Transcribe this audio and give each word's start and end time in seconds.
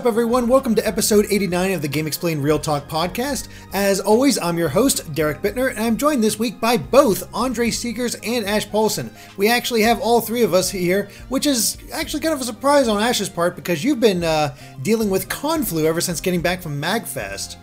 Up, 0.00 0.06
everyone? 0.06 0.48
Welcome 0.48 0.74
to 0.76 0.86
episode 0.86 1.26
89 1.28 1.72
of 1.72 1.82
the 1.82 1.88
GameXplain 1.88 2.42
Real 2.42 2.58
Talk 2.58 2.88
podcast. 2.88 3.48
As 3.74 4.00
always, 4.00 4.38
I'm 4.38 4.56
your 4.56 4.70
host, 4.70 5.12
Derek 5.12 5.42
Bittner, 5.42 5.68
and 5.68 5.78
I'm 5.78 5.98
joined 5.98 6.24
this 6.24 6.38
week 6.38 6.58
by 6.58 6.78
both 6.78 7.28
Andre 7.34 7.68
Segers 7.68 8.18
and 8.26 8.46
Ash 8.46 8.66
Paulsen. 8.66 9.12
We 9.36 9.50
actually 9.50 9.82
have 9.82 10.00
all 10.00 10.22
three 10.22 10.42
of 10.42 10.54
us 10.54 10.70
here, 10.70 11.10
which 11.28 11.44
is 11.44 11.76
actually 11.92 12.20
kind 12.20 12.32
of 12.32 12.40
a 12.40 12.44
surprise 12.44 12.88
on 12.88 13.02
Ash's 13.02 13.28
part 13.28 13.56
because 13.56 13.84
you've 13.84 14.00
been 14.00 14.24
uh, 14.24 14.56
dealing 14.80 15.10
with 15.10 15.28
Conflu 15.28 15.84
ever 15.84 16.00
since 16.00 16.22
getting 16.22 16.40
back 16.40 16.62
from 16.62 16.80
MagFest. 16.80 17.56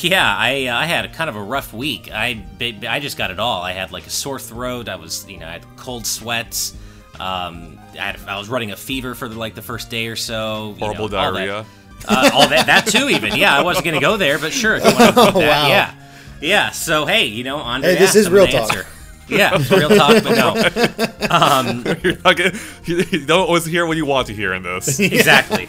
Yeah, 0.00 0.36
I 0.36 0.66
uh, 0.66 0.76
I 0.76 0.86
had 0.86 1.04
a 1.04 1.08
kind 1.10 1.30
of 1.30 1.36
a 1.36 1.42
rough 1.42 1.72
week. 1.72 2.10
I 2.12 2.44
I 2.88 2.98
just 2.98 3.16
got 3.16 3.30
it 3.30 3.38
all. 3.38 3.62
I 3.62 3.70
had 3.70 3.92
like 3.92 4.08
a 4.08 4.10
sore 4.10 4.40
throat. 4.40 4.88
I 4.88 4.96
was 4.96 5.24
you 5.28 5.38
know 5.38 5.46
I 5.46 5.52
had 5.52 5.76
cold 5.76 6.06
sweats. 6.06 6.76
Um, 7.20 7.78
I, 7.92 7.96
had, 7.98 8.20
I 8.26 8.38
was 8.38 8.48
running 8.48 8.70
a 8.72 8.76
fever 8.76 9.14
for 9.14 9.28
the, 9.28 9.38
like 9.38 9.54
the 9.54 9.62
first 9.62 9.90
day 9.90 10.06
or 10.08 10.16
so. 10.16 10.74
Horrible 10.78 11.08
know, 11.08 11.18
all 11.18 11.32
diarrhea. 11.32 11.66
That, 12.08 12.08
uh, 12.08 12.30
all 12.34 12.48
that 12.48 12.66
that 12.66 12.86
too 12.86 13.08
even. 13.10 13.36
Yeah, 13.36 13.56
I 13.56 13.62
wasn't 13.62 13.84
gonna 13.84 14.00
go 14.00 14.16
there, 14.16 14.38
but 14.38 14.52
sure. 14.52 14.76
If 14.76 14.84
you 14.84 14.90
want 14.94 14.98
to 14.98 15.12
put 15.32 15.34
that, 15.34 15.34
Wow. 15.34 15.68
Yeah, 15.68 15.94
yeah. 16.40 16.70
So 16.70 17.06
hey, 17.06 17.26
you 17.26 17.44
know, 17.44 17.58
Andre 17.58 17.92
Hey, 17.92 17.98
this 17.98 18.14
is 18.16 18.28
real 18.30 18.46
talk. 18.46 18.62
answer. 18.62 18.86
Yeah, 19.28 19.52
it's 19.54 19.70
real 19.70 19.88
talk, 19.88 20.22
but 20.24 20.34
no. 20.34 21.08
Um, 21.30 21.84
You're 22.02 22.18
not 22.24 22.36
gonna- 22.36 22.58
you 22.84 23.24
don't 23.24 23.46
always 23.46 23.64
hear 23.64 23.86
what 23.86 23.96
you 23.96 24.04
want 24.04 24.26
to 24.26 24.34
hear 24.34 24.52
in 24.52 24.62
this. 24.64 24.98
exactly. 25.00 25.66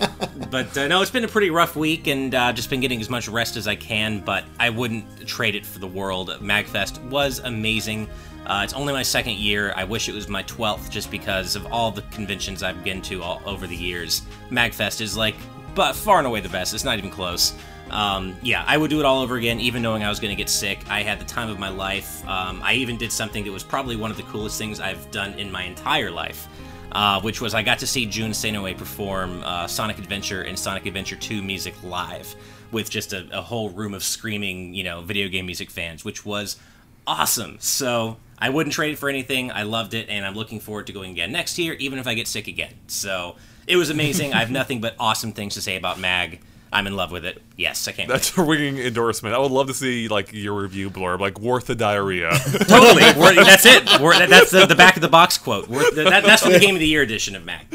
But 0.49 0.75
uh, 0.77 0.87
no, 0.87 1.01
it's 1.01 1.11
been 1.11 1.23
a 1.23 1.27
pretty 1.29 1.51
rough 1.51 1.75
week, 1.77 2.07
and 2.07 2.33
uh, 2.35 2.51
just 2.51 2.69
been 2.69 2.81
getting 2.81 2.99
as 2.99 3.09
much 3.09 3.29
rest 3.29 3.55
as 3.55 3.67
I 3.67 3.75
can. 3.75 4.19
But 4.19 4.43
I 4.59 4.71
wouldn't 4.71 5.25
trade 5.27 5.55
it 5.55 5.65
for 5.65 5.79
the 5.79 5.87
world. 5.87 6.29
Magfest 6.41 7.01
was 7.09 7.39
amazing. 7.39 8.09
Uh, 8.45 8.61
it's 8.63 8.73
only 8.73 8.93
my 8.93 9.03
second 9.03 9.37
year. 9.37 9.73
I 9.75 9.83
wish 9.83 10.09
it 10.09 10.13
was 10.13 10.27
my 10.27 10.43
twelfth, 10.43 10.89
just 10.89 11.11
because 11.11 11.55
of 11.55 11.65
all 11.67 11.91
the 11.91 12.01
conventions 12.03 12.63
I've 12.63 12.83
been 12.83 13.01
to 13.03 13.21
all 13.21 13.41
over 13.45 13.67
the 13.67 13.75
years. 13.75 14.23
Magfest 14.49 15.01
is 15.01 15.15
like, 15.15 15.35
but 15.75 15.95
far 15.95 16.17
and 16.17 16.27
away 16.27 16.41
the 16.41 16.49
best. 16.49 16.73
It's 16.73 16.83
not 16.83 16.97
even 16.97 17.09
close. 17.09 17.53
Um, 17.89 18.35
yeah, 18.41 18.63
I 18.65 18.77
would 18.77 18.89
do 18.89 18.99
it 18.99 19.05
all 19.05 19.21
over 19.21 19.35
again, 19.35 19.59
even 19.59 19.81
knowing 19.81 20.03
I 20.03 20.09
was 20.09 20.19
going 20.19 20.35
to 20.35 20.41
get 20.41 20.49
sick. 20.49 20.79
I 20.89 21.03
had 21.03 21.19
the 21.19 21.25
time 21.25 21.49
of 21.49 21.59
my 21.59 21.69
life. 21.69 22.27
Um, 22.27 22.61
I 22.63 22.73
even 22.73 22.97
did 22.97 23.11
something 23.11 23.43
that 23.43 23.51
was 23.51 23.63
probably 23.63 23.95
one 23.95 24.09
of 24.09 24.17
the 24.17 24.23
coolest 24.23 24.57
things 24.57 24.79
I've 24.79 25.09
done 25.11 25.33
in 25.33 25.51
my 25.51 25.63
entire 25.63 26.09
life 26.09 26.47
uh, 26.93 27.19
which 27.21 27.41
was 27.41 27.53
I 27.53 27.63
got 27.63 27.79
to 27.79 27.87
see 27.87 28.05
Jun 28.05 28.31
Senoue 28.31 28.77
perform 28.77 29.41
uh, 29.43 29.67
Sonic 29.67 29.97
Adventure 29.97 30.43
and 30.43 30.57
Sonic 30.57 30.85
Adventure 30.85 31.15
2 31.15 31.41
music 31.41 31.73
live 31.83 32.35
with 32.71 32.89
just 32.89 33.13
a, 33.13 33.27
a 33.31 33.41
whole 33.41 33.69
room 33.71 33.93
of 33.93 34.03
screaming, 34.03 34.73
you 34.73 34.83
know, 34.83 35.01
video 35.01 35.27
game 35.27 35.45
music 35.45 35.69
fans, 35.69 36.05
which 36.05 36.25
was 36.25 36.57
awesome. 37.05 37.57
So 37.59 38.17
I 38.43 38.49
wouldn't 38.49 38.73
trade 38.73 38.91
it 38.91 38.99
for 38.99 39.07
anything. 39.07 39.53
I 39.53 39.63
loved 39.63 39.93
it, 39.93 40.09
and 40.09 40.25
I'm 40.25 40.33
looking 40.33 40.59
forward 40.59 40.87
to 40.87 40.93
going 40.93 41.11
again 41.11 41.31
next 41.31 41.57
year, 41.57 41.75
even 41.75 41.97
if 41.97 42.07
I 42.07 42.13
get 42.13 42.27
sick 42.27 42.49
again. 42.49 42.73
So 42.87 43.37
it 43.67 43.77
was 43.77 43.89
amazing. 43.89 44.33
I 44.33 44.39
have 44.39 44.51
nothing 44.61 44.81
but 44.81 44.95
awesome 44.99 45.31
things 45.31 45.53
to 45.53 45.61
say 45.61 45.77
about 45.77 45.97
Mag. 45.97 46.41
I'm 46.69 46.85
in 46.85 46.93
love 46.97 47.09
with 47.09 47.23
it. 47.23 47.41
Yes, 47.55 47.87
I 47.87 47.93
can't. 47.93 48.09
wait. 48.09 48.15
That's 48.15 48.37
a 48.37 48.43
ringing 48.43 48.79
endorsement. 48.79 49.33
I 49.33 49.37
would 49.37 49.51
love 49.51 49.67
to 49.67 49.73
see 49.73 50.09
like 50.09 50.33
your 50.33 50.61
review 50.61 50.89
blurb, 50.89 51.21
like 51.21 51.39
worth 51.39 51.67
the 51.67 51.75
diarrhea. 51.75 52.31
totally. 52.67 53.03
We're, 53.17 53.33
that's 53.45 53.65
it. 53.65 54.01
We're, 54.01 54.27
that's 54.27 54.51
the, 54.51 54.65
the 54.65 54.75
back 54.75 54.97
of 54.97 55.01
the 55.01 55.07
box 55.07 55.37
quote. 55.37 55.69
That, 55.69 56.23
that's 56.25 56.43
for 56.43 56.51
the 56.51 56.59
Game 56.59 56.75
of 56.75 56.81
the 56.81 56.87
Year 56.87 57.01
edition 57.01 57.37
of 57.37 57.45
Mag. 57.45 57.67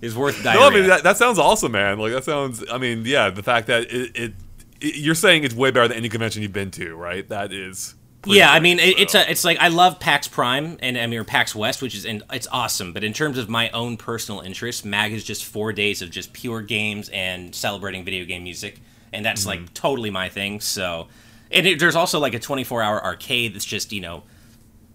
Is 0.00 0.16
worth 0.16 0.42
diarrhea. 0.42 0.60
no, 0.60 0.66
I 0.66 0.70
mean 0.70 0.88
that, 0.88 1.04
that 1.04 1.16
sounds 1.16 1.38
awesome, 1.38 1.70
man. 1.70 2.00
Like 2.00 2.10
that 2.10 2.24
sounds. 2.24 2.64
I 2.68 2.78
mean, 2.78 3.04
yeah, 3.06 3.30
the 3.30 3.44
fact 3.44 3.68
that 3.68 3.82
it, 3.84 4.16
it, 4.16 4.34
it 4.80 4.96
you're 4.96 5.14
saying 5.14 5.44
it's 5.44 5.54
way 5.54 5.70
better 5.70 5.86
than 5.86 5.96
any 5.96 6.08
convention 6.08 6.42
you've 6.42 6.52
been 6.52 6.72
to, 6.72 6.96
right? 6.96 7.28
That 7.28 7.52
is. 7.52 7.94
Yeah, 8.28 8.52
I 8.52 8.60
mean, 8.60 8.78
it, 8.78 8.98
it's 8.98 9.14
a, 9.14 9.30
it's 9.30 9.44
like 9.44 9.58
I 9.58 9.68
love 9.68 9.98
PAX 10.00 10.28
Prime 10.28 10.78
and 10.80 10.96
I 10.98 11.06
mean 11.06 11.18
or 11.18 11.24
PAX 11.24 11.54
West, 11.54 11.82
which 11.82 11.94
is 11.94 12.04
and 12.04 12.22
it's 12.32 12.46
awesome. 12.52 12.92
But 12.92 13.04
in 13.04 13.12
terms 13.12 13.38
of 13.38 13.48
my 13.48 13.70
own 13.70 13.96
personal 13.96 14.40
interest, 14.40 14.84
Mag 14.84 15.12
is 15.12 15.24
just 15.24 15.44
four 15.44 15.72
days 15.72 16.02
of 16.02 16.10
just 16.10 16.32
pure 16.32 16.62
games 16.62 17.08
and 17.10 17.54
celebrating 17.54 18.04
video 18.04 18.24
game 18.24 18.42
music, 18.44 18.80
and 19.12 19.24
that's 19.24 19.40
Mm-hmm. 19.42 19.62
like 19.62 19.74
totally 19.74 20.10
my 20.10 20.28
thing. 20.28 20.60
So, 20.60 21.08
and 21.50 21.66
it, 21.66 21.78
there's 21.78 21.96
also 21.96 22.18
like 22.20 22.34
a 22.34 22.38
24 22.38 22.82
hour 22.82 23.04
arcade 23.04 23.54
that's 23.54 23.64
just 23.64 23.92
you 23.92 24.00
know. 24.00 24.22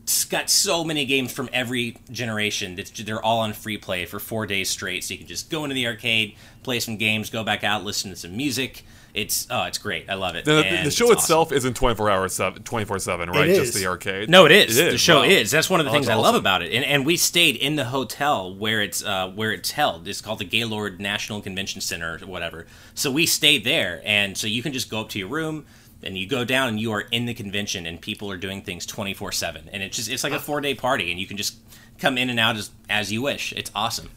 It's 0.04 0.26
got 0.26 0.50
so 0.50 0.84
many 0.84 1.06
games 1.06 1.32
from 1.32 1.50
every 1.54 1.96
generation. 2.12 2.76
that 2.76 2.88
they're 3.06 3.24
all 3.24 3.40
on 3.40 3.54
free 3.54 3.78
play 3.78 4.06
for 4.06 4.20
four 4.20 4.46
days 4.46 4.70
straight. 4.70 5.02
So 5.06 5.14
you 5.14 5.18
can 5.20 5.28
just 5.28 5.50
go 5.50 5.64
into 5.64 5.76
the 5.76 5.88
arcade, 5.88 6.36
play 6.62 6.82
some 6.82 6.98
games, 6.98 7.30
go 7.30 7.42
back 7.46 7.64
out, 7.64 7.86
listen 7.86 8.10
to 8.12 8.18
some 8.18 8.36
music. 8.36 8.84
It's 9.14 9.46
oh, 9.52 9.64
it's 9.66 9.78
great. 9.78 10.10
I 10.10 10.16
love 10.16 10.36
it. 10.36 10.44
The, 10.46 10.64
the 10.84 10.90
show 10.90 11.06
it's 11.12 11.18
awesome. 11.18 11.18
itself 11.18 11.52
isn't 11.52 11.76
24 11.76 12.10
hours, 12.10 12.42
24 12.64 12.98
seven, 13.00 13.30
right? 13.30 13.48
It 13.48 13.56
Just 13.56 13.76
the 13.76 13.86
arcade. 13.86 14.28
No, 14.28 14.46
it 14.46 14.52
is. 14.52 14.78
It 14.78 14.92
The 14.92 14.98
show 14.98 15.18
wow. 15.20 15.26
is. 15.26 15.52
That's 15.52 15.70
one 15.70 15.80
of 15.80 15.86
the 15.86 15.92
Oh, 15.92 15.94
things 15.94 16.08
I 16.08 16.16
that's 16.16 16.24
love 16.24 16.34
about 16.36 16.64
it. 16.64 16.74
And 16.74 16.84
and 16.84 17.06
we 17.06 17.16
stayed 17.16 17.56
in 17.56 17.76
the 17.76 17.86
hotel 17.86 18.56
where 18.56 18.82
it's 18.82 19.04
uh, 19.04 19.30
where 19.30 19.52
it's 19.52 19.72
held. 19.72 20.08
It's 20.08 20.20
called 20.20 20.40
the 20.40 20.46
Gaylord 20.46 21.00
National 21.00 21.42
Convention 21.42 21.80
Center 21.80 22.18
or 22.22 22.26
whatever. 22.26 22.66
So 22.96 23.12
we 23.12 23.28
stayed 23.28 23.64
there, 23.64 24.02
and 24.04 24.36
so 24.36 24.48
you 24.48 24.64
can 24.64 24.74
just 24.74 24.90
go 24.90 25.02
up 25.02 25.10
to 25.10 25.20
your 25.20 25.28
room. 25.30 25.66
And 26.06 26.18
you 26.18 26.28
go 26.28 26.44
down 26.44 26.68
and 26.68 26.80
you 26.82 26.92
are 26.92 27.00
in 27.00 27.28
the 27.28 27.34
convention 27.34 27.86
and 27.86 28.02
people 28.02 28.30
are 28.30 28.36
doing 28.36 28.62
things 28.62 28.86
24/7 28.86 29.70
and 29.72 29.82
it's 29.82 29.96
just 29.96 30.10
it's 30.12 30.22
like 30.22 30.34
a 30.34 30.38
4-day 30.38 30.76
party 30.76 31.12
and 31.12 31.18
you 31.18 31.26
can 31.26 31.38
just 31.38 31.56
come 31.98 32.18
in 32.18 32.30
and 32.30 32.38
out 32.42 32.58
as 32.58 32.72
as 32.90 33.10
you 33.10 33.22
wish. 33.22 33.54
It's 33.54 33.72
awesome. 33.74 34.10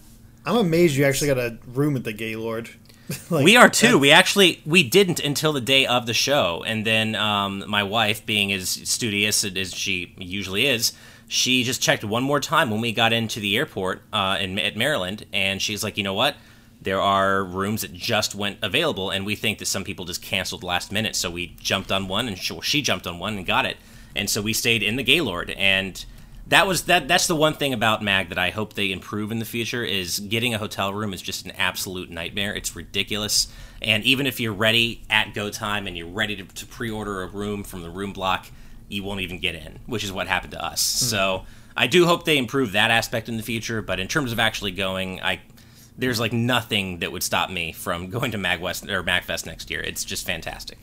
I'm 0.45 0.57
amazed 0.57 0.97
you 0.97 1.05
actually 1.05 1.29
got 1.29 1.39
a 1.39 1.59
room 1.65 1.95
at 1.95 2.03
the 2.03 2.13
Gaylord. 2.13 2.71
like, 3.31 3.45
we 3.45 3.57
are 3.57 3.69
too. 3.69 3.99
We 3.99 4.11
actually 4.11 4.61
we 4.67 4.83
didn't 4.83 5.21
until 5.21 5.53
the 5.53 5.61
day 5.61 5.87
of 5.87 6.07
the 6.07 6.15
show, 6.15 6.65
and 6.67 6.85
then 6.85 7.15
um, 7.15 7.65
my 7.69 7.83
wife, 7.83 8.27
being 8.27 8.53
as 8.53 8.69
studious 8.69 9.45
as 9.45 9.75
she 9.75 10.15
usually 10.19 10.67
is, 10.67 10.93
she 11.29 11.63
just 11.63 11.81
checked 11.81 12.05
one 12.05 12.23
more 12.23 12.41
time 12.41 12.71
when 12.71 12.81
we 12.81 12.93
got 12.93 13.13
into 13.13 13.41
the 13.41 13.57
airport 13.57 14.03
uh, 14.13 14.39
in 14.41 14.59
at 14.59 14.77
Maryland, 14.77 15.27
and 15.33 15.63
she's 15.63 15.85
like, 15.85 15.97
you 15.97 16.03
know 16.03 16.15
what? 16.15 16.37
There 16.81 17.01
are 17.01 17.43
rooms 17.43 17.83
that 17.83 17.93
just 17.93 18.35
went 18.35 18.59
available, 18.63 19.11
and 19.11 19.25
we 19.25 19.37
think 19.37 19.59
that 19.59 19.67
some 19.67 19.85
people 19.85 20.05
just 20.05 20.23
canceled 20.23 20.63
last 20.63 20.91
minute. 20.93 21.17
So 21.17 21.31
we 21.31 21.55
jumped 21.61 21.93
on 21.93 22.09
one, 22.09 22.29
and 22.29 22.37
she, 22.37 22.53
well, 22.53 22.63
she 22.63 22.83
jumped 22.83 23.07
on 23.07 23.19
one 23.19 23.37
and 23.37 23.47
got 23.47 23.67
it, 23.67 23.77
and 24.15 24.29
so 24.29 24.43
we 24.43 24.53
stayed 24.53 24.83
in 24.83 24.97
the 24.97 25.05
Gaylord, 25.05 25.51
and 25.51 26.05
that 26.49 26.67
was 26.67 26.85
that 26.85 27.09
that's 27.09 27.27
the 27.27 27.37
one 27.37 27.55
thing 27.55 27.73
about 27.73 28.03
mag 28.03 28.29
that 28.29 28.39
i 28.39 28.51
hope 28.51 28.75
they 28.75 28.93
improve 28.93 29.33
in 29.33 29.39
the 29.39 29.45
future 29.45 29.85
is 29.85 30.21
getting 30.21 30.55
a 30.55 30.59
hotel 30.59 30.93
room 30.93 31.13
is 31.13 31.23
just 31.23 31.45
an 31.45 31.53
absolute 31.53 32.11
nightmare. 32.11 32.55
It's 32.55 32.77
ridiculous. 32.77 33.49
And 33.83 34.05
even 34.05 34.27
if 34.27 34.41
you're 34.41 34.55
ready 34.55 35.03
at 35.11 35.35
go 35.35 35.51
time 35.51 35.87
and 35.87 35.97
you're 35.97 36.09
ready 36.09 36.37
to, 36.37 36.45
to 36.45 36.67
pre-order 36.67 37.23
a 37.23 37.27
room 37.27 37.63
from 37.63 37.83
the 37.83 37.91
room 37.91 38.13
block 38.13 38.47
you 38.89 39.03
won't 39.03 39.21
even 39.21 39.39
get 39.41 39.55
in 39.55 39.81
which 39.87 40.05
is 40.05 40.13
what 40.13 40.29
happened 40.29 40.53
to 40.53 40.65
us. 40.65 40.83
Mm-hmm. 40.83 41.07
So 41.07 41.45
i 41.77 41.87
do 41.87 42.07
hope 42.07 42.25
they 42.25 42.39
improve 42.39 42.73
that 42.73 42.91
aspect 42.91 43.29
in 43.29 43.37
the 43.37 43.43
future 43.43 43.83
but 43.83 44.01
in 44.01 44.09
terms 44.09 44.33
of 44.33 44.39
actually 44.39 44.71
going 44.71 45.21
i 45.23 45.41
there's 45.99 46.21
like 46.21 46.33
nothing 46.33 46.99
that 46.99 47.11
would 47.11 47.23
stop 47.23 47.51
me 47.51 47.73
from 47.73 48.11
going 48.11 48.31
to 48.33 48.39
magwest 48.39 48.89
or 48.91 49.03
magfest 49.03 49.47
next 49.47 49.71
year. 49.71 49.81
It's 49.81 50.05
just 50.05 50.27
fantastic 50.27 50.79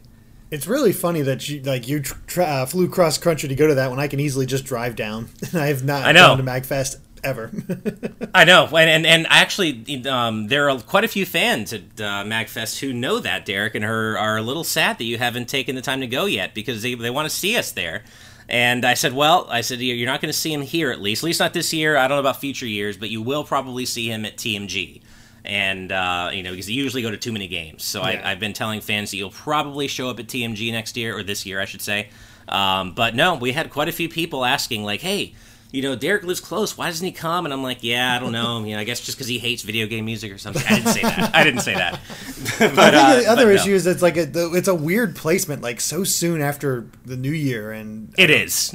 It's 0.54 0.68
really 0.68 0.94
funny 0.94 1.24
that 1.24 1.50
you 1.50 1.64
like 1.64 1.88
you 1.88 2.00
tra- 2.00 2.46
uh, 2.46 2.66
flew 2.68 2.88
cross 2.88 3.18
country 3.18 3.50
to 3.50 3.56
go 3.56 3.66
to 3.66 3.74
that 3.74 3.90
when 3.90 4.00
I 4.00 4.08
can 4.08 4.20
easily 4.20 4.46
just 4.46 4.66
drive 4.66 4.96
down. 4.96 5.30
I 5.56 5.66
have 5.66 5.84
not 5.84 6.06
I 6.06 6.12
know. 6.12 6.28
gone 6.28 6.38
to 6.38 6.44
Magfest 6.44 6.98
ever. 7.24 7.52
I 8.36 8.44
know, 8.46 8.68
and 8.68 8.88
and, 8.88 9.06
and 9.08 9.26
actually, 9.32 10.06
um, 10.06 10.50
there 10.50 10.70
are 10.70 10.80
quite 10.80 11.06
a 11.06 11.08
few 11.08 11.26
fans 11.26 11.74
at 11.74 11.82
uh, 12.00 12.24
Magfest 12.24 12.82
who 12.82 12.94
know 12.94 13.18
that 13.18 13.48
Derek 13.48 13.74
and 13.74 13.84
her 13.84 14.16
are 14.16 14.38
a 14.38 14.44
little 14.44 14.64
sad 14.64 15.00
that 15.00 15.06
you 15.06 15.18
haven't 15.18 15.50
taken 15.50 15.76
the 15.76 15.82
time 15.82 16.02
to 16.02 16.08
go 16.08 16.26
yet 16.26 16.54
because 16.54 16.84
they 16.84 16.94
they 16.94 17.10
want 17.10 17.28
to 17.28 17.36
see 17.36 17.58
us 17.58 17.72
there. 17.72 18.04
And 18.48 18.86
I 18.86 18.94
said, 18.94 19.14
well, 19.14 19.48
I 19.50 19.62
said 19.62 19.80
you're 19.80 20.06
not 20.06 20.22
going 20.22 20.32
to 20.32 20.38
see 20.38 20.54
him 20.54 20.62
here 20.62 20.92
at 20.92 21.02
least, 21.02 21.24
at 21.24 21.26
least 21.26 21.40
not 21.40 21.54
this 21.54 21.74
year. 21.74 21.98
I 21.98 22.08
don't 22.08 22.18
know 22.18 22.20
about 22.20 22.40
future 22.40 22.68
years, 22.68 22.96
but 22.96 23.10
you 23.10 23.24
will 23.24 23.44
probably 23.44 23.88
see 23.88 24.12
him 24.12 24.24
at 24.24 24.38
TMG. 24.38 25.02
And 25.46 25.92
uh, 25.92 26.30
you 26.34 26.42
know, 26.44 26.52
because 26.52 26.68
they 26.68 26.74
usually 26.74 27.02
go 27.02 27.12
to 27.12 27.18
too 27.18 27.32
many 27.34 27.48
games. 27.48 27.84
So 27.84 28.00
Yeah. 28.02 28.22
I, 28.24 28.32
I've 28.32 28.40
been 28.40 28.54
telling 28.54 28.80
fans 28.82 29.12
that 29.12 29.18
you'll 29.18 29.30
probably 29.30 29.88
show 29.88 30.10
up 30.10 30.20
at 30.20 30.28
TMG 30.28 30.72
next 30.72 30.96
year 30.96 31.18
or 31.18 31.24
this 31.24 31.46
year, 31.46 31.60
I 31.60 31.66
should 31.66 31.82
say. 31.82 32.10
Um, 32.48 32.94
but 32.94 33.14
no, 33.16 33.36
we 33.36 33.52
had 33.52 33.70
quite 33.70 33.90
a 33.90 33.92
few 33.92 34.08
people 34.10 34.46
asking, 34.46 34.84
like, 34.84 35.02
"Hey, 35.02 35.34
you 35.72 35.82
know, 35.82 35.96
Derek 35.96 36.24
lives 36.24 36.40
close. 36.40 36.78
Why 36.78 36.88
doesn't 36.88 37.06
he 37.06 37.12
come?" 37.12 37.46
And 37.46 37.54
I'm 37.54 37.64
like, 37.64 37.80
"Yeah, 37.84 38.16
I 38.16 38.20
don't 38.20 38.32
know. 38.32 38.64
You 38.66 38.76
know, 38.76 38.80
I 38.80 38.84
guess 38.86 39.00
just 39.02 39.18
because 39.18 39.28
he 39.28 39.38
hates 39.40 39.64
video 39.64 39.86
game 39.88 40.06
music 40.06 40.32
or 40.32 40.38
something." 40.38 40.64
I 40.70 40.76
didn't 40.76 40.94
say 40.94 41.02
that. 41.02 41.36
I 41.36 41.44
didn't 41.44 41.62
say 41.62 41.74
that. 41.74 41.94
but, 42.60 42.80
I 42.80 42.92
think 42.92 42.96
uh, 42.96 43.16
the 43.22 43.28
other 43.28 43.46
but 43.46 43.50
no. 43.56 43.62
issue 43.62 43.74
is 43.74 43.86
it's 43.88 44.02
like 44.02 44.16
a, 44.18 44.26
the- 44.26 44.52
it's 44.54 44.68
a 44.68 44.76
weird 44.76 45.16
placement, 45.16 45.62
like 45.62 45.82
so 45.82 46.04
soon 46.04 46.42
after 46.42 46.88
the 47.06 47.18
new 47.18 47.32
year, 47.32 47.72
and 47.72 48.14
It 48.18 48.30
is. 48.30 48.74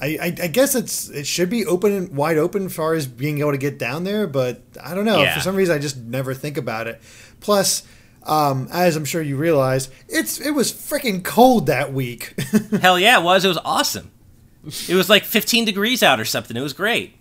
I, 0.00 0.06
I, 0.20 0.26
I 0.44 0.46
guess 0.46 0.74
it's 0.74 1.08
it 1.08 1.26
should 1.26 1.50
be 1.50 1.66
open 1.66 1.92
and 1.92 2.16
wide 2.16 2.38
open 2.38 2.66
as 2.66 2.74
far 2.74 2.94
as 2.94 3.06
being 3.06 3.38
able 3.40 3.50
to 3.52 3.58
get 3.58 3.78
down 3.78 4.04
there, 4.04 4.26
but 4.26 4.62
I 4.82 4.94
don't 4.94 5.04
know. 5.04 5.20
Yeah. 5.20 5.34
For 5.34 5.40
some 5.40 5.56
reason, 5.56 5.74
I 5.74 5.78
just 5.78 5.96
never 5.96 6.34
think 6.34 6.56
about 6.56 6.86
it. 6.86 7.00
Plus, 7.40 7.82
um, 8.24 8.68
as 8.70 8.94
I'm 8.94 9.04
sure 9.04 9.22
you 9.22 9.36
realize, 9.36 9.90
it's 10.08 10.40
it 10.40 10.52
was 10.52 10.72
freaking 10.72 11.24
cold 11.24 11.66
that 11.66 11.92
week. 11.92 12.34
Hell 12.80 12.98
yeah, 12.98 13.18
it 13.18 13.24
was. 13.24 13.44
It 13.44 13.48
was 13.48 13.58
awesome. 13.64 14.10
It 14.88 14.94
was 14.94 15.08
like 15.08 15.24
15 15.24 15.64
degrees 15.64 16.02
out 16.02 16.20
or 16.20 16.24
something. 16.24 16.56
It 16.56 16.60
was 16.60 16.74
great. 16.74 17.14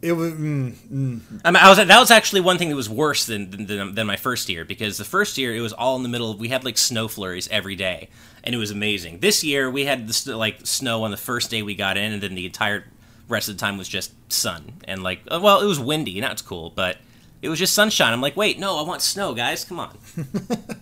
it 0.00 0.12
was 0.12 0.32
mm, 0.34 0.72
mm, 0.72 1.20
I, 1.44 1.50
mean, 1.50 1.62
I 1.62 1.68
was 1.68 1.78
that 1.78 1.98
was 1.98 2.10
actually 2.10 2.42
one 2.42 2.56
thing 2.58 2.68
that 2.68 2.76
was 2.76 2.88
worse 2.90 3.26
than, 3.26 3.50
than 3.66 3.94
than 3.94 4.06
my 4.06 4.16
first 4.16 4.48
year 4.48 4.64
because 4.64 4.96
the 4.98 5.04
first 5.04 5.36
year 5.38 5.54
it 5.54 5.60
was 5.60 5.72
all 5.72 5.96
in 5.96 6.02
the 6.02 6.08
middle. 6.08 6.30
Of, 6.30 6.38
we 6.38 6.48
had 6.48 6.64
like 6.64 6.78
snow 6.78 7.08
flurries 7.08 7.48
every 7.48 7.74
day, 7.74 8.08
and 8.44 8.54
it 8.54 8.58
was 8.58 8.70
amazing. 8.70 9.18
This 9.18 9.42
year 9.42 9.68
we 9.68 9.86
had 9.86 10.06
this 10.06 10.26
like 10.26 10.58
snow 10.64 11.02
on 11.02 11.10
the 11.10 11.16
first 11.16 11.50
day 11.50 11.62
we 11.62 11.74
got 11.74 11.96
in, 11.96 12.12
and 12.12 12.22
then 12.22 12.36
the 12.36 12.46
entire 12.46 12.84
rest 13.28 13.48
of 13.48 13.56
the 13.56 13.60
time 13.60 13.76
was 13.78 13.88
just 13.88 14.12
sun 14.32 14.74
and 14.84 15.02
like 15.02 15.20
uh, 15.28 15.40
well, 15.42 15.60
it 15.60 15.66
was 15.66 15.80
windy 15.80 16.16
and 16.18 16.24
that's 16.24 16.42
cool, 16.42 16.70
but 16.70 16.98
It 17.42 17.48
was 17.48 17.58
just 17.58 17.74
sunshine. 17.74 18.12
I'm 18.12 18.20
like, 18.22 18.36
wait, 18.36 18.58
no, 18.58 18.78
I 18.78 18.82
want 18.82 19.02
snow, 19.02 19.34
guys. 19.34 19.64
Come 19.64 19.80
on. 19.80 19.98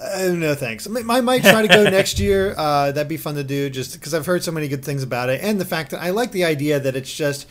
Uh, 0.00 0.32
no 0.32 0.54
thanks. 0.54 0.86
I, 0.86 1.20
might- 1.20 1.42
try 1.42 1.62
to 1.62 1.66
go 1.66 1.82
next 1.90 2.20
year. 2.20 2.54
Uh, 2.56 2.92
that'd 2.92 3.08
be 3.08 3.16
fun 3.16 3.34
to 3.34 3.42
do, 3.42 3.68
just 3.68 3.94
because 3.94 4.14
I've 4.14 4.26
heard 4.26 4.44
so 4.44 4.52
many 4.52 4.68
good 4.68 4.84
things 4.84 5.02
about 5.02 5.28
it, 5.28 5.40
and 5.42 5.60
the 5.60 5.64
fact 5.64 5.90
that 5.90 6.00
I 6.00 6.10
like 6.10 6.30
the 6.30 6.44
idea 6.44 6.78
that 6.78 6.94
it's 6.94 7.12
just 7.12 7.48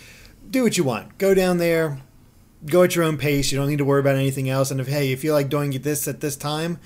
do 0.49 0.63
what 0.63 0.77
you 0.77 0.85
want. 0.85 1.17
Go 1.17 1.33
down 1.33 1.57
there, 1.57 1.99
go 2.65 2.83
at 2.83 2.95
your 2.95 3.03
own 3.03 3.17
pace. 3.17 3.51
You 3.51 3.57
don't 3.57 3.67
need 3.67 3.79
to 3.79 3.85
worry 3.85 3.99
about 3.99 4.15
anything 4.15 4.49
else. 4.49 4.71
And 4.71 4.79
if 4.79 4.87
hey, 4.87 5.07
you 5.09 5.17
feel 5.17 5.33
like 5.33 5.49
doing 5.49 5.71
this 5.71 6.07
at 6.07 6.21
this 6.21 6.37
time, 6.37 6.79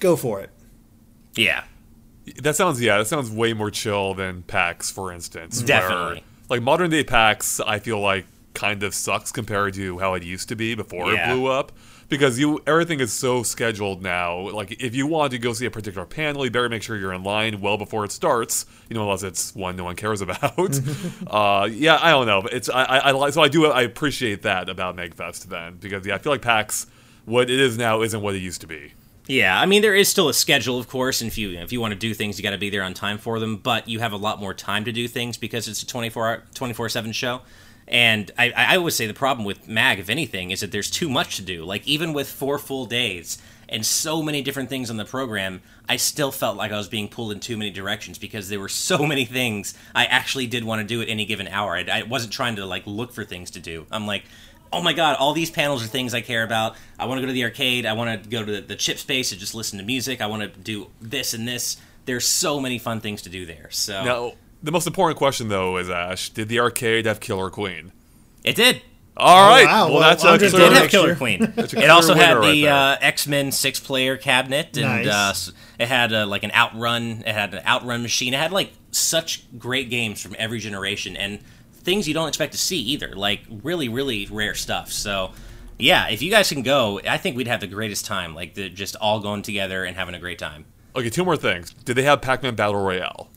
go 0.00 0.16
for 0.16 0.40
it. 0.40 0.50
Yeah. 1.34 1.64
That 2.42 2.56
sounds 2.56 2.80
yeah. 2.80 2.98
That 2.98 3.06
sounds 3.06 3.30
way 3.30 3.52
more 3.52 3.70
chill 3.70 4.14
than 4.14 4.42
PAX, 4.42 4.90
for 4.90 5.12
instance. 5.12 5.58
where, 5.60 5.66
Definitely. 5.66 6.24
like 6.48 6.62
modern 6.62 6.90
day 6.90 7.02
PAX, 7.04 7.60
I 7.60 7.78
feel 7.78 8.00
like 8.00 8.26
kind 8.54 8.82
of 8.82 8.94
sucks 8.94 9.30
compared 9.32 9.74
to 9.74 9.98
how 10.00 10.14
it 10.14 10.22
used 10.22 10.48
to 10.48 10.56
be 10.56 10.74
before 10.74 11.12
Yeah. 11.12 11.30
it 11.30 11.34
blew 11.34 11.46
up. 11.46 11.72
Because 12.08 12.40
you 12.40 12.60
everything 12.66 12.98
is 12.98 13.12
so 13.12 13.44
scheduled 13.44 14.02
now. 14.02 14.50
Like 14.50 14.72
if 14.82 14.96
you 14.96 15.06
want 15.06 15.30
to 15.30 15.38
go 15.38 15.52
see 15.52 15.66
a 15.66 15.70
particular 15.70 16.04
panel, 16.04 16.44
you 16.44 16.50
better 16.50 16.68
make 16.68 16.82
sure 16.82 16.96
you're 16.96 17.12
in 17.12 17.22
line 17.22 17.60
well 17.60 17.78
before 17.78 18.04
it 18.04 18.10
starts. 18.10 18.66
You 18.88 18.94
know, 18.96 19.02
unless 19.04 19.22
it's 19.22 19.54
one 19.54 19.76
no 19.76 19.84
one 19.84 19.94
cares 19.94 20.20
about. 20.20 20.58
uh, 21.28 21.68
yeah, 21.70 21.98
I 22.02 22.10
don't 22.10 22.26
know. 22.26 22.42
But 22.42 22.52
it's 22.52 22.68
I, 22.68 22.82
I, 22.84 22.98
I 22.98 23.10
like 23.12 23.32
so 23.32 23.42
I 23.42 23.48
do 23.48 23.66
I 23.66 23.82
appreciate 23.82 24.42
that 24.42 24.68
about 24.68 24.96
MagFest 24.96 25.44
then 25.44 25.76
because 25.76 26.04
yeah, 26.04 26.16
I 26.16 26.18
feel 26.18 26.32
like 26.32 26.42
PAX 26.42 26.86
what 27.26 27.48
it 27.48 27.60
is 27.60 27.78
now 27.78 28.02
isn't 28.02 28.20
what 28.20 28.34
it 28.34 28.38
used 28.38 28.60
to 28.62 28.66
be. 28.66 28.92
Yeah, 29.30 29.60
I 29.60 29.64
mean 29.64 29.80
there 29.80 29.94
is 29.94 30.08
still 30.08 30.28
a 30.28 30.34
schedule, 30.34 30.76
of 30.76 30.88
course, 30.88 31.20
and 31.20 31.28
if 31.28 31.38
you 31.38 31.56
if 31.56 31.70
you 31.70 31.80
want 31.80 31.92
to 31.92 31.98
do 31.98 32.14
things, 32.14 32.36
you 32.36 32.42
got 32.42 32.50
to 32.50 32.58
be 32.58 32.68
there 32.68 32.82
on 32.82 32.94
time 32.94 33.16
for 33.16 33.38
them. 33.38 33.58
But 33.58 33.88
you 33.88 34.00
have 34.00 34.10
a 34.10 34.16
lot 34.16 34.40
more 34.40 34.52
time 34.52 34.84
to 34.86 34.90
do 34.90 35.06
things 35.06 35.36
because 35.36 35.68
it's 35.68 35.84
a 35.84 35.86
24 35.86 36.42
24 36.52 36.88
seven 36.88 37.12
show. 37.12 37.42
And 37.86 38.32
I, 38.36 38.50
I 38.50 38.76
always 38.76 38.96
say 38.96 39.06
the 39.06 39.14
problem 39.14 39.44
with 39.44 39.68
Mag, 39.68 40.00
if 40.00 40.10
anything, 40.10 40.50
is 40.50 40.60
that 40.60 40.72
there's 40.72 40.90
too 40.90 41.08
much 41.08 41.36
to 41.36 41.42
do. 41.42 41.64
Like 41.64 41.86
even 41.86 42.12
with 42.12 42.28
four 42.28 42.58
full 42.58 42.86
days 42.86 43.38
and 43.68 43.86
so 43.86 44.20
many 44.20 44.42
different 44.42 44.68
things 44.68 44.90
on 44.90 44.96
the 44.96 45.04
program, 45.04 45.62
I 45.88 45.96
still 45.96 46.32
felt 46.32 46.56
like 46.56 46.72
I 46.72 46.76
was 46.76 46.88
being 46.88 47.08
pulled 47.08 47.30
in 47.30 47.38
too 47.38 47.56
many 47.56 47.70
directions 47.70 48.18
because 48.18 48.48
there 48.48 48.60
were 48.60 48.68
so 48.68 49.06
many 49.06 49.24
things 49.24 49.74
I 49.94 50.06
actually 50.06 50.48
did 50.48 50.64
want 50.64 50.80
to 50.80 50.86
do 50.86 51.02
at 51.02 51.08
any 51.08 51.24
given 51.24 51.46
hour. 51.46 51.76
I, 51.76 51.86
I 51.92 52.02
wasn't 52.02 52.32
trying 52.32 52.56
to 52.56 52.66
like 52.66 52.84
look 52.84 53.12
for 53.12 53.24
things 53.24 53.52
to 53.52 53.60
do. 53.60 53.86
I'm 53.92 54.08
like, 54.08 54.24
oh 54.72 54.82
my 54.82 54.92
god, 54.92 55.16
all 55.18 55.32
these 55.32 55.50
panels 55.50 55.82
are 55.84 55.86
things 55.86 56.14
I 56.14 56.20
care 56.20 56.42
about. 56.44 56.76
I 56.98 57.06
want 57.06 57.18
to 57.18 57.22
go 57.22 57.26
to 57.26 57.32
the 57.32 57.44
arcade. 57.44 57.86
I 57.86 57.92
want 57.94 58.22
to 58.22 58.28
go 58.28 58.44
to 58.44 58.52
the, 58.52 58.60
the 58.60 58.76
chip 58.76 58.98
space 58.98 59.32
and 59.32 59.40
just 59.40 59.54
listen 59.54 59.78
to 59.78 59.84
music. 59.84 60.20
I 60.20 60.26
want 60.26 60.42
to 60.42 60.48
do 60.60 60.88
this 61.00 61.34
and 61.34 61.46
this. 61.48 61.76
There's 62.06 62.26
so 62.26 62.60
many 62.60 62.78
fun 62.78 63.00
things 63.00 63.22
to 63.22 63.28
do 63.28 63.46
there. 63.46 63.68
So 63.70 64.04
Now, 64.04 64.32
the 64.62 64.72
most 64.72 64.86
important 64.86 65.18
question 65.18 65.48
though 65.48 65.76
is 65.76 65.88
Ash: 65.90 66.30
Did 66.30 66.48
the 66.48 66.60
arcade 66.60 67.06
have 67.06 67.20
Killer 67.20 67.50
Queen? 67.50 67.92
it 68.44 68.56
did. 68.56 68.82
All 69.16 69.50
right. 69.50 69.66
wow. 69.66 69.84
Well, 69.86 69.94
Well, 69.96 70.00
that's 70.08 70.24
Andre 70.24 70.46
a 70.48 70.50
did 70.50 70.56
clear, 70.56 70.68
Did 70.70 70.78
have 70.78 70.90
Killer. 70.90 71.14
Queen. 71.14 71.42
It 71.56 71.90
also 71.90 72.14
had 72.14 72.38
winner 72.38 72.40
right 72.40 72.52
the 72.52 72.68
uh, 72.68 72.96
X 73.02 73.26
Men 73.26 73.52
six 73.52 73.78
player 73.78 74.16
cabinet, 74.16 74.76
and 74.78 75.04
Nice. 75.04 75.48
uh, 75.48 75.52
it 75.78 75.88
had 75.88 76.12
uh, 76.12 76.26
like 76.26 76.42
an 76.42 76.52
outrun. 76.52 77.22
It 77.26 77.34
had 77.34 77.52
an 77.52 77.62
outrun 77.66 78.00
machine. 78.02 78.32
It 78.32 78.38
had 78.38 78.50
like 78.52 78.72
such 78.92 79.42
great 79.58 79.90
games 79.90 80.22
from 80.22 80.34
every 80.38 80.58
generation 80.58 81.16
and 81.16 81.40
things 81.82 82.06
you 82.06 82.14
don't 82.14 82.28
expect 82.28 82.52
to 82.52 82.58
see 82.58 82.78
either. 82.78 83.14
Like 83.14 83.40
really, 83.62 83.88
really 83.88 84.26
rare 84.30 84.54
stuff. 84.54 84.92
So. 84.92 85.32
Yeah, 85.82 86.10
if 86.10 86.20
you 86.20 86.30
guys 86.30 86.50
can 86.50 86.62
go, 86.62 87.00
I 87.08 87.16
think 87.16 87.38
we'd 87.38 87.46
have 87.46 87.60
the 87.60 87.66
greatest 87.66 88.04
time. 88.04 88.34
Like 88.34 88.52
the, 88.52 88.68
just 88.68 88.96
all 88.96 89.18
going 89.20 89.40
together 89.40 89.82
and 89.84 89.96
having 89.96 90.14
a 90.14 90.18
great 90.18 90.38
time. 90.38 90.66
Okay, 90.94 91.08
two 91.08 91.24
more 91.24 91.38
things. 91.38 91.72
Did 91.72 91.94
they 91.94 92.02
have 92.02 92.20
Pac-Man 92.20 92.54
Battle 92.54 92.82
Royale? 92.82 93.30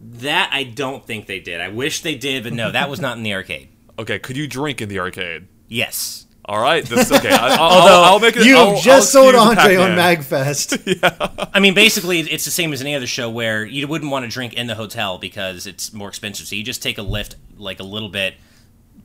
That 0.00 0.48
I 0.52 0.62
don't 0.64 1.04
think 1.04 1.26
they 1.26 1.38
did. 1.38 1.60
I 1.60 1.68
wish 1.68 2.00
they 2.00 2.14
did, 2.14 2.44
but 2.44 2.54
no, 2.54 2.70
that 2.70 2.88
was 2.88 2.98
not 2.98 3.18
in 3.18 3.22
the 3.22 3.34
arcade. 3.34 3.68
Okay, 3.98 4.18
could 4.18 4.38
you 4.38 4.48
drink 4.48 4.80
in 4.80 4.88
the 4.88 4.98
arcade? 4.98 5.48
Yes. 5.68 6.26
All 6.44 6.60
right, 6.60 6.84
this 6.84 7.10
is 7.10 7.18
okay. 7.18 7.30
I, 7.30 7.54
I'll, 7.54 7.60
Although 7.60 7.94
I'll, 7.94 8.04
I'll 8.14 8.20
make 8.20 8.36
it. 8.36 8.44
You 8.44 8.56
I'll, 8.56 8.80
just 8.80 9.14
I'll 9.16 9.32
sold 9.32 9.34
excuse 9.34 9.58
Andre 9.58 9.76
on 9.76 9.96
Pac-Man. 9.96 10.16
Magfest. 10.18 11.50
I 11.54 11.60
mean, 11.60 11.72
basically, 11.74 12.20
it's 12.20 12.44
the 12.44 12.50
same 12.50 12.72
as 12.72 12.80
any 12.80 12.96
other 12.96 13.06
show 13.06 13.30
where 13.30 13.64
you 13.64 13.86
wouldn't 13.86 14.10
want 14.10 14.24
to 14.24 14.30
drink 14.30 14.54
in 14.54 14.66
the 14.66 14.74
hotel 14.74 15.18
because 15.18 15.68
it's 15.68 15.92
more 15.92 16.08
expensive. 16.08 16.46
So 16.46 16.56
you 16.56 16.64
just 16.64 16.82
take 16.82 16.98
a 16.98 17.02
lift, 17.02 17.36
like 17.56 17.78
a 17.78 17.84
little 17.84 18.08
bit, 18.08 18.34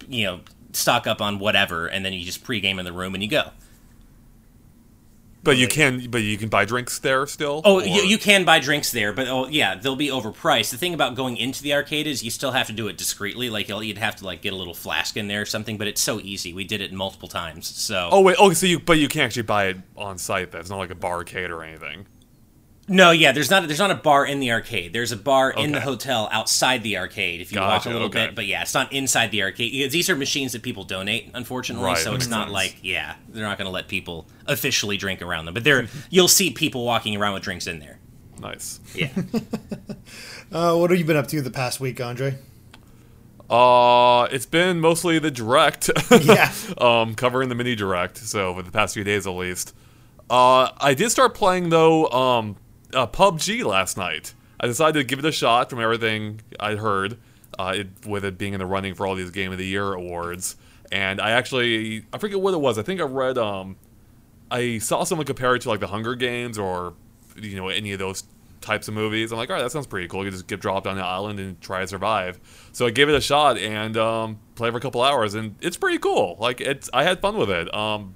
you 0.08 0.26
know, 0.26 0.40
stock 0.74 1.06
up 1.06 1.22
on 1.22 1.38
whatever, 1.38 1.86
and 1.86 2.04
then 2.04 2.14
you 2.14 2.26
just 2.26 2.44
pregame 2.44 2.80
in 2.80 2.86
the 2.86 2.94
room 2.94 3.14
and 3.14 3.24
you 3.24 3.30
go. 3.30 3.52
But 5.48 5.58
you 5.58 5.70
can, 5.70 6.10
but 6.10 6.24
you 6.24 6.38
can 6.38 6.50
buy 6.50 6.66
drinks 6.66 7.00
there 7.00 7.26
still. 7.26 7.62
Oh, 7.64 7.80
you, 7.80 8.02
you 8.02 8.18
can 8.18 8.44
buy 8.44 8.60
drinks 8.60 8.92
there, 8.92 9.14
but 9.14 9.30
oh 9.30 9.48
yeah, 9.48 9.76
they'll 9.76 9.96
be 9.96 10.10
overpriced. 10.10 10.72
The 10.72 10.78
thing 10.78 10.94
about 10.94 11.16
going 11.16 11.38
into 11.38 11.64
the 11.64 11.74
arcade 11.74 12.06
is 12.06 12.22
you 12.22 12.32
still 12.32 12.52
have 12.52 12.68
to 12.68 12.74
do 12.74 12.90
it 12.90 12.98
discreetly. 12.98 13.50
Like 13.50 13.70
you'll, 13.70 13.82
you'd 13.82 13.98
have 13.98 14.18
to 14.18 14.26
like 14.26 14.42
get 14.42 14.52
a 14.52 14.58
little 14.58 14.74
flask 14.74 15.16
in 15.16 15.30
there 15.30 15.42
or 15.42 15.46
something. 15.46 15.78
But 15.78 15.88
it's 15.88 16.02
so 16.02 16.20
easy. 16.20 16.52
We 16.52 16.66
did 16.66 16.82
it 16.82 16.92
multiple 16.92 17.30
times. 17.30 17.68
So 17.68 18.10
Oh 18.12 18.20
wait. 18.20 18.36
Oh, 18.38 18.52
so 18.52 18.66
you, 18.66 18.80
but 18.80 18.98
you 18.98 19.08
can 19.08 19.22
actually 19.22 19.44
buy 19.44 19.68
it 19.68 19.78
on 19.96 20.18
site. 20.18 20.52
That's 20.52 20.70
not 20.70 20.80
like 20.80 20.92
a 20.92 20.96
barcade 20.96 21.50
or 21.50 21.64
anything. 21.64 22.08
No, 22.90 23.12
yeah, 23.12 23.34
there's 23.34 23.50
not 23.50 23.68
there's 23.68 23.80
not 23.80 23.92
a 23.92 23.96
bar 23.96 24.26
in 24.26 24.40
the 24.40 24.52
arcade. 24.52 24.94
There's 24.94 25.12
a 25.12 25.18
bar 25.18 25.52
in 25.52 25.74
the 25.74 25.82
hotel 25.82 26.30
outside 26.32 26.84
the 26.84 26.98
arcade 26.98 27.42
if 27.42 27.52
you 27.52 27.60
walk 27.60 27.86
a 27.86 27.90
little 27.90 28.08
okay. 28.08 28.28
bit. 28.28 28.36
But 28.36 28.46
yeah, 28.46 28.62
it's 28.62 28.74
not 28.74 28.94
inside 28.94 29.32
the 29.32 29.44
arcade. 29.44 29.92
These 29.92 30.10
are 30.10 30.16
machines 30.16 30.54
that 30.54 30.62
people 30.62 30.86
donate, 30.86 31.30
unfortunately. 31.34 31.86
Right, 31.86 31.98
so 31.98 32.16
it's 32.16 32.28
not 32.28 32.46
sense. 32.46 32.54
like 32.54 32.78
yeah, 32.84 33.16
they're 33.28 33.44
not 33.44 33.58
going 33.58 33.66
to 33.66 33.72
let 33.72 33.90
people 33.90 34.28
officially 34.46 34.96
drink 34.96 35.22
around 35.22 35.46
them. 35.46 35.54
But 35.54 35.66
there, 35.66 35.88
you'll 36.10 36.30
see 36.30 36.50
people 36.52 36.86
walking 36.86 37.18
around 37.18 37.34
with 37.34 37.44
drinks 37.44 37.68
in 37.68 37.80
there. 37.80 38.00
Nice. 38.40 38.80
Yeah. 38.96 39.10
Uh, 40.50 40.74
what 40.78 40.90
have 40.90 40.98
you 40.98 41.04
been 41.04 41.18
up 41.18 41.28
to 41.28 41.42
the 41.42 41.52
past 41.52 41.82
week, 41.82 42.00
Andre? 42.00 42.38
Uh, 43.50 44.30
it's 44.32 44.46
been 44.46 44.80
mostly 44.80 45.20
the 45.20 45.30
direct. 45.30 45.90
Yeah. 46.22 46.54
um, 46.78 47.16
covering 47.16 47.50
the 47.50 47.56
mini 47.56 47.76
direct. 47.76 48.18
So 48.18 48.54
for 48.54 48.62
the 48.62 48.72
past 48.72 48.94
few 48.94 49.04
days 49.04 49.28
at 49.28 49.32
least. 49.32 49.76
Uh, 50.30 50.72
I 50.78 50.94
did 50.94 51.12
start 51.12 51.34
playing 51.34 51.68
though. 51.68 52.08
Um, 52.08 52.56
uh, 52.94 53.08
PUBG 53.08 53.64
last 53.64 53.98
night. 53.98 54.34
I 54.60 54.68
decided 54.68 55.00
to 55.00 55.04
give 55.04 55.20
it 55.20 55.26
a 55.26 55.32
shot 55.32 55.70
from 55.70 55.80
everything 55.80 56.42
I'd 56.60 56.80
heard. 56.80 57.18
Uh, 57.58 57.74
it, 57.78 58.06
with 58.06 58.24
it 58.24 58.38
being 58.38 58.54
in 58.54 58.60
the 58.60 58.66
running 58.66 58.94
for 58.94 59.08
all 59.08 59.16
these 59.16 59.32
Game 59.32 59.52
of 59.52 59.58
the 59.58 59.66
Year 59.66 59.94
awards, 59.94 60.58
and 60.92 61.20
I 61.20 61.32
actually 61.32 62.06
I 62.14 62.20
forget 62.20 62.40
what 62.40 62.54
it 62.54 62.60
was. 62.60 62.78
I 62.78 62.84
think 62.84 63.02
I 63.02 63.06
read 63.06 63.38
um, 63.38 63.78
I 64.52 64.78
saw 64.78 65.04
someone 65.04 65.26
compare 65.26 65.56
it 65.56 65.62
to 65.64 65.70
like 65.70 65.80
the 65.80 65.88
Hunger 65.88 66.14
Games 66.14 66.58
or 66.58 66.94
you 67.36 67.56
know 67.56 67.70
any 67.70 67.94
of 67.94 68.00
those 68.00 68.26
types 68.62 68.88
of 68.88 68.94
movies. 68.94 69.32
I'm 69.32 69.38
like, 69.38 69.50
all 69.50 69.56
right, 69.56 69.62
that 69.62 69.72
sounds 69.72 69.88
pretty 69.88 70.08
cool. 70.08 70.26
You 70.26 70.32
just 70.32 70.48
get 70.48 70.60
dropped 70.60 70.88
on 70.88 70.98
an 70.98 71.04
island 71.04 71.40
and 71.40 71.60
try 71.62 71.82
to 71.82 71.88
survive. 71.88 72.40
So 72.74 72.86
I 72.86 72.92
gave 72.92 73.10
it 73.10 73.16
a 73.16 73.22
shot 73.22 73.58
and 73.58 73.98
um, 73.98 74.40
played 74.56 74.72
for 74.72 74.78
a 74.78 74.82
couple 74.82 75.02
hours, 75.02 75.34
and 75.34 75.56
it's 75.62 75.78
pretty 75.78 75.98
cool. 75.98 76.38
Like 76.40 76.62
it's 76.62 76.90
I 76.94 77.04
had 77.04 77.20
fun 77.22 77.38
with 77.38 77.50
it. 77.50 77.74
Um, 77.74 78.16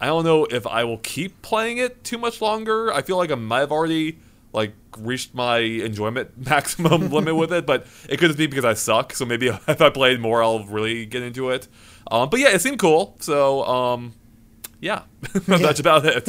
I 0.00 0.06
don't 0.06 0.24
know 0.24 0.44
if 0.44 0.66
I 0.66 0.84
will 0.84 0.98
keep 0.98 1.42
playing 1.42 1.78
it 1.78 2.04
too 2.04 2.18
much 2.18 2.40
longer. 2.40 2.92
I 2.92 3.02
feel 3.02 3.16
like 3.16 3.30
I 3.30 3.36
might 3.36 3.60
have 3.60 3.72
already 3.72 4.18
like 4.52 4.72
reached 4.98 5.34
my 5.34 5.58
enjoyment 5.58 6.30
maximum 6.46 7.08
limit 7.10 7.36
with 7.36 7.52
it, 7.52 7.66
but 7.66 7.86
it 8.08 8.18
could 8.18 8.28
just 8.28 8.38
be 8.38 8.46
because 8.46 8.64
I 8.64 8.74
suck. 8.74 9.12
So 9.12 9.24
maybe 9.24 9.48
if 9.68 9.80
I 9.80 9.90
played 9.90 10.20
more, 10.20 10.42
I'll 10.42 10.64
really 10.64 11.06
get 11.06 11.22
into 11.22 11.50
it. 11.50 11.68
Um, 12.10 12.30
but 12.30 12.40
yeah, 12.40 12.50
it 12.50 12.60
seemed 12.60 12.78
cool. 12.78 13.16
So 13.20 13.64
um, 13.64 14.14
yeah, 14.80 15.02
that's 15.46 15.80
about 15.80 16.04
it. 16.06 16.28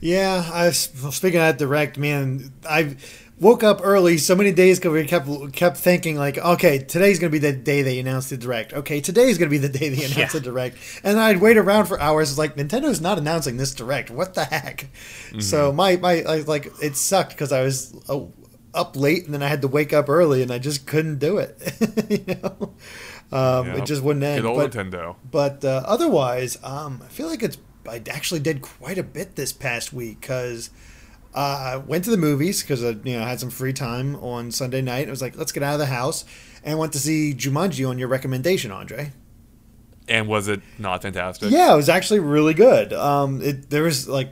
Yeah, 0.00 0.42
I 0.52 0.72
well, 1.02 1.12
speaking 1.12 1.40
of 1.40 1.46
that 1.46 1.58
direct, 1.58 1.98
man, 1.98 2.52
I 2.68 2.96
woke 3.40 3.62
up 3.64 3.80
early 3.82 4.18
so 4.18 4.36
many 4.36 4.52
days 4.52 4.78
because 4.78 4.92
we 4.92 5.04
kept 5.06 5.26
kept 5.54 5.76
thinking 5.78 6.16
like, 6.16 6.38
okay, 6.38 6.78
today's 6.78 7.18
gonna 7.18 7.30
be 7.30 7.38
the 7.38 7.52
day 7.52 7.82
they 7.82 7.98
announced 7.98 8.30
the 8.30 8.36
direct. 8.36 8.72
Okay, 8.72 9.00
today's 9.00 9.38
gonna 9.38 9.50
be 9.50 9.58
the 9.58 9.68
day 9.68 9.88
they 9.88 10.04
announced 10.04 10.16
Yeah. 10.18 10.28
the 10.28 10.40
direct, 10.40 10.76
and 11.02 11.18
I'd 11.18 11.40
wait 11.40 11.56
around 11.56 11.86
for 11.86 11.98
hours. 12.00 12.30
It's 12.30 12.38
like 12.38 12.56
Nintendo's 12.56 13.00
not 13.00 13.18
announcing 13.18 13.56
this 13.56 13.74
direct. 13.74 14.10
What 14.10 14.34
the 14.34 14.44
heck? 14.44 14.88
So 15.40 15.72
my 15.72 15.96
my 15.96 16.22
I, 16.22 16.36
like 16.40 16.66
it 16.82 16.96
sucked 16.96 17.30
because 17.30 17.50
I 17.52 17.62
was 17.62 17.94
uh, 18.08 18.20
up 18.74 18.94
late 18.96 19.24
and 19.24 19.34
then 19.34 19.42
I 19.42 19.48
had 19.48 19.62
to 19.62 19.68
wake 19.68 19.92
up 19.92 20.08
early 20.08 20.42
and 20.42 20.50
I 20.52 20.58
just 20.58 20.86
couldn't 20.86 21.18
do 21.18 21.38
it. 21.38 21.56
you 22.08 22.34
know, 22.36 22.72
um, 23.32 23.68
it 23.70 23.84
just 23.86 24.02
wouldn't 24.02 24.24
end. 24.24 24.42
Good 24.42 24.48
old 24.48 24.58
But- 24.58 24.72
Nintendo. 24.72 25.16
but 25.30 25.64
uh, 25.64 25.82
otherwise, 25.86 26.58
um, 26.62 27.00
I 27.04 27.08
feel 27.08 27.26
like 27.28 27.42
it's. 27.42 27.58
I 27.88 28.02
actually 28.10 28.40
did 28.40 28.60
quite 28.60 28.98
a 28.98 29.02
bit 29.02 29.34
this 29.36 29.52
past 29.52 29.92
week 29.92 30.20
because 30.20 30.70
uh, 31.34 31.38
I 31.38 31.76
went 31.76 32.04
to 32.04 32.10
the 32.10 32.16
movies 32.16 32.62
because 32.62 32.82
I 32.84 32.90
you 33.04 33.18
know 33.18 33.24
had 33.24 33.38
some 33.40 33.50
free 33.50 33.72
time 33.72 34.16
on 34.16 34.50
Sunday 34.50 34.82
night. 34.82 35.06
I 35.08 35.10
was 35.10 35.22
like, 35.22 35.36
let's 35.36 35.52
get 35.52 35.62
out 35.62 35.74
of 35.74 35.78
the 35.78 35.86
house, 35.86 36.24
and 36.64 36.78
went 36.78 36.92
to 36.94 36.98
see 36.98 37.34
Jumanji 37.34 37.88
on 37.88 37.98
your 37.98 38.08
recommendation, 38.08 38.70
Andre. 38.70 39.12
And 40.08 40.26
was 40.26 40.48
it 40.48 40.60
not 40.78 41.02
fantastic? 41.02 41.50
Yeah, 41.52 41.72
it 41.72 41.76
was 41.76 41.88
actually 41.88 42.18
really 42.20 42.54
good. 42.54 42.92
Um, 42.92 43.40
it 43.42 43.70
there 43.70 43.84
was 43.84 44.08
like 44.08 44.30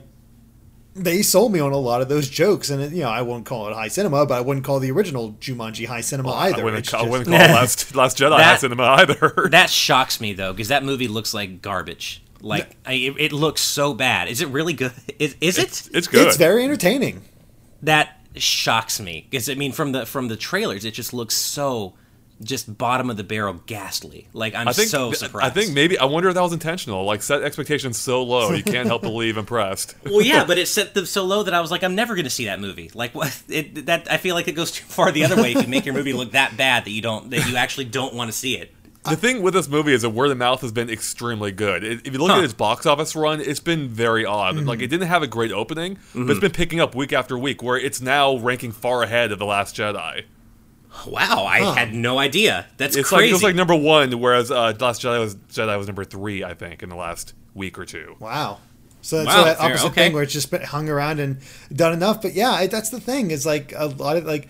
they 0.95 1.21
sold 1.21 1.53
me 1.53 1.61
on 1.61 1.71
a 1.71 1.77
lot 1.77 2.01
of 2.01 2.09
those 2.09 2.27
jokes, 2.27 2.69
and 2.69 2.81
it, 2.81 2.91
you 2.91 3.03
know 3.03 3.09
I 3.09 3.21
won't 3.21 3.45
call 3.45 3.69
it 3.69 3.73
high 3.73 3.87
cinema, 3.87 4.25
but 4.25 4.33
I 4.37 4.41
wouldn't 4.41 4.65
call 4.65 4.79
the 4.79 4.91
original 4.91 5.33
Jumanji 5.39 5.85
high 5.87 6.01
cinema 6.01 6.31
either. 6.33 6.61
I 6.61 6.63
wouldn't, 6.65 6.79
It's 6.79 6.89
call, 6.89 7.05
I 7.05 7.09
wouldn't 7.09 7.29
call 7.29 7.37
Last, 7.37 7.95
Last 7.95 8.17
Jedi 8.17 8.31
That- 8.37 8.43
high 8.43 8.55
cinema 8.57 8.83
either. 8.99 9.47
that 9.51 9.69
shocks 9.69 10.19
me 10.19 10.33
though, 10.33 10.51
because 10.51 10.67
that 10.67 10.83
movie 10.83 11.07
looks 11.07 11.33
like 11.33 11.61
garbage. 11.61 12.23
Like 12.41 12.75
I, 12.85 12.93
it, 12.93 13.15
it 13.17 13.31
looks 13.31 13.61
so 13.61 13.93
bad. 13.93 14.27
Is 14.27 14.41
it 14.41 14.47
really 14.49 14.73
good? 14.73 14.93
Is, 15.19 15.35
is 15.41 15.57
it? 15.57 15.89
it's 15.93 16.07
good. 16.07 16.27
It's 16.27 16.37
very 16.37 16.63
entertaining. 16.63 17.23
that 17.81 18.15
shocks 18.35 18.99
me 18.99 19.25
because 19.29 19.49
I 19.49 19.55
mean 19.55 19.71
from 19.71 19.91
the 19.91 20.05
from 20.05 20.27
the 20.27 20.37
trailers 20.37 20.85
it 20.85 20.91
just 20.91 21.13
looks 21.13 21.35
so 21.35 21.95
just 22.41 22.77
bottom 22.77 23.09
of 23.09 23.17
the 23.17 23.23
barrel 23.23 23.61
ghastly. 23.65 24.27
Like 24.33 24.55
I'm 24.55 24.67
I 24.67 24.73
think 24.73 24.89
so 24.89 25.11
surprised. 25.11 25.45
I 25.45 25.49
think 25.49 25.73
maybe 25.73 25.97
I 25.97 26.05
wonder 26.05 26.29
if 26.29 26.35
that 26.35 26.41
was 26.41 26.53
intentional. 26.53 27.03
Like 27.03 27.21
set 27.21 27.43
expectations 27.43 27.97
so 27.97 28.23
low, 28.23 28.51
you 28.51 28.63
can't 28.63 28.87
help 28.87 29.01
but 29.03 29.09
leave 29.09 29.37
impressed. 29.37 29.95
well, 30.05 30.21
yeah, 30.21 30.45
but 30.45 30.57
it 30.59 30.67
set 30.67 30.93
them 30.93 31.05
so 31.05 31.25
low 31.25 31.43
that 31.43 31.53
I 31.53 31.59
was 31.59 31.71
like, 31.71 31.83
I'm 31.83 31.95
never 31.95 32.15
going 32.15 32.25
to 32.25 32.29
see 32.31 32.45
that 32.45 32.59
movie. 32.61 32.91
Like, 32.93 33.13
what? 33.13 33.43
It, 33.49 33.87
that 33.87 34.09
I 34.11 34.17
feel 34.17 34.35
like 34.35 34.47
it 34.47 34.53
goes 34.53 34.71
too 34.71 34.85
far 34.85 35.11
the 35.11 35.25
other 35.25 35.35
way 35.35 35.51
if 35.51 35.61
you 35.61 35.67
make 35.67 35.85
your 35.85 35.95
movie 35.95 36.13
look 36.13 36.31
that 36.31 36.55
bad 36.55 36.85
that 36.85 36.91
you 36.91 37.01
don't 37.01 37.29
that 37.31 37.47
you 37.49 37.57
actually 37.57 37.85
don't 37.85 38.13
want 38.13 38.31
to 38.31 38.37
see 38.37 38.57
it. 38.57 38.73
The 39.05 39.15
thing 39.15 39.41
with 39.41 39.53
this 39.53 39.67
movie 39.69 39.93
is 39.93 40.01
that 40.03 40.09
word 40.09 40.29
of 40.29 40.37
mouth 40.37 40.61
has 40.61 40.71
been 40.71 40.89
extremely 40.89 41.51
good. 41.51 41.83
It, 41.83 42.05
if 42.05 42.13
you 42.13 42.19
look 42.19 42.31
Huh. 42.31 42.39
at 42.39 42.43
its 42.43 42.53
box 42.53 42.85
office 42.85 43.15
run, 43.15 43.39
it's 43.39 43.59
been 43.61 43.87
very 43.87 44.25
odd. 44.25 44.57
Like 44.57 44.81
it 44.81 44.87
didn't 44.87 45.07
have 45.07 45.23
a 45.23 45.27
great 45.27 45.51
opening, 45.51 45.97
but 46.13 46.29
it's 46.31 46.39
been 46.39 46.51
picking 46.51 46.79
up 46.79 46.93
week 46.95 47.13
after 47.13 47.37
week, 47.37 47.63
where 47.63 47.77
it's 47.77 48.01
now 48.01 48.37
ranking 48.37 48.71
far 48.71 49.01
ahead 49.03 49.31
of 49.31 49.39
the 49.39 49.45
Last 49.45 49.75
Jedi. 49.75 50.23
Wow, 51.07 51.45
I 51.45 51.61
Huh. 51.61 51.73
had 51.75 51.93
no 51.93 52.19
idea. 52.19 52.65
That's 52.77 52.95
It's 52.95 53.11
like 53.11 53.19
crazy. 53.19 53.29
it 53.29 53.33
was 53.33 53.43
like 53.43 53.55
number 53.55 53.75
one, 53.75 54.11
whereas 54.19 54.51
uh, 54.51 54.73
Last 54.79 55.01
Jedi 55.01 55.19
was 55.19 55.35
Jedi 55.35 55.77
was 55.77 55.87
number 55.87 56.03
three, 56.03 56.43
I 56.43 56.53
think, 56.53 56.83
in 56.83 56.89
the 56.89 56.95
last 56.95 57.33
week 57.53 57.77
or 57.79 57.85
two. 57.85 58.15
Wow. 58.19 58.57
So, 59.01 59.23
Wow, 59.23 59.31
so 59.33 59.43
that 59.45 59.57
fair, 59.59 59.65
opposite 59.67 59.85
okay. 59.87 60.03
thing 60.05 60.13
where 60.13 60.23
it's 60.23 60.33
just 60.33 60.51
been 60.51 60.61
hung 60.63 60.89
around 60.89 61.19
and 61.21 61.37
done 61.73 61.93
enough. 61.93 62.21
But 62.21 62.33
yeah, 62.33 62.59
it, 62.61 62.69
that's 62.71 62.89
the 62.89 62.99
thing. 62.99 63.31
Is 63.31 63.45
like 63.45 63.71
a 63.77 63.85
lot 63.85 64.17
of 64.17 64.25
like, 64.25 64.45
I, 64.45 64.49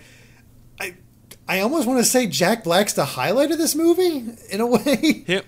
I 1.50 1.60
almost 1.60 1.86
want 1.88 1.98
to 1.98 2.04
say 2.04 2.26
Jack 2.28 2.62
Black's 2.64 2.92
the 2.92 3.04
highlight 3.04 3.50
of 3.50 3.58
this 3.58 3.74
movie 3.74 4.24
in 4.50 4.60
a 4.60 4.66
way. 4.66 5.24
Him, 5.26 5.42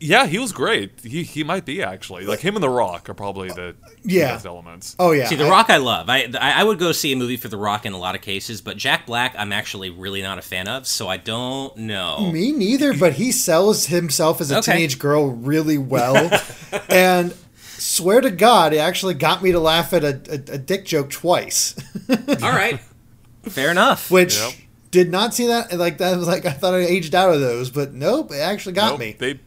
yeah, 0.00 0.26
he 0.26 0.38
was 0.38 0.52
great. 0.52 1.00
He 1.02 1.22
he 1.24 1.42
might 1.42 1.64
be 1.64 1.82
actually 1.82 2.24
like 2.26 2.40
him 2.40 2.54
and 2.56 2.62
The 2.62 2.68
Rock 2.68 3.08
are 3.08 3.14
probably 3.14 3.48
the 3.48 3.74
Yeah. 4.04 4.34
best 4.34 4.46
elements. 4.46 4.94
Oh 4.98 5.10
yeah. 5.12 5.26
See, 5.26 5.34
The 5.36 5.46
I- 5.46 5.50
Rock, 5.50 5.66
I 5.70 5.76
love. 5.78 6.08
I, 6.08 6.28
I 6.40 6.60
I 6.60 6.64
would 6.64 6.78
go 6.78 6.92
see 6.92 7.12
a 7.12 7.16
movie 7.16 7.36
for 7.36 7.48
The 7.48 7.56
Rock 7.56 7.86
in 7.86 7.92
a 7.92 7.98
lot 7.98 8.14
of 8.14 8.20
cases, 8.20 8.60
but 8.60 8.76
Jack 8.76 9.06
Black, 9.06 9.34
I'm 9.36 9.52
actually 9.52 9.90
really 9.90 10.22
not 10.22 10.38
a 10.38 10.42
fan 10.42 10.68
of, 10.68 10.86
so 10.86 11.08
I 11.08 11.16
don't 11.16 11.76
know. 11.76 12.30
Me 12.32 12.52
neither, 12.52 12.94
but 12.94 13.14
he 13.14 13.32
sells 13.32 13.86
himself 13.86 14.40
as 14.40 14.50
a 14.52 14.58
Okay. 14.58 14.72
teenage 14.72 14.98
girl 14.98 15.28
really 15.30 15.78
well. 15.94 16.30
and 16.88 17.34
swear 17.78 18.20
to 18.20 18.30
God, 18.30 18.72
it 18.72 18.78
actually 18.78 19.14
got 19.14 19.42
me 19.42 19.52
to 19.52 19.60
laugh 19.60 19.92
at 19.92 20.02
a, 20.04 20.20
a, 20.30 20.54
a 20.54 20.58
dick 20.58 20.84
joke 20.86 21.10
twice, 21.10 21.74
All 22.10 22.16
right, 22.52 22.80
fair 23.42 23.70
enough. 23.70 24.10
which 24.10 24.38
Yep. 24.38 24.52
Did 24.90 25.10
not 25.10 25.34
see 25.34 25.46
that. 25.46 25.76
Like 25.78 25.98
that 25.98 26.16
was 26.16 26.26
like 26.26 26.46
I 26.46 26.52
thought 26.52 26.74
I 26.74 26.78
aged 26.78 27.14
out 27.14 27.32
of 27.32 27.40
those, 27.40 27.70
but 27.70 27.92
nope, 27.94 28.32
it 28.32 28.38
actually 28.40 28.72
got 28.72 28.92
Nope, 28.92 29.00
me. 29.00 29.16
They 29.18 29.40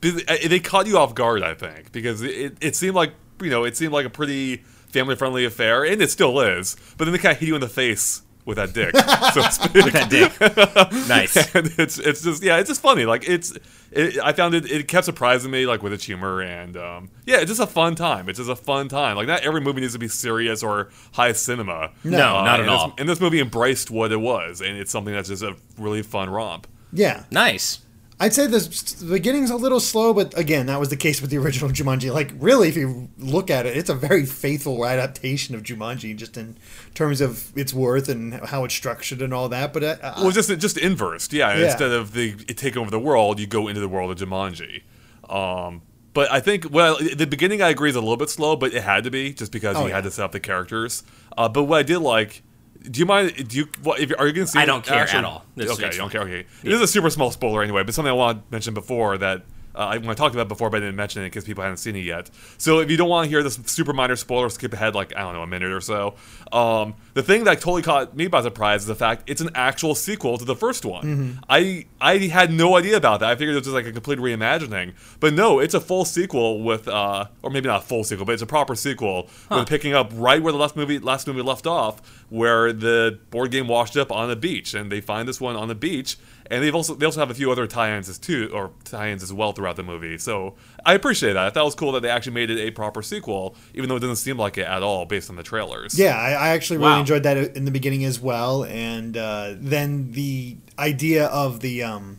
they 0.00 0.60
caught 0.60 0.86
you 0.86 0.98
off 0.98 1.14
guard, 1.14 1.42
I 1.42 1.54
think, 1.54 1.92
because 1.92 2.22
it, 2.22 2.56
it 2.60 2.76
seemed 2.76 2.94
like 2.94 3.12
you 3.42 3.50
know 3.50 3.64
it 3.64 3.76
seemed 3.76 3.92
like 3.92 4.06
a 4.06 4.10
pretty 4.10 4.58
family 4.92 5.16
friendly 5.16 5.44
affair, 5.44 5.84
and 5.84 6.00
it 6.00 6.10
still 6.10 6.40
is. 6.40 6.76
But 6.96 7.04
then 7.04 7.12
they 7.12 7.18
kind 7.18 7.34
of 7.34 7.40
hit 7.40 7.46
you 7.46 7.54
in 7.54 7.60
the 7.60 7.68
face 7.68 8.22
with 8.48 8.56
that 8.56 8.72
dick, 8.72 8.96
so 9.34 9.42
to 9.42 9.52
speak. 9.52 9.84
With 9.84 9.92
that 9.92 10.08
dick. 10.10 11.08
nice. 11.08 11.36
and 11.54 11.70
it's 11.78 11.98
it's 11.98 12.22
just 12.22 12.42
yeah, 12.42 12.56
it's 12.58 12.68
just 12.68 12.80
funny. 12.80 13.04
Like 13.04 13.28
it's 13.28 13.52
it, 13.92 14.18
I 14.18 14.32
found 14.32 14.54
it 14.54 14.68
it 14.70 14.88
kept 14.88 15.04
surprising 15.04 15.50
me 15.50 15.66
like 15.66 15.82
with 15.82 15.92
its 15.92 16.04
humor 16.04 16.40
and 16.40 16.76
um, 16.76 17.10
yeah, 17.26 17.36
it's 17.36 17.48
just 17.50 17.60
a 17.60 17.66
fun 17.66 17.94
time. 17.94 18.28
It's 18.28 18.38
just 18.38 18.50
a 18.50 18.56
fun 18.56 18.88
time. 18.88 19.16
Like 19.16 19.26
not 19.28 19.42
every 19.42 19.60
movie 19.60 19.82
needs 19.82 19.92
to 19.92 19.98
be 19.98 20.08
serious 20.08 20.62
or 20.62 20.88
high 21.12 21.32
cinema. 21.32 21.92
No, 22.02 22.16
not 22.18 22.46
at 22.54 22.60
and 22.60 22.68
this- 22.68 22.74
all. 22.74 22.94
And 22.98 23.08
this 23.08 23.20
movie 23.20 23.38
embraced 23.40 23.90
what 23.90 24.10
it 24.10 24.20
was, 24.20 24.62
and 24.62 24.76
it's 24.78 24.90
something 24.90 25.12
that's 25.14 25.28
just 25.28 25.42
a 25.42 25.54
really 25.78 26.02
fun 26.02 26.30
romp. 26.30 26.66
Yeah, 26.92 27.24
Nice. 27.30 27.80
I'd 28.20 28.34
say 28.34 28.48
this, 28.48 28.94
the 28.94 29.12
beginning's 29.12 29.50
a 29.50 29.54
little 29.56 29.78
slow, 29.78 30.12
but 30.12 30.36
again, 30.36 30.66
that 30.66 30.80
was 30.80 30.88
the 30.88 30.96
case 30.96 31.20
with 31.20 31.30
the 31.30 31.38
original 31.38 31.70
Jumanji. 31.70 32.12
Like, 32.12 32.32
really, 32.40 32.68
if 32.68 32.76
you 32.76 33.08
look 33.16 33.48
at 33.48 33.64
it, 33.64 33.76
it's 33.76 33.88
a 33.88 33.94
very 33.94 34.26
faithful 34.26 34.84
adaptation 34.84 35.54
of 35.54 35.62
Jumanji, 35.62 36.16
just 36.16 36.36
in 36.36 36.56
terms 36.94 37.20
of 37.20 37.56
its 37.56 37.72
worth 37.72 38.08
and 38.08 38.34
how 38.34 38.64
it's 38.64 38.74
structured 38.74 39.22
and 39.22 39.32
all 39.32 39.48
that. 39.50 39.72
But 39.72 39.84
uh, 39.84 39.96
uh, 40.02 40.14
Well, 40.22 40.30
just 40.32 40.48
just 40.58 40.76
inverse, 40.76 41.32
yeah. 41.32 41.56
Yeah. 41.56 41.66
Instead 41.66 41.92
of 41.92 42.12
the 42.12 42.34
it 42.48 42.56
taking 42.56 42.82
over 42.82 42.90
the 42.90 42.98
world, 42.98 43.38
you 43.38 43.46
go 43.46 43.68
into 43.68 43.80
the 43.80 43.88
world 43.88 44.10
of 44.10 44.18
Jumanji. 44.28 44.82
Um, 45.30 45.82
but 46.12 46.30
I 46.32 46.40
think 46.40 46.66
well, 46.72 46.96
the 46.98 47.26
beginning 47.26 47.62
I 47.62 47.68
agree 47.68 47.90
is 47.90 47.96
a 47.96 48.00
little 48.00 48.16
bit 48.16 48.30
slow, 48.30 48.56
but 48.56 48.74
it 48.74 48.82
had 48.82 49.04
to 49.04 49.10
be 49.12 49.32
just 49.32 49.52
because 49.52 49.76
Oh, 49.76 49.82
you 49.82 49.88
yeah. 49.90 49.94
had 49.96 50.04
to 50.04 50.10
set 50.10 50.24
up 50.24 50.32
the 50.32 50.40
characters. 50.40 51.04
Uh, 51.36 51.48
but 51.48 51.64
what 51.64 51.78
I 51.78 51.82
did 51.84 51.98
like. 51.98 52.42
Do 52.82 53.00
you 53.00 53.06
mind? 53.06 53.48
Do 53.48 53.56
you? 53.56 53.68
What, 53.82 54.00
if, 54.00 54.12
are 54.18 54.26
you 54.26 54.32
going 54.32 54.46
to 54.46 54.52
see? 54.52 54.58
I 54.58 54.64
don't 54.64 54.84
care 54.84 55.04
or- 55.04 55.08
at 55.08 55.24
all. 55.24 55.44
It's- 55.56 55.76
okay, 55.78 55.90
you 55.92 55.98
don't 55.98 56.10
care. 56.10 56.22
Okay, 56.22 56.46
it 56.62 56.72
is 56.72 56.80
a 56.80 56.86
super 56.86 57.10
small 57.10 57.30
spoiler 57.30 57.62
anyway, 57.62 57.82
but 57.82 57.94
something 57.94 58.10
I 58.10 58.14
want 58.14 58.38
to 58.38 58.44
mention 58.52 58.74
before 58.74 59.18
that 59.18 59.42
uh, 59.78 59.92
I, 59.92 59.98
when 59.98 60.10
I 60.10 60.14
talked 60.14 60.34
about 60.34 60.46
it 60.46 60.48
before, 60.48 60.70
but 60.70 60.78
I 60.78 60.80
didn't 60.80 60.96
mention 60.96 61.22
it 61.22 61.26
because 61.26 61.44
people 61.44 61.62
hadn't 61.62 61.76
seen 61.76 61.94
it 61.94 62.00
yet. 62.00 62.30
So 62.58 62.80
if 62.80 62.90
you 62.90 62.96
don't 62.96 63.08
want 63.08 63.26
to 63.26 63.30
hear 63.30 63.42
this 63.42 63.54
super 63.66 63.92
minor 63.92 64.16
spoiler, 64.16 64.48
skip 64.48 64.72
ahead 64.72 64.94
like 64.94 65.14
I 65.16 65.20
don't 65.20 65.34
know 65.34 65.42
a 65.42 65.46
minute 65.46 65.70
or 65.70 65.80
so. 65.80 66.16
Um, 66.52 66.94
the 67.14 67.22
thing 67.22 67.44
that 67.44 67.60
totally 67.60 67.82
caught 67.82 68.16
me 68.16 68.26
by 68.26 68.42
surprise 68.42 68.82
is 68.82 68.86
the 68.88 68.94
fact 68.94 69.22
it's 69.26 69.40
an 69.40 69.50
actual 69.54 69.94
sequel 69.94 70.36
to 70.38 70.44
the 70.44 70.56
first 70.56 70.84
one. 70.84 71.04
Mm-hmm. 71.04 71.38
I 71.48 71.86
I 72.00 72.18
had 72.18 72.52
no 72.52 72.76
idea 72.76 72.96
about 72.96 73.20
that. 73.20 73.30
I 73.30 73.36
figured 73.36 73.54
it 73.54 73.58
was 73.58 73.66
just 73.66 73.74
like 73.74 73.86
a 73.86 73.92
complete 73.92 74.18
reimagining, 74.18 74.94
but 75.20 75.32
no, 75.32 75.60
it's 75.60 75.74
a 75.74 75.80
full 75.80 76.04
sequel 76.04 76.62
with, 76.62 76.88
uh, 76.88 77.26
or 77.42 77.50
maybe 77.50 77.68
not 77.68 77.84
a 77.84 77.86
full 77.86 78.02
sequel, 78.02 78.26
but 78.26 78.32
it's 78.32 78.42
a 78.42 78.46
proper 78.46 78.74
sequel 78.74 79.28
with 79.50 79.68
picking 79.68 79.94
up 79.94 80.10
right 80.14 80.42
where 80.42 80.52
the 80.52 80.58
last 80.58 80.76
movie 80.76 80.98
last 80.98 81.26
movie 81.26 81.42
left 81.42 81.66
off, 81.66 82.24
where 82.30 82.72
the 82.72 83.18
board 83.30 83.50
game 83.50 83.68
washed 83.68 83.96
up 83.96 84.10
on 84.10 84.28
the 84.28 84.36
beach, 84.36 84.74
and 84.74 84.90
they 84.90 85.00
find 85.00 85.28
this 85.28 85.40
one 85.40 85.56
on 85.56 85.68
the 85.68 85.74
beach, 85.74 86.16
and 86.50 86.62
they've 86.62 86.74
also 86.74 86.94
they 86.94 87.04
also 87.06 87.20
have 87.20 87.30
a 87.30 87.34
few 87.34 87.50
other 87.52 87.66
tie-ins 87.66 88.08
as 88.08 88.18
too, 88.18 88.50
or 88.52 88.70
tie-ins 88.84 89.22
as 89.22 89.32
well 89.32 89.52
throughout 89.52 89.76
the 89.76 89.82
movie. 89.82 90.18
So 90.18 90.54
I 90.84 90.94
appreciate 90.94 91.34
that. 91.34 91.44
I 91.46 91.50
thought 91.50 91.62
it 91.62 91.64
was 91.64 91.74
cool 91.74 91.92
that 91.92 92.00
they 92.00 92.08
actually 92.10 92.32
made 92.34 92.50
it 92.50 92.58
a 92.58 92.70
proper 92.70 93.02
sequel, 93.02 93.54
even 93.74 93.88
though 93.88 93.96
it 93.96 94.00
doesn't 94.00 94.16
seem 94.16 94.38
like 94.38 94.58
it 94.58 94.66
at 94.66 94.82
all 94.82 95.04
based 95.06 95.30
on 95.30 95.36
the 95.36 95.42
trailers. 95.42 95.98
yeah, 95.98 96.16
I, 96.16 96.30
I 96.32 96.48
actually 96.50 96.78
really 96.78 96.92
Wow. 96.92 97.00
enjoyed 97.00 97.22
that 97.24 97.36
in 97.56 97.64
the 97.64 97.70
beginning 97.70 98.04
as 98.04 98.18
well. 98.20 98.64
And 98.64 99.16
uh, 99.16 99.54
then 99.58 100.12
the 100.12 100.56
idea 100.78 101.26
of 101.26 101.60
the 101.60 101.82
um, 101.82 102.18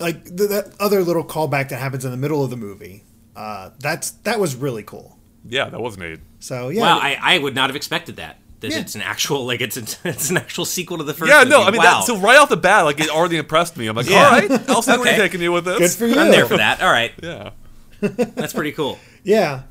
like 0.00 0.24
the, 0.24 0.46
that 0.48 0.72
other 0.80 1.02
little 1.02 1.24
callback 1.24 1.68
that 1.70 1.78
happens 1.78 2.04
in 2.04 2.10
the 2.10 2.16
middle 2.16 2.42
of 2.44 2.50
the 2.50 2.56
movie. 2.56 3.04
Uh, 3.34 3.70
that's 3.80 4.10
that 4.24 4.38
was 4.38 4.54
really 4.54 4.82
cool. 4.82 5.16
yeah, 5.48 5.68
that 5.70 5.80
was 5.80 5.96
neat. 5.96 6.20
So 6.40 6.68
yeah, 6.68 6.82
Wow, 6.82 6.98
I, 7.00 7.16
I 7.20 7.38
would 7.38 7.54
not 7.54 7.70
have 7.70 7.76
expected 7.76 8.16
that. 8.16 8.36
That 8.62 8.70
Yeah. 8.70 8.78
it's 8.78 8.94
an 8.94 9.02
actual 9.02 9.44
like 9.46 9.60
it's 9.60 9.76
a, 9.76 9.82
it's 10.08 10.30
an 10.30 10.38
actual 10.38 10.64
sequel 10.64 10.98
to 10.98 11.04
the 11.04 11.12
first. 11.14 11.30
Yeah, 11.30 11.44
no. 11.44 11.62
I 11.62 11.70
mean, 11.70 11.78
wow. 11.78 11.98
that, 11.98 12.04
so 12.04 12.16
right 12.16 12.38
off 12.38 12.48
the 12.48 12.56
bat, 12.56 12.84
like 12.86 12.98
it 13.00 13.10
already 13.10 13.36
impressed 13.36 13.76
me. 13.76 13.86
I'm 13.86 13.94
like, 13.96 14.08
Yeah. 14.08 14.24
all 14.24 14.30
right, 14.30 14.50
I'll 14.70 14.82
see 14.82 14.92
where 14.92 15.06
you're 15.06 15.16
taking 15.24 15.40
me 15.40 15.48
with 15.50 15.64
this. 15.66 15.78
good 15.78 15.90
for 15.98 16.06
you. 16.06 16.18
I'm 16.20 16.30
there 16.30 16.46
for 16.46 16.56
that. 16.56 16.80
All 16.80 16.90
right, 16.90 17.12
Yeah. 17.22 17.50
that's 18.00 18.52
pretty 18.54 18.72
cool. 18.72 18.98
Yeah. 19.22 19.62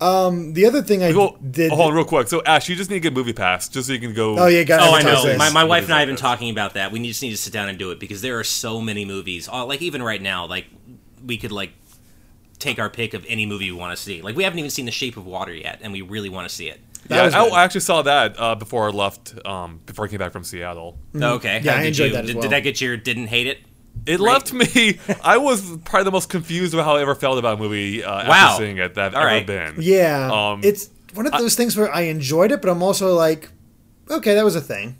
Um, 0.00 0.52
the 0.54 0.66
other 0.66 0.82
thing 0.82 1.02
I 1.02 1.12
Well, 1.12 1.36
did. 1.50 1.70
hold 1.70 1.90
on 1.90 1.94
real 1.94 2.04
quick. 2.04 2.28
So 2.28 2.42
Ash, 2.44 2.68
you 2.68 2.76
just 2.76 2.90
need 2.90 2.96
to 2.96 3.00
get 3.00 3.12
Movie 3.12 3.32
Pass 3.32 3.68
just 3.68 3.86
so 3.86 3.92
you 3.92 4.00
can 4.00 4.12
go. 4.12 4.38
Oh, 4.38 4.46
yeah, 4.48 4.62
got 4.64 4.80
Oh, 4.80 4.94
I 4.94 5.02
know. 5.02 5.36
My, 5.38 5.50
my 5.50 5.64
wife 5.64 5.84
and 5.84 5.92
I 5.94 6.00
have 6.00 6.08
been 6.08 6.16
talking 6.16 6.50
about 6.50 6.74
that. 6.74 6.92
We 6.92 7.04
just 7.06 7.22
need 7.22 7.30
to 7.30 7.36
sit 7.36 7.52
down 7.52 7.68
and 7.68 7.78
do 7.78 7.90
it 7.90 8.00
because 8.00 8.20
there 8.20 8.38
are 8.38 8.44
so 8.44 8.80
many 8.80 9.04
movies. 9.04 9.48
Oh, 9.50 9.64
like 9.66 9.80
even 9.82 10.02
right 10.02 10.20
now, 10.20 10.46
like 10.46 10.66
we 11.24 11.36
could 11.38 11.52
like 11.52 11.72
take 12.58 12.78
our 12.78 12.90
pick 12.90 13.14
of 13.14 13.24
any 13.28 13.46
movie 13.46 13.70
we 13.70 13.76
want 13.78 13.96
to 13.96 14.02
see. 14.02 14.20
Like 14.20 14.36
we 14.36 14.42
haven't 14.44 14.58
even 14.58 14.70
seen 14.70 14.84
The 14.84 14.90
Shape 14.92 15.16
of 15.16 15.26
Water 15.26 15.54
yet, 15.54 15.78
and 15.82 15.92
we 15.92 16.02
really 16.02 16.28
want 16.28 16.48
to 16.48 16.54
see 16.54 16.68
it. 16.68 16.80
That 17.08 17.32
Yeah, 17.32 17.38
I. 17.42 17.46
I 17.48 17.64
actually 17.64 17.80
saw 17.82 18.02
that 18.02 18.34
uh, 18.38 18.54
before 18.54 18.86
I 18.88 18.90
left. 18.90 19.34
Um, 19.46 19.80
before 19.86 20.06
I 20.06 20.08
came 20.08 20.18
back 20.18 20.32
from 20.32 20.44
Seattle, 20.44 20.98
Okay. 21.14 21.58
Mm-hmm. 21.58 21.64
Yeah, 21.66 21.72
How 21.72 21.78
I 21.78 21.82
did 21.82 21.88
enjoyed 21.88 22.06
you, 22.08 22.12
that 22.14 22.24
as 22.24 22.26
did, 22.28 22.36
well. 22.36 22.42
did 22.42 22.50
that 22.52 22.60
get 22.60 22.80
your 22.80 22.96
didn't 22.96 23.26
hate 23.28 23.46
it? 23.46 23.58
it 24.06 24.20
left 24.20 24.52
me. 24.52 24.98
I 25.22 25.38
was 25.38 25.60
probably 25.84 26.04
the 26.04 26.10
most 26.10 26.28
confused 26.28 26.74
about 26.74 26.84
how 26.84 26.96
I 26.96 27.02
ever 27.02 27.14
felt 27.14 27.38
about 27.38 27.54
a 27.54 27.60
movie 27.60 28.02
uh, 28.02 28.10
Wow. 28.28 28.32
after 28.32 28.64
seeing 28.64 28.78
it 28.78 28.94
that 28.94 29.08
I've 29.08 29.14
All 29.14 29.20
ever 29.22 29.26
right. 29.28 29.46
been. 29.46 29.76
yeah, 29.78 30.30
Um, 30.32 30.60
it's 30.64 30.90
one 31.14 31.26
of 31.26 31.32
those 31.32 31.54
things 31.54 31.76
where 31.76 31.92
I 31.94 32.02
enjoyed 32.02 32.50
it, 32.52 32.60
but 32.60 32.70
I'm 32.70 32.82
also 32.82 33.14
like, 33.14 33.50
okay, 34.10 34.34
that 34.34 34.44
was 34.44 34.56
a 34.56 34.60
thing. 34.60 34.98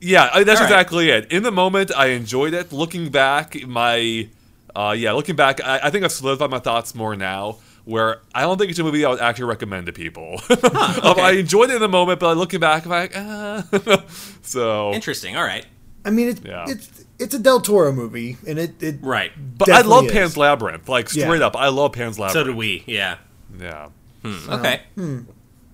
Yeah, 0.00 0.30
I, 0.32 0.44
that's 0.44 0.60
All 0.60 0.66
right. 0.66 0.72
exactly 0.72 1.10
it. 1.10 1.32
In 1.32 1.42
the 1.42 1.50
moment, 1.50 1.90
I 1.96 2.06
enjoyed 2.10 2.54
it. 2.54 2.72
Looking 2.72 3.10
back, 3.10 3.66
my 3.66 4.28
uh, 4.76 4.94
yeah, 4.96 5.10
looking 5.12 5.34
back, 5.34 5.60
I, 5.64 5.80
I 5.84 5.90
think 5.90 6.04
I've 6.04 6.12
solidified 6.12 6.50
my 6.50 6.60
thoughts 6.60 6.94
more 6.94 7.16
now. 7.16 7.56
Where 7.88 8.20
I 8.34 8.42
don't 8.42 8.58
think 8.58 8.68
it's 8.68 8.78
a 8.78 8.84
movie 8.84 9.02
I 9.02 9.08
would 9.08 9.20
actually 9.20 9.46
recommend 9.46 9.86
to 9.86 9.92
people. 9.92 10.40
Um, 10.50 11.18
I 11.20 11.36
enjoyed 11.38 11.70
it 11.70 11.76
in 11.76 11.80
the 11.80 11.88
moment, 11.88 12.20
but 12.20 12.36
looking 12.36 12.60
back, 12.60 12.84
I'm 12.84 12.90
like, 12.90 13.16
uh. 13.16 13.62
so. 14.42 14.92
Interesting. 14.92 15.36
All 15.36 15.42
right. 15.44 15.64
I 16.04 16.10
mean, 16.10 16.28
it's 16.28 16.40
Yeah. 16.44 16.66
it's 16.68 17.04
it's 17.18 17.34
a 17.34 17.38
Del 17.38 17.60
Toro 17.60 17.92
movie, 17.92 18.36
and 18.46 18.58
it, 18.58 18.82
it 18.82 18.96
Right. 19.00 19.32
But 19.56 19.70
I 19.70 19.80
love 19.80 20.04
is. 20.06 20.12
Pan's 20.12 20.36
Labyrinth. 20.36 20.88
Like 20.88 21.08
straight 21.08 21.40
Yeah. 21.40 21.46
up, 21.46 21.56
I 21.56 21.68
love 21.68 21.92
Pan's 21.92 22.18
Labyrinth. 22.18 22.32
So 22.46 22.52
do 22.52 22.56
we. 22.56 22.84
Yeah. 22.86 23.16
Yeah. 23.58 23.88
Okay. 24.24 24.82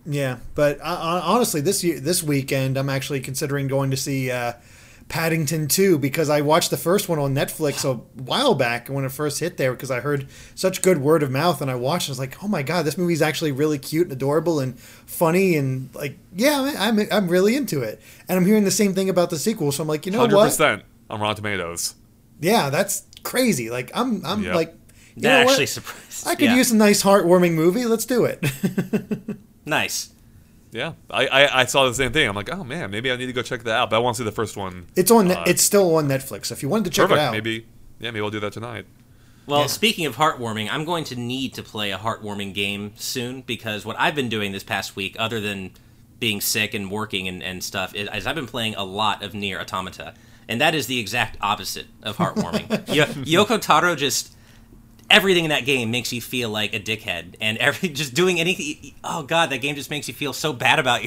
Yeah, 0.06 0.37
but 0.54 0.78
uh, 0.83 1.21
honestly, 1.25 1.61
this 1.62 1.83
year, 1.83 1.99
this 1.99 2.23
weekend, 2.23 2.76
I'm 2.76 2.90
actually 2.90 3.21
considering 3.21 3.66
going 3.68 3.90
to 3.90 3.97
see 3.97 4.30
uh, 4.30 4.52
Paddington 5.08 5.68
2 5.68 5.99
because 5.99 6.30
I 6.30 6.40
watched 6.40 6.70
the 6.70 6.76
first 6.76 7.08
one 7.08 7.18
on 7.18 7.34
Netflix 7.34 7.84
a 7.84 7.94
while 8.23 8.54
back 8.54 8.88
when 8.88 9.04
it 9.04 9.12
first 9.12 9.38
hit 9.38 9.58
there 9.58 9.73
because 9.73 9.90
I 9.90 10.00
heard 10.00 10.26
such 10.54 10.80
good 10.82 10.99
word 10.99 11.23
of 11.23 11.30
mouth 11.30 11.61
and 11.61 11.70
I 11.70 11.75
watched. 11.75 12.08
and 12.08 12.12
I 12.12 12.14
was 12.14 12.18
like, 12.18 12.42
oh 12.42 12.49
my 12.49 12.62
god, 12.62 12.84
this 12.84 12.96
movie's 12.99 13.20
actually 13.23 13.52
really 13.52 13.78
cute 13.78 14.04
and 14.04 14.12
adorable 14.12 14.61
and 14.61 14.78
funny 14.78 15.56
and 15.56 15.94
like, 15.94 16.18
yeah, 16.34 16.73
I'm 16.78 16.99
I'm, 16.99 17.08
I'm 17.12 17.28
really 17.28 17.54
into 17.54 17.82
it. 17.82 18.00
And 18.28 18.38
I'm 18.38 18.46
hearing 18.46 18.64
the 18.64 18.70
same 18.70 18.94
thing 18.94 19.08
about 19.11 19.30
the 19.30 19.38
sequel, 19.38 19.73
so 19.73 19.82
I'm 19.82 19.88
like, 19.88 20.06
you 20.06 20.12
know 20.12 20.18
Hundred 20.20 20.37
what? 20.37 20.44
percent 20.46 20.82
on 21.11 21.20
Rotten 21.20 21.37
Tomatoes. 21.37 21.94
Yeah, 22.40 22.70
that's 22.70 23.04
crazy. 23.23 23.70
Like, 23.70 23.90
I'm 23.94 24.25
I'm 24.25 24.42
Yep. 24.42 24.54
like, 24.54 24.75
you 25.16 25.23
That 25.23 25.28
know 25.40 25.44
what? 25.44 25.50
actually 25.52 25.66
surprised. 25.66 26.26
I 26.26 26.34
could 26.34 26.46
yeah. 26.46 26.56
use 26.56 26.70
a 26.73 26.76
nice 26.76 27.02
heartwarming 27.02 27.52
movie. 27.52 27.84
Let's 27.84 28.06
do 28.06 28.25
it. 28.25 28.42
Nice. 29.66 30.11
Yeah, 30.75 30.95
I, 31.09 31.26
I, 31.28 31.61
I 31.61 31.64
saw 31.66 31.87
the 31.87 31.95
same 31.95 32.11
thing. 32.11 32.28
I'm 32.28 32.35
like, 32.35 32.52
oh 32.52 32.64
man, 32.64 32.90
maybe 32.90 33.12
I 33.12 33.16
need 33.16 33.26
to 33.26 33.33
go 33.33 33.43
check 33.43 33.62
that 33.62 33.75
out. 33.75 33.90
But 33.90 33.97
I 33.97 33.99
want 34.00 34.16
to 34.16 34.23
see 34.23 34.25
the 34.25 34.33
first 34.33 34.57
one. 34.57 34.88
It's 34.97 35.09
on. 35.09 35.31
Uh, 35.31 35.45
it's 35.47 35.62
still 35.62 35.95
on 35.95 36.09
Netflix. 36.09 36.50
If 36.50 36.64
you 36.64 36.69
wanted 36.69 36.87
to 36.87 36.90
check 36.90 37.04
perfect. 37.04 37.21
it 37.21 37.26
out, 37.26 37.33
maybe 37.33 37.64
yeah, 38.00 38.11
maybe 38.11 38.25
I'll 38.25 38.31
do 38.31 38.40
that 38.40 38.52
tonight. 38.52 38.85
Well, 39.47 39.61
yeah. 39.61 39.66
speaking 39.66 40.04
of 40.07 40.16
heartwarming, 40.16 40.69
I'm 40.69 40.85
going 40.85 41.04
to 41.04 41.16
need 41.16 41.54
to 41.54 41.62
play 41.62 41.93
a 41.93 41.99
heartwarming 41.99 42.54
game 42.54 42.93
soon 42.97 43.43
because 43.43 43.87
what 43.87 43.95
I've 44.00 44.16
been 44.16 44.28
doing 44.28 44.50
this 44.50 44.64
past 44.64 44.97
week, 44.97 45.14
other 45.16 45.40
than 45.40 45.71
being 46.19 46.40
sick 46.40 46.75
and 46.75 46.90
working 46.90 47.28
and, 47.28 47.40
and 47.40 47.62
stuff, 47.62 47.95
is, 47.95 48.09
is 48.12 48.26
I've 48.26 48.35
been 48.35 48.49
playing 48.49 48.75
a 48.75 48.85
lot 48.85 49.23
of 49.23 49.33
NieR 49.33 49.61
Automata. 49.61 50.14
And 50.49 50.61
that 50.61 50.75
is 50.75 50.88
the 50.88 50.99
exact 50.99 51.37
opposite 51.40 51.87
of 52.02 52.16
heartwarming. 52.16 52.66
Yoko 53.25 53.61
Taro 53.61 53.95
just 53.95 54.33
everything 55.11 55.44
in 55.44 55.50
that 55.50 55.64
game 55.64 55.90
makes 55.90 56.12
you 56.12 56.20
feel 56.20 56.50
like 56.50 56.75
a 56.75 56.80
dickhead. 56.80 57.34
And 57.40 57.58
every 57.58 57.88
just 58.00 58.14
doing 58.14 58.40
anything 58.40 58.94
oh 59.02 59.23
god 59.23 59.50
that 59.50 59.58
game 59.58 59.76
just 59.76 59.90
makes 59.90 60.08
you 60.08 60.14
feel 60.14 60.32
so 60.32 60.52
bad 60.52 60.78
about 60.78 61.02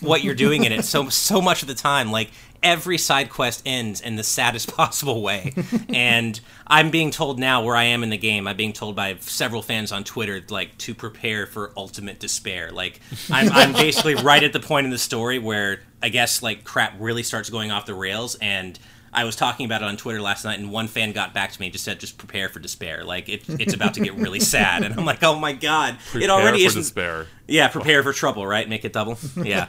what 0.00 0.22
you're 0.22 0.34
doing 0.34 0.64
in 0.64 0.72
it 0.72 0.84
so 0.84 1.08
so 1.08 1.40
much 1.40 1.62
of 1.62 1.68
the 1.68 1.74
time. 1.74 2.10
Like 2.10 2.30
every 2.62 2.98
side 2.98 3.30
quest 3.30 3.62
ends 3.64 4.00
in 4.00 4.16
the 4.16 4.24
saddest 4.24 4.72
possible 4.76 5.22
way. 5.22 5.54
And 5.88 6.38
i'm 6.66 6.90
being 6.90 7.10
told 7.10 7.38
now 7.38 7.62
where 7.62 7.76
i 7.76 7.84
am 7.84 8.02
in 8.02 8.10
the 8.10 8.18
game. 8.18 8.46
I'm 8.46 8.56
being 8.56 8.72
told 8.72 8.96
by 8.96 9.16
several 9.20 9.62
fans 9.62 9.92
on 9.92 10.04
twitter 10.04 10.42
like 10.48 10.76
to 10.78 10.94
prepare 10.94 11.46
for 11.46 11.72
ultimate 11.76 12.18
despair. 12.18 12.70
Like 12.70 13.00
i'm, 13.30 13.50
I'm 13.52 13.72
basically 13.72 14.14
right 14.14 14.42
at 14.42 14.52
the 14.52 14.60
point 14.60 14.84
in 14.86 14.90
the 14.90 14.98
story 14.98 15.38
where 15.38 15.80
i 16.02 16.08
guess 16.08 16.42
like 16.42 16.64
crap 16.64 16.94
really 16.98 17.22
starts 17.22 17.50
going 17.50 17.70
off 17.70 17.86
the 17.86 17.94
rails 17.94 18.36
and 18.36 18.78
I 19.12 19.24
was 19.24 19.36
talking 19.36 19.66
about 19.66 19.82
it 19.82 19.86
on 19.86 19.96
Twitter 19.96 20.20
last 20.20 20.44
night, 20.44 20.58
and 20.58 20.70
one 20.70 20.88
fan 20.88 21.12
got 21.12 21.32
back 21.34 21.52
to 21.52 21.60
me 21.60 21.66
and 21.66 21.72
just 21.72 21.84
said, 21.84 22.00
"Just 22.00 22.18
prepare 22.18 22.48
for 22.48 22.60
despair. 22.60 23.04
Like 23.04 23.28
it, 23.28 23.48
it's 23.48 23.74
about 23.74 23.94
to 23.94 24.00
get 24.00 24.14
really 24.14 24.40
sad." 24.54 24.82
And 24.82 24.94
I'm 24.98 25.04
like, 25.04 25.22
"Oh 25.22 25.38
my 25.38 25.52
god, 25.52 25.98
prepare 26.10 26.22
it 26.22 26.30
already 26.30 26.64
is 26.64 26.74
despair." 26.74 27.26
Yeah, 27.46 27.68
prepare 27.68 28.02
for 28.02 28.12
trouble, 28.12 28.46
right? 28.46 28.68
Make 28.68 28.84
it 28.84 28.92
double. 28.92 29.18
Yeah, 29.36 29.68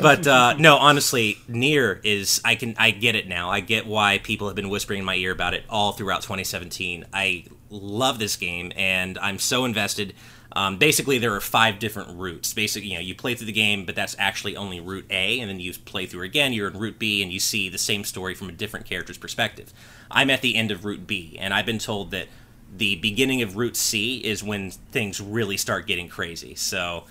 but 0.00 0.26
uh, 0.26 0.54
no, 0.58 0.76
honestly, 0.76 1.38
NieR 1.48 2.00
is. 2.04 2.40
I 2.44 2.54
can. 2.54 2.74
I 2.78 2.90
get 2.92 3.14
it 3.16 3.26
now. 3.26 3.50
I 3.50 3.60
get 3.60 3.86
why 3.86 4.18
people 4.18 4.46
have 4.46 4.54
been 4.56 4.68
whispering 4.68 5.00
in 5.00 5.04
my 5.04 5.16
ear 5.16 5.32
about 5.32 5.54
it 5.54 5.64
all 5.68 5.92
throughout 5.92 6.22
2017. 6.22 7.06
I 7.12 7.44
love 7.70 8.18
this 8.18 8.36
game, 8.36 8.72
and 8.76 9.18
I'm 9.18 9.38
so 9.38 9.64
invested. 9.64 10.14
Um, 10.52 10.78
basically, 10.78 11.18
there 11.18 11.34
are 11.34 11.40
five 11.40 11.78
different 11.78 12.18
routes. 12.18 12.54
Basically, 12.54 12.88
you 12.88 12.94
know, 12.94 13.00
you 13.00 13.14
play 13.14 13.34
through 13.34 13.46
the 13.46 13.52
game, 13.52 13.84
but 13.84 13.94
that's 13.94 14.16
actually 14.18 14.56
only 14.56 14.80
route 14.80 15.04
A, 15.10 15.40
and 15.40 15.48
then 15.48 15.60
you 15.60 15.72
play 15.72 16.06
through 16.06 16.22
again. 16.22 16.52
You're 16.52 16.68
in 16.68 16.78
route 16.78 16.98
B, 16.98 17.22
and 17.22 17.32
you 17.32 17.38
see 17.38 17.68
the 17.68 17.78
same 17.78 18.04
story 18.04 18.34
from 18.34 18.48
a 18.48 18.52
different 18.52 18.86
character's 18.86 19.18
perspective. 19.18 19.72
I'm 20.10 20.30
at 20.30 20.40
the 20.40 20.56
end 20.56 20.70
of 20.70 20.84
route 20.84 21.06
B, 21.06 21.36
and 21.38 21.52
I've 21.52 21.66
been 21.66 21.78
told 21.78 22.10
that 22.12 22.28
the 22.74 22.96
beginning 22.96 23.42
of 23.42 23.56
route 23.56 23.76
C 23.76 24.18
is 24.18 24.42
when 24.42 24.70
things 24.70 25.20
really 25.20 25.56
start 25.56 25.86
getting 25.86 26.08
crazy. 26.08 26.54
So, 26.54 27.04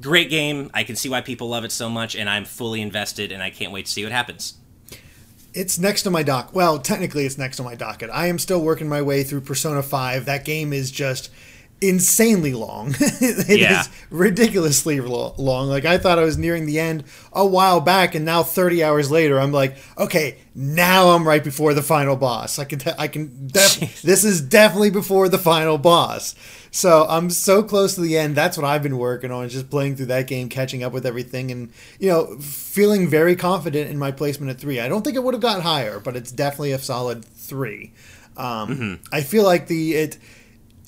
great 0.00 0.28
game. 0.28 0.70
I 0.74 0.84
can 0.84 0.96
see 0.96 1.08
why 1.08 1.22
people 1.22 1.48
love 1.48 1.64
it 1.64 1.72
so 1.72 1.88
much, 1.88 2.14
and 2.14 2.28
I'm 2.28 2.44
fully 2.44 2.82
invested, 2.82 3.32
and 3.32 3.42
I 3.42 3.48
can't 3.48 3.72
wait 3.72 3.86
to 3.86 3.92
see 3.92 4.02
what 4.02 4.12
happens. 4.12 4.54
It's 5.54 5.78
next 5.78 6.02
to 6.02 6.10
my 6.10 6.22
dock. 6.22 6.54
Well, 6.54 6.78
technically, 6.78 7.26
it's 7.26 7.36
next 7.36 7.56
to 7.58 7.62
my 7.62 7.74
docket. 7.74 8.10
I 8.10 8.26
am 8.26 8.38
still 8.38 8.62
working 8.62 8.88
my 8.88 9.02
way 9.02 9.22
through 9.22 9.42
Persona 9.42 9.82
5. 9.82 10.24
That 10.24 10.44
game 10.44 10.72
is 10.72 10.90
just 10.90 11.30
insanely 11.82 12.52
long. 12.52 12.94
it 13.00 13.58
yeah. 13.58 13.80
is 13.80 13.88
ridiculously 14.10 15.00
long. 15.00 15.68
Like 15.68 15.84
I 15.84 15.98
thought 15.98 16.18
I 16.18 16.24
was 16.24 16.38
nearing 16.38 16.66
the 16.66 16.78
end 16.78 17.04
a 17.32 17.44
while 17.44 17.80
back, 17.80 18.14
and 18.14 18.24
now 18.24 18.42
30 18.42 18.84
hours 18.84 19.10
later, 19.10 19.40
I'm 19.40 19.52
like, 19.52 19.76
okay, 19.98 20.38
now 20.54 21.10
I'm 21.10 21.26
right 21.26 21.42
before 21.42 21.74
the 21.74 21.82
final 21.82 22.16
boss. 22.16 22.58
I 22.58 22.64
can, 22.64 22.78
te- 22.78 22.92
I 22.98 23.08
can. 23.08 23.48
Def- 23.48 24.02
this 24.02 24.24
is 24.24 24.40
definitely 24.40 24.90
before 24.90 25.28
the 25.28 25.38
final 25.38 25.78
boss. 25.78 26.34
So 26.70 27.06
I'm 27.06 27.28
so 27.28 27.62
close 27.62 27.96
to 27.96 28.00
the 28.00 28.16
end. 28.16 28.34
That's 28.34 28.56
what 28.56 28.64
I've 28.64 28.82
been 28.82 28.96
working 28.96 29.30
on, 29.30 29.48
just 29.50 29.68
playing 29.68 29.96
through 29.96 30.06
that 30.06 30.26
game, 30.26 30.48
catching 30.48 30.82
up 30.82 30.92
with 30.92 31.04
everything, 31.04 31.50
and 31.50 31.70
you 31.98 32.08
know, 32.08 32.38
feeling 32.38 33.08
very 33.08 33.36
confident 33.36 33.90
in 33.90 33.98
my 33.98 34.10
placement 34.10 34.50
at 34.50 34.58
three. 34.58 34.80
I 34.80 34.88
don't 34.88 35.02
think 35.02 35.16
it 35.16 35.22
would 35.22 35.34
have 35.34 35.42
got 35.42 35.62
higher, 35.62 36.00
but 36.00 36.16
it's 36.16 36.32
definitely 36.32 36.72
a 36.72 36.78
solid 36.78 37.24
three. 37.24 37.92
Um, 38.36 38.68
mm-hmm. 38.68 39.14
I 39.14 39.20
feel 39.20 39.44
like 39.44 39.66
the 39.66 39.94
it 39.94 40.18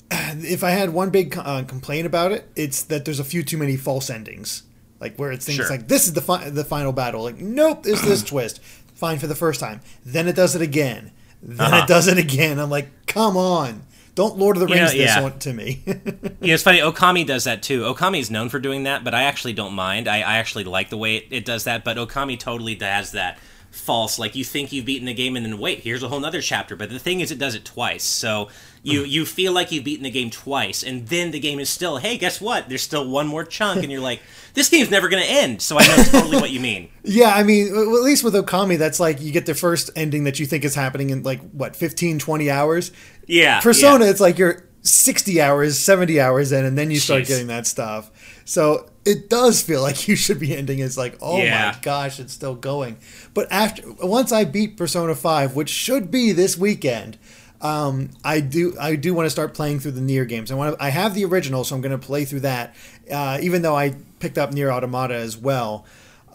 if 0.11 0.63
I 0.63 0.71
had 0.71 0.91
one 0.91 1.09
big 1.09 1.37
uh, 1.37 1.63
complaint 1.63 2.05
about 2.05 2.31
it, 2.31 2.49
it's 2.55 2.83
that 2.83 3.05
there's 3.05 3.19
a 3.19 3.23
few 3.23 3.43
too 3.43 3.57
many 3.57 3.77
false 3.77 4.09
endings. 4.09 4.63
Like 4.99 5.17
where 5.17 5.31
it's 5.31 5.45
things 5.45 5.57
sure. 5.57 5.69
like 5.69 5.87
this 5.87 6.05
is 6.07 6.13
the 6.13 6.21
fi- 6.21 6.49
the 6.49 6.63
final 6.63 6.93
battle. 6.93 7.23
Like 7.23 7.37
nope, 7.37 7.83
there's 7.83 8.01
this 8.01 8.23
twist. 8.23 8.61
Fine 8.93 9.19
for 9.19 9.27
the 9.27 9.35
first 9.35 9.59
time. 9.59 9.81
Then 10.05 10.27
it 10.27 10.35
does 10.35 10.55
it 10.55 10.61
again. 10.61 11.11
Then 11.43 11.59
uh-huh. 11.59 11.83
it 11.83 11.87
does 11.87 12.07
it 12.07 12.17
again. 12.17 12.59
I'm 12.59 12.69
like, 12.69 13.05
come 13.05 13.35
on. 13.35 13.83
Don't 14.15 14.37
Lord 14.37 14.55
of 14.55 14.61
the 14.61 14.67
Rings 14.67 14.93
you 14.93 14.99
know, 14.99 15.05
yeah. 15.05 15.29
this 15.29 15.43
to 15.43 15.53
me. 15.53 15.83
you 15.85 15.93
know, 15.93 16.31
it's 16.41 16.63
funny. 16.63 16.79
Okami 16.79 17.27
does 17.27 17.43
that 17.43 17.61
too. 17.61 17.81
Okami 17.81 18.19
is 18.19 18.31
known 18.31 18.47
for 18.47 18.59
doing 18.59 18.83
that, 18.83 19.03
but 19.03 19.13
I 19.13 19.23
actually 19.23 19.51
don't 19.51 19.73
mind. 19.73 20.07
I, 20.07 20.19
I 20.19 20.37
actually 20.37 20.63
like 20.63 20.89
the 20.89 20.97
way 20.97 21.17
it, 21.17 21.27
it 21.31 21.45
does 21.45 21.65
that. 21.65 21.83
But 21.83 21.97
Okami 21.97 22.39
totally 22.39 22.75
does 22.75 23.11
that 23.11 23.37
false. 23.71 24.17
Like 24.17 24.33
you 24.33 24.45
think 24.45 24.71
you've 24.71 24.85
beaten 24.85 25.05
the 25.05 25.13
game, 25.13 25.35
and 25.35 25.45
then 25.45 25.59
wait, 25.59 25.79
here's 25.79 26.01
a 26.01 26.07
whole 26.07 26.23
other 26.25 26.41
chapter. 26.41 26.77
But 26.77 26.89
the 26.89 26.99
thing 26.99 27.19
is, 27.19 27.29
it 27.29 27.37
does 27.37 27.55
it 27.55 27.65
twice. 27.65 28.05
So 28.05 28.47
you 28.85 29.03
you 29.03 29.25
feel 29.25 29.51
like 29.51 29.71
you've 29.71 29.83
beaten 29.83 30.03
the 30.03 30.11
game 30.11 30.29
twice, 30.29 30.83
and 30.83 31.07
then 31.07 31.31
the 31.31 31.39
game 31.39 31.59
is 31.59 31.69
still, 31.69 31.97
hey, 31.97 32.17
guess 32.17 32.39
what? 32.39 32.69
There's 32.69 32.83
still 32.83 33.07
one 33.09 33.27
more 33.27 33.43
chunk, 33.43 33.81
and 33.81 33.91
you're 33.91 34.01
like, 34.01 34.21
this 34.53 34.69
game's 34.69 34.91
never 34.91 35.09
going 35.09 35.23
to 35.23 35.29
end. 35.29 35.61
So 35.61 35.77
I 35.77 35.87
know 35.87 36.03
totally 36.03 36.37
what 36.37 36.51
you 36.51 36.59
mean. 36.59 36.89
Yeah, 37.07 37.35
I 37.35 37.43
mean, 37.43 37.67
at 37.67 37.73
least 37.73 38.23
with 38.23 38.33
Okami, 38.33 38.79
that's 38.79 38.99
like 38.99 39.21
you 39.21 39.31
get 39.31 39.45
the 39.45 39.53
first 39.53 39.91
ending 39.95 40.23
that 40.23 40.39
you 40.39 40.47
think 40.47 40.65
is 40.65 40.73
happening 40.73 41.11
in 41.11 41.21
like 41.21 41.39
what 41.51 41.75
15, 41.75 42.17
20 42.17 42.49
hours. 42.49 42.91
Yeah. 43.27 43.61
Persona, 43.61 44.05
yeah. 44.05 44.09
it's 44.09 44.19
like 44.19 44.39
you're 44.39 44.67
60 44.81 45.39
hours, 45.39 45.79
70 45.79 46.19
hours 46.19 46.51
in, 46.51 46.65
and 46.65 46.75
then 46.75 46.89
you 46.89 46.97
start 46.97 47.23
Jeez. 47.23 47.27
getting 47.27 47.47
that 47.47 47.67
stuff. 47.67 48.09
So 48.43 48.89
it 49.05 49.29
does 49.29 49.61
feel 49.61 49.81
like 49.81 50.07
you 50.07 50.15
should 50.15 50.39
be 50.39 50.55
ending 50.55 50.79
It's 50.79 50.97
like, 50.97 51.17
oh 51.21 51.37
yeah. 51.37 51.73
my 51.73 51.79
gosh, 51.81 52.19
it's 52.19 52.33
still 52.33 52.55
going. 52.55 52.97
But 53.35 53.51
after 53.51 53.83
once 54.01 54.31
I 54.31 54.45
beat 54.45 54.77
Persona 54.77 55.13
Five, 55.13 55.55
which 55.55 55.69
should 55.69 56.09
be 56.09 56.31
this 56.31 56.57
weekend, 56.57 57.19
um, 57.61 58.09
I 58.23 58.39
do 58.39 58.75
I 58.79 58.95
do 58.95 59.13
want 59.13 59.25
to 59.25 59.29
start 59.29 59.53
playing 59.53 59.79
through 59.79 59.91
the 59.91 60.01
NieR 60.01 60.27
games. 60.27 60.51
I 60.51 60.55
want 60.55 60.77
to, 60.77 60.83
I 60.83 60.89
have 60.89 61.13
the 61.13 61.25
original, 61.25 61.63
so 61.63 61.75
I'm 61.75 61.81
going 61.81 61.97
to 61.97 62.05
play 62.05 62.25
through 62.25 62.41
that. 62.41 62.75
Uh, 63.11 63.39
even 63.41 63.61
though 63.61 63.75
I 63.75 63.95
picked 64.19 64.37
up 64.37 64.51
NieR 64.51 64.71
Automata 64.71 65.15
as 65.15 65.37
well. 65.37 65.85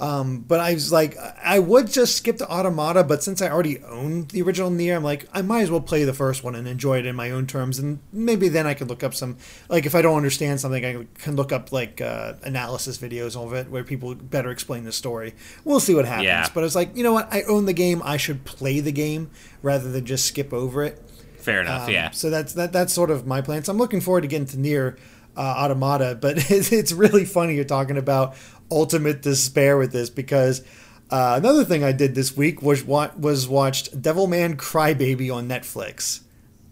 Um, 0.01 0.39
but 0.39 0.61
I 0.61 0.73
was 0.73 0.91
like, 0.91 1.19
I 1.45 1.59
would 1.59 1.87
just 1.91 2.17
skip 2.17 2.39
the 2.39 2.49
Automata, 2.51 3.05
but 3.05 3.23
since 3.23 3.43
I 3.43 3.51
already 3.51 3.83
own 3.83 4.25
the 4.29 4.41
original 4.41 4.71
NieR, 4.71 4.97
I'm 4.97 5.05
like, 5.05 5.29
I 5.31 5.43
might 5.43 5.61
as 5.61 5.71
well 5.71 5.83
play 5.83 6.05
the 6.05 6.15
first 6.15 6.43
one 6.43 6.55
and 6.55 6.67
enjoy 6.67 7.01
it 7.01 7.05
in 7.05 7.15
my 7.15 7.31
own 7.31 7.47
terms, 7.47 7.79
and 7.79 7.99
maybe 8.11 8.49
then 8.49 8.67
I 8.67 8.73
can 8.73 8.89
look 8.89 9.05
up 9.05 9.13
some, 9.13 9.37
like 9.69 9.85
if 9.85 9.95
I 9.95 10.01
don't 10.01 10.17
understand 10.17 10.59
something, 10.59 10.87
I 10.87 11.07
can 11.19 11.37
look 11.37 11.53
up 11.53 11.71
like 11.71 12.01
uh, 12.01 12.33
analysis 12.43 12.97
videos 12.97 13.37
of 13.37 13.53
it 13.53 13.69
where 13.69 13.85
people 13.85 14.15
better 14.15 14.51
explain 14.51 14.85
the 14.85 14.93
story. 14.93 15.35
We'll 15.65 15.81
see 15.81 15.95
what 15.95 16.07
happens. 16.07 16.25
Yeah. 16.25 16.49
But 16.55 16.65
it's 16.65 16.75
like, 16.75 16.97
you 16.97 17.03
know 17.03 17.13
what? 17.13 17.31
I 17.31 17.43
own 17.43 17.67
the 17.67 17.75
game. 17.75 18.01
I 18.03 18.17
should 18.17 18.47
play 18.47 18.81
the 18.81 18.93
game 18.93 19.31
rather 19.63 19.93
than 19.93 20.07
just 20.07 20.25
skip 20.25 20.55
over 20.55 20.83
it. 20.83 21.03
Fair 21.51 21.61
enough. 21.63 21.89
Um, 21.89 21.91
yeah. 21.93 22.11
So 22.11 22.31
that's 22.31 22.53
that. 22.55 22.73
That's 22.73 22.93
sort 22.93 23.11
of 23.11 23.27
my 23.27 23.41
plan. 23.41 23.65
So 23.65 23.73
I'm 23.73 23.79
looking 23.79 24.01
forward 24.01 24.23
to 24.23 24.29
getting 24.29 24.47
to 24.49 24.57
NieR 24.57 24.99
Uh, 25.37 25.41
Automata, 25.41 26.19
but 26.21 26.37
it's, 26.51 26.73
it's 26.73 26.93
really 26.93 27.25
funny 27.25 27.55
you're 27.55 27.65
talking 27.65 27.97
about 27.97 28.35
ultimate 28.71 29.23
despair 29.23 29.77
with 29.79 29.93
this 29.93 30.11
because 30.11 30.63
uh, 31.11 31.35
another 31.37 31.65
thing 31.65 31.83
I 31.83 31.93
did 31.93 32.15
this 32.15 32.37
week 32.37 32.63
was 32.63 32.85
wa- 32.85 33.11
was 33.19 33.49
watched 33.49 34.01
Devilman 34.01 34.57
Crybaby 34.57 35.33
on 35.35 35.49
Netflix. 35.49 36.21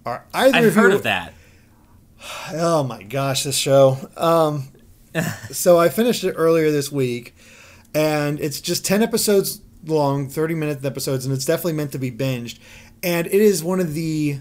Are 0.07 0.25
either 0.35 0.59
I've 0.59 0.64
of 0.67 0.75
heard 0.75 0.91
you... 0.91 0.97
of 0.97 1.03
that. 1.05 1.35
Oh 2.53 2.83
my 2.83 3.03
gosh, 3.05 3.45
this 3.45 3.57
show. 3.57 3.97
Um, 4.17 4.69
so 5.51 5.79
I 5.79 5.88
finished 5.88 6.25
it 6.25 6.33
earlier 6.33 6.71
this 6.73 6.91
week, 6.91 7.35
and 7.95 8.41
it's 8.41 8.61
just 8.61 8.85
ten 8.85 9.03
episodes 9.03 9.61
long, 9.87 10.29
thirty 10.29 10.55
minute 10.55 10.85
episodes, 10.85 11.25
and 11.25 11.33
it's 11.35 11.45
definitely 11.45 11.75
meant 11.75 11.93
to 11.93 11.99
be 11.99 12.11
binged. 12.11 12.59
And 13.03 13.29
it 13.29 13.33
is 13.33 13.62
one 13.62 13.79
of 13.79 13.95
the 13.95 14.41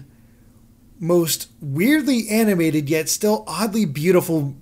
most 0.98 1.48
weirdly 1.60 2.28
animated 2.28 2.88
yet 2.88 3.08
still 3.08 3.44
oddly 3.46 3.84
beautiful 3.84 4.56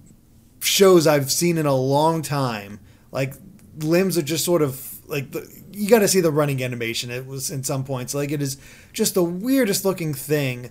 shows 0.61 1.07
I've 1.07 1.31
seen 1.33 1.59
in 1.59 1.67
a 1.67 1.75
long 1.75 2.23
time. 2.23 2.81
Like 3.11 3.35
limbs 3.79 4.19
are 4.19 4.23
just 4.23 4.45
sort 4.45 4.63
of 4.63 4.83
like 5.09 5.31
the, 5.33 5.49
you 5.73 5.89
got 5.89 6.01
to 6.01 6.09
see 6.09 6.21
the 6.21 6.31
running 6.31 6.63
animation. 6.63 7.11
It 7.11 7.27
was 7.27 7.51
in 7.51 7.63
some 7.63 7.85
points 7.85 8.15
like 8.15 8.31
it 8.31 8.43
is 8.43 8.59
just 8.93 9.15
the 9.15 9.25
weirdest 9.25 9.85
looking 9.85 10.15
thing, 10.15 10.71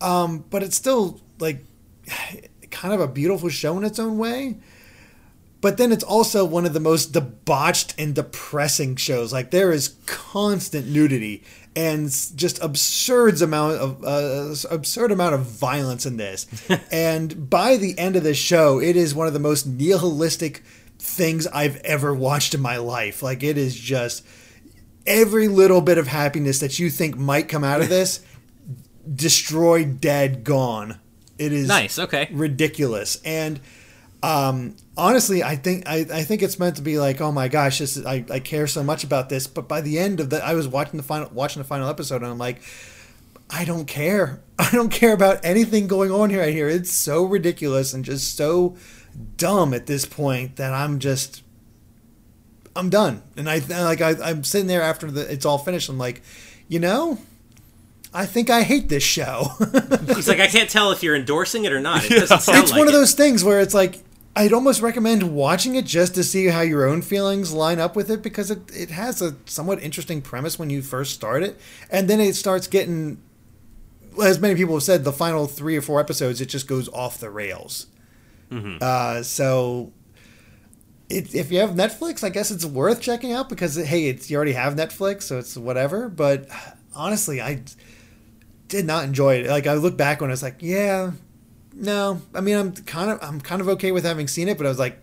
um, 0.00 0.44
but 0.50 0.62
it's 0.62 0.76
still 0.76 1.20
like 1.38 1.64
kind 2.70 2.94
of 2.94 3.00
a 3.00 3.08
beautiful 3.08 3.48
show 3.48 3.76
in 3.78 3.84
its 3.84 3.98
own 3.98 4.18
way. 4.18 4.56
But 5.60 5.78
then 5.78 5.90
it's 5.90 6.04
also 6.04 6.44
one 6.44 6.66
of 6.66 6.74
the 6.74 6.80
most 6.80 7.12
debauched 7.12 7.94
and 7.98 8.14
depressing 8.14 8.96
shows. 8.96 9.32
Like 9.32 9.50
there 9.50 9.72
is 9.72 9.96
constant 10.06 10.86
nudity 10.86 11.44
and 11.74 12.08
just 12.36 12.62
absurd 12.62 13.40
amount 13.42 13.74
of 13.74 14.04
uh, 14.04 14.54
absurd 14.70 15.12
amount 15.12 15.34
of 15.34 15.42
violence 15.42 16.06
in 16.06 16.16
this. 16.16 16.46
and 16.92 17.48
by 17.50 17.76
the 17.76 17.98
end 17.98 18.16
of 18.16 18.22
the 18.22 18.34
show, 18.34 18.80
it 18.80 18.96
is 18.96 19.14
one 19.14 19.26
of 19.26 19.32
the 19.32 19.38
most 19.40 19.66
nihilistic 19.66 20.62
things 20.98 21.46
I've 21.48 21.76
ever 21.78 22.14
watched 22.14 22.54
in 22.54 22.60
my 22.60 22.76
life. 22.76 23.22
Like 23.22 23.42
it 23.42 23.58
is 23.58 23.74
just 23.74 24.24
every 25.06 25.48
little 25.48 25.80
bit 25.80 25.98
of 25.98 26.06
happiness 26.06 26.58
that 26.60 26.78
you 26.78 26.90
think 26.90 27.16
might 27.16 27.48
come 27.48 27.64
out 27.64 27.80
of 27.80 27.88
this 27.88 28.20
destroyed, 29.14 30.00
dead, 30.00 30.44
gone. 30.44 30.98
It 31.38 31.52
is 31.52 31.68
nice. 31.68 31.98
Okay, 31.98 32.28
ridiculous. 32.32 33.20
And 33.24 33.60
Um, 34.26 34.74
honestly, 34.96 35.44
I 35.44 35.54
think 35.54 35.84
I, 35.86 35.98
I 36.12 36.24
think 36.24 36.42
it's 36.42 36.58
meant 36.58 36.74
to 36.76 36.82
be 36.82 36.98
like, 36.98 37.20
oh 37.20 37.30
my 37.30 37.46
gosh, 37.46 37.78
this 37.78 37.96
is, 37.96 38.04
I, 38.04 38.24
I 38.28 38.40
care 38.40 38.66
so 38.66 38.82
much 38.82 39.04
about 39.04 39.28
this. 39.28 39.46
But 39.46 39.68
by 39.68 39.80
the 39.80 40.00
end 40.00 40.18
of 40.18 40.30
the, 40.30 40.44
I 40.44 40.54
was 40.54 40.66
watching 40.66 40.96
the 40.96 41.04
final 41.04 41.30
watching 41.32 41.62
the 41.62 41.68
final 41.68 41.88
episode, 41.88 42.22
and 42.22 42.26
I'm 42.32 42.38
like, 42.38 42.60
I 43.48 43.64
don't 43.64 43.86
care. 43.86 44.40
I 44.58 44.68
don't 44.72 44.90
care 44.90 45.12
about 45.12 45.44
anything 45.44 45.86
going 45.86 46.10
on 46.10 46.30
here. 46.30 46.40
Right 46.40 46.52
here, 46.52 46.68
it's 46.68 46.90
so 46.90 47.24
ridiculous 47.24 47.94
and 47.94 48.04
just 48.04 48.36
so 48.36 48.76
dumb 49.36 49.72
at 49.72 49.86
this 49.86 50.04
point 50.04 50.56
that 50.56 50.74
I'm 50.74 50.98
just 50.98 51.44
I'm 52.74 52.90
done. 52.90 53.22
And 53.36 53.48
I 53.48 53.58
like 53.68 54.00
I, 54.00 54.16
I'm 54.24 54.42
sitting 54.42 54.66
there 54.66 54.82
after 54.82 55.08
the 55.08 55.32
it's 55.32 55.46
all 55.46 55.58
finished. 55.58 55.88
I'm 55.88 55.98
like, 55.98 56.20
you 56.66 56.80
know, 56.80 57.18
I 58.12 58.26
think 58.26 58.50
I 58.50 58.64
hate 58.64 58.88
this 58.88 59.04
show. 59.04 59.52
He's 60.16 60.26
like, 60.26 60.40
I 60.40 60.48
can't 60.48 60.68
tell 60.68 60.90
if 60.90 61.04
you're 61.04 61.14
endorsing 61.14 61.64
it 61.64 61.72
or 61.72 61.80
not. 61.80 62.04
It 62.04 62.08
doesn't 62.08 62.40
sound 62.40 62.58
it's 62.58 62.72
like 62.72 62.78
one 62.80 62.88
of 62.88 62.92
those 62.92 63.14
things 63.14 63.44
where 63.44 63.60
it's 63.60 63.74
like 63.74 64.00
I'd 64.36 64.52
almost 64.52 64.82
recommend 64.82 65.34
watching 65.34 65.76
it 65.76 65.86
just 65.86 66.14
to 66.14 66.22
see 66.22 66.46
how 66.46 66.60
your 66.60 66.86
own 66.86 67.00
feelings 67.00 67.52
line 67.52 67.80
up 67.80 67.96
with 67.96 68.10
it 68.10 68.22
because 68.22 68.50
it, 68.50 68.70
it 68.72 68.90
has 68.90 69.22
a 69.22 69.34
somewhat 69.46 69.82
interesting 69.82 70.20
premise 70.20 70.58
when 70.58 70.68
you 70.68 70.82
first 70.82 71.14
start 71.14 71.42
it. 71.42 71.58
And 71.90 72.08
then 72.08 72.20
it 72.20 72.36
starts 72.36 72.66
getting 72.66 73.18
as 74.22 74.38
many 74.38 74.54
people 74.54 74.74
have 74.74 74.82
said, 74.82 75.04
the 75.04 75.12
final 75.12 75.46
three 75.46 75.76
or 75.76 75.82
four 75.82 76.00
episodes, 76.00 76.40
it 76.40 76.46
just 76.46 76.66
goes 76.66 76.88
off 76.90 77.18
the 77.18 77.30
rails. 77.30 77.86
Mm-hmm. 78.50 78.78
Uh, 78.80 79.22
so, 79.22 79.92
it, 81.08 81.34
if 81.34 81.50
you 81.50 81.60
have 81.60 81.70
Netflix, 81.70 82.24
I 82.24 82.28
guess 82.28 82.50
it's 82.50 82.64
worth 82.64 83.00
checking 83.00 83.32
out 83.32 83.48
because 83.48 83.76
hey, 83.76 84.06
it's 84.06 84.30
you 84.30 84.36
already 84.36 84.52
have 84.52 84.74
Netflix, 84.74 85.22
so 85.22 85.38
it's 85.38 85.56
whatever. 85.56 86.08
But 86.08 86.48
honestly, 86.94 87.40
I 87.40 87.62
did 88.68 88.86
not 88.86 89.04
enjoy 89.04 89.36
it. 89.36 89.46
Like 89.46 89.66
I 89.66 89.74
look 89.74 89.96
back 89.96 90.20
when 90.20 90.30
I 90.30 90.32
was 90.32 90.42
like, 90.42 90.56
yeah, 90.60 91.12
no. 91.76 92.20
I 92.34 92.40
mean, 92.40 92.56
I'm 92.56 92.72
kind 92.72 93.10
of 93.10 93.18
I'm 93.22 93.40
kind 93.40 93.60
of 93.60 93.68
okay 93.70 93.92
with 93.92 94.04
having 94.04 94.26
seen 94.28 94.48
it, 94.48 94.56
but 94.58 94.66
I 94.66 94.68
was 94.68 94.78
like, 94.78 94.98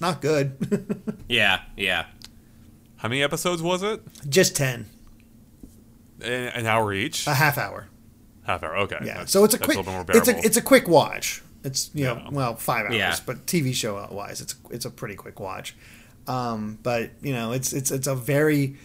not 0.00 0.20
good. 0.20 1.14
Yeah, 1.28 1.60
yeah. 1.76 2.06
How 2.96 3.08
many 3.08 3.22
episodes 3.22 3.62
was 3.62 3.82
it? 3.82 4.02
just 4.28 4.54
ten, 4.56 4.86
An, 6.20 6.30
an 6.30 6.66
hour 6.66 6.92
each. 6.92 7.26
a 7.26 7.34
half 7.34 7.56
hour. 7.58 7.88
Half 8.46 8.62
hour. 8.64 8.76
Okay. 8.78 8.96
Yeah, 9.00 9.06
That's- 9.14 9.30
so 9.30 9.44
it's 9.44 9.54
a 9.54 9.58
quick. 9.58 9.78
A 9.78 10.04
it's 10.10 10.28
a 10.28 10.38
it's 10.44 10.56
a 10.56 10.62
quick 10.62 10.88
watch. 10.88 11.42
It's 11.64 11.90
you 11.94 12.04
know 12.04 12.16
Yeah. 12.16 12.28
well 12.30 12.56
five 12.56 12.86
hours, 12.86 12.94
Yeah. 12.96 13.16
but 13.24 13.46
TV 13.46 13.72
show 13.74 14.06
wise, 14.10 14.40
it's 14.40 14.54
it's 14.70 14.84
a 14.84 14.90
pretty 14.90 15.14
quick 15.14 15.40
watch. 15.40 15.74
Um, 16.26 16.78
but 16.82 17.10
you 17.22 17.32
know, 17.32 17.52
it's 17.52 17.72
it's 17.72 17.90
it's 17.90 18.06
a 18.06 18.14
very 18.14 18.76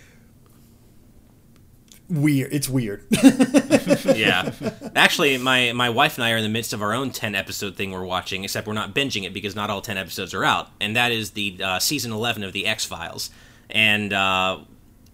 weird. 2.10 2.54
It's 2.54 2.70
weird. 2.70 3.04
yeah. 4.06 4.52
Actually, 4.96 5.38
my 5.38 5.72
my 5.74 5.89
wife 5.89 6.15
and 6.15 6.24
I 6.24 6.32
are 6.32 6.38
in 6.38 6.43
the 6.43 6.50
midst 6.50 6.74
of 6.74 6.82
our 6.82 6.93
own 6.93 7.12
ten 7.12 7.36
episode 7.36 7.76
thing 7.76 7.91
we're 7.91 8.06
watching, 8.06 8.43
except 8.43 8.67
we're 8.67 8.74
not 8.74 8.93
binging 8.93 9.24
it 9.24 9.34
because 9.34 9.56
not 9.56 9.70
all 9.70 9.82
ten 9.82 9.98
episodes 9.98 10.34
are 10.34 10.43
out, 10.43 10.70
and 10.80 10.96
that 10.96 11.12
is 11.12 11.32
the 11.32 11.58
uh, 11.63 11.80
season 11.80 12.12
eleven 12.12 12.43
of 12.43 12.54
the 12.54 12.65
X 12.67 12.86
Files, 12.86 13.30
and. 13.70 14.13
Uh, 14.13 14.60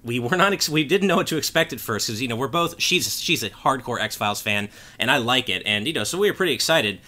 we 0.03 0.19
were 0.19 0.36
not. 0.36 0.51
Ex- 0.51 0.67
we 0.67 0.84
didn't 0.84 1.08
know 1.08 1.15
what 1.15 1.27
to 1.27 1.38
expect 1.38 1.71
at 1.71 1.79
first 1.79 2.08
because 2.08 2.21
you 2.21 2.27
know 2.27 2.36
we're 2.36 2.49
both. 2.49 2.82
She's 2.82 3.21
she's 3.21 3.41
a 3.41 3.49
hardcore 3.49 4.01
X 4.01 4.17
Files 4.17 4.41
fan, 4.41 4.67
and 4.99 5.10
I 5.10 5.17
like 5.17 5.47
it, 5.47 5.63
and 5.65 5.88
you 5.88 5.93
know 5.93 6.03
so 6.03 6.17
we 6.17 6.29
were 6.29 6.36
pretty 6.36 6.51
excited. 6.51 6.99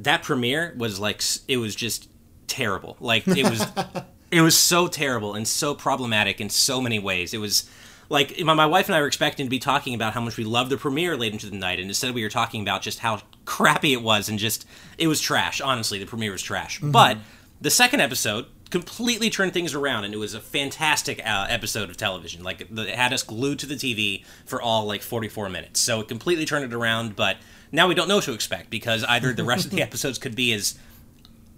That 0.00 0.22
premiere 0.22 0.74
was 0.76 1.00
like 1.00 1.22
it 1.48 1.56
was 1.56 1.74
just 1.74 2.08
terrible. 2.46 2.96
Like 3.00 3.26
it 3.26 3.48
was 3.48 3.66
it 4.30 4.42
was 4.42 4.58
so 4.58 4.88
terrible 4.88 5.34
and 5.34 5.48
so 5.48 5.74
problematic 5.74 6.40
in 6.40 6.50
so 6.50 6.80
many 6.80 6.98
ways. 6.98 7.32
It 7.32 7.38
was 7.38 7.68
like 8.08 8.42
my, 8.42 8.54
my 8.54 8.66
wife 8.66 8.88
and 8.88 8.96
I 8.96 9.00
were 9.00 9.06
expecting 9.06 9.46
to 9.46 9.50
be 9.50 9.58
talking 9.58 9.94
about 9.94 10.14
how 10.14 10.20
much 10.20 10.36
we 10.36 10.44
loved 10.44 10.70
the 10.70 10.76
premiere 10.76 11.16
late 11.16 11.32
into 11.32 11.48
the 11.48 11.56
night, 11.56 11.78
and 11.78 11.88
instead 11.88 12.14
we 12.14 12.22
were 12.22 12.30
talking 12.30 12.62
about 12.62 12.82
just 12.82 13.00
how 13.00 13.20
crappy 13.44 13.92
it 13.92 14.02
was 14.02 14.28
and 14.28 14.38
just 14.38 14.66
it 14.96 15.08
was 15.08 15.20
trash. 15.20 15.60
Honestly, 15.60 15.98
the 15.98 16.06
premiere 16.06 16.32
was 16.32 16.42
trash. 16.42 16.80
But 16.80 17.18
the 17.60 17.70
second 17.70 18.00
episode 18.00 18.46
completely 18.70 19.30
turned 19.30 19.52
things 19.52 19.74
around, 19.74 20.04
and 20.04 20.14
it 20.14 20.18
was 20.18 20.34
a 20.34 20.40
fantastic 20.40 21.20
uh, 21.24 21.46
episode 21.48 21.90
of 21.90 21.96
television. 21.96 22.42
Like 22.42 22.66
the, 22.70 22.88
it 22.88 22.94
had 22.94 23.12
us 23.12 23.22
glued 23.22 23.58
to 23.60 23.66
the 23.66 23.74
TV 23.74 24.24
for 24.44 24.60
all 24.60 24.86
like 24.86 25.02
44 25.02 25.48
minutes. 25.48 25.80
So 25.80 26.00
it 26.00 26.08
completely 26.08 26.44
turned 26.44 26.64
it 26.64 26.74
around. 26.74 27.16
But 27.16 27.38
now 27.72 27.88
we 27.88 27.94
don't 27.94 28.08
know 28.08 28.16
what 28.16 28.24
to 28.24 28.32
expect 28.32 28.70
because 28.70 29.04
either 29.04 29.32
the 29.32 29.44
rest 29.44 29.64
of 29.64 29.70
the 29.70 29.82
episodes 29.88 30.18
could 30.18 30.34
be 30.34 30.52
as 30.52 30.78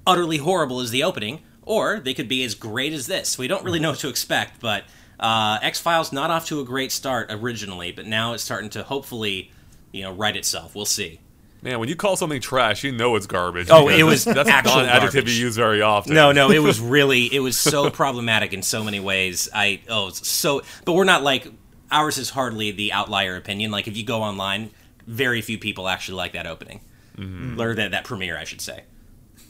utterly 0.07 0.39
horrible 0.39 0.81
as 0.81 0.91
the 0.91 1.03
opening, 1.03 1.41
or 1.63 2.01
they 2.01 2.15
could 2.15 2.29
be 2.29 2.43
as 2.45 2.55
great 2.55 2.93
as 2.93 3.07
this. 3.07 3.39
We 3.39 3.49
don't 3.49 3.65
really 3.65 3.81
know 3.81 3.91
what 3.91 4.01
to 4.01 4.09
expect, 4.09 4.61
but 4.61 4.85
uh, 5.21 5.59
X 5.63 5.79
Files 5.79 6.13
not 6.13 6.31
off 6.31 6.47
to 6.47 6.61
a 6.61 6.65
great 6.65 6.91
start 6.91 7.29
originally, 7.31 7.93
but 7.93 8.07
now 8.07 8.33
it's 8.33 8.43
starting 8.43 8.71
to 8.71 8.83
hopefully, 8.83 9.53
you 9.93 10.03
know, 10.03 10.13
right 10.13 10.35
itself. 10.35 10.75
We'll 10.75 10.87
see. 10.87 11.21
Man, 11.63 11.79
when 11.79 11.91
you 11.91 11.97
call 11.97 12.17
something 12.17 12.41
trash, 12.41 12.85
you 12.85 12.93
know 12.93 13.17
it's 13.17 13.27
garbage. 13.27 13.69
Oh, 13.71 13.89
it 13.89 14.03
was 14.03 14.25
that's 14.27 14.49
actual 14.49 14.77
not 14.77 14.85
an 14.85 14.89
adjective 14.89 15.13
garbage. 15.25 15.39
you 15.39 15.45
use 15.45 15.57
very 15.57 15.83
often. 15.83 16.15
No, 16.15 16.33
no, 16.33 16.51
it 16.51 16.61
was 16.61 16.81
really 16.81 17.33
it 17.33 17.41
was 17.41 17.59
so 17.59 17.91
problematic 17.91 18.55
in 18.55 18.63
so 18.63 18.83
many 18.83 18.99
ways. 18.99 19.49
I 19.55 19.83
oh 19.89 20.09
so, 20.09 20.63
but 20.87 20.95
we're 20.95 21.05
not 21.05 21.23
like 21.23 21.47
ours 21.93 22.17
is 22.17 22.31
hardly 22.31 22.71
the 22.71 22.95
outlier 22.95 23.37
opinion. 23.37 23.71
Like 23.71 23.89
if 23.89 23.97
you 23.97 24.05
go 24.05 24.23
online, 24.23 24.71
very 25.07 25.43
few 25.43 25.59
people 25.59 25.87
actually 25.87 26.17
like 26.17 26.33
that 26.33 26.47
opening, 26.47 26.81
or 27.19 27.75
that 27.75 27.91
that 27.91 28.05
premiere, 28.05 28.39
I 28.39 28.45
should 28.45 28.63
say. 28.63 28.85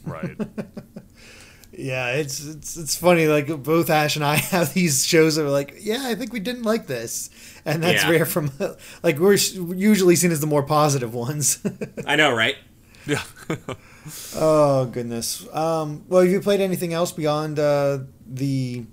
right. 0.05 0.35
yeah, 1.71 2.13
it's 2.13 2.43
it's 2.45 2.77
it's 2.77 2.95
funny. 2.95 3.27
Like 3.27 3.47
both 3.63 3.89
Ash 3.89 4.15
and 4.15 4.25
I 4.25 4.35
have 4.51 4.73
these 4.73 5.05
shows 5.05 5.35
that 5.35 5.45
are 5.45 5.49
like, 5.49 5.75
yeah, 5.79 6.03
I 6.07 6.15
think 6.15 6.33
we 6.33 6.39
didn't 6.39 6.63
like 6.63 6.87
this, 6.87 7.29
and 7.65 7.81
that's 7.83 8.03
Yeah. 8.03 8.09
rare 8.09 8.25
from 8.25 8.51
like 9.03 9.17
we're 9.19 9.35
usually 9.35 10.15
seen 10.15 10.31
as 10.31 10.39
the 10.41 10.47
more 10.47 10.63
positive 10.63 11.13
ones. 11.13 11.59
I 12.07 12.15
know, 12.15 12.33
right? 12.35 12.55
Yeah. 13.05 13.23
Oh 14.35 14.85
goodness. 14.85 15.47
Um, 15.53 16.05
well, 16.07 16.21
have 16.23 16.31
you 16.31 16.41
played 16.41 16.59
anything 16.59 16.91
else 16.91 17.11
beyond 17.11 17.59
uh, 17.59 17.99
the 18.25 18.85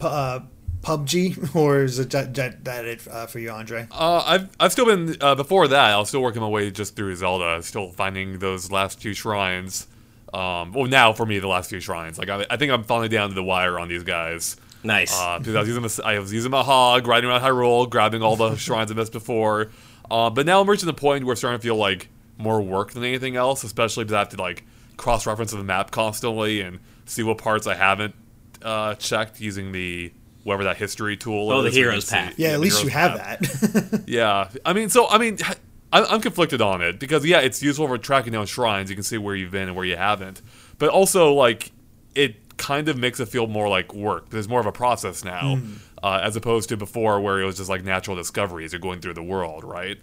uh, 0.00 0.40
PUBG, 0.80 1.54
or 1.54 1.82
is 1.82 1.98
it 1.98 2.10
that, 2.12 2.32
that, 2.34 2.64
that 2.64 2.86
it 2.86 3.06
uh, 3.10 3.26
for 3.26 3.40
you, 3.40 3.50
Andre? 3.50 3.86
Uh, 3.90 4.22
I've 4.24 4.48
I've 4.58 4.72
still 4.72 4.86
been 4.86 5.16
uh, 5.20 5.34
before 5.34 5.68
that. 5.68 5.92
I 5.92 5.98
was 5.98 6.08
still 6.08 6.22
working 6.22 6.40
my 6.40 6.48
way 6.48 6.70
just 6.70 6.96
through 6.96 7.14
Zelda, 7.16 7.62
still 7.62 7.90
finding 7.92 8.38
those 8.38 8.72
last 8.72 9.02
two 9.02 9.12
shrines. 9.12 9.86
Um, 10.34 10.72
well, 10.72 10.86
now 10.86 11.12
for 11.12 11.24
me, 11.26 11.38
the 11.38 11.48
last 11.48 11.70
few 11.70 11.80
shrines. 11.80 12.18
Like 12.18 12.28
I, 12.28 12.44
I 12.50 12.56
think 12.56 12.72
I'm 12.72 12.84
finally 12.84 13.08
down 13.08 13.28
to 13.30 13.34
the 13.34 13.44
wire 13.44 13.78
on 13.78 13.88
these 13.88 14.02
guys. 14.02 14.56
Nice. 14.82 15.12
Uh, 15.18 15.38
because 15.38 15.54
I 15.56 15.60
was 15.60 15.68
using 15.68 15.82
my, 15.82 16.10
I 16.14 16.18
was 16.18 16.32
using 16.32 16.50
my 16.50 16.62
hog, 16.62 17.06
riding 17.06 17.28
around 17.30 17.40
Hyrule, 17.42 17.88
grabbing 17.90 18.22
all 18.22 18.36
the 18.36 18.56
shrines 18.56 18.90
I 18.90 18.94
missed 18.94 19.12
before. 19.12 19.70
Uh, 20.10 20.30
but 20.30 20.46
now 20.46 20.60
I'm 20.60 20.68
reaching 20.70 20.86
the 20.86 20.92
point 20.94 21.24
where 21.24 21.32
it's 21.32 21.40
starting 21.40 21.58
to 21.58 21.62
feel 21.62 21.76
like 21.76 22.08
more 22.38 22.60
work 22.62 22.92
than 22.92 23.02
anything 23.02 23.34
else, 23.36 23.64
especially 23.64 24.04
because 24.04 24.14
I 24.14 24.18
have 24.20 24.28
to 24.30 24.36
like 24.36 24.64
cross-reference 24.96 25.50
the 25.52 25.64
map 25.64 25.90
constantly 25.90 26.60
and 26.60 26.78
see 27.06 27.22
what 27.22 27.38
parts 27.38 27.66
I 27.66 27.74
haven't 27.74 28.14
uh, 28.62 28.94
checked 28.94 29.40
using 29.40 29.72
the 29.72 30.12
whatever 30.44 30.64
that 30.64 30.76
history 30.76 31.16
tool. 31.16 31.50
Oh, 31.50 31.64
is, 31.64 31.74
the 31.74 31.80
where 31.80 31.86
you 31.86 31.90
heroes 31.90 32.08
can 32.08 32.24
see- 32.26 32.28
path. 32.30 32.38
Yeah, 32.38 32.48
at 32.50 32.60
least 32.60 32.84
you 32.84 32.90
have 32.90 33.18
path. 33.18 33.40
that. 33.40 34.04
Yeah, 34.06 34.48
I 34.64 34.72
mean, 34.74 34.88
so 34.90 35.08
I 35.08 35.18
mean, 35.18 35.38
I- 35.42 35.56
I'm 35.92 36.20
conflicted 36.20 36.60
on 36.60 36.82
it 36.82 36.98
because 36.98 37.24
yeah, 37.24 37.40
it's 37.40 37.62
useful 37.62 37.86
for 37.86 37.96
tracking 37.96 38.32
down 38.32 38.46
shrines. 38.46 38.90
You 38.90 38.96
can 38.96 39.04
see 39.04 39.18
where 39.18 39.34
you've 39.34 39.52
been 39.52 39.68
and 39.68 39.76
where 39.76 39.84
you 39.84 39.96
haven't, 39.96 40.42
but 40.78 40.90
also 40.90 41.32
like 41.32 41.70
it 42.14 42.56
kind 42.56 42.88
of 42.88 42.96
makes 42.96 43.20
it 43.20 43.26
feel 43.26 43.46
more 43.46 43.68
like 43.68 43.94
work. 43.94 44.30
There's 44.30 44.48
more 44.48 44.60
of 44.60 44.66
a 44.66 44.72
process 44.72 45.24
now, 45.24 45.60
uh, 46.02 46.20
as 46.22 46.36
opposed 46.36 46.68
to 46.70 46.76
before 46.76 47.20
where 47.20 47.40
it 47.40 47.44
was 47.44 47.56
just 47.56 47.68
like 47.68 47.84
natural 47.84 48.16
discoveries. 48.16 48.72
you're 48.72 48.80
going 48.80 49.00
through 49.00 49.14
the 49.14 49.22
world, 49.22 49.64
right? 49.64 49.98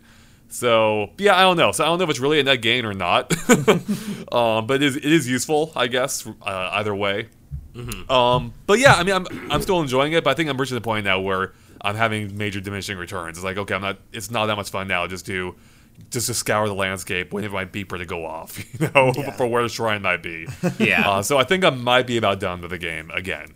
So 0.50 1.12
yeah, 1.18 1.36
I 1.36 1.42
don't 1.42 1.58
know. 1.58 1.72
So 1.72 1.84
I 1.84 1.88
don't 1.88 1.98
know 1.98 2.06
if 2.06 2.12
it's 2.12 2.20
really 2.20 2.40
a 2.40 2.44
net 2.44 2.62
gain 2.62 2.86
or 2.86 2.94
not, 2.94 3.34
um, 4.32 4.68
but 4.68 4.76
it 4.76 4.84
is, 4.84 4.96
it 4.96 5.06
is 5.06 5.28
useful, 5.28 5.72
I 5.76 5.88
guess, 5.88 6.26
uh, 6.28 6.70
either 6.74 6.96
way. 6.96 7.30
Um, 8.08 8.54
but 8.68 8.80
yeah, 8.80 8.94
I 8.94 9.04
mean, 9.04 9.16
I'm 9.16 9.52
I'm 9.52 9.62
still 9.62 9.82
enjoying 9.82 10.14
it, 10.14 10.24
but 10.24 10.30
I 10.30 10.34
think 10.36 10.50
I'm 10.50 10.58
reaching 10.58 10.76
the 10.76 10.82
point 10.82 11.06
now 11.06 11.20
where 11.20 11.54
I'm 11.82 11.96
having 11.96 12.38
major 12.38 12.62
diminishing 12.62 12.98
returns. 12.98 13.38
It's 13.38 13.44
like, 13.44 13.58
okay, 13.58 13.74
I'm 13.74 13.82
not. 13.82 13.98
It's 14.12 14.30
not 14.30 14.46
that 14.46 14.56
much 14.56 14.70
fun 14.70 14.88
now 14.88 15.08
just 15.08 15.26
to 15.26 15.56
just 16.10 16.28
to 16.28 16.34
scour 16.34 16.68
the 16.68 16.76
landscape, 16.76 17.34
waiting 17.34 17.50
for 17.50 17.56
my 17.56 17.66
beeper 17.66 17.98
to 17.98 18.06
go 18.06 18.26
off, 18.26 18.58
you 18.80 18.88
know, 18.94 19.12
Yeah. 19.16 19.32
for 19.32 19.48
where 19.48 19.64
the 19.64 19.70
shrine 19.70 20.02
might 20.02 20.22
be. 20.24 20.48
Yeah. 20.80 21.10
Uh, 21.10 21.22
so 21.24 21.38
I 21.38 21.44
think 21.44 21.64
I 21.64 21.70
might 21.72 22.08
be 22.08 22.18
about 22.18 22.40
done 22.40 22.62
with 22.62 22.72
the 22.72 22.78
game 22.78 23.10
again. 23.12 23.54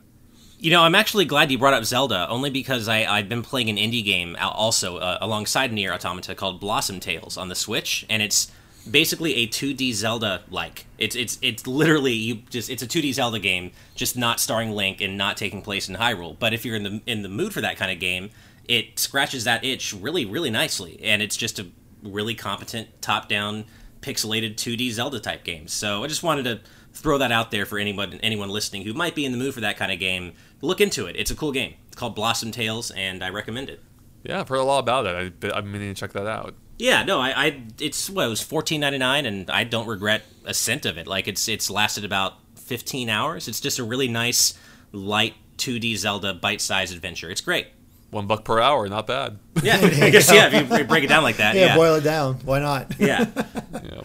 You 0.60 0.72
know, 0.72 0.82
I'm 0.82 0.96
actually 0.96 1.26
glad 1.26 1.52
you 1.52 1.60
brought 1.60 1.76
up 1.76 1.86
Zelda, 1.86 2.28
only 2.30 2.50
because 2.50 2.88
I, 2.88 3.06
I've 3.06 3.30
been 3.30 3.44
playing 3.44 3.70
an 3.70 3.76
indie 3.78 4.04
game 4.04 4.36
also 4.42 4.98
uh, 4.98 5.20
alongside 5.22 5.72
Nier 5.72 5.94
Automata 5.94 6.34
called 6.34 6.60
Blossom 6.60 7.00
Tales 7.00 7.38
on 7.38 7.48
the 7.50 7.54
Switch, 7.56 8.08
and 8.10 8.24
it's 8.24 8.52
basically 8.90 9.36
a 9.36 9.48
2D 9.48 9.94
Zelda 9.94 10.42
like. 10.50 10.88
It's 10.98 11.16
it's 11.16 11.38
it's 11.44 11.68
literally 11.68 12.14
you 12.14 12.36
just 12.50 12.72
it's 12.72 12.82
a 12.82 12.88
2D 12.88 13.14
Zelda 13.14 13.38
game, 13.38 13.72
just 13.94 14.18
not 14.18 14.40
starring 14.40 14.72
Link 14.72 15.00
and 15.00 15.16
not 15.16 15.38
taking 15.38 15.62
place 15.62 15.90
in 15.90 15.96
Hyrule. 15.96 16.36
But 16.40 16.56
if 16.56 16.66
you're 16.66 16.76
in 16.76 16.84
the 16.84 17.02
in 17.06 17.22
the 17.22 17.30
mood 17.30 17.54
for 17.54 17.62
that 17.62 17.78
kind 17.78 17.92
of 17.92 18.00
game, 18.00 18.32
it 18.68 18.98
scratches 18.98 19.44
that 19.44 19.64
itch 19.64 19.94
really 19.94 20.26
really 20.26 20.50
nicely, 20.50 21.00
and 21.04 21.22
it's 21.22 21.38
just 21.38 21.60
a 21.60 21.68
really 22.08 22.36
competent 22.36 23.02
top-down 23.02 23.66
pixelated 24.02 24.56
2D 24.56 24.92
Zelda 24.92 25.20
type 25.20 25.44
games. 25.44 25.74
So 25.74 26.04
I 26.04 26.08
just 26.08 26.24
wanted 26.24 26.44
to 26.44 26.62
throw 26.94 27.18
that 27.20 27.32
out 27.32 27.52
there 27.52 27.66
for 27.66 27.78
anyone 27.78 28.14
anyone 28.24 28.50
listening 28.50 28.84
who 28.84 28.94
might 28.94 29.16
be 29.16 29.26
in 29.26 29.32
the 29.32 29.38
mood 29.38 29.54
for 29.54 29.62
that 29.62 29.78
kind 29.78 29.92
of 29.92 30.00
game. 30.00 30.34
Look 30.62 30.82
into 30.82 31.06
it. 31.06 31.16
It's 31.16 31.32
a 31.32 31.36
cool 31.36 31.52
game. 31.52 31.76
It's 31.88 31.96
called 31.96 32.16
Blossom 32.16 32.52
Tales, 32.52 32.92
and 32.92 33.24
I 33.24 33.30
recommend 33.30 33.70
it. 33.70 33.82
Yeah, 34.24 34.40
I've 34.40 34.48
heard 34.48 34.58
a 34.58 34.64
lot 34.64 34.80
about 34.80 35.06
it. 35.06 35.34
I, 35.44 35.58
I'm 35.58 35.72
meaning 35.72 35.94
to 35.94 36.00
check 36.00 36.14
that 36.14 36.28
out. 36.28 36.56
Yeah, 36.80 37.04
no, 37.04 37.20
I, 37.20 37.46
I 37.46 37.64
it's 37.80 38.10
what 38.10 38.26
it 38.26 38.30
was 38.30 38.42
fourteen 38.42 38.82
ninety 38.82 38.98
nine, 38.98 39.26
and 39.26 39.50
I 39.50 39.64
don't 39.64 39.88
regret 39.88 40.24
a 40.46 40.54
cent 40.54 40.86
of 40.86 40.98
it. 40.98 41.08
Like 41.08 41.28
it's 41.28 41.48
it's 41.48 41.70
lasted 41.70 42.06
about 42.06 42.34
fifteen 42.56 43.10
hours. 43.10 43.48
It's 43.48 43.60
just 43.60 43.80
a 43.80 43.84
really 43.84 44.08
nice, 44.08 44.54
light 44.92 45.34
two 45.58 45.80
D 45.80 45.96
Zelda 45.96 46.34
bite 46.34 46.62
sized 46.62 46.94
adventure. 46.94 47.30
It's 47.30 47.42
great. 47.42 47.68
One 48.10 48.26
buck 48.26 48.46
per 48.46 48.60
hour, 48.62 48.88
not 48.88 49.06
bad. 49.08 49.38
Yeah, 49.62 49.78
I 49.82 50.10
guess 50.10 50.32
yeah. 50.32 50.50
If 50.52 50.72
you 50.72 50.84
break 50.86 51.04
it 51.04 51.08
down 51.08 51.24
like 51.24 51.38
that, 51.38 51.56
Yeah, 51.56 51.68
yeah, 51.68 51.76
boil 51.76 51.96
it 51.96 52.04
down. 52.04 52.36
Why 52.46 52.60
not? 52.60 52.94
yeah. 53.00 53.26
Yeah. 53.74 54.02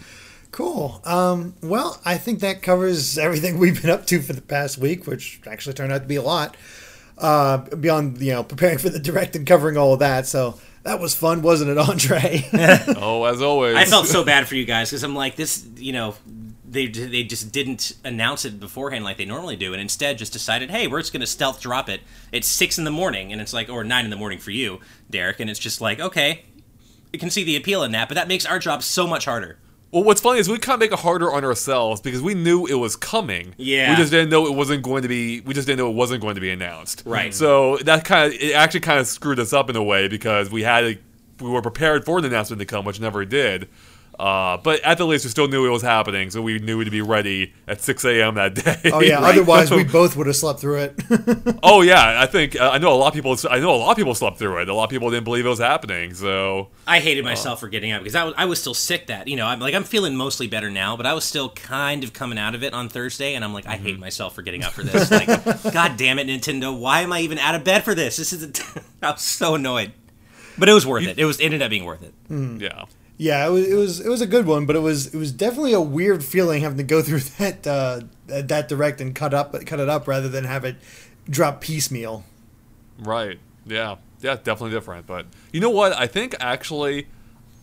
Cool. 0.51 1.01
Um, 1.05 1.55
well, 1.63 2.01
I 2.05 2.19
think 2.19 2.41
that 2.41 2.63
covers 2.63 3.17
everything 3.17 3.59
we've 3.59 3.81
been 3.81 3.91
up 3.91 4.07
to 4.07 4.21
for 4.21 4.33
the 4.33 4.43
past 4.43 4.77
week, 4.77 5.07
which 5.07 5.41
actually 5.47 5.75
turned 5.75 5.93
out 5.93 6.03
to 6.03 6.09
be 6.09 6.17
a 6.17 6.23
lot. 6.23 6.57
Uh, 7.17 7.59
beyond 7.59 8.21
you 8.21 8.33
know 8.33 8.43
preparing 8.43 8.79
for 8.79 8.89
the 8.89 8.99
direct 8.99 9.37
and 9.37 9.47
covering 9.47 9.77
all 9.77 9.93
of 9.93 10.01
that, 10.01 10.27
so 10.27 10.59
that 10.83 10.99
was 10.99 11.15
fun, 11.15 11.43
wasn't 11.43 11.71
it, 11.71 11.79
Andre? 11.79 12.45
Oh, 12.97 13.25
as 13.25 13.41
always. 13.41 13.77
I 13.77 13.85
felt 13.85 14.07
so 14.07 14.25
bad 14.25 14.49
for 14.49 14.57
you 14.57 14.65
guys 14.65 14.91
because 14.91 15.05
I'm 15.05 15.15
like 15.15 15.37
this, 15.37 15.65
you 15.77 15.93
know. 15.93 16.15
They, 16.73 16.87
they 16.87 17.23
just 17.23 17.53
didn't 17.53 17.93
announce 18.03 18.47
it 18.47 18.59
beforehand 18.59 19.05
like 19.05 19.19
they 19.19 19.27
normally 19.27 19.57
do, 19.57 19.73
and 19.75 19.81
instead 19.81 20.17
just 20.17 20.33
decided, 20.33 20.71
hey, 20.71 20.87
we're 20.87 21.01
just 21.01 21.13
going 21.13 21.21
to 21.21 21.27
stealth 21.27 21.61
drop 21.61 21.91
it. 21.91 22.01
It's 22.33 22.49
six 22.49 22.79
in 22.79 22.85
the 22.85 22.91
morning, 22.91 23.31
and 23.31 23.43
it's 23.43 23.53
like, 23.53 23.69
or 23.69 23.85
nine 23.85 24.05
in 24.05 24.11
the 24.11 24.17
morning 24.17 24.39
for 24.39 24.53
you, 24.53 24.81
Derek, 25.11 25.39
and 25.39 25.51
it's 25.51 25.61
just 25.61 25.83
like, 25.83 26.01
okay, 26.01 26.47
you 27.13 27.19
can 27.19 27.29
see 27.29 27.45
the 27.45 27.57
appeal 27.57 27.83
in 27.83 27.93
that, 27.93 28.09
but 28.09 28.15
that 28.15 28.27
makes 28.27 28.47
our 28.47 28.59
job 28.59 28.83
so 28.83 29.07
much 29.07 29.27
harder. 29.27 29.59
Well, 29.91 30.05
what's 30.05 30.23
funny 30.23 30.39
is 30.41 30.49
we 30.49 30.57
kind 30.57 30.75
of 30.77 30.81
make 30.81 30.93
it 30.93 31.01
harder 31.01 31.31
on 31.31 31.45
ourselves 31.45 32.01
because 32.01 32.23
we 32.23 32.33
knew 32.33 32.65
it 32.65 32.77
was 32.77 32.97
coming. 32.97 33.55
Yeah. 33.59 33.91
We 33.91 33.97
just 33.97 34.11
didn't 34.11 34.31
know 34.31 34.47
it 34.47 34.55
wasn't 34.55 34.83
going 34.83 35.03
to 35.03 35.09
be. 35.09 35.43
We 35.43 35.53
just 35.53 35.67
didn't 35.67 35.81
know 35.81 35.91
it 35.91 35.95
wasn't 35.95 36.23
going 36.23 36.37
to 36.37 36.41
be 36.41 36.51
announced. 36.51 37.03
Right. 37.05 37.35
So 37.35 37.77
that 37.85 38.07
kind 38.07 38.33
of 38.33 38.41
it 38.41 38.55
actually 38.55 38.81
kind 38.81 38.99
of 38.99 39.07
screwed 39.07 39.39
us 39.39 39.53
up 39.53 39.69
in 39.69 39.77
a 39.77 39.83
way 39.83 40.09
because 40.09 40.51
we 40.51 40.63
had 40.63 40.85
a, 40.85 40.99
we 41.43 41.51
were 41.51 41.61
prepared 41.61 42.07
for 42.07 42.23
the 42.23 42.29
announcement 42.29 42.61
to 42.61 42.65
come, 42.65 42.87
which 42.87 43.01
never 43.01 43.27
did. 43.27 43.69
Uh, 44.19 44.57
but 44.59 44.81
at 44.83 44.99
the 44.99 45.07
least, 45.07 45.25
we 45.25 45.31
still 45.31 45.49
knew 45.49 45.67
it 45.67 45.71
was 45.71 45.83
happening, 45.83 46.31
so 46.31 46.41
we 46.43 46.59
knew 46.59 46.85
to 46.85 46.91
be 46.91 47.01
ready 47.03 47.53
at 47.67 47.81
6 47.81 48.05
a.m. 48.05 48.35
that 48.37 48.55
day. 48.83 48.91
oh 48.93 49.01
yeah. 49.01 49.19
Right. 49.23 49.35
Otherwise, 49.35 49.71
we 49.71 49.85
both 50.01 50.17
would 50.17 50.27
have 50.27 50.37
slept 50.37 50.61
through 50.61 50.79
it. 50.79 50.95
oh 51.63 51.81
yeah, 51.83 52.21
I 52.21 52.27
think 52.27 52.55
uh, 52.61 52.71
I 52.73 52.79
know 52.79 52.93
a 52.93 52.97
lot 52.97 53.09
of 53.09 53.15
people. 53.15 53.37
I 53.51 53.59
know 53.59 53.75
a 53.75 53.77
lot 53.77 53.91
of 53.93 53.97
people 53.97 54.15
slept 54.15 54.39
through 54.39 54.61
it. 54.63 54.69
A 54.69 54.75
lot 54.75 54.85
of 54.85 54.91
people 54.91 55.11
didn't 55.11 55.25
believe 55.25 55.47
it 55.47 55.49
was 55.49 55.59
happening. 55.59 56.15
So 56.15 56.69
I 56.87 57.01
hated 57.01 57.25
myself 57.25 57.61
for 57.61 57.69
getting 57.69 57.93
up 57.93 58.03
because 58.03 58.15
I 58.15 58.25
was, 58.25 58.35
I 58.37 58.45
was 58.45 58.61
still 58.61 58.75
sick 58.75 59.07
that 59.07 59.27
you 59.29 59.37
know 59.37 59.47
I'm 59.47 59.61
like 59.61 59.75
I'm 59.75 59.85
feeling 59.85 60.15
mostly 60.17 60.47
better 60.47 60.71
now, 60.71 60.97
but 60.97 61.07
I 61.07 61.15
was 61.15 61.25
still 61.25 61.49
kind 61.51 62.05
of 62.05 62.13
coming 62.13 62.39
out 62.39 62.55
of 62.55 62.63
it 62.63 62.75
on 62.75 62.89
Thursday, 62.89 63.35
and 63.35 63.45
I'm 63.45 63.55
like 63.55 63.67
I 63.67 63.77
hate 63.77 63.99
myself 63.99 64.35
for 64.35 64.43
getting 64.43 64.63
up 64.63 64.73
for 64.73 64.83
this. 64.83 65.11
Like, 65.11 65.27
God 65.73 65.97
damn 65.97 66.19
it, 66.19 66.27
Nintendo! 66.27 66.77
Why 66.79 67.01
am 67.01 67.13
I 67.13 67.21
even 67.21 67.39
out 67.39 67.55
of 67.55 67.65
bed 67.65 67.83
for 67.85 67.95
this? 67.95 68.19
This 68.19 68.33
is 68.33 68.45
a 68.45 68.83
I 69.03 69.13
was 69.13 69.23
so 69.23 69.55
annoyed, 69.55 69.93
but 70.59 70.69
it 70.69 70.73
was 70.75 70.87
worth 70.87 71.07
it. 71.07 71.19
It 71.19 71.25
was 71.25 71.41
it 71.41 71.45
ended 71.47 71.63
up 71.63 71.71
being 71.71 71.85
worth 71.85 72.03
it. 72.03 72.13
yeah. 72.61 72.85
Yeah, 73.19 73.47
it 73.47 73.51
was, 73.51 73.69
it 73.69 73.75
was 73.75 74.01
it 74.01 74.09
was 74.09 74.21
a 74.21 74.27
good 74.27 74.47
one, 74.47 74.67
but 74.67 74.77
it 74.77 74.81
was 74.81 75.15
it 75.15 75.19
was 75.19 75.33
definitely 75.33 75.73
a 75.73 75.81
weird 75.81 76.25
feeling 76.25 76.63
having 76.63 76.79
to 76.79 76.85
go 76.85 77.03
through 77.03 77.21
that 77.39 77.67
uh, 77.67 78.01
that 78.27 78.69
direct 78.69 79.01
and 79.01 79.15
cut 79.15 79.35
up 79.35 79.53
cut 79.67 79.81
it 79.81 79.89
up 79.89 80.09
rather 80.09 80.29
than 80.29 80.45
have 80.45 80.65
it 80.65 80.77
drop 81.29 81.61
piecemeal. 81.61 82.25
Right. 82.99 83.39
Yeah. 83.67 83.97
Yeah. 84.21 84.37
Definitely 84.37 84.71
different. 84.71 85.07
But 85.07 85.27
you 85.53 85.61
know 85.61 85.71
what? 85.71 85.93
I 85.93 86.07
think 86.07 86.35
actually, 86.41 87.07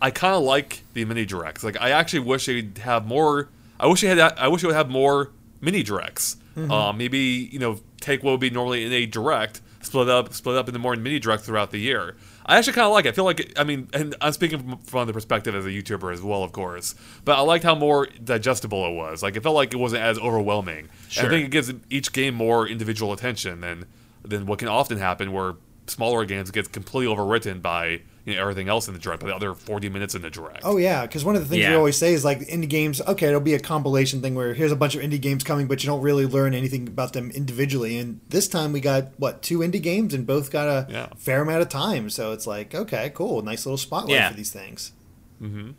I 0.01 0.12
kind 0.12 0.35
of 0.35 0.43
like 0.43 0.83
the 0.93 1.05
mini 1.05 1.25
directs. 1.25 1.63
Like, 1.63 1.79
I 1.79 1.91
actually 1.91 2.19
wish 2.19 2.45
they'd 2.45 2.77
have 2.79 3.05
more. 3.05 3.49
I 3.79 3.88
wish 3.88 4.01
they 4.01 4.07
had. 4.07 4.19
I 4.19 4.47
wish 4.47 4.62
they 4.62 4.67
would 4.67 4.75
have 4.75 4.89
more 4.89 5.31
mini 5.62 5.83
directs. 5.83 6.38
Uh, 6.57 6.91
maybe 6.91 7.49
you 7.53 7.57
know 7.57 7.79
take 8.01 8.21
what 8.21 8.31
would 8.31 8.41
be 8.41 8.49
normally 8.49 8.83
in 8.83 8.91
a 8.91 9.05
direct, 9.05 9.62
split 9.81 10.09
up, 10.09 10.33
split 10.33 10.57
up 10.57 10.67
into 10.67 10.77
more 10.77 10.93
mini 10.97 11.17
directs 11.17 11.45
throughout 11.45 11.71
the 11.71 11.77
year. 11.77 12.17
I 12.49 12.57
actually 12.57 12.73
kind 12.73 12.88
of 12.88 12.93
like 12.93 13.05
it. 13.05 13.09
I 13.09 13.12
feel 13.12 13.25
like 13.25 13.53
I 13.59 13.63
mean, 13.63 13.89
and 13.93 14.15
I'm 14.21 14.33
speaking 14.33 14.57
from, 14.57 14.77
from 14.79 15.07
the 15.07 15.13
perspective 15.13 15.53
as 15.53 15.67
a 15.67 15.69
YouTuber 15.69 16.12
as 16.12 16.19
well, 16.23 16.43
of 16.43 16.51
course. 16.51 16.95
But 17.23 17.38
I 17.38 17.41
liked 17.41 17.63
how 17.63 17.75
more 17.75 18.07
digestible 18.23 18.88
it 18.88 18.95
was. 18.95 19.21
Like 19.21 19.35
it 19.35 19.43
felt 19.43 19.53
like 19.53 19.71
it 19.71 19.77
wasn't 19.77 20.01
as 20.01 20.17
overwhelming. 20.17 20.89
Sure. 21.09 21.27
I 21.27 21.29
think 21.29 21.45
it 21.45 21.51
gives 21.51 21.71
each 21.91 22.12
game 22.12 22.33
more 22.33 22.67
individual 22.67 23.13
attention 23.13 23.62
than 23.62 23.85
than 24.23 24.47
what 24.47 24.57
can 24.57 24.67
often 24.67 24.97
happen 24.97 25.31
where 25.31 25.57
smaller 25.85 26.25
games 26.25 26.49
get 26.49 26.71
completely 26.71 27.13
overwritten 27.13 27.62
by 27.62 28.01
you 28.29 28.35
know 28.35 28.41
everything 28.41 28.69
else 28.69 28.87
in 28.87 28.93
the 28.93 28.99
direct, 28.99 29.21
but 29.21 29.27
the 29.27 29.35
other 29.35 29.53
40 29.53 29.89
minutes 29.89 30.15
in 30.15 30.21
the 30.21 30.29
direct. 30.29 30.61
Oh 30.63 30.77
yeah, 30.77 31.01
because 31.05 31.25
one 31.25 31.35
of 31.35 31.41
the 31.41 31.47
things 31.47 31.67
we 31.67 31.73
always 31.75 31.97
say 31.97 32.13
is 32.13 32.23
like 32.23 32.39
indie 32.41 32.69
games. 32.69 33.01
Okay, 33.01 33.27
it'll 33.27 33.39
be 33.41 33.53
a 33.53 33.59
compilation 33.59 34.21
thing 34.21 34.35
where 34.35 34.53
here's 34.53 34.71
a 34.71 34.75
bunch 34.75 34.95
of 34.95 35.01
indie 35.01 35.19
games 35.21 35.43
coming, 35.43 35.67
but 35.67 35.83
you 35.83 35.87
don't 35.87 36.01
really 36.01 36.25
learn 36.25 36.53
anything 36.53 36.87
about 36.87 37.13
them 37.13 37.31
individually. 37.31 37.97
And 37.97 38.21
this 38.29 38.47
time 38.47 38.71
we 38.71 38.79
got 38.81 39.09
what 39.17 39.41
two 39.41 39.59
indie 39.59 39.81
games, 39.81 40.13
and 40.13 40.25
both 40.27 40.51
got 40.51 40.67
a 40.67 40.87
Yeah. 40.91 41.07
fair 41.17 41.41
amount 41.41 41.61
of 41.61 41.69
time. 41.69 42.09
So 42.09 42.31
it's 42.31 42.47
like 42.47 42.73
okay, 42.75 43.11
cool, 43.13 43.41
nice 43.41 43.65
little 43.65 43.77
spotlight 43.77 44.15
Yeah. 44.15 44.29
for 44.29 44.35
these 44.37 44.51
things. 44.51 44.93
Mm-hmm. 45.41 45.71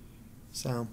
So. 0.53 0.89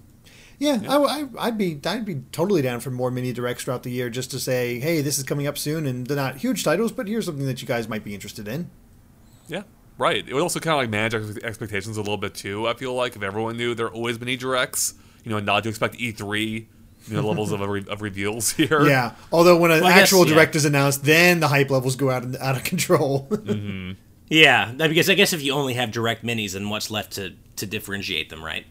Yeah, 0.60 0.80
I, 0.88 0.96
I, 0.96 1.24
I'd 1.38 1.56
be 1.56 1.78
I'd 1.86 2.04
be 2.04 2.22
totally 2.32 2.62
down 2.62 2.80
for 2.80 2.90
more 2.90 3.12
mini 3.12 3.32
directs 3.32 3.62
throughout 3.62 3.84
the 3.84 3.90
year, 3.92 4.10
just 4.10 4.32
to 4.32 4.40
say, 4.40 4.80
hey, 4.80 5.00
this 5.02 5.16
is 5.16 5.22
coming 5.22 5.46
up 5.46 5.56
soon, 5.56 5.86
and 5.86 6.04
they're 6.04 6.16
not 6.16 6.38
huge 6.38 6.64
titles, 6.64 6.90
but 6.90 7.06
here's 7.06 7.26
something 7.26 7.46
that 7.46 7.62
you 7.62 7.68
guys 7.68 7.86
might 7.88 8.02
be 8.02 8.12
interested 8.12 8.48
in. 8.48 8.68
Yeah, 9.46 9.62
right. 9.98 10.26
It 10.26 10.32
would 10.32 10.42
also 10.42 10.60
kind 10.60 10.74
of 10.74 10.78
like 10.78 10.90
manage 10.90 11.14
expectations 11.42 11.96
a 11.96 12.00
little 12.00 12.16
bit 12.16 12.34
too. 12.34 12.66
I 12.66 12.74
feel 12.74 12.94
like 12.94 13.16
if 13.16 13.22
everyone 13.22 13.56
knew 13.56 13.74
there 13.74 13.88
always 13.88 14.16
been 14.18 14.38
directs, 14.38 14.94
you 15.24 15.30
know, 15.30 15.40
not 15.40 15.64
to 15.64 15.68
expect 15.68 15.96
E3, 15.98 16.66
you 17.08 17.16
know, 17.16 17.26
levels 17.26 17.52
of, 17.52 17.60
re- 17.60 17.84
of 17.88 18.00
reveals 18.02 18.50
here. 18.60 18.86
Yeah, 18.86 19.12
although 19.32 19.56
when 19.56 19.70
an 19.70 19.80
Well, 19.82 19.90
I 19.90 19.94
guess, 19.94 20.02
actual 20.12 20.28
yeah. 20.28 20.48
is 20.52 20.64
announced, 20.64 21.04
then 21.04 21.40
the 21.40 21.48
hype 21.48 21.70
levels 21.70 21.96
go 21.96 22.10
out 22.10 22.24
out 22.36 22.56
of 22.56 22.64
control. 22.64 23.28
Mm-hmm. 23.48 23.92
Yeah, 24.30 24.72
because 24.72 25.08
I 25.08 25.14
guess 25.14 25.32
if 25.32 25.42
you 25.42 25.54
only 25.54 25.72
have 25.72 25.90
direct 25.90 26.22
minis, 26.22 26.52
then 26.52 26.68
what's 26.68 26.90
left 26.90 27.12
to 27.12 27.32
to 27.56 27.64
differentiate 27.66 28.28
them, 28.28 28.44
right? 28.44 28.66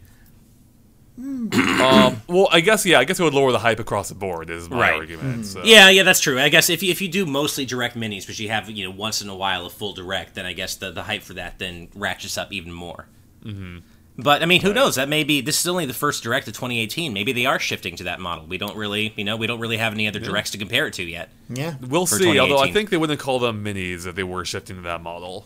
Um, 1.18 2.22
well, 2.28 2.48
I 2.52 2.60
guess 2.62 2.86
yeah. 2.86 3.00
I 3.00 3.04
guess 3.04 3.20
it 3.20 3.24
would 3.24 3.34
lower 3.34 3.52
the 3.52 3.60
hype 3.60 3.80
across 3.80 4.10
the 4.10 4.16
board. 4.16 4.50
Is 4.50 4.70
my 4.70 4.80
Right. 4.80 4.94
argument. 4.94 5.46
So. 5.48 5.64
Yeah, 5.64 5.90
yeah, 5.90 6.04
that's 6.04 6.20
true. 6.20 6.40
I 6.40 6.50
guess 6.50 6.70
if 6.70 6.84
you, 6.84 6.92
if 6.92 7.02
you 7.02 7.08
do 7.08 7.26
mostly 7.26 7.66
direct 7.66 7.96
minis, 7.96 8.28
but 8.28 8.38
you 8.40 8.50
have 8.50 8.70
you 8.70 8.84
know 8.86 8.92
once 8.92 9.22
in 9.22 9.30
a 9.30 9.36
while 9.36 9.66
a 9.66 9.70
full 9.70 9.94
direct, 9.94 10.36
then 10.36 10.46
I 10.46 10.54
guess 10.54 10.76
the, 10.76 10.92
the 10.92 11.04
hype 11.04 11.24
for 11.24 11.34
that 11.34 11.58
then 11.60 11.88
ratchets 11.96 12.38
up 12.38 12.52
even 12.54 12.72
more. 12.72 13.08
Mm-hmm. 13.44 13.80
But 14.20 14.42
I 14.42 14.46
mean, 14.48 14.62
who 14.62 14.74
knows? 14.74 14.96
That 14.96 15.10
may 15.10 15.24
be 15.24 15.42
this 15.42 15.60
is 15.60 15.68
only 15.68 15.86
the 15.86 15.94
first 15.94 16.24
direct 16.24 16.48
of 16.48 16.54
2018. 16.54 17.14
Maybe 17.14 17.34
they 17.34 17.46
are 17.46 17.60
shifting 17.60 17.96
to 17.98 18.04
that 18.06 18.20
model. 18.20 18.46
We 18.48 18.58
don't 18.58 18.76
really, 18.76 19.14
you 19.16 19.24
know, 19.24 19.38
we 19.38 19.46
don't 19.48 19.60
really 19.60 19.78
have 19.78 19.94
any 19.94 20.08
other 20.08 20.20
directs 20.20 20.52
to 20.52 20.58
compare 20.58 20.88
it 20.88 20.94
to 20.96 21.04
yet. 21.04 21.30
yeah, 21.50 21.76
We'll 21.82 22.08
see. 22.08 22.38
Although 22.40 22.58
I 22.60 22.72
think 22.72 22.90
they 22.90 22.98
wouldn't 22.98 23.20
call 23.20 23.40
them 23.40 23.64
minis 23.64 24.06
if 24.08 24.16
they 24.16 24.24
were 24.24 24.44
shifting 24.46 24.76
to 24.78 24.82
that 24.84 25.02
model. 25.02 25.46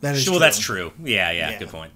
that 0.00 0.14
is 0.16 0.26
well, 0.28 0.34
true. 0.34 0.40
that's 0.40 0.58
true. 0.58 0.92
Yeah, 1.02 1.30
yeah, 1.30 1.50
Yeah. 1.50 1.58
good 1.58 1.68
point. 1.68 1.92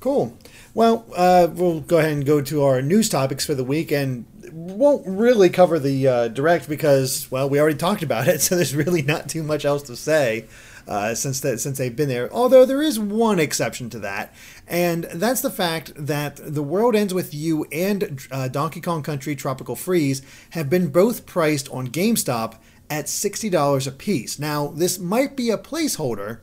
Cool. 0.00 0.36
Well, 0.74 1.06
uh, 1.14 1.46
we'll 1.52 1.80
go 1.80 1.98
ahead 1.98 2.12
and 2.12 2.26
go 2.26 2.40
to 2.40 2.64
our 2.64 2.82
news 2.82 3.08
topics 3.08 3.46
for 3.46 3.54
the 3.54 3.62
week, 3.62 3.92
and 3.92 4.24
won't 4.52 5.06
really 5.06 5.48
cover 5.48 5.78
the 5.78 6.08
uh, 6.08 6.28
direct 6.28 6.68
because, 6.68 7.30
well, 7.30 7.48
we 7.48 7.60
already 7.60 7.78
talked 7.78 8.02
about 8.02 8.26
it, 8.26 8.40
so 8.42 8.56
there's 8.56 8.74
really 8.74 9.02
not 9.02 9.28
too 9.28 9.44
much 9.44 9.64
else 9.64 9.84
to 9.84 9.94
say 9.94 10.46
uh, 10.88 11.14
since 11.14 11.38
that 11.40 11.60
since 11.60 11.78
they've 11.78 11.94
been 11.94 12.08
there. 12.08 12.32
Although 12.32 12.64
there 12.64 12.82
is 12.82 12.98
one 12.98 13.38
exception 13.38 13.88
to 13.90 14.00
that, 14.00 14.34
and 14.66 15.04
that's 15.04 15.42
the 15.42 15.50
fact 15.50 15.92
that 15.94 16.40
The 16.42 16.62
World 16.62 16.96
Ends 16.96 17.14
with 17.14 17.32
You 17.32 17.64
and 17.70 18.26
uh, 18.32 18.48
Donkey 18.48 18.80
Kong 18.80 19.04
Country 19.04 19.36
Tropical 19.36 19.76
Freeze 19.76 20.22
have 20.50 20.68
been 20.68 20.88
both 20.88 21.24
priced 21.24 21.68
on 21.70 21.86
GameStop 21.86 22.58
at 22.90 23.08
sixty 23.08 23.48
dollars 23.48 23.86
a 23.86 23.92
piece. 23.92 24.40
Now, 24.40 24.68
this 24.68 24.98
might 24.98 25.36
be 25.36 25.50
a 25.50 25.58
placeholder 25.58 26.40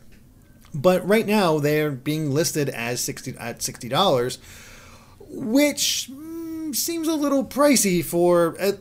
but 0.74 1.06
right 1.08 1.26
now 1.26 1.60
they're 1.60 1.92
being 1.92 2.32
listed 2.32 2.70
as 2.70 3.02
60 3.02 3.36
at 3.38 3.62
sixty 3.62 3.90
dollars, 3.90 4.40
which 5.20 6.10
mm, 6.12 6.76
seems 6.76 7.08
a 7.08 7.16
little 7.16 7.46
pricey 7.46 8.04
for. 8.04 8.56
Uh, 8.60 8.74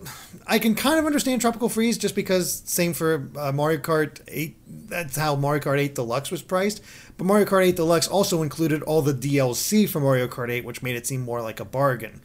I 0.46 0.58
can 0.58 0.74
kind 0.74 0.98
of 0.98 1.06
understand 1.06 1.40
Tropical 1.40 1.68
Freeze 1.68 1.96
just 1.96 2.14
because 2.14 2.62
same 2.64 2.92
for 2.92 3.28
uh, 3.36 3.52
Mario 3.52 3.78
Kart 3.78 4.20
Eight. 4.26 4.56
That's 4.66 5.16
how 5.16 5.36
Mario 5.36 5.62
Kart 5.62 5.78
Eight 5.78 5.94
Deluxe 5.94 6.30
was 6.30 6.42
priced. 6.42 6.82
But 7.16 7.26
Mario 7.26 7.46
Kart 7.46 7.64
Eight 7.66 7.76
Deluxe 7.76 8.08
also 8.08 8.42
included 8.42 8.82
all 8.82 9.02
the 9.02 9.14
DLC 9.14 9.88
for 9.88 10.00
Mario 10.00 10.26
Kart 10.26 10.50
Eight, 10.50 10.64
which 10.64 10.82
made 10.82 10.96
it 10.96 11.06
seem 11.06 11.20
more 11.20 11.42
like 11.42 11.60
a 11.60 11.64
bargain. 11.64 12.20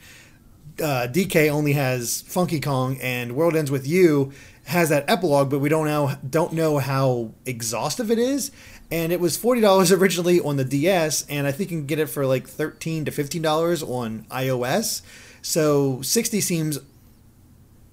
Uh, 0.79 1.07
DK 1.09 1.49
only 1.49 1.73
has 1.73 2.21
Funky 2.23 2.59
Kong, 2.59 2.97
and 3.01 3.35
World 3.35 3.55
Ends 3.55 3.71
with 3.71 3.87
You 3.87 4.33
has 4.65 4.89
that 4.89 5.05
epilogue, 5.07 5.49
but 5.49 5.59
we 5.59 5.69
don't 5.69 5.85
know 5.85 6.15
don't 6.27 6.53
know 6.53 6.79
how 6.79 7.31
exhaustive 7.45 8.09
it 8.09 8.17
is. 8.19 8.51
And 8.91 9.11
it 9.11 9.19
was 9.19 9.35
forty 9.35 9.61
dollars 9.61 9.91
originally 9.91 10.39
on 10.39 10.57
the 10.57 10.63
DS, 10.63 11.25
and 11.27 11.47
I 11.47 11.51
think 11.51 11.71
you 11.71 11.77
can 11.79 11.87
get 11.87 11.97
it 11.99 12.07
for 12.07 12.25
like 12.25 12.47
thirteen 12.47 13.03
to 13.05 13.11
fifteen 13.11 13.41
dollars 13.41 13.81
on 13.81 14.25
iOS. 14.29 15.01
So 15.41 16.01
sixty 16.03 16.39
seems 16.41 16.79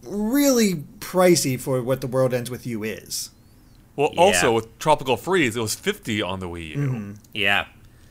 really 0.02 0.85
pricey 1.00 1.59
for 1.59 1.83
what 1.83 2.00
the 2.00 2.07
World 2.07 2.35
Ends 2.35 2.50
with 2.50 2.66
You 2.66 2.83
is. 2.83 3.31
Well, 3.96 4.11
Yeah. 4.14 4.20
also 4.20 4.52
with 4.52 4.78
Tropical 4.78 5.16
Freeze, 5.16 5.57
it 5.57 5.61
was 5.61 5.74
50 5.74 6.22
on 6.22 6.40
the 6.40 6.48
Wii 6.48 6.68
U. 6.70 6.76
Mm-hmm. 6.76 7.12
Yeah, 7.35 7.66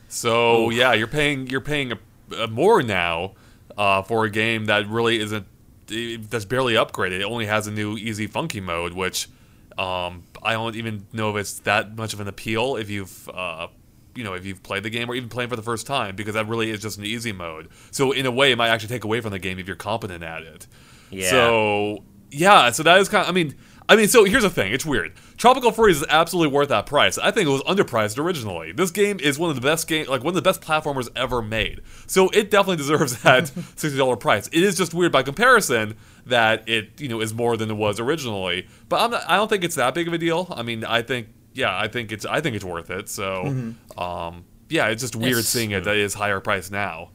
So 0.08 0.70
yeah, 0.70 0.92
you're 0.92 1.06
paying 1.06 1.48
you're 1.48 1.60
paying 1.60 1.92
a, 1.92 1.98
a 2.36 2.46
more 2.48 2.82
now 2.82 3.32
uh, 3.76 4.02
for 4.02 4.24
a 4.24 4.30
game 4.30 4.66
that 4.66 4.88
really 4.88 5.20
isn't 5.20 5.46
that's 5.86 6.44
barely 6.46 6.74
upgraded. 6.74 7.20
It 7.20 7.24
only 7.24 7.46
has 7.46 7.66
a 7.66 7.70
new 7.70 7.96
easy 7.96 8.26
funky 8.26 8.60
mode, 8.60 8.92
which 8.94 9.28
um, 9.76 10.22
I 10.42 10.54
don't 10.54 10.76
even 10.76 11.06
know 11.12 11.30
if 11.30 11.36
it's 11.36 11.58
that 11.60 11.96
much 11.96 12.12
of 12.14 12.20
an 12.20 12.28
appeal 12.28 12.76
if 12.76 12.90
you've 12.90 13.28
uh, 13.28 13.68
you 14.14 14.24
know 14.24 14.34
if 14.34 14.44
you've 14.44 14.62
played 14.62 14.82
the 14.82 14.90
game 14.90 15.10
or 15.10 15.14
even 15.14 15.28
playing 15.28 15.50
for 15.50 15.56
the 15.56 15.62
first 15.62 15.86
time 15.86 16.16
because 16.16 16.34
that 16.34 16.48
really 16.48 16.70
is 16.70 16.80
just 16.80 16.98
an 16.98 17.04
easy 17.04 17.32
mode. 17.32 17.68
So 17.90 18.12
in 18.12 18.26
a 18.26 18.30
way, 18.30 18.52
it 18.52 18.58
might 18.58 18.68
actually 18.68 18.88
take 18.88 19.04
away 19.04 19.20
from 19.20 19.30
the 19.30 19.38
game 19.38 19.58
if 19.58 19.66
you're 19.66 19.76
competent 19.76 20.22
at 20.22 20.42
it. 20.42 20.66
Yeah. 21.10 21.30
So 21.30 22.04
yeah, 22.30 22.70
so 22.70 22.82
that 22.82 22.98
is 22.98 23.08
kind. 23.08 23.24
Of, 23.24 23.28
I 23.28 23.32
mean, 23.32 23.54
I 23.88 23.96
mean, 23.96 24.08
so 24.08 24.24
here's 24.24 24.42
the 24.42 24.50
thing. 24.50 24.72
It's 24.72 24.86
weird. 24.86 25.12
Tropical 25.36 25.70
Freeze 25.70 25.98
is 25.98 26.06
absolutely 26.08 26.54
worth 26.54 26.68
that 26.68 26.86
price. 26.86 27.18
I 27.18 27.30
think 27.30 27.48
it 27.48 27.52
was 27.52 27.62
underpriced 27.62 28.18
originally. 28.18 28.72
This 28.72 28.90
game 28.90 29.20
is 29.20 29.38
one 29.38 29.50
of 29.50 29.56
the 29.56 29.62
best 29.62 29.86
game, 29.86 30.06
like 30.06 30.22
one 30.22 30.30
of 30.30 30.34
the 30.34 30.42
best 30.42 30.62
platformers 30.62 31.08
ever 31.14 31.42
made. 31.42 31.82
So 32.06 32.28
it 32.30 32.50
definitely 32.50 32.76
deserves 32.84 33.22
that 33.22 33.48
sixty 33.76 33.96
dollar 33.96 34.16
price. 34.16 34.48
It 34.48 34.62
is 34.62 34.76
just 34.76 34.94
weird 34.94 35.12
by 35.12 35.22
comparison 35.22 35.96
that 36.26 36.68
it 36.68 37.00
you 37.00 37.08
know 37.08 37.20
is 37.20 37.34
more 37.34 37.56
than 37.56 37.70
it 37.70 37.74
was 37.76 37.98
originally. 38.00 38.66
But 38.88 39.00
I'm 39.00 39.10
not, 39.10 39.22
I 39.28 39.36
don't 39.36 39.48
think 39.48 39.64
it's 39.64 39.74
that 39.76 39.94
big 39.94 40.06
of 40.08 40.14
a 40.14 40.18
deal. 40.18 40.46
I 40.54 40.62
mean, 40.62 40.84
I 40.84 41.02
think 41.02 41.28
yeah, 41.54 41.76
I 41.76 41.88
think 41.88 42.12
it's 42.12 42.24
I 42.24 42.40
think 42.40 42.56
it's 42.56 42.64
worth 42.64 42.90
it. 42.90 43.08
So 43.08 43.74
um, 43.98 44.44
yeah, 44.68 44.88
it's 44.88 45.02
just 45.02 45.16
weird 45.16 45.32
It's- 45.32 45.48
seeing 45.48 45.70
it 45.72 45.84
that 45.84 45.96
it 45.96 46.00
is 46.02 46.14
higher 46.14 46.40
price 46.40 46.70
now. 46.70 47.10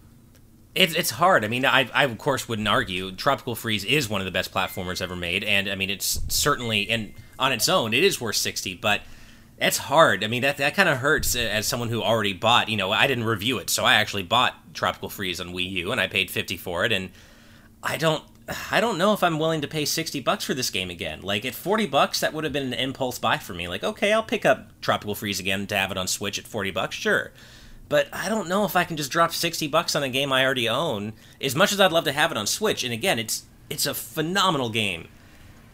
It's 0.75 0.93
it's 0.93 1.09
hard. 1.09 1.43
I 1.43 1.47
mean, 1.47 1.65
I, 1.65 1.89
I 1.93 2.03
of 2.03 2.17
course 2.19 2.47
wouldn't 2.47 2.67
argue. 2.67 3.11
Tropical 3.11 3.55
Freeze 3.55 3.83
is 3.83 4.07
one 4.07 4.21
of 4.21 4.25
the 4.25 4.31
best 4.31 4.53
platformers 4.53 5.01
ever 5.01 5.15
made, 5.15 5.43
and 5.43 5.67
I 5.69 5.73
mean, 5.75 5.89
it's 5.89 6.19
certainly 6.27 6.87
and 6.89 7.13
on 7.39 7.51
its 7.51 7.67
own, 7.67 7.93
it 7.95 8.03
is 8.03 8.21
worth 8.21 8.35
sixty. 8.35 8.75
But 8.75 9.01
That's 9.57 9.79
hard. 9.79 10.23
I 10.23 10.27
mean, 10.27 10.43
that 10.43 10.57
that 10.57 10.75
kind 10.75 10.87
of 10.87 10.99
hurts 10.99 11.35
as 11.35 11.65
someone 11.65 11.89
who 11.89 12.03
already 12.03 12.33
bought. 12.33 12.69
You 12.69 12.77
know, 12.77 12.91
I 12.91 13.07
didn't 13.07 13.23
review 13.23 13.57
it, 13.57 13.71
so 13.71 13.85
I 13.85 13.95
actually 13.95 14.21
bought 14.21 14.53
Tropical 14.75 15.09
Freeze 15.09 15.41
on 15.41 15.47
Wii 15.47 15.67
U, 15.71 15.91
and 15.91 15.99
I 15.99 16.05
paid 16.05 16.29
fifty 16.29 16.57
for 16.57 16.85
it, 16.85 16.91
and 16.91 17.09
I 17.81 17.97
don't. 17.97 18.23
I 18.71 18.79
don't 18.79 18.97
know 18.97 19.13
if 19.13 19.23
I'm 19.23 19.39
willing 19.39 19.61
to 19.61 19.67
pay 19.67 19.83
60 19.83 20.21
bucks 20.21 20.45
for 20.45 20.53
this 20.53 20.69
game 20.69 20.89
again. 20.89 21.21
Like 21.21 21.45
at 21.45 21.53
40 21.53 21.85
bucks 21.87 22.21
that 22.21 22.33
would 22.33 22.43
have 22.45 22.53
been 22.53 22.67
an 22.67 22.73
impulse 22.73 23.19
buy 23.19 23.37
for 23.37 23.53
me. 23.53 23.67
Like 23.67 23.83
okay, 23.83 24.13
I'll 24.13 24.23
pick 24.23 24.45
up 24.45 24.79
Tropical 24.81 25.15
Freeze 25.15 25.39
again 25.39 25.67
to 25.67 25.75
have 25.77 25.91
it 25.91 25.97
on 25.97 26.07
Switch 26.07 26.39
at 26.39 26.47
40 26.47 26.71
bucks, 26.71 26.95
sure. 26.95 27.31
But 27.89 28.07
I 28.11 28.29
don't 28.29 28.49
know 28.49 28.65
if 28.65 28.75
I 28.75 28.83
can 28.83 28.97
just 28.97 29.11
drop 29.11 29.33
60 29.33 29.67
bucks 29.67 29.95
on 29.95 30.03
a 30.03 30.09
game 30.09 30.31
I 30.33 30.43
already 30.43 30.67
own. 30.67 31.13
As 31.41 31.55
much 31.55 31.71
as 31.71 31.79
I'd 31.79 31.91
love 31.91 32.03
to 32.05 32.11
have 32.11 32.31
it 32.31 32.37
on 32.37 32.47
Switch, 32.47 32.83
and 32.83 32.93
again, 32.93 33.19
it's 33.19 33.45
it's 33.69 33.85
a 33.85 33.93
phenomenal 33.93 34.69
game. 34.69 35.07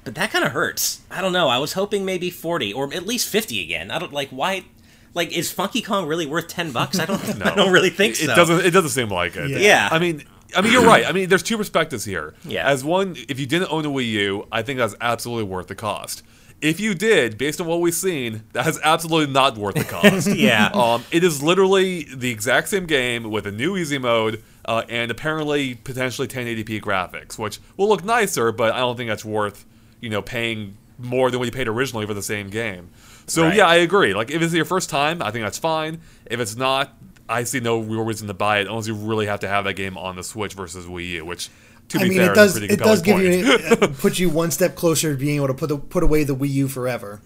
But 0.04 0.16
that 0.16 0.32
kind 0.32 0.44
of 0.44 0.52
hurts. 0.52 1.02
I 1.10 1.22
don't 1.22 1.32
know. 1.34 1.48
I 1.48 1.60
was 1.60 1.74
hoping 1.74 2.06
maybe 2.06 2.30
40 2.30 2.74
or 2.74 2.94
at 2.94 3.06
least 3.06 3.30
50 3.30 3.64
again. 3.64 3.90
I 3.90 4.00
don't 4.00 4.12
like 4.12 4.30
why 4.30 4.66
like 5.14 5.32
is 5.32 5.52
Funky 5.52 5.82
Kong 5.82 6.08
really 6.08 6.26
worth 6.26 6.48
10 6.48 6.72
bucks? 6.72 7.00
I 7.00 7.06
don't 7.06 7.42
I 7.46 7.56
don't 7.56 7.72
really 7.72 7.90
think 7.90 8.16
it 8.16 8.26
so. 8.26 8.36
doesn't 8.36 8.66
it 8.66 8.72
doesn't 8.72 8.90
seem 8.92 9.10
like 9.10 9.36
it. 9.36 9.50
Yeah. 9.52 9.58
Yeah. 9.60 9.90
I 9.92 10.00
mean 10.00 10.24
I 10.56 10.62
mean 10.62 10.72
you're 10.72 10.86
right. 10.86 11.06
I 11.06 11.12
mean 11.12 11.30
there's 11.30 11.44
two 11.44 11.58
perspectives 11.58 12.06
here. 12.06 12.34
Yeah. 12.46 12.68
As 12.68 12.84
one, 12.84 13.16
if 13.30 13.40
you 13.40 13.46
didn't 13.46 13.72
own 13.72 13.86
a 13.86 13.90
Wii 13.90 14.10
U, 14.12 14.48
I 14.52 14.62
think 14.62 14.78
that's 14.80 14.96
absolutely 15.02 15.46
worth 15.46 15.68
the 15.68 15.76
cost. 15.76 16.24
If 16.62 16.80
you 16.80 16.94
did, 16.94 17.38
based 17.38 17.60
on 17.60 17.68
what 17.68 17.82
we've 17.82 17.94
seen, 17.94 18.44
that 18.54 18.66
is 18.68 18.80
absolutely 18.84 19.34
not 19.34 19.58
worth 19.58 19.76
the 19.76 19.84
cost. 19.84 20.28
Yeah. 20.36 20.70
Um, 20.74 21.04
it 21.12 21.22
is 21.24 21.44
literally 21.44 22.04
the 22.04 22.32
exact 22.32 22.70
same 22.70 22.86
game 22.86 23.30
with 23.30 23.46
a 23.46 23.52
new 23.52 23.76
easy 23.76 23.98
mode 23.98 24.42
uh, 24.64 24.84
and 24.88 25.12
apparently 25.12 25.76
potentially 25.76 26.26
1080p 26.28 26.80
graphics, 26.82 27.38
which 27.38 27.60
will 27.76 27.90
look 27.90 28.06
nicer, 28.06 28.54
but 28.54 28.74
I 28.74 28.78
don't 28.80 28.96
think 28.96 29.10
that's 29.10 29.26
worth 29.26 29.66
you 30.00 30.10
know 30.10 30.22
paying 30.22 30.78
more 31.00 31.30
than 31.32 31.40
what 31.40 31.46
you 31.46 31.52
paid 31.52 31.68
originally 31.68 32.06
for 32.06 32.14
the 32.14 32.22
same 32.24 32.50
game. 32.50 32.90
So 33.26 33.44
Right. 33.44 33.56
yeah, 33.58 33.68
I 33.68 33.76
agree. 33.76 34.14
Like 34.14 34.32
if 34.32 34.42
it's 34.42 34.54
your 34.54 34.64
first 34.66 34.90
time, 34.90 35.22
I 35.22 35.32
think 35.32 35.44
that's 35.44 35.58
fine. 35.58 36.00
If 36.26 36.40
it's 36.40 36.56
not, 36.56 36.94
I 37.30 37.44
see 37.44 37.60
no 37.60 37.80
real 37.80 38.04
reason 38.04 38.28
to 38.28 38.34
buy 38.34 38.60
it 38.60 38.68
unless 38.68 38.88
you 38.88 38.96
really 38.96 39.26
have 39.28 39.40
to 39.42 39.48
have 39.48 39.64
that 39.66 39.74
game 39.76 39.98
on 39.98 40.16
the 40.16 40.24
Switch 40.24 40.54
versus 40.54 40.86
Wii 40.86 41.10
U, 41.12 41.26
which 41.26 41.50
to 41.90 42.00
I 42.00 42.04
be 42.04 42.10
mean, 42.10 42.18
fair 42.20 42.32
it 42.32 42.36
does 42.36 42.52
is 42.52 42.58
a 42.58 42.60
pretty 42.60 42.74
it 42.74 42.80
does 42.80 43.02
give 43.02 43.18
compelling 43.18 43.40
you 43.46 43.58
point. 43.78 43.84
uh, 43.84 43.88
put 44.00 44.20
you 44.20 44.30
one 44.30 44.52
step 44.52 44.76
closer 44.76 45.14
to 45.14 45.18
being 45.20 45.36
able 45.38 45.48
to 45.48 45.54
put 45.54 45.70
the, 45.70 45.78
put 45.78 46.04
away 46.04 46.24
the 46.24 46.36
Wii 46.36 46.50
U 46.50 46.68
forever. 46.68 47.22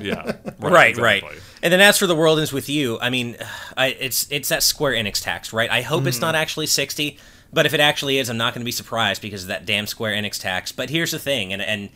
yeah, 0.00 0.22
right, 0.60 0.96
right. 0.96 1.22
exactly. 1.22 1.38
And 1.62 1.72
then 1.72 1.80
as 1.80 1.98
for 1.98 2.06
the 2.06 2.14
world 2.16 2.38
ends 2.38 2.52
with 2.52 2.68
you, 2.68 2.98
I 3.00 3.10
mean, 3.10 3.36
I, 3.76 3.88
it's 3.88 4.30
it's 4.30 4.48
that 4.48 4.62
Square 4.62 4.92
Enix 4.94 5.22
tax, 5.22 5.52
right? 5.52 5.70
I 5.70 5.82
hope 5.82 6.06
it's 6.06 6.20
not 6.20 6.34
actually 6.34 6.66
sixty, 6.66 7.18
but 7.52 7.66
if 7.66 7.74
it 7.74 7.80
actually 7.80 8.18
is, 8.18 8.28
I'm 8.28 8.36
not 8.36 8.54
going 8.54 8.62
to 8.62 8.66
be 8.66 8.72
surprised 8.72 9.22
because 9.22 9.42
of 9.42 9.48
that 9.48 9.66
damn 9.66 9.86
Square 9.86 10.14
Enix 10.14 10.40
tax. 10.40 10.72
But 10.72 10.90
here's 10.90 11.10
the 11.10 11.18
thing, 11.18 11.52
and 11.52 11.60
and 11.62 11.90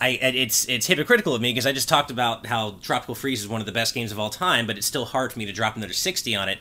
I 0.00 0.08
it's 0.08 0.68
it's 0.68 0.86
hypocritical 0.86 1.34
of 1.34 1.40
me 1.40 1.50
because 1.50 1.66
I 1.66 1.72
just 1.72 1.88
talked 1.88 2.10
about 2.10 2.46
how 2.46 2.72
Tropical 2.82 3.14
Freeze 3.14 3.42
is 3.42 3.48
one 3.48 3.60
of 3.60 3.66
the 3.66 3.72
best 3.72 3.94
games 3.94 4.12
of 4.12 4.18
all 4.18 4.30
time, 4.30 4.66
but 4.66 4.76
it's 4.76 4.86
still 4.86 5.06
hard 5.06 5.32
for 5.32 5.38
me 5.38 5.46
to 5.46 5.52
drop 5.52 5.76
another 5.76 5.94
sixty 5.94 6.34
on 6.34 6.48
it. 6.48 6.58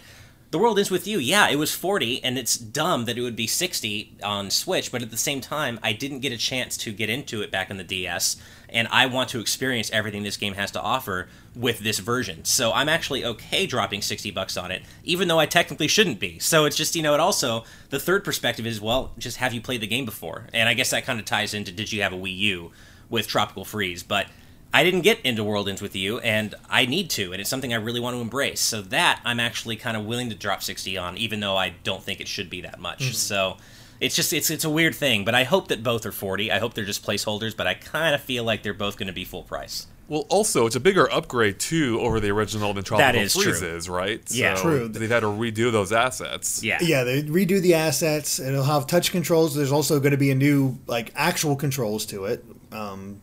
The 0.51 0.59
World 0.59 0.77
Ends 0.77 0.91
With 0.91 1.05
You, 1.05 1.19
yeah, 1.19 1.49
it 1.49 1.57
was 1.57 1.73
40, 1.73 2.23
and 2.23 2.37
it's 2.37 2.55
dumb 2.55 3.05
that 3.05 3.17
it 3.17 3.21
would 3.21 3.35
be 3.35 3.47
60 3.47 4.19
on 4.23 4.49
Switch, 4.49 4.89
but 4.89 5.01
at 5.01 5.09
the 5.09 5.17
same 5.17 5.41
time, 5.41 5.79
I 5.83 5.91
didn't 5.91 6.21
get 6.21 6.31
a 6.31 6.37
chance 6.37 6.77
to 6.77 6.93
get 6.93 7.09
into 7.09 7.41
it 7.41 7.51
back 7.51 7.69
in 7.69 7.75
the 7.75 7.83
DS, 7.83 8.37
and 8.69 8.87
I 8.89 9.07
want 9.07 9.27
to 9.29 9.41
experience 9.41 9.89
everything 9.91 10.23
this 10.23 10.37
game 10.37 10.53
has 10.53 10.71
to 10.71 10.81
offer 10.81 11.27
with 11.55 11.79
this 11.79 11.99
version. 11.99 12.45
So 12.45 12.71
I'm 12.71 12.87
actually 12.87 13.25
okay 13.25 13.65
dropping 13.65 14.01
60 14.01 14.31
bucks 14.31 14.55
on 14.55 14.71
it, 14.71 14.83
even 15.03 15.27
though 15.27 15.39
I 15.39 15.45
technically 15.45 15.89
shouldn't 15.89 16.21
be. 16.21 16.39
So 16.39 16.63
it's 16.63 16.77
just, 16.77 16.95
you 16.95 17.01
know, 17.01 17.15
it 17.15 17.19
also, 17.19 17.65
the 17.89 17.99
third 17.99 18.23
perspective 18.23 18.65
is, 18.65 18.79
well, 18.79 19.11
just 19.17 19.37
have 19.37 19.51
you 19.51 19.59
played 19.59 19.81
the 19.81 19.87
game 19.87 20.05
before? 20.05 20.47
And 20.53 20.69
I 20.69 20.73
guess 20.73 20.91
that 20.91 21.05
kind 21.05 21.19
of 21.19 21.25
ties 21.25 21.53
into 21.53 21.73
did 21.73 21.91
you 21.91 22.01
have 22.03 22.13
a 22.13 22.17
Wii 22.17 22.37
U 22.37 22.71
with 23.09 23.27
Tropical 23.27 23.65
Freeze, 23.65 24.03
but 24.03 24.27
I 24.73 24.83
didn't 24.83 25.01
get 25.01 25.21
into 25.21 25.43
World 25.43 25.69
Ends 25.69 25.81
with 25.81 25.95
you, 25.95 26.19
and 26.19 26.53
I 26.69 26.85
need 26.85 27.09
to, 27.11 27.31
and 27.31 27.39
it's 27.39 27.49
something 27.49 27.73
I 27.73 27.77
really 27.77 28.01
want 28.01 28.15
to 28.17 28.21
embrace. 28.21 28.59
So 28.59 28.81
that 28.81 29.21
I'm 29.23 29.39
actually 29.39 29.77
kind 29.77 29.95
of 29.95 30.05
willing 30.05 30.29
to 30.29 30.35
drop 30.35 30.61
60 30.61 30.97
on, 30.97 31.17
even 31.17 31.39
though 31.39 31.55
I 31.55 31.75
don't 31.83 32.03
think 32.03 32.19
it 32.19 32.27
should 32.27 32.49
be 32.49 32.61
that 32.61 32.79
much. 32.79 32.99
Mm-hmm. 32.99 33.13
So 33.13 33.57
it's 34.01 34.15
just 34.15 34.33
it's 34.33 34.49
it's 34.49 34.65
a 34.65 34.69
weird 34.69 34.93
thing, 34.93 35.23
but 35.23 35.33
I 35.33 35.43
hope 35.43 35.69
that 35.69 35.81
both 35.81 36.05
are 36.05 36.11
40. 36.11 36.51
I 36.51 36.59
hope 36.59 36.73
they're 36.73 36.83
just 36.83 37.05
placeholders, 37.05 37.55
but 37.55 37.67
I 37.67 37.73
kind 37.73 38.13
of 38.13 38.21
feel 38.21 38.43
like 38.43 38.63
they're 38.63 38.73
both 38.73 38.97
going 38.97 39.07
to 39.07 39.13
be 39.13 39.23
full 39.23 39.43
price. 39.43 39.87
Well, 40.07 40.25
also 40.29 40.67
it's 40.67 40.75
a 40.75 40.79
bigger 40.79 41.11
upgrade 41.11 41.59
too 41.59 41.99
over 41.99 42.19
the 42.19 42.29
original 42.29 42.73
than 42.73 42.83
Tropical 42.83 43.21
is 43.21 43.33
true. 43.33 43.43
Freeze 43.43 43.61
is, 43.63 43.89
right? 43.89 44.21
Yeah. 44.31 44.55
so 44.55 44.61
True. 44.61 44.87
They've 44.87 45.09
had 45.09 45.21
to 45.21 45.25
redo 45.27 45.71
those 45.71 45.91
assets. 45.91 46.63
Yeah. 46.63 46.77
Yeah, 46.81 47.03
they 47.03 47.23
redo 47.23 47.59
the 47.59 47.73
assets. 47.73 48.39
It'll 48.39 48.63
have 48.63 48.85
touch 48.85 49.11
controls. 49.11 49.55
There's 49.55 49.71
also 49.71 49.99
going 49.99 50.11
to 50.11 50.17
be 50.17 50.29
a 50.29 50.35
new 50.35 50.77
like 50.85 51.11
actual 51.15 51.55
controls 51.55 52.05
to 52.07 52.25
it 52.25 52.45
um, 52.71 53.19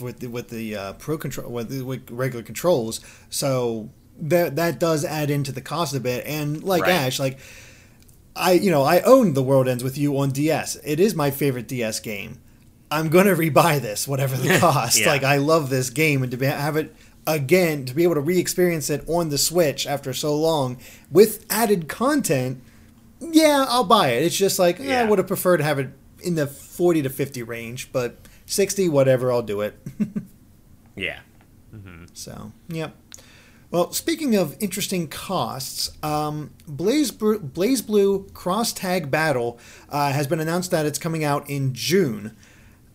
with 0.00 0.18
the, 0.18 0.26
with 0.26 0.48
the 0.48 0.74
uh, 0.76 0.92
pro 0.94 1.18
control 1.18 1.50
with, 1.52 1.68
the, 1.68 1.82
with 1.82 2.10
regular 2.10 2.42
controls. 2.42 3.00
So 3.30 3.90
that 4.20 4.56
that 4.56 4.80
does 4.80 5.04
add 5.04 5.30
into 5.30 5.52
the 5.52 5.60
cost 5.60 5.94
a 5.94 6.00
bit. 6.00 6.26
And 6.26 6.64
like 6.64 6.82
Right. 6.82 6.92
Ash, 6.92 7.20
like 7.20 7.38
I 8.34 8.52
you 8.52 8.72
know 8.72 8.82
I 8.82 9.02
own 9.02 9.34
The 9.34 9.42
World 9.42 9.68
Ends 9.68 9.84
with 9.84 9.96
You 9.96 10.18
on 10.18 10.30
DS. 10.32 10.76
It 10.84 10.98
is 10.98 11.14
my 11.14 11.30
favorite 11.30 11.68
DS 11.68 12.00
game. 12.00 12.40
I'm 12.90 13.08
gonna 13.08 13.34
rebuy 13.34 13.80
this, 13.80 14.06
whatever 14.06 14.36
the 14.36 14.58
cost. 14.60 15.00
Yeah. 15.00 15.08
Like 15.08 15.24
I 15.24 15.38
love 15.38 15.70
this 15.70 15.90
game, 15.90 16.22
and 16.22 16.30
to 16.30 16.36
be, 16.36 16.46
have 16.46 16.76
it 16.76 16.94
again, 17.26 17.84
to 17.86 17.94
be 17.94 18.02
able 18.04 18.14
to 18.14 18.20
re-experience 18.20 18.90
it 18.90 19.02
on 19.08 19.30
the 19.30 19.38
Switch 19.38 19.86
after 19.86 20.12
so 20.12 20.36
long 20.36 20.76
with 21.10 21.44
added 21.50 21.88
content, 21.88 22.62
yeah, 23.20 23.64
I'll 23.68 23.84
buy 23.84 24.10
it. 24.10 24.22
It's 24.24 24.36
just 24.36 24.58
like 24.58 24.78
eh, 24.80 25.00
I 25.00 25.04
would 25.04 25.18
have 25.18 25.26
preferred 25.26 25.58
to 25.58 25.64
have 25.64 25.78
it 25.78 25.88
in 26.22 26.34
the 26.34 26.46
40 26.46 27.02
to 27.02 27.08
50 27.10 27.42
range, 27.42 27.92
but 27.92 28.16
60, 28.46 28.88
whatever, 28.88 29.32
I'll 29.32 29.42
do 29.42 29.60
it. 29.60 29.78
Yeah. 30.96 31.18
So, 32.12 32.52
yep. 32.68 32.94
Well, 33.70 33.92
speaking 33.92 34.36
of 34.36 34.56
interesting 34.60 35.08
costs, 35.08 35.90
um, 36.04 36.52
Blaze, 36.68 37.10
Br- 37.10 37.34
BlazBlue 37.38 38.32
Cross 38.32 38.74
Tag 38.74 39.10
Battle 39.10 39.58
uh, 39.88 40.12
has 40.12 40.28
been 40.28 40.38
announced 40.38 40.70
that 40.70 40.86
it's 40.86 40.98
coming 41.00 41.24
out 41.24 41.50
in 41.50 41.74
June. 41.74 42.36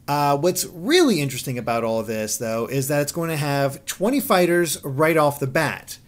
Uh, 0.09 0.35
what's 0.35 0.65
really 0.65 1.21
interesting 1.21 1.59
about 1.59 1.83
all 1.83 2.01
this, 2.01 2.37
though, 2.37 2.65
is 2.65 2.87
that 2.87 3.03
it's 3.03 3.11
going 3.11 3.29
to 3.29 3.37
have 3.37 3.85
20 3.85 4.19
fighters 4.19 4.83
right 4.83 5.15
off 5.15 5.39
the 5.39 5.45
bat. 5.45 5.99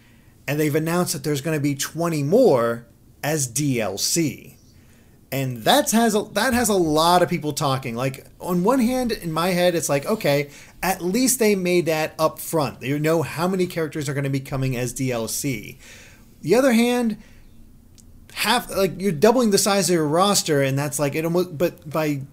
And 0.47 0.59
they've 0.59 0.73
announced 0.73 1.13
that 1.13 1.23
there's 1.23 1.41
going 1.41 1.55
to 1.55 1.61
be 1.61 1.75
20 1.75 2.23
more 2.23 2.87
as 3.21 3.47
DLC. 3.47 4.55
And 5.31 5.57
that's 5.57 5.91
has 5.91 6.15
a, 6.15 6.23
that 6.33 6.55
has 6.55 6.67
a 6.67 6.73
lot 6.73 7.21
of 7.21 7.29
people 7.29 7.53
talking. 7.53 7.95
Like 7.95 8.25
on 8.39 8.63
one 8.63 8.79
hand, 8.79 9.11
in 9.11 9.31
my 9.31 9.49
head, 9.49 9.75
it's 9.75 9.87
like 9.87 10.07
okay, 10.07 10.49
at 10.81 11.01
least 11.01 11.37
they 11.37 11.55
made 11.55 11.85
that 11.85 12.15
up 12.17 12.39
front. 12.39 12.79
They 12.79 12.97
know 12.97 13.21
how 13.21 13.47
many 13.47 13.67
characters 13.67 14.09
are 14.09 14.13
going 14.15 14.25
to 14.25 14.31
be 14.31 14.39
coming 14.39 14.75
as 14.75 14.95
DLC. 14.95 15.77
The 16.41 16.55
other 16.55 16.73
hand, 16.73 17.17
half 18.33 18.69
like 18.75 18.99
you're 18.99 19.11
doubling 19.11 19.51
the 19.51 19.57
size 19.57 19.89
of 19.89 19.93
your 19.93 20.07
roster, 20.07 20.61
and 20.61 20.77
that's 20.77 20.99
like 20.99 21.15
it 21.15 21.23
almost. 21.23 21.57
But 21.57 21.89
by 21.89 22.23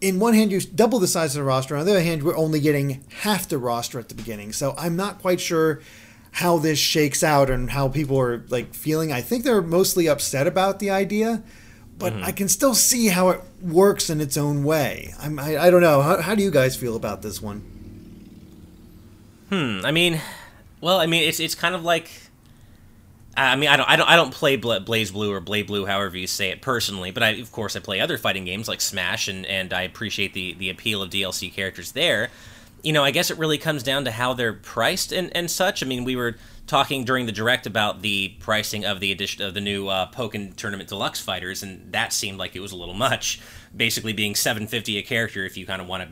in 0.00 0.18
one 0.18 0.34
hand, 0.34 0.50
you 0.50 0.60
double 0.60 0.98
the 0.98 1.06
size 1.06 1.36
of 1.36 1.40
the 1.40 1.44
roster. 1.44 1.76
On 1.76 1.84
the 1.84 1.92
other 1.92 2.02
hand, 2.02 2.22
we're 2.22 2.36
only 2.36 2.60
getting 2.60 3.04
half 3.20 3.48
the 3.48 3.58
roster 3.58 3.98
at 3.98 4.08
the 4.08 4.14
beginning. 4.14 4.52
So 4.52 4.74
I'm 4.78 4.96
not 4.96 5.20
quite 5.20 5.40
sure 5.40 5.80
how 6.32 6.58
this 6.58 6.78
shakes 6.78 7.22
out 7.22 7.50
and 7.50 7.70
how 7.70 7.88
people 7.88 8.18
are 8.18 8.44
like 8.48 8.72
feeling. 8.74 9.12
I 9.12 9.20
think 9.20 9.44
they're 9.44 9.62
mostly 9.62 10.08
upset 10.08 10.46
about 10.46 10.78
the 10.78 10.90
idea, 10.90 11.42
but 11.98 12.14
I 12.14 12.32
can 12.32 12.48
still 12.48 12.74
see 12.74 13.08
how 13.08 13.28
it 13.28 13.42
works 13.60 14.08
in 14.08 14.20
its 14.20 14.38
own 14.38 14.64
way. 14.64 15.12
I'm, 15.20 15.38
I, 15.38 15.58
I 15.58 15.70
don't 15.70 15.82
know. 15.82 16.00
How, 16.00 16.22
how 16.22 16.34
do 16.34 16.42
you 16.42 16.50
guys 16.50 16.76
feel 16.76 16.96
about 16.96 17.20
this 17.20 17.42
one? 17.42 17.60
Hmm. 19.50 19.80
I 19.84 19.90
mean, 19.90 20.20
well, 20.80 20.98
I 20.98 21.06
mean, 21.06 21.28
it's 21.28 21.40
it's 21.40 21.54
kind 21.54 21.74
of 21.74 21.84
like. 21.84 22.10
I 23.36 23.56
mean, 23.56 23.68
I 23.68 23.76
don't, 23.76 23.88
I 23.88 23.96
don't, 23.96 24.08
I 24.08 24.16
don't 24.16 24.32
play 24.34 24.56
Bla- 24.56 24.80
BlazBlue 24.80 25.30
or 25.30 25.40
Blade 25.40 25.66
Blue, 25.66 25.86
however 25.86 26.16
you 26.18 26.26
say 26.26 26.50
it 26.50 26.60
personally. 26.62 27.10
But 27.10 27.22
I, 27.22 27.28
of 27.30 27.52
course, 27.52 27.76
I 27.76 27.80
play 27.80 28.00
other 28.00 28.18
fighting 28.18 28.44
games 28.44 28.68
like 28.68 28.80
Smash, 28.80 29.28
and, 29.28 29.46
and 29.46 29.72
I 29.72 29.82
appreciate 29.82 30.34
the 30.34 30.54
the 30.54 30.68
appeal 30.68 31.00
of 31.02 31.10
DLC 31.10 31.52
characters 31.52 31.92
there. 31.92 32.30
you 32.82 32.92
know, 32.92 33.04
I 33.04 33.10
guess 33.10 33.30
it 33.30 33.38
really 33.38 33.58
comes 33.58 33.82
down 33.82 34.04
to 34.06 34.10
how 34.10 34.32
they're 34.34 34.52
priced 34.54 35.12
and, 35.12 35.34
and 35.36 35.50
such. 35.50 35.82
I 35.82 35.86
mean, 35.86 36.04
we 36.04 36.16
were 36.16 36.36
talking 36.66 37.04
during 37.04 37.26
the 37.26 37.32
direct 37.32 37.66
about 37.66 38.00
the 38.02 38.30
pricing 38.40 38.84
of 38.84 39.00
the 39.00 39.12
edition 39.12 39.44
of 39.44 39.54
the 39.54 39.60
new 39.60 39.88
uh, 39.88 40.10
Pokken 40.10 40.56
Tournament 40.56 40.88
Deluxe 40.88 41.20
fighters, 41.20 41.62
and 41.62 41.92
that 41.92 42.12
seemed 42.12 42.38
like 42.38 42.56
it 42.56 42.60
was 42.60 42.72
a 42.72 42.76
little 42.76 42.94
much. 42.94 43.40
Basically, 43.76 44.12
being 44.12 44.34
750 44.34 44.98
a 44.98 45.02
character 45.02 45.44
if 45.44 45.56
you 45.56 45.66
kind 45.66 45.80
of 45.82 45.88
want 45.88 46.02
to 46.02 46.08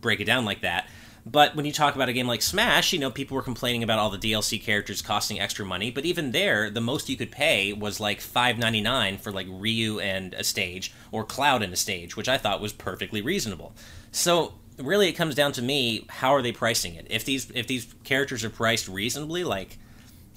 break 0.00 0.20
it 0.20 0.24
down 0.24 0.44
like 0.44 0.62
that. 0.62 0.88
But 1.30 1.54
when 1.54 1.66
you 1.66 1.72
talk 1.72 1.94
about 1.94 2.08
a 2.08 2.14
game 2.14 2.26
like 2.26 2.40
Smash, 2.40 2.94
you 2.94 2.98
know, 2.98 3.10
people 3.10 3.34
were 3.34 3.42
complaining 3.42 3.82
about 3.82 3.98
all 3.98 4.08
the 4.08 4.16
DLC 4.16 4.62
characters 4.62 5.02
costing 5.02 5.38
extra 5.38 5.64
money, 5.66 5.90
but 5.90 6.06
even 6.06 6.32
there, 6.32 6.70
the 6.70 6.80
most 6.80 7.10
you 7.10 7.18
could 7.18 7.30
pay 7.30 7.74
was 7.74 8.00
like 8.00 8.20
$5.99 8.20 9.20
for 9.20 9.30
like 9.30 9.46
Ryu 9.50 10.00
and 10.00 10.32
a 10.32 10.42
stage, 10.42 10.94
or 11.12 11.24
Cloud 11.24 11.62
and 11.62 11.72
a 11.72 11.76
stage, 11.76 12.16
which 12.16 12.30
I 12.30 12.38
thought 12.38 12.62
was 12.62 12.72
perfectly 12.72 13.20
reasonable. 13.20 13.74
So 14.10 14.54
really 14.78 15.08
it 15.08 15.12
comes 15.12 15.34
down 15.34 15.52
to 15.52 15.62
me, 15.62 16.06
how 16.08 16.34
are 16.34 16.40
they 16.40 16.52
pricing 16.52 16.94
it? 16.94 17.06
If 17.10 17.26
these 17.26 17.50
if 17.50 17.66
these 17.66 17.94
characters 18.04 18.42
are 18.42 18.50
priced 18.50 18.88
reasonably, 18.88 19.44
like 19.44 19.76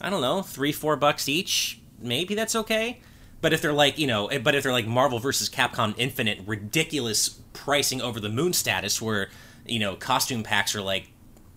I 0.02 0.10
don't 0.10 0.22
know, 0.22 0.42
three, 0.42 0.74
four 0.74 0.98
bucks 0.98 1.30
each, 1.30 1.80
maybe 2.02 2.36
that's 2.36 2.56
okay. 2.56 3.00
But 3.40 3.54
if 3.54 3.62
they're 3.62 3.72
like, 3.72 3.98
you 3.98 4.08
know, 4.08 4.30
but 4.44 4.56
if 4.56 4.64
they're 4.64 4.74
like 4.74 4.88
Marvel 4.88 5.20
versus 5.20 5.50
Capcom 5.50 5.96
Infinite, 5.98 6.42
ridiculous 6.46 7.30
pricing 7.54 8.02
over 8.02 8.20
the 8.20 8.30
moon 8.30 8.52
status, 8.52 9.02
where 9.02 9.30
you 9.66 9.80
know 9.80 9.96
costume 9.96 10.44
packs 10.44 10.76
are 10.76 10.82
like 10.82 11.10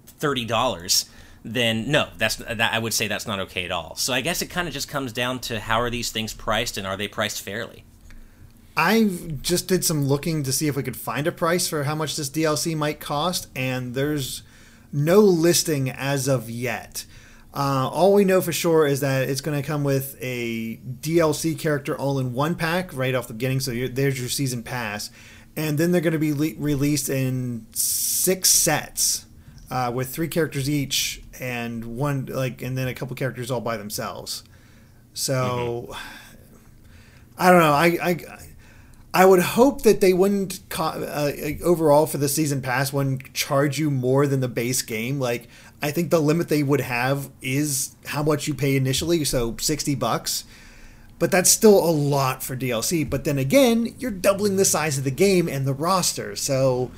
thirty 0.06 0.44
dollars, 0.44 1.08
then 1.44 1.90
no, 1.90 2.08
that's 2.16 2.36
that, 2.36 2.72
I 2.72 2.78
would 2.78 2.94
say 2.94 3.08
that's 3.08 3.26
not 3.26 3.40
okay 3.40 3.64
at 3.64 3.70
all. 3.70 3.96
So 3.96 4.12
I 4.12 4.20
guess 4.20 4.42
it 4.42 4.46
kind 4.46 4.68
of 4.68 4.74
just 4.74 4.88
comes 4.88 5.12
down 5.12 5.40
to 5.40 5.60
how 5.60 5.80
are 5.80 5.90
these 5.90 6.10
things 6.10 6.32
priced 6.32 6.78
and 6.78 6.86
are 6.86 6.96
they 6.96 7.08
priced 7.08 7.42
fairly? 7.42 7.84
I 8.76 9.08
just 9.40 9.68
did 9.68 9.84
some 9.84 10.04
looking 10.04 10.42
to 10.42 10.52
see 10.52 10.66
if 10.66 10.76
we 10.76 10.82
could 10.82 10.96
find 10.96 11.26
a 11.26 11.32
price 11.32 11.68
for 11.68 11.84
how 11.84 11.94
much 11.94 12.16
this 12.16 12.28
DLC 12.28 12.76
might 12.76 12.98
cost, 12.98 13.46
and 13.54 13.94
there's 13.94 14.42
no 14.92 15.20
listing 15.20 15.90
as 15.90 16.26
of 16.26 16.50
yet. 16.50 17.04
Uh, 17.52 17.88
all 17.92 18.12
we 18.12 18.24
know 18.24 18.40
for 18.40 18.52
sure 18.52 18.84
is 18.84 18.98
that 18.98 19.28
it's 19.28 19.40
going 19.40 19.60
to 19.60 19.64
come 19.64 19.84
with 19.84 20.16
a 20.20 20.76
DLC 20.78 21.56
character 21.56 21.96
all 21.96 22.18
in 22.18 22.32
one 22.32 22.56
pack 22.56 22.92
right 22.92 23.14
off 23.14 23.28
the 23.28 23.32
beginning. 23.32 23.60
So 23.60 23.70
there's 23.86 24.18
your 24.18 24.28
season 24.28 24.64
pass, 24.64 25.10
and 25.56 25.78
then 25.78 25.92
they're 25.92 26.00
going 26.00 26.12
to 26.12 26.18
be 26.18 26.32
le- 26.32 26.58
released 26.58 27.08
in 27.08 27.66
six 27.72 28.50
sets 28.50 29.26
uh, 29.70 29.90
with 29.94 30.08
three 30.08 30.28
characters 30.28 30.68
each, 30.68 31.22
and 31.40 31.84
one 31.96 32.26
like, 32.26 32.62
and 32.62 32.76
then 32.76 32.88
a 32.88 32.94
couple 32.94 33.16
characters 33.16 33.50
all 33.50 33.60
by 33.60 33.76
themselves. 33.76 34.44
So 35.12 35.88
mm-hmm. 35.90 35.92
I 37.38 37.50
don't 37.50 37.60
know. 37.60 37.72
I, 37.72 37.86
I 38.02 38.38
I 39.14 39.24
would 39.24 39.40
hope 39.40 39.82
that 39.82 40.00
they 40.00 40.12
wouldn't 40.12 40.58
uh, 40.76 41.30
overall 41.62 42.06
for 42.06 42.18
the 42.18 42.28
season 42.28 42.60
pass 42.60 42.92
wouldn't 42.92 43.32
charge 43.32 43.78
you 43.78 43.88
more 43.88 44.26
than 44.26 44.40
the 44.40 44.48
base 44.48 44.82
game. 44.82 45.20
Like 45.20 45.48
I 45.80 45.92
think 45.92 46.10
the 46.10 46.20
limit 46.20 46.48
they 46.48 46.64
would 46.64 46.80
have 46.80 47.30
is 47.40 47.94
how 48.06 48.24
much 48.24 48.48
you 48.48 48.54
pay 48.54 48.74
initially, 48.74 49.24
so 49.24 49.56
sixty 49.60 49.94
bucks. 49.94 50.44
But 51.18 51.30
that's 51.30 51.50
still 51.50 51.78
a 51.78 51.90
lot 51.90 52.42
for 52.42 52.56
DLC. 52.56 53.08
But 53.08 53.24
then 53.24 53.38
again, 53.38 53.94
you're 53.98 54.10
doubling 54.10 54.56
the 54.56 54.64
size 54.64 54.98
of 54.98 55.04
the 55.04 55.10
game 55.10 55.48
and 55.48 55.66
the 55.66 55.72
roster, 55.72 56.34
so 56.36 56.90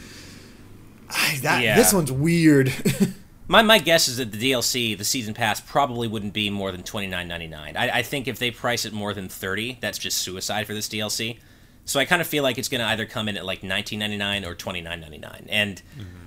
that 1.43 1.63
yeah. 1.63 1.77
this 1.77 1.93
one's 1.93 2.13
weird. 2.13 2.73
My, 3.49 3.63
my 3.63 3.79
guess 3.79 4.09
is 4.09 4.17
that 4.17 4.33
the 4.33 4.51
DLC, 4.51 4.99
the 4.99 5.05
season 5.05 5.33
pass, 5.33 5.61
probably 5.61 6.09
wouldn't 6.09 6.33
be 6.33 6.51
more 6.51 6.73
than 6.73 6.83
twenty 6.83 7.07
nine 7.07 7.29
ninety 7.29 7.47
nine. 7.47 7.77
I, 7.77 7.99
I 7.99 8.03
think 8.03 8.27
if 8.27 8.41
they 8.41 8.51
price 8.51 8.85
it 8.85 8.93
more 8.93 9.15
than 9.15 9.29
thirty, 9.29 9.79
that's 9.81 9.99
just 9.99 10.19
suicide 10.19 10.67
for 10.67 10.75
this 10.75 10.89
DLC. 10.89 11.39
So 11.87 12.01
I 12.01 12.05
kind 12.05 12.21
of 12.21 12.27
feel 12.27 12.43
like 12.43 12.59
it's 12.59 12.69
going 12.69 12.81
to 12.81 12.87
either 12.89 13.07
come 13.07 13.29
in 13.29 13.37
at 13.37 13.47
like 13.47 13.63
19.99 13.63 14.45
or 14.45 14.57
29.99. 14.57 15.47
And 15.49 15.77
mm-hmm. 15.97 16.26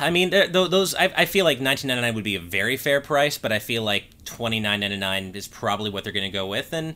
I 0.00 0.10
mean, 0.10 0.30
those 0.30 0.94
I, 0.94 1.12
I 1.16 1.24
feel 1.26 1.44
like 1.44 1.58
19.99 1.58 2.14
would 2.14 2.24
be 2.24 2.36
a 2.36 2.40
very 2.40 2.76
fair 2.76 3.00
price, 3.00 3.38
but 3.38 3.52
I 3.52 3.58
feel 3.58 3.82
like 3.82 4.04
29.99 4.24 5.34
is 5.36 5.48
probably 5.48 5.90
what 5.90 6.04
they're 6.04 6.12
going 6.12 6.30
to 6.30 6.36
go 6.36 6.46
with. 6.46 6.72
And 6.72 6.94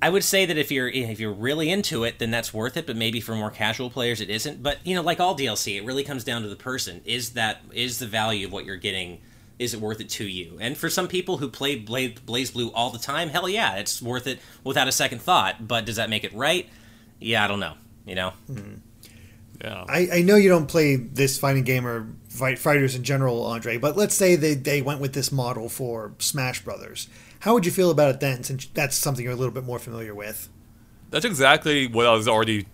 I 0.00 0.10
would 0.10 0.22
say 0.22 0.46
that 0.46 0.56
if 0.56 0.70
you're 0.70 0.88
if 0.88 1.18
you're 1.18 1.32
really 1.32 1.70
into 1.70 2.04
it, 2.04 2.18
then 2.18 2.30
that's 2.30 2.54
worth 2.54 2.76
it. 2.76 2.86
But 2.86 2.96
maybe 2.96 3.20
for 3.20 3.34
more 3.34 3.50
casual 3.50 3.90
players, 3.90 4.20
it 4.20 4.30
isn't. 4.30 4.62
But 4.62 4.78
you 4.84 4.94
know, 4.94 5.02
like 5.02 5.20
all 5.20 5.36
DLC, 5.36 5.76
it 5.76 5.84
really 5.84 6.04
comes 6.04 6.22
down 6.22 6.42
to 6.42 6.48
the 6.48 6.56
person. 6.56 7.00
Is 7.04 7.30
that 7.30 7.62
is 7.72 7.98
the 7.98 8.06
value 8.06 8.46
of 8.46 8.52
what 8.52 8.64
you're 8.64 8.76
getting? 8.76 9.20
Is 9.58 9.72
it 9.72 9.80
worth 9.80 10.00
it 10.00 10.10
to 10.10 10.24
you? 10.24 10.58
And 10.60 10.76
for 10.76 10.90
some 10.90 11.08
people 11.08 11.38
who 11.38 11.48
play 11.48 11.80
BlazBlue 11.80 12.70
all 12.74 12.90
the 12.90 12.98
time, 12.98 13.30
hell 13.30 13.48
yeah, 13.48 13.76
it's 13.76 14.02
worth 14.02 14.26
it 14.26 14.38
without 14.62 14.86
a 14.86 14.92
second 14.92 15.22
thought. 15.22 15.66
But 15.66 15.86
does 15.86 15.96
that 15.96 16.10
make 16.10 16.24
it 16.24 16.34
right? 16.34 16.68
yeah, 17.18 17.42
I 17.42 17.48
don't 17.48 17.60
know. 17.60 17.74
You 18.04 18.14
know. 18.14 18.32
Mm-hmm. 18.50 18.74
Yeah. 19.60 19.84
I, 19.88 20.08
I 20.14 20.22
know 20.22 20.36
you 20.36 20.48
don't 20.48 20.66
play 20.66 20.96
this 20.96 21.38
fighting 21.38 21.64
game 21.64 21.86
or 21.86 22.08
fight 22.28 22.58
fighters 22.58 22.94
in 22.94 23.02
general, 23.02 23.44
Andre, 23.44 23.78
but 23.78 23.96
let's 23.96 24.14
say 24.14 24.36
they, 24.36 24.54
they 24.54 24.82
went 24.82 25.00
with 25.00 25.12
this 25.12 25.32
model 25.32 25.68
for 25.68 26.12
Smash 26.18 26.62
Brothers. 26.62 27.08
How 27.40 27.54
would 27.54 27.64
you 27.64 27.72
feel 27.72 27.90
about 27.90 28.14
it 28.14 28.20
then, 28.20 28.42
since 28.42 28.66
that's 28.66 28.96
something 28.96 29.24
you're 29.24 29.32
a 29.32 29.36
little 29.36 29.54
bit 29.54 29.64
more 29.64 29.78
familiar 29.78 30.14
with? 30.14 30.48
That's 31.10 31.24
exactly 31.24 31.86
what 31.86 32.06
I 32.06 32.12
was 32.12 32.28
already 32.28 32.66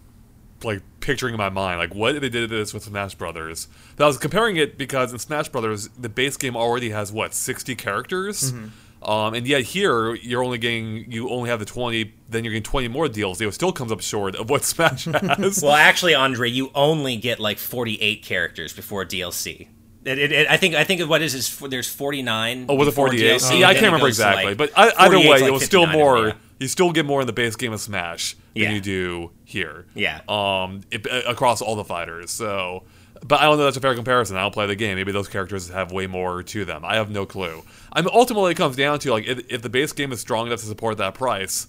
like 0.65 0.83
picturing 1.01 1.35
in 1.35 1.39
my 1.39 1.51
mind. 1.51 1.79
Like 1.79 1.95
what 1.95 2.21
they 2.21 2.29
did 2.29 2.49
this 2.51 2.73
with 2.73 2.85
Smash 2.85 3.15
Brothers. 3.15 3.69
But 3.97 4.05
I 4.05 4.07
was 4.07 4.19
comparing 4.19 4.57
it 4.57 4.79
because 4.79 5.13
in 5.13 5.19
Smash 5.19 5.49
Brothers, 5.49 5.89
the 5.99 6.09
base 6.09 6.37
game 6.37 6.57
already 6.57 6.91
has 6.91 7.13
what 7.13 7.35
sixty 7.35 7.75
characters. 7.75 8.53
Mm-hmm. 8.53 8.69
Um, 9.05 9.35
and 9.35 9.47
yet 9.47 9.63
here 9.63 10.15
you're 10.15 10.45
only 10.45 10.59
getting 10.59 11.11
you 11.11 11.29
only 11.29 11.51
have 11.51 11.59
the 11.59 11.65
20 11.65 12.15
then 12.29 12.45
you're 12.45 12.53
getting 12.53 12.63
20 12.63 12.89
more 12.89 13.09
deals 13.09 13.41
it 13.41 13.53
still 13.53 13.73
comes 13.73 13.91
up 13.91 14.01
short 14.01 14.37
of 14.37 14.49
what 14.49 14.65
smash 14.65 15.07
has 15.07 15.61
well 15.63 15.73
actually 15.73 16.15
andre 16.15 16.49
you 16.49 16.71
only 16.75 17.17
get 17.17 17.41
like 17.41 17.59
48 17.59 18.23
characters 18.23 18.73
before 18.73 19.05
dlc 19.05 19.69
it, 20.05 20.19
it, 20.19 20.33
it, 20.33 20.51
I 20.51 20.57
think 20.57 20.75
I 20.75 20.85
think 20.85 21.09
what 21.09 21.23
is 21.23 21.35
is 21.35 21.59
there's 21.61 21.89
49. 21.89 22.67
Oh, 22.69 22.75
was 22.75 22.89
it 22.89 22.93
48? 22.93 23.41
DLC, 23.41 23.61
yeah, 23.61 23.69
I 23.69 23.75
can't 23.75 23.87
remember 23.87 24.09
exactly, 24.09 24.47
like, 24.47 24.57
but 24.57 24.73
either 24.77 25.19
way, 25.19 25.29
like 25.29 25.43
it 25.43 25.53
was 25.53 25.65
still 25.65 25.87
more. 25.87 26.29
Yeah. 26.29 26.35
You 26.59 26.69
still 26.69 26.93
get 26.93 27.07
more 27.07 27.21
in 27.21 27.27
the 27.27 27.33
base 27.33 27.57
game 27.57 27.73
of 27.73 27.81
Smash 27.81 28.35
than 28.55 28.65
yeah. 28.65 28.71
you 28.73 28.81
do 28.81 29.31
here. 29.45 29.87
Yeah. 29.95 30.21
Um, 30.29 30.83
across 31.27 31.61
all 31.61 31.75
the 31.75 31.85
fighters. 31.85 32.31
So 32.31 32.85
but 33.25 33.41
I 33.41 33.45
don't 33.45 33.59
know 33.59 33.65
that's 33.65 33.77
a 33.77 33.81
fair 33.81 33.95
comparison. 33.95 34.37
I 34.37 34.43
don't 34.43 34.53
play 34.53 34.67
the 34.67 34.77
game. 34.77 34.97
Maybe 34.97 35.13
those 35.13 35.29
characters 35.29 35.69
have 35.69 35.93
way 35.93 36.07
more 36.07 36.43
to 36.43 36.65
them. 36.65 36.85
I 36.85 36.97
have 36.97 37.11
no 37.11 37.25
clue. 37.25 37.63
I 37.93 38.01
mean, 38.01 38.11
ultimately, 38.13 38.53
it 38.53 38.57
comes 38.57 38.77
down 38.77 38.99
to 39.01 39.11
like 39.13 39.27
if, 39.27 39.41
if 39.49 39.63
the 39.63 39.69
base 39.69 39.93
game 39.93 40.13
is 40.13 40.21
strong 40.21 40.47
enough 40.47 40.61
to 40.61 40.67
support 40.67 40.99
that 40.99 41.15
price, 41.15 41.69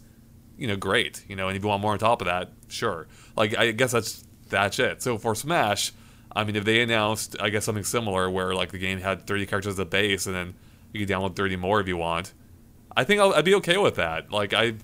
you 0.57 0.67
know, 0.67 0.75
great. 0.75 1.23
You 1.27 1.35
know, 1.35 1.47
and 1.47 1.55
if 1.55 1.63
you 1.63 1.69
want 1.69 1.81
more 1.81 1.93
on 1.93 1.99
top 1.99 2.21
of 2.21 2.27
that, 2.27 2.51
sure. 2.67 3.07
Like 3.35 3.57
I 3.57 3.71
guess 3.71 3.91
that's 3.91 4.23
that's 4.49 4.79
it. 4.79 5.01
So 5.01 5.17
for 5.17 5.35
Smash, 5.35 5.91
I 6.35 6.43
mean, 6.43 6.55
if 6.55 6.65
they 6.65 6.81
announced, 6.81 7.35
I 7.39 7.49
guess 7.49 7.65
something 7.65 7.83
similar 7.83 8.29
where 8.29 8.55
like 8.55 8.71
the 8.71 8.79
game 8.79 8.99
had 8.99 9.27
30 9.27 9.45
characters 9.45 9.73
as 9.73 9.79
a 9.79 9.85
base 9.85 10.25
and 10.25 10.35
then 10.35 10.55
you 10.91 11.05
can 11.05 11.15
download 11.15 11.35
30 11.35 11.55
more 11.57 11.79
if 11.79 11.87
you 11.87 11.97
want, 11.97 12.33
I 12.95 13.03
think 13.03 13.19
i 13.19 13.25
would 13.25 13.45
be 13.45 13.55
okay 13.55 13.77
with 13.77 13.95
that. 13.95 14.31
Like 14.31 14.53
I 14.53 14.75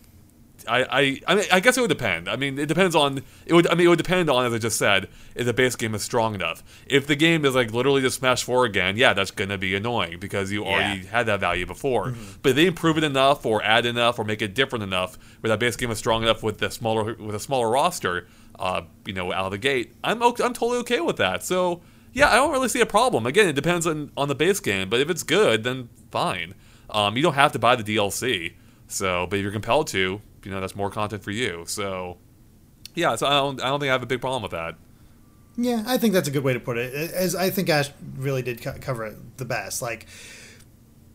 I, 0.68 0.84
I, 0.84 1.22
I, 1.28 1.36
mean, 1.36 1.46
I 1.52 1.60
guess 1.60 1.78
it 1.78 1.82
would 1.82 1.90
depend. 1.90 2.28
I 2.28 2.36
mean, 2.36 2.58
it 2.60 2.68
depends 2.68 2.96
on 2.96 3.24
it 3.46 3.54
would. 3.54 3.68
I 3.68 3.76
mean, 3.76 3.88
it 3.88 3.90
would 3.90 3.98
depend 3.98 4.30
on, 4.30 4.46
as 4.46 4.54
I 4.54 4.58
just 4.58 4.78
said, 4.78 5.08
if 5.36 5.46
the 5.46 5.54
base 5.54 5.76
game 5.76 5.96
is 5.96 6.04
strong 6.04 6.36
enough. 6.36 6.64
If 6.86 7.08
the 7.08 7.16
game 7.16 7.46
is 7.46 7.56
like 7.56 7.72
literally 7.72 8.02
just 8.02 8.20
Smash 8.20 8.44
Four 8.44 8.66
again, 8.66 8.98
yeah, 8.98 9.14
that's 9.14 9.32
gonna 9.32 9.58
be 9.58 9.76
annoying 9.76 10.20
because 10.20 10.52
you 10.52 10.64
yeah. 10.64 10.72
already 10.72 11.06
had 11.06 11.26
that 11.28 11.40
value 11.40 11.66
before. 11.66 12.08
Mm-hmm. 12.08 12.32
But 12.42 12.50
if 12.52 12.56
they 12.56 12.66
improve 12.66 12.98
it 12.98 13.04
enough, 13.04 13.46
or 13.46 13.64
add 13.64 13.86
enough, 13.86 14.20
or 14.20 14.24
make 14.24 14.42
it 14.42 14.54
different 14.54 14.84
enough, 14.84 15.18
where 15.42 15.50
that 15.50 15.60
base 15.60 15.76
game 15.76 15.92
is 15.92 15.98
strong 15.98 16.24
enough 16.24 16.44
with 16.44 16.58
the 16.60 16.70
smaller 16.72 17.16
with 17.16 17.36
a 17.36 17.40
smaller 17.40 17.70
roster, 17.70 18.28
uh, 18.58 18.82
you 19.06 19.14
know, 19.14 19.32
out 19.32 19.46
of 19.46 19.52
the 19.52 19.58
gate, 19.58 19.96
I'm 20.04 20.22
I'm 20.22 20.34
totally 20.36 20.80
okay 20.80 21.02
with 21.02 21.18
that. 21.18 21.44
So 21.44 21.82
yeah, 22.14 22.30
I 22.30 22.36
don't 22.36 22.52
really 22.52 22.70
see 22.70 22.82
a 22.82 22.86
problem. 22.86 23.26
Again, 23.26 23.48
it 23.48 23.54
depends 23.54 23.86
on 23.86 24.12
on 24.18 24.28
the 24.28 24.36
base 24.36 24.60
game, 24.60 24.90
but 24.90 25.00
if 25.00 25.10
it's 25.10 25.24
good, 25.24 25.64
then 25.64 25.90
fine. 26.12 26.56
Um, 26.90 27.16
you 27.16 27.24
don't 27.24 27.36
have 27.36 27.52
to 27.54 27.60
buy 27.60 27.76
the 27.76 27.84
DLC. 27.84 28.54
So, 28.88 29.28
but 29.30 29.38
if 29.38 29.44
you're 29.44 29.52
compelled 29.52 29.88
to, 29.88 30.22
you 30.44 30.52
know 30.52 30.60
that's 30.60 30.76
more 30.76 30.90
content 30.90 31.24
for 31.24 31.32
you. 31.32 31.64
So 31.68 32.18
yeah, 32.96 33.16
so 33.16 33.28
I 33.28 33.32
don't 33.32 33.62
I 33.62 33.68
don't 33.68 33.80
think 33.80 33.90
I 33.90 33.94
have 33.94 34.04
a 34.04 34.08
big 34.08 34.22
problem 34.22 34.44
with 34.44 34.52
that. 34.52 34.76
Yeah, 35.58 35.84
I 35.86 35.98
think 35.98 36.14
that's 36.14 36.28
a 36.28 36.32
good 36.32 36.44
way 36.44 36.54
to 36.54 36.60
put 36.60 36.78
it. 36.78 36.94
As 37.12 37.36
I 37.36 37.50
think 37.50 37.70
Ash 37.70 37.90
really 38.18 38.42
did 38.42 38.62
cover 38.62 39.06
it 39.06 39.38
the 39.38 39.46
best. 39.46 39.82
Like 39.82 40.08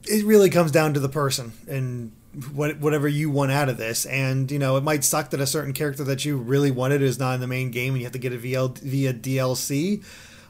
it 0.04 0.24
really 0.24 0.50
comes 0.50 0.70
down 0.70 0.94
to 0.94 1.00
the 1.00 1.08
person 1.08 1.52
and 1.68 2.12
what 2.52 2.78
whatever 2.78 3.08
you 3.08 3.30
want 3.30 3.52
out 3.52 3.68
of 3.68 3.76
this. 3.76 4.06
And 4.06 4.50
you 4.50 4.58
know, 4.58 4.76
it 4.76 4.82
might 4.82 5.04
suck 5.04 5.30
that 5.30 5.40
a 5.40 5.46
certain 5.46 5.72
character 5.72 6.04
that 6.04 6.24
you 6.24 6.36
really 6.36 6.70
wanted 6.70 7.02
is 7.02 7.18
not 7.18 7.34
in 7.34 7.40
the 7.40 7.46
main 7.46 7.70
game 7.70 7.94
and 7.94 8.00
you 8.00 8.04
have 8.04 8.12
to 8.12 8.18
get 8.18 8.32
it 8.32 8.38
via 8.38 8.68
via 8.68 9.14
DLC. 9.14 10.04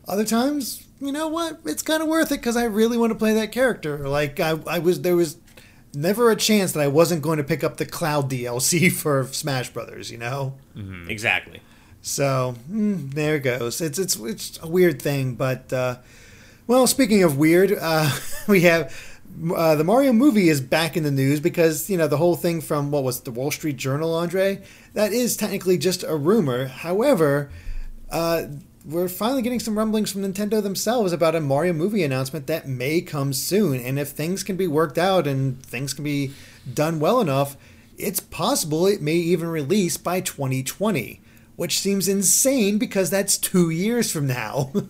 Other 0.07 0.25
times, 0.25 0.87
you 1.01 1.12
know 1.12 1.29
what? 1.29 1.61
It's 1.64 1.83
kind 1.83 2.03
of 2.03 2.09
worth 2.09 2.31
it 2.31 2.37
because 2.37 2.57
I 2.57 2.64
really 2.64 2.99
want 2.99 3.12
to 3.12 3.18
play 3.18 3.33
that 3.35 3.53
character. 3.53 4.09
Like 4.09 4.41
I, 4.41 4.59
I 4.66 4.79
was 4.79 5.03
there 5.03 5.16
was 5.16 5.37
never 5.95 6.31
a 6.31 6.37
chance 6.37 6.73
that 6.73 6.81
I 6.81 6.89
wasn't 6.89 7.23
going 7.23 7.39
to 7.39 7.45
pick 7.45 7.65
up 7.65 7.77
the 7.77 7.87
Cloud 7.87 8.31
DLC 8.31 8.91
for 9.01 9.27
Smash 9.27 9.71
Brothers. 9.71 10.11
You 10.11 10.19
know. 10.19 10.55
Mm-hmm. 10.77 11.11
Exactly. 11.11 11.61
So 12.03 12.55
mm, 12.71 13.13
there 13.15 13.37
it 13.37 13.41
goes. 13.41 13.81
It's 13.81 13.99
it's 13.99 14.17
it's 14.17 14.59
a 14.63 14.69
weird 14.69 15.01
thing, 15.01 15.35
but 15.35 15.73
uh, 15.73 15.97
well, 16.67 16.87
speaking 16.87 17.23
of 17.23 17.39
weird, 17.39 17.77
uh, 17.79 18.11
we 18.49 18.63
have. 18.63 19.11
Uh, 19.57 19.75
the 19.75 19.83
Mario 19.83 20.13
movie 20.13 20.49
is 20.49 20.61
back 20.61 20.97
in 20.97 21.03
the 21.03 21.11
news 21.11 21.41
because 21.41 21.91
you 21.91 21.97
know 21.97 22.07
the 22.07 22.19
whole 22.19 22.37
thing 22.37 22.61
from 22.61 22.93
what 22.93 23.03
was 23.03 23.23
the 23.23 23.33
Wall 23.33 23.51
Street 23.51 23.77
Journal, 23.77 24.15
Andre. 24.15 24.63
That 24.93 25.13
is 25.13 25.37
technically 25.37 25.77
just 25.77 26.05
a 26.05 26.15
rumor. 26.15 26.67
However, 26.67 27.51
uh, 28.11 28.45
we're 28.85 29.09
finally 29.09 29.41
getting 29.43 29.61
some 29.61 29.78
rumblings 29.78 30.12
from 30.12 30.22
Nintendo 30.22 30.62
themselves 30.62 31.12
about 31.12 31.35
a 31.35 31.41
Mario 31.41 31.72
movie 31.72 32.03
announcement 32.03 32.47
that 32.49 32.68
may 32.68 33.01
come 33.01 33.32
soon. 33.32 33.80
And 33.80 33.99
if 33.99 34.11
things 34.11 34.43
can 34.43 34.57
be 34.57 34.66
worked 34.66 34.99
out 34.99 35.26
and 35.26 35.62
things 35.62 35.95
can 35.95 36.05
be 36.05 36.32
done 36.72 37.01
well 37.01 37.20
enough, 37.20 37.57
it's 37.97 38.20
possible 38.20 38.87
it 38.87 39.01
may 39.01 39.14
even 39.14 39.49
release 39.49 39.97
by 39.97 40.20
2020, 40.20 41.20
which 41.57 41.78
seems 41.78 42.09
insane 42.09 42.76
because 42.76 43.09
that's 43.09 43.39
two 43.39 43.70
years 43.70 44.11
from 44.12 44.26
now. 44.26 44.72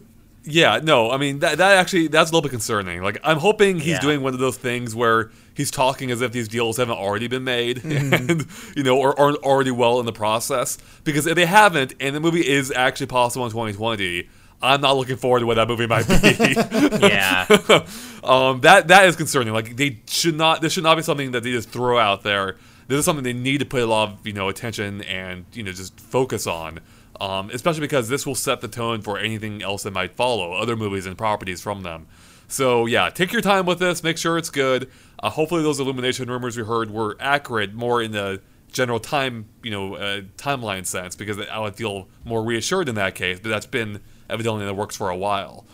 Yeah, 0.47 0.78
no, 0.82 1.11
I 1.11 1.16
mean 1.16 1.38
that 1.38 1.57
that 1.57 1.78
actually 1.78 2.09
that's 2.09 2.28
a 2.30 2.34
little 2.34 2.42
bit 2.42 2.51
concerning. 2.51 3.03
Like 3.03 3.18
I'm 3.24 3.38
hoping 3.38 3.76
he's 3.76 3.86
Yeah. 3.92 4.01
doing 4.03 4.20
one 4.20 4.34
of 4.34 4.40
those 4.40 4.59
things 4.59 4.95
where 4.95 5.30
he's 5.55 5.71
talking 5.71 6.11
as 6.11 6.21
if 6.21 6.33
these 6.33 6.49
deals 6.49 6.77
haven't 6.77 6.97
already 6.99 7.29
been 7.29 7.45
made 7.45 7.79
Mm-hmm. 7.79 8.31
and 8.31 8.47
you 8.77 8.83
know 8.83 8.99
or 8.99 9.19
aren't 9.19 9.39
already 9.39 9.71
well 9.71 10.01
in 10.01 10.07
the 10.07 10.13
process. 10.13 10.79
Because 11.05 11.27
if 11.27 11.35
they 11.37 11.47
haven't 11.47 11.95
and 12.01 12.15
the 12.15 12.21
movie 12.21 12.47
is 12.47 12.71
actually 12.71 13.07
possible 13.07 13.45
in 13.47 13.51
2020, 13.53 14.29
I'm 14.63 14.81
not 14.81 14.97
looking 14.97 15.17
forward 15.17 15.41
to 15.41 15.47
what 15.47 15.55
that 15.57 15.69
movie 15.69 15.87
might 15.87 16.07
be. 16.09 16.99
Yeah. 17.09 17.47
um, 18.25 18.61
that 18.63 18.89
that 18.89 19.07
is 19.07 19.17
concerning. 19.17 19.53
Like 19.53 19.77
they 19.77 20.01
should 20.09 20.37
not. 20.37 20.61
This 20.61 20.73
should 20.73 20.85
not 20.85 20.97
be 20.97 21.03
something 21.03 21.33
that 21.33 21.43
they 21.43 21.51
just 21.53 21.69
throw 21.71 21.99
out 21.99 22.23
there. 22.23 22.57
This 22.87 22.99
is 22.99 23.05
something 23.05 23.25
they 23.25 23.33
need 23.33 23.59
to 23.59 23.65
put 23.67 23.83
a 23.83 23.87
lot 23.87 24.09
of 24.11 24.27
you 24.27 24.33
know 24.33 24.49
attention 24.49 25.03
and 25.03 25.45
you 25.53 25.63
know 25.63 25.73
just 25.73 25.99
focus 26.01 26.47
on. 26.47 26.81
Um, 27.21 27.49
especially 27.51 27.83
because 27.83 28.09
this 28.09 28.27
will 28.27 28.35
set 28.35 28.61
the 28.61 28.67
tone 28.69 29.01
for 29.01 29.19
anything 29.19 29.63
else 29.63 29.85
that 29.85 29.93
might 29.93 30.17
follow, 30.17 30.53
other 30.55 30.75
movies 30.77 31.07
and 31.07 31.17
properties 31.17 31.61
from 31.61 31.83
them. 31.85 32.07
So 32.49 32.87
yeah, 32.87 33.09
take 33.11 33.33
your 33.33 33.41
time 33.41 33.67
with 33.67 33.79
this. 33.79 34.03
Make 34.03 34.19
sure 34.19 34.37
it's 34.37 34.51
good. 34.51 34.91
Uh, 35.21 35.31
hopefully, 35.31 35.62
those 35.62 35.81
Illumination 35.81 36.29
rumors 36.29 36.57
we 36.57 36.65
heard 36.65 36.91
were 36.91 37.17
accurate, 37.21 37.75
more 37.75 38.03
in 38.03 38.12
the 38.12 38.41
general 38.73 39.01
time, 39.01 39.47
you 39.62 39.71
know, 39.71 39.95
uh, 39.95 40.21
timeline 40.37 40.85
sense, 40.87 41.15
because 41.17 41.39
I 41.39 41.59
would 41.59 41.77
feel 41.77 42.09
more 42.25 42.43
reassured 42.43 42.89
in 42.89 42.97
that 42.97 43.15
case. 43.15 43.41
But 43.41 43.49
that's 43.51 43.67
been 43.67 44.01
evidently 44.29 44.62
in 44.62 44.67
the 44.67 44.75
works 44.75 44.97
for 44.97 45.11
a 45.11 45.17
while. 45.17 45.65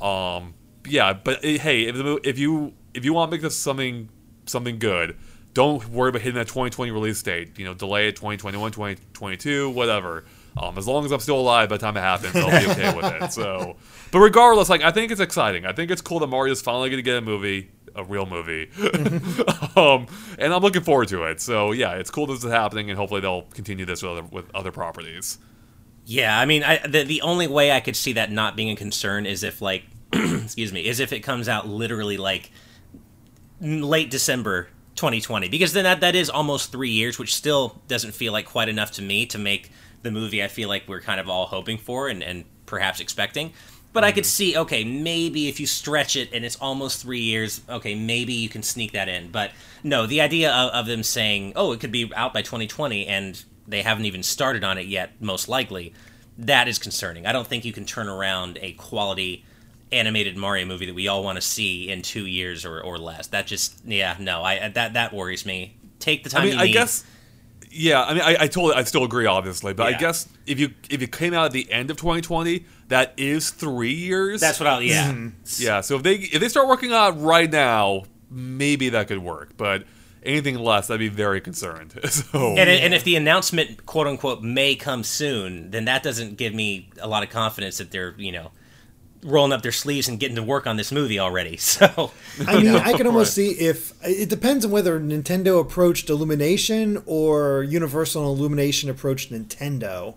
Um, 0.00 0.54
yeah, 0.86 1.12
but 1.12 1.38
uh, 1.38 1.48
hey, 1.48 1.84
if, 1.84 1.96
the, 1.96 2.20
if 2.24 2.38
you 2.38 2.74
if 2.94 3.04
you 3.04 3.12
want 3.12 3.30
to 3.30 3.36
make 3.36 3.42
this 3.42 3.56
something 3.56 4.08
something 4.46 4.78
good, 4.78 5.16
don't 5.54 5.88
worry 5.88 6.10
about 6.10 6.22
hitting 6.22 6.36
that 6.36 6.48
2020 6.48 6.90
release 6.90 7.22
date. 7.22 7.58
You 7.58 7.64
know, 7.64 7.74
delay 7.74 8.08
it 8.08 8.16
2021, 8.16 8.72
2022, 8.72 9.70
whatever. 9.70 10.24
Um, 10.56 10.76
as 10.76 10.86
long 10.86 11.04
as 11.04 11.12
I'm 11.12 11.20
still 11.20 11.38
alive 11.38 11.68
by 11.68 11.76
the 11.76 11.80
time 11.80 11.96
it 11.96 12.00
happens, 12.00 12.34
I'll 12.34 12.50
be 12.50 12.70
okay 12.70 12.94
with 12.94 13.04
it. 13.04 13.32
So, 13.32 13.76
but 14.10 14.18
regardless, 14.18 14.68
like 14.68 14.82
I 14.82 14.90
think 14.90 15.12
it's 15.12 15.20
exciting. 15.20 15.64
I 15.64 15.72
think 15.72 15.90
it's 15.90 16.02
cool 16.02 16.18
that 16.20 16.26
Mario's 16.26 16.60
finally 16.60 16.90
going 16.90 16.98
to 16.98 17.02
get 17.02 17.16
a 17.16 17.20
movie, 17.20 17.70
a 17.94 18.04
real 18.04 18.26
movie, 18.26 18.70
um, 19.76 20.06
and 20.38 20.52
I'm 20.52 20.62
looking 20.62 20.82
forward 20.82 21.08
to 21.08 21.24
it. 21.24 21.40
So 21.40 21.72
yeah, 21.72 21.92
it's 21.94 22.10
cool 22.10 22.26
this 22.26 22.44
is 22.44 22.50
happening, 22.50 22.90
and 22.90 22.98
hopefully 22.98 23.20
they'll 23.20 23.42
continue 23.42 23.84
this 23.84 24.02
with 24.02 24.12
other, 24.12 24.22
with 24.22 24.54
other 24.54 24.72
properties. 24.72 25.38
Yeah, 26.06 26.38
I 26.38 26.44
mean, 26.46 26.62
I, 26.64 26.78
the 26.86 27.04
the 27.04 27.22
only 27.22 27.46
way 27.46 27.72
I 27.72 27.80
could 27.80 27.96
see 27.96 28.14
that 28.14 28.30
not 28.30 28.56
being 28.56 28.70
a 28.70 28.76
concern 28.76 29.26
is 29.26 29.42
if 29.42 29.60
like, 29.62 29.84
excuse 30.12 30.72
me, 30.72 30.86
is 30.86 31.00
if 31.00 31.12
it 31.12 31.20
comes 31.20 31.48
out 31.48 31.68
literally 31.68 32.16
like 32.16 32.50
late 33.60 34.10
December 34.10 34.68
2020, 34.96 35.48
because 35.48 35.72
then 35.72 35.84
that 35.84 36.00
that 36.00 36.14
is 36.14 36.30
almost 36.30 36.72
three 36.72 36.90
years, 36.90 37.18
which 37.18 37.34
still 37.34 37.80
doesn't 37.88 38.12
feel 38.12 38.32
like 38.32 38.46
quite 38.46 38.68
enough 38.68 38.90
to 38.92 39.02
me 39.02 39.26
to 39.26 39.38
make 39.38 39.70
the 40.02 40.10
movie 40.10 40.42
I 40.42 40.48
feel 40.48 40.68
like 40.68 40.88
we're 40.88 41.00
kind 41.00 41.20
of 41.20 41.28
all 41.28 41.46
hoping 41.46 41.78
for 41.78 42.08
and 42.08 42.22
and 42.22 42.44
perhaps 42.66 43.00
expecting. 43.00 43.52
But 43.92 44.04
I 44.04 44.12
could 44.12 44.26
see, 44.26 44.56
okay, 44.56 44.84
maybe 44.84 45.48
if 45.48 45.58
you 45.58 45.66
stretch 45.66 46.14
it 46.14 46.30
and 46.32 46.44
it's 46.44 46.56
almost 46.56 47.02
three 47.02 47.20
years, 47.20 47.60
okay, 47.68 47.94
maybe 47.94 48.32
you 48.32 48.48
can 48.48 48.62
sneak 48.62 48.92
that 48.92 49.08
in. 49.08 49.30
But 49.30 49.50
no, 49.82 50.06
the 50.06 50.20
idea 50.20 50.52
of, 50.52 50.70
of 50.70 50.86
them 50.86 51.02
saying, 51.02 51.54
oh, 51.56 51.72
it 51.72 51.80
could 51.80 51.90
be 51.90 52.12
out 52.14 52.32
by 52.32 52.42
2020 52.42 53.06
and 53.06 53.42
they 53.66 53.82
haven't 53.82 54.04
even 54.04 54.22
started 54.22 54.62
on 54.62 54.78
it 54.78 54.86
yet, 54.86 55.12
most 55.20 55.48
likely, 55.48 55.92
that 56.38 56.68
is 56.68 56.78
concerning. 56.78 57.26
I 57.26 57.32
don't 57.32 57.46
think 57.46 57.64
you 57.64 57.72
can 57.72 57.84
turn 57.84 58.08
around 58.08 58.58
a 58.62 58.72
quality 58.72 59.44
animated 59.92 60.36
Mario 60.36 60.66
movie 60.66 60.86
that 60.86 60.94
we 60.94 61.08
all 61.08 61.24
want 61.24 61.36
to 61.36 61.42
see 61.42 61.88
in 61.90 62.02
two 62.02 62.26
years 62.26 62.64
or, 62.64 62.80
or 62.80 62.96
less. 62.96 63.26
That 63.28 63.46
just, 63.46 63.84
yeah, 63.84 64.16
no, 64.20 64.42
I 64.42 64.68
that 64.68 64.92
that 64.94 65.12
worries 65.12 65.44
me. 65.44 65.74
Take 65.98 66.22
the 66.24 66.30
time 66.30 66.42
I 66.42 66.44
mean, 66.44 66.54
you 66.54 66.60
I 66.60 66.64
need. 66.66 66.72
guess. 66.72 67.04
Yeah, 67.70 68.02
I 68.02 68.14
mean, 68.14 68.22
I, 68.22 68.36
I 68.40 68.46
totally, 68.46 68.74
I 68.74 68.82
still 68.82 69.04
agree, 69.04 69.26
obviously, 69.26 69.72
but 69.72 69.86
I 69.94 69.96
guess 69.96 70.28
if 70.46 70.58
you 70.58 70.74
if 70.88 71.02
it 71.02 71.12
came 71.12 71.32
out 71.34 71.46
at 71.46 71.52
the 71.52 71.70
end 71.70 71.90
of 71.90 71.96
2020, 71.96 72.64
that 72.88 73.14
is 73.16 73.50
three 73.50 73.94
years. 73.94 74.40
that's 74.40 74.58
what 74.58 74.66
I'll, 74.66 74.82
yeah. 74.82 75.12
Mm-hmm. 75.12 75.62
yeah. 75.62 75.80
So 75.80 75.96
if 75.96 76.02
they 76.02 76.14
if 76.16 76.40
they 76.40 76.48
start 76.48 76.66
working 76.66 76.92
on 76.92 77.16
it 77.16 77.20
right 77.20 77.50
now, 77.50 78.04
maybe 78.30 78.88
that 78.90 79.08
could 79.08 79.20
work. 79.20 79.56
But 79.56 79.84
anything 80.22 80.58
less, 80.58 80.90
I'd 80.90 80.98
be 80.98 81.08
very 81.08 81.40
concerned. 81.40 81.98
so 82.08 82.56
And, 82.56 82.68
and 82.70 82.94
if 82.94 83.04
the 83.04 83.16
announcement, 83.16 83.86
quote 83.86 84.06
unquote, 84.06 84.42
may 84.42 84.74
come 84.74 85.04
soon, 85.04 85.70
then 85.70 85.84
that 85.86 86.02
doesn't 86.02 86.36
give 86.36 86.54
me 86.54 86.90
a 87.00 87.08
lot 87.08 87.22
of 87.22 87.30
confidence 87.30 87.78
that 87.78 87.90
they're, 87.90 88.14
you 88.18 88.32
know, 88.32 88.50
rolling 89.22 89.52
up 89.52 89.62
their 89.62 89.72
sleeves 89.72 90.08
and 90.08 90.18
getting 90.18 90.36
to 90.36 90.42
work 90.42 90.66
on 90.66 90.76
this 90.76 90.90
movie 90.92 91.18
already. 91.18 91.58
So, 91.70 92.10
I 92.46 92.62
mean, 92.62 92.74
I 92.74 92.92
can 92.94 93.06
almost 93.06 93.34
see 93.34 93.50
if 93.50 93.92
it 94.02 94.28
depends 94.28 94.64
on 94.64 94.70
whether 94.70 94.98
Nintendo 94.98 95.60
approached 95.60 96.10
Illumination 96.10 97.02
or 97.06 97.62
Universal 97.62 98.28
and 98.28 98.38
Illumination 98.38 98.90
approached 98.90 99.30
Nintendo. 99.30 100.16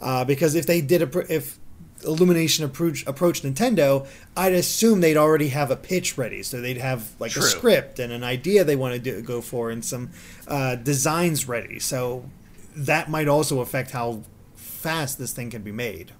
Uh, 0.00 0.24
because 0.24 0.54
if 0.54 0.66
they 0.66 0.80
did, 0.80 1.02
if 1.28 1.58
Illumination 2.04 2.64
approach, 2.64 3.06
approached 3.06 3.44
Nintendo, 3.44 4.06
I'd 4.36 4.52
assume 4.52 5.00
they'd 5.00 5.16
already 5.16 5.48
have 5.48 5.70
a 5.70 5.76
pitch 5.76 6.16
ready. 6.16 6.42
So 6.42 6.60
they'd 6.60 6.78
have 6.78 7.10
like 7.18 7.32
True. 7.32 7.42
a 7.42 7.46
script 7.46 7.98
and 7.98 8.12
an 8.12 8.24
idea 8.24 8.64
they 8.64 8.76
want 8.76 8.94
to 8.94 9.00
do, 9.00 9.20
go 9.22 9.40
for 9.40 9.70
and 9.70 9.84
some 9.84 10.10
uh, 10.48 10.76
designs 10.76 11.48
ready. 11.48 11.78
So 11.78 12.28
that 12.76 13.10
might 13.10 13.28
also 13.28 13.60
affect 13.60 13.90
how 13.90 14.22
fast 14.54 15.18
this 15.18 15.32
thing 15.32 15.50
can 15.50 15.62
be 15.62 15.72
made. 15.72 16.12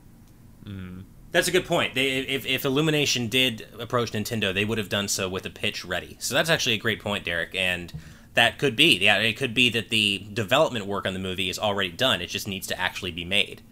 That's 1.35 1.49
a 1.49 1.51
good 1.51 1.67
point. 1.67 1.97
They, 1.97 2.19
if, 2.19 2.47
if 2.47 2.65
Illumination 2.65 3.27
did 3.27 3.67
approach 3.81 4.13
Nintendo, 4.13 4.55
they 4.55 4.65
would 4.65 4.79
have 4.79 4.89
done 4.89 5.09
so 5.09 5.29
with 5.29 5.45
a 5.45 5.51
pitch 5.51 5.85
ready. 5.85 6.17
So 6.21 6.33
that's 6.33 6.49
actually 6.49 6.77
a 6.77 6.79
great 6.79 7.01
point, 7.01 7.25
Derek. 7.25 7.57
And 7.57 7.93
that 8.35 8.57
could 8.57 8.77
be, 8.77 8.99
yeah, 8.99 9.17
it 9.19 9.37
could 9.37 9.53
be 9.53 9.69
that 9.71 9.89
the 9.89 10.29
development 10.33 10.87
work 10.87 11.09
on 11.09 11.13
the 11.13 11.19
movie 11.19 11.51
is 11.51 11.59
already 11.59 11.91
done. 11.91 12.21
It 12.21 12.29
just 12.29 12.47
needs 12.47 12.69
to 12.69 12.79
actually 12.81 13.11
be 13.11 13.25
made. 13.25 13.63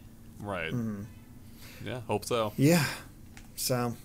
right. 0.41 0.73
Mm-hmm. 0.73 1.03
Yeah, 1.87 2.01
hope 2.09 2.25
so. 2.25 2.53
Yeah. 2.57 2.85
So, 3.55 3.97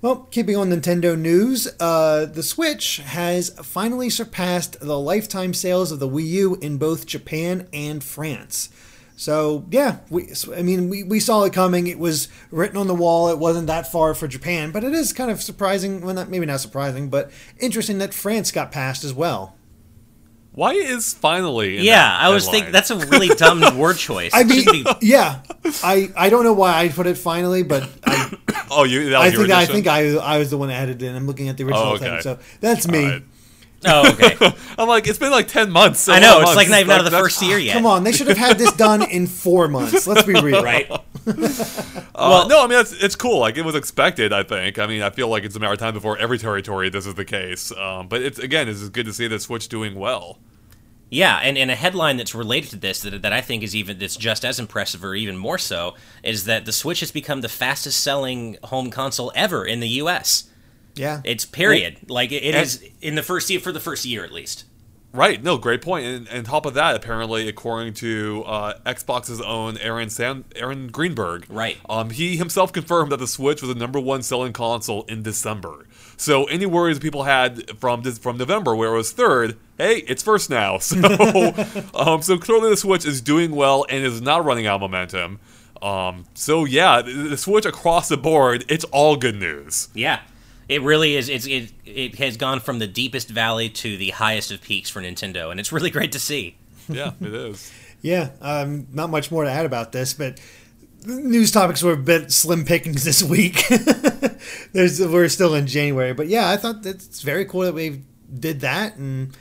well, 0.00 0.26
keeping 0.30 0.56
on 0.56 0.70
Nintendo 0.70 1.18
news, 1.18 1.68
uh, 1.78 2.24
the 2.24 2.42
Switch 2.42 2.98
has 2.98 3.50
finally 3.62 4.08
surpassed 4.08 4.80
the 4.80 4.98
lifetime 4.98 5.52
sales 5.52 5.92
of 5.92 5.98
the 5.98 6.08
Wii 6.08 6.26
U 6.26 6.54
in 6.62 6.78
both 6.78 7.04
Japan 7.04 7.68
and 7.70 8.02
France. 8.02 8.70
So, 9.16 9.64
yeah, 9.70 9.98
we, 10.10 10.28
I 10.56 10.62
mean, 10.62 10.88
we, 10.88 11.04
we 11.04 11.20
saw 11.20 11.44
it 11.44 11.52
coming. 11.52 11.86
It 11.86 11.98
was 12.00 12.28
written 12.50 12.76
on 12.76 12.88
the 12.88 12.94
wall. 12.94 13.28
It 13.28 13.38
wasn't 13.38 13.68
that 13.68 13.90
far 13.90 14.12
for 14.12 14.26
Japan, 14.26 14.72
but 14.72 14.82
it 14.82 14.92
is 14.92 15.12
kind 15.12 15.30
of 15.30 15.40
surprising. 15.40 16.00
Well, 16.00 16.14
not, 16.16 16.28
maybe 16.28 16.46
not 16.46 16.60
surprising, 16.60 17.08
but 17.10 17.30
interesting 17.60 17.98
that 17.98 18.12
France 18.12 18.50
got 18.50 18.72
passed 18.72 19.04
as 19.04 19.14
well. 19.14 19.54
Why 20.50 20.72
is 20.72 21.12
finally? 21.14 21.78
in 21.78 21.84
yeah, 21.84 21.94
that 22.02 22.22
I 22.22 22.28
was 22.28 22.48
thinking 22.48 22.70
that's 22.70 22.90
a 22.90 22.96
really 23.06 23.26
dumb 23.28 23.76
word 23.78 23.96
choice. 23.96 24.30
I 24.32 24.44
mean, 24.44 24.64
be- 24.64 24.86
yeah, 25.02 25.42
I, 25.82 26.10
I 26.16 26.30
don't 26.30 26.44
know 26.44 26.52
why 26.52 26.78
I 26.78 26.88
put 26.90 27.08
it 27.08 27.18
finally, 27.18 27.64
but 27.64 27.88
I, 28.06 28.36
Oh, 28.70 28.84
you. 28.84 29.10
That 29.10 29.20
I 29.20 29.26
your 29.28 29.40
think 29.46 29.50
I 29.52 29.66
think 29.66 29.86
I 29.88 30.14
I 30.16 30.38
was 30.38 30.50
the 30.50 30.56
one 30.58 30.68
that 30.68 30.74
added 30.74 31.02
it 31.02 31.06
in. 31.06 31.16
I'm 31.16 31.26
looking 31.26 31.48
at 31.48 31.56
the 31.56 31.64
original 31.64 31.82
Oh, 31.88 31.94
okay. 31.94 32.04
thing, 32.08 32.20
so 32.22 32.38
that's 32.60 32.86
me. 32.88 33.04
All 33.04 33.10
right. 33.10 33.22
oh, 33.86 34.12
okay. 34.12 34.36
I'm 34.78 34.88
like, 34.88 35.06
it's 35.06 35.18
been 35.18 35.30
like 35.30 35.48
ten 35.48 35.70
months. 35.70 36.08
I 36.08 36.18
know, 36.18 36.36
11 36.40 36.42
it's 36.48 36.56
like 36.56 36.68
not 36.68 36.80
even 36.80 36.90
out 36.92 37.04
of 37.04 37.10
the 37.10 37.18
first 37.18 37.42
year 37.42 37.58
yet. 37.58 37.74
Come 37.74 37.86
on, 37.86 38.04
they 38.04 38.12
should 38.12 38.28
have 38.28 38.38
had 38.38 38.58
this 38.58 38.72
done 38.72 39.02
in 39.02 39.26
four 39.26 39.68
months. 39.68 40.06
Let's 40.06 40.22
be 40.26 40.34
real, 40.34 40.62
Right? 40.62 40.90
Uh, 42.16 42.28
Well- 42.30 42.48
no, 42.48 42.64
I 42.64 42.66
mean 42.68 42.78
it's, 42.78 42.92
it's 42.92 43.16
cool. 43.16 43.40
Like 43.40 43.56
it 43.56 43.64
was 43.64 43.74
expected. 43.74 44.32
I 44.32 44.42
think. 44.42 44.78
I 44.78 44.86
mean, 44.86 45.02
I 45.02 45.10
feel 45.10 45.28
like 45.28 45.44
it's 45.44 45.56
a 45.56 45.60
matter 45.60 45.72
of 45.72 45.78
time 45.78 45.94
before 45.94 46.16
every 46.18 46.38
territory 46.38 46.88
this 46.90 47.06
is 47.06 47.14
the 47.14 47.24
case. 47.24 47.72
Um, 47.72 48.08
but 48.08 48.22
it's 48.22 48.38
again, 48.38 48.68
it's 48.68 48.88
good 48.90 49.06
to 49.06 49.12
see 49.12 49.26
the 49.26 49.38
Switch 49.40 49.68
doing 49.68 49.94
well. 49.94 50.38
Yeah, 51.10 51.36
and, 51.42 51.56
and 51.56 51.70
a 51.70 51.76
headline 51.76 52.16
that's 52.16 52.34
related 52.34 52.70
to 52.70 52.76
this 52.76 53.02
that, 53.02 53.22
that 53.22 53.32
I 53.32 53.40
think 53.40 53.62
is 53.62 53.76
even 53.76 53.98
that's 53.98 54.16
just 54.16 54.44
as 54.44 54.58
impressive 54.58 55.04
or 55.04 55.14
even 55.14 55.36
more 55.36 55.58
so 55.58 55.94
is 56.22 56.44
that 56.44 56.64
the 56.64 56.72
Switch 56.72 57.00
has 57.00 57.10
become 57.12 57.40
the 57.40 57.48
fastest 57.48 58.00
selling 58.00 58.56
home 58.64 58.90
console 58.90 59.30
ever 59.34 59.64
in 59.64 59.80
the 59.80 59.88
U.S. 59.90 60.44
Yeah, 60.96 61.20
It's 61.24 61.44
period. 61.44 62.08
like 62.08 62.30
it, 62.32 62.42
it 62.44 62.54
is 62.54 62.84
in 63.00 63.14
the 63.14 63.22
first 63.22 63.50
year 63.50 63.60
for 63.60 63.72
the 63.72 63.80
first 63.80 64.04
year 64.04 64.24
at 64.24 64.32
least. 64.32 64.64
Right. 65.12 65.40
No, 65.40 65.58
great 65.58 65.80
point. 65.80 66.04
And, 66.06 66.28
and 66.28 66.44
top 66.44 66.66
of 66.66 66.74
that, 66.74 66.96
apparently, 66.96 67.48
according 67.48 67.94
to 67.94 68.42
uh, 68.46 68.78
Xbox's 68.84 69.40
own 69.40 69.78
Aaron 69.78 70.10
Sam, 70.10 70.44
Aaron 70.56 70.88
Greenberg, 70.88 71.46
Right. 71.48 71.76
Um, 71.88 72.10
he 72.10 72.36
himself 72.36 72.72
confirmed 72.72 73.12
that 73.12 73.18
the 73.18 73.28
Switch 73.28 73.62
was 73.62 73.72
the 73.72 73.78
number 73.78 74.00
one 74.00 74.22
selling 74.22 74.52
console 74.52 75.04
in 75.04 75.22
December. 75.22 75.86
So 76.16 76.46
any 76.46 76.66
worries 76.66 76.98
people 76.98 77.22
had 77.24 77.78
from 77.78 78.02
from 78.02 78.38
November, 78.38 78.74
where 78.74 78.92
it 78.92 78.96
was 78.96 79.12
third, 79.12 79.56
hey, 79.78 79.98
it's 80.08 80.22
first 80.22 80.50
now. 80.50 80.78
So, 80.80 80.98
um, 81.94 82.20
so 82.22 82.36
clearly 82.36 82.70
the 82.70 82.76
Switch 82.76 83.04
is 83.06 83.20
doing 83.20 83.52
well 83.52 83.86
and 83.88 84.04
is 84.04 84.20
not 84.20 84.44
running 84.44 84.66
out 84.66 84.76
of 84.76 84.90
momentum. 84.90 85.38
Um, 85.80 86.24
so 86.34 86.64
yeah, 86.64 87.02
the 87.02 87.36
Switch 87.36 87.64
across 87.66 88.08
the 88.08 88.16
board, 88.16 88.64
it's 88.68 88.84
all 88.86 89.14
good 89.16 89.36
news. 89.36 89.88
Yeah, 89.94 90.22
it 90.68 90.82
really 90.82 91.16
is. 91.16 91.28
It's 91.28 91.46
it 91.46 91.72
it 91.84 92.14
has 92.16 92.36
gone 92.36 92.60
from 92.60 92.78
the 92.78 92.86
deepest 92.86 93.28
valley 93.28 93.68
to 93.70 93.96
the 93.96 94.10
highest 94.10 94.50
of 94.50 94.62
peaks 94.62 94.90
for 94.90 95.00
Nintendo, 95.00 95.50
and 95.50 95.60
it's 95.60 95.72
really 95.72 95.90
great 95.98 96.12
to 96.12 96.18
see. 96.18 96.56
Yeah, 96.88 97.12
it 97.20 97.34
is. 97.34 97.72
yeah. 98.02 98.30
Um, 98.40 98.86
not 98.92 99.10
much 99.10 99.30
more 99.30 99.44
to 99.44 99.50
add 99.50 99.66
about 99.66 99.92
this, 99.92 100.12
but 100.14 100.38
news 101.06 101.50
topics 101.50 101.82
were 101.82 101.92
a 101.92 101.96
bit 101.96 102.32
slim 102.32 102.64
pickings 102.64 103.04
this 103.04 103.22
week. 103.22 103.64
There's 104.72 105.00
we're 105.00 105.28
still 105.28 105.54
in 105.54 105.66
January, 105.66 106.12
but 106.12 106.28
yeah, 106.28 106.50
I 106.50 106.56
thought 106.56 106.84
it's 106.84 107.22
very 107.22 107.44
cool 107.44 107.62
that 107.62 107.74
we 107.74 108.02
did 108.38 108.60
that, 108.60 108.96
and 108.96 109.36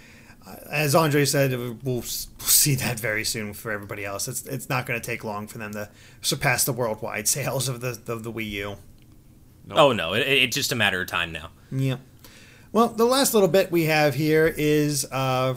uh, 0.48 0.56
as 0.72 0.96
Andre 0.96 1.26
said, 1.26 1.52
we'll, 1.52 1.78
we'll 1.84 2.02
see 2.04 2.76
that 2.76 3.00
very 3.00 3.24
soon 3.24 3.54
for 3.54 3.72
everybody 3.72 4.06
else. 4.06 4.28
It's 4.28 4.46
it's 4.46 4.70
not 4.70 4.86
going 4.86 5.00
to 5.00 5.06
take 5.06 5.24
long 5.24 5.48
for 5.48 5.58
them 5.58 5.72
to 5.74 5.90
surpass 6.22 6.64
the 6.64 6.74
worldwide 6.74 7.28
sales 7.30 7.68
of 7.70 7.82
the 7.82 8.00
of 8.12 8.24
the 8.24 8.32
Wii 8.32 8.50
U. 8.52 8.76
Nope. 9.66 9.78
Oh 9.78 9.94
no, 9.94 10.14
it, 10.14 10.28
it's 10.28 10.56
just 10.56 10.72
a 10.72 10.76
matter 10.76 11.02
of 11.02 11.08
time 11.08 11.32
now. 11.32 11.50
Yeah. 11.72 11.98
Well, 12.72 12.90
the 12.90 13.06
last 13.06 13.34
little 13.34 13.50
bit 13.50 13.72
we 13.72 13.86
have 13.86 14.16
here 14.16 14.54
is 14.58 15.06
uh, 15.12 15.56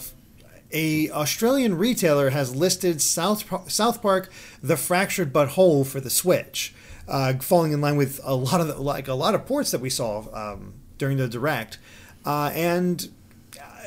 a 0.73 1.11
Australian 1.11 1.79
retailer 1.79 2.31
has 2.31 2.55
listed 2.55 3.01
South 3.01 3.71
South 3.71 4.03
Park: 4.03 4.31
The 4.63 4.77
Fractured 4.77 5.33
But 5.33 5.51
Whole 5.51 5.85
for 5.85 6.01
the 6.01 6.11
Switch, 6.11 6.75
uh, 7.09 7.35
falling 7.35 7.73
in 7.73 7.81
line 7.81 7.97
with 7.97 8.21
a 8.23 8.35
lot 8.35 8.61
of 8.61 8.69
the, 8.69 8.77
like 8.77 9.09
a 9.09 9.15
lot 9.15 9.35
of 9.35 9.47
ports 9.47 9.71
that 9.71 9.81
we 9.81 9.91
saw 9.91 10.25
um, 10.33 10.75
during 10.99 11.17
the 11.17 11.29
direct, 11.29 11.79
uh, 12.25 12.51
and. 12.55 13.09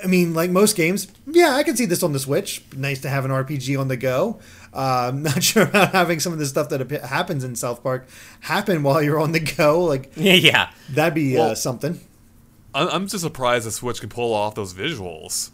I 0.01 0.07
mean, 0.07 0.34
like 0.34 0.49
most 0.49 0.78
games, 0.78 1.09
yeah, 1.28 1.55
I 1.55 1.63
can 1.63 1.76
see 1.76 1.84
this 1.84 2.03
on 2.03 2.13
the 2.13 2.20
Switch. 2.20 2.63
Nice 2.74 3.01
to 3.01 3.09
have 3.09 3.26
an 3.26 3.32
RPG 3.32 3.78
on 3.78 3.89
the 3.89 3.97
go. 3.97 4.39
Uh, 4.74 5.09
I'm 5.09 5.24
not 5.24 5.43
sure 5.43 5.63
about 5.63 5.91
having 5.91 6.20
some 6.20 6.34
of 6.34 6.39
the 6.39 6.45
stuff 6.45 6.70
that 6.70 6.89
happens 7.03 7.43
in 7.43 7.55
South 7.55 7.84
Park 7.84 8.07
happen 8.41 8.84
while 8.84 9.01
you're 9.01 9.20
on 9.20 9.32
the 9.32 9.39
go. 9.39 9.84
Like, 9.84 10.11
yeah, 10.15 10.72
that'd 10.89 11.13
be 11.13 11.38
uh, 11.38 11.41
well, 11.41 11.51
uh, 11.51 11.55
something. 11.55 11.99
I'm 12.74 13.07
just 13.07 13.24
surprised 13.24 13.65
the 13.65 13.72
Switch 13.72 13.99
can 13.99 14.09
pull 14.09 14.34
off 14.34 14.53
those 14.55 14.74
visuals. 14.74 15.49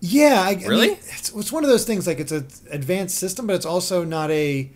Yeah, 0.00 0.42
I, 0.42 0.52
really? 0.66 0.88
I 0.88 0.90
mean, 0.90 0.98
it's, 0.98 1.32
it's 1.34 1.50
one 1.50 1.64
of 1.64 1.70
those 1.70 1.86
things. 1.86 2.06
Like 2.06 2.20
it's 2.20 2.32
an 2.32 2.46
advanced 2.70 3.16
system, 3.16 3.46
but 3.46 3.56
it's 3.56 3.66
also 3.66 4.04
not 4.04 4.30
a. 4.30 4.70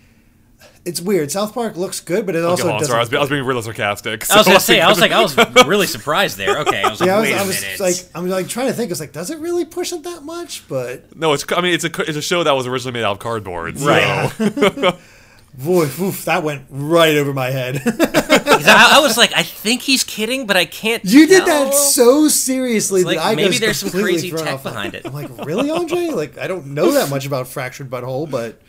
It's 0.85 1.01
weird. 1.01 1.31
South 1.31 1.53
Park 1.53 1.77
looks 1.77 2.01
good, 2.01 2.25
but 2.25 2.35
it 2.35 2.43
also 2.43 2.63
okay, 2.63 2.73
doesn't. 2.73 2.87
Sorry, 2.87 2.99
I 2.99 3.03
was, 3.03 3.13
I 3.13 3.19
was, 3.21 3.29
being 3.29 3.45
really 3.45 3.61
sarcastic. 3.61 4.25
So 4.25 4.35
I 4.35 4.39
was 4.39 4.47
gonna 4.47 4.61
say, 4.61 4.81
I 4.81 4.89
was 4.89 4.99
like, 4.99 5.13
I 5.13 5.21
was 5.21 5.37
really 5.67 5.87
surprised 5.87 6.39
there. 6.39 6.59
Okay, 6.61 6.83
I 6.83 6.89
was 6.89 7.01
like, 7.01 7.09
yeah, 7.09 7.17
I 7.17 7.21
was, 7.21 7.31
wait 7.31 7.37
a 7.37 7.47
was 7.47 7.61
minute. 7.61 7.81
Like, 7.81 7.97
I'm 8.15 8.29
like 8.29 8.49
trying 8.49 8.69
to 8.69 8.73
think. 8.73 8.91
It's 8.91 9.01
like, 9.01 9.13
does 9.13 9.31
it 9.31 9.39
really 9.41 9.67
push 9.67 9.93
it 9.93 10.05
that 10.05 10.23
much? 10.23 10.67
But 10.69 11.15
no, 11.15 11.35
it's. 11.35 11.45
I 11.53 11.61
mean, 11.61 11.75
it's 11.75 11.85
a 11.85 12.01
it's 12.03 12.17
a 12.17 12.23
show 12.23 12.45
that 12.45 12.53
was 12.53 12.67
originally 12.67 12.93
made 12.93 13.05
out 13.05 13.13
of 13.13 13.19
cardboard, 13.19 13.79
so. 13.79 13.87
right? 13.87 14.99
Boy, 15.53 15.89
oof, 16.01 16.25
that 16.27 16.45
went 16.45 16.63
right 16.71 17.17
over 17.17 17.35
my 17.35 17.51
head. 17.51 17.83
I, 17.87 18.93
I, 18.97 19.01
was 19.01 19.19
like, 19.19 19.33
I 19.35 19.43
think 19.43 19.83
he's 19.83 20.05
kidding, 20.05 20.47
but 20.47 20.57
I 20.57 20.65
can't. 20.65 21.05
You 21.05 21.27
tell. 21.27 21.41
did 21.41 21.49
that 21.49 21.75
so 21.75 22.29
seriously 22.29 23.03
like, 23.03 23.19
that 23.19 23.27
I 23.27 23.35
maybe 23.35 23.59
there's 23.59 23.79
some 23.79 23.91
crazy 23.91 24.31
tech 24.31 24.55
off. 24.55 24.63
behind 24.63 24.95
it. 24.95 25.05
I'm 25.05 25.13
like, 25.13 25.45
really, 25.45 25.69
Andre? 25.69 26.07
Like, 26.09 26.39
I 26.39 26.47
don't 26.47 26.69
know 26.69 26.93
that 26.93 27.11
much 27.11 27.27
about 27.27 27.49
fractured 27.49 27.91
butthole, 27.91 28.31
but 28.31 28.61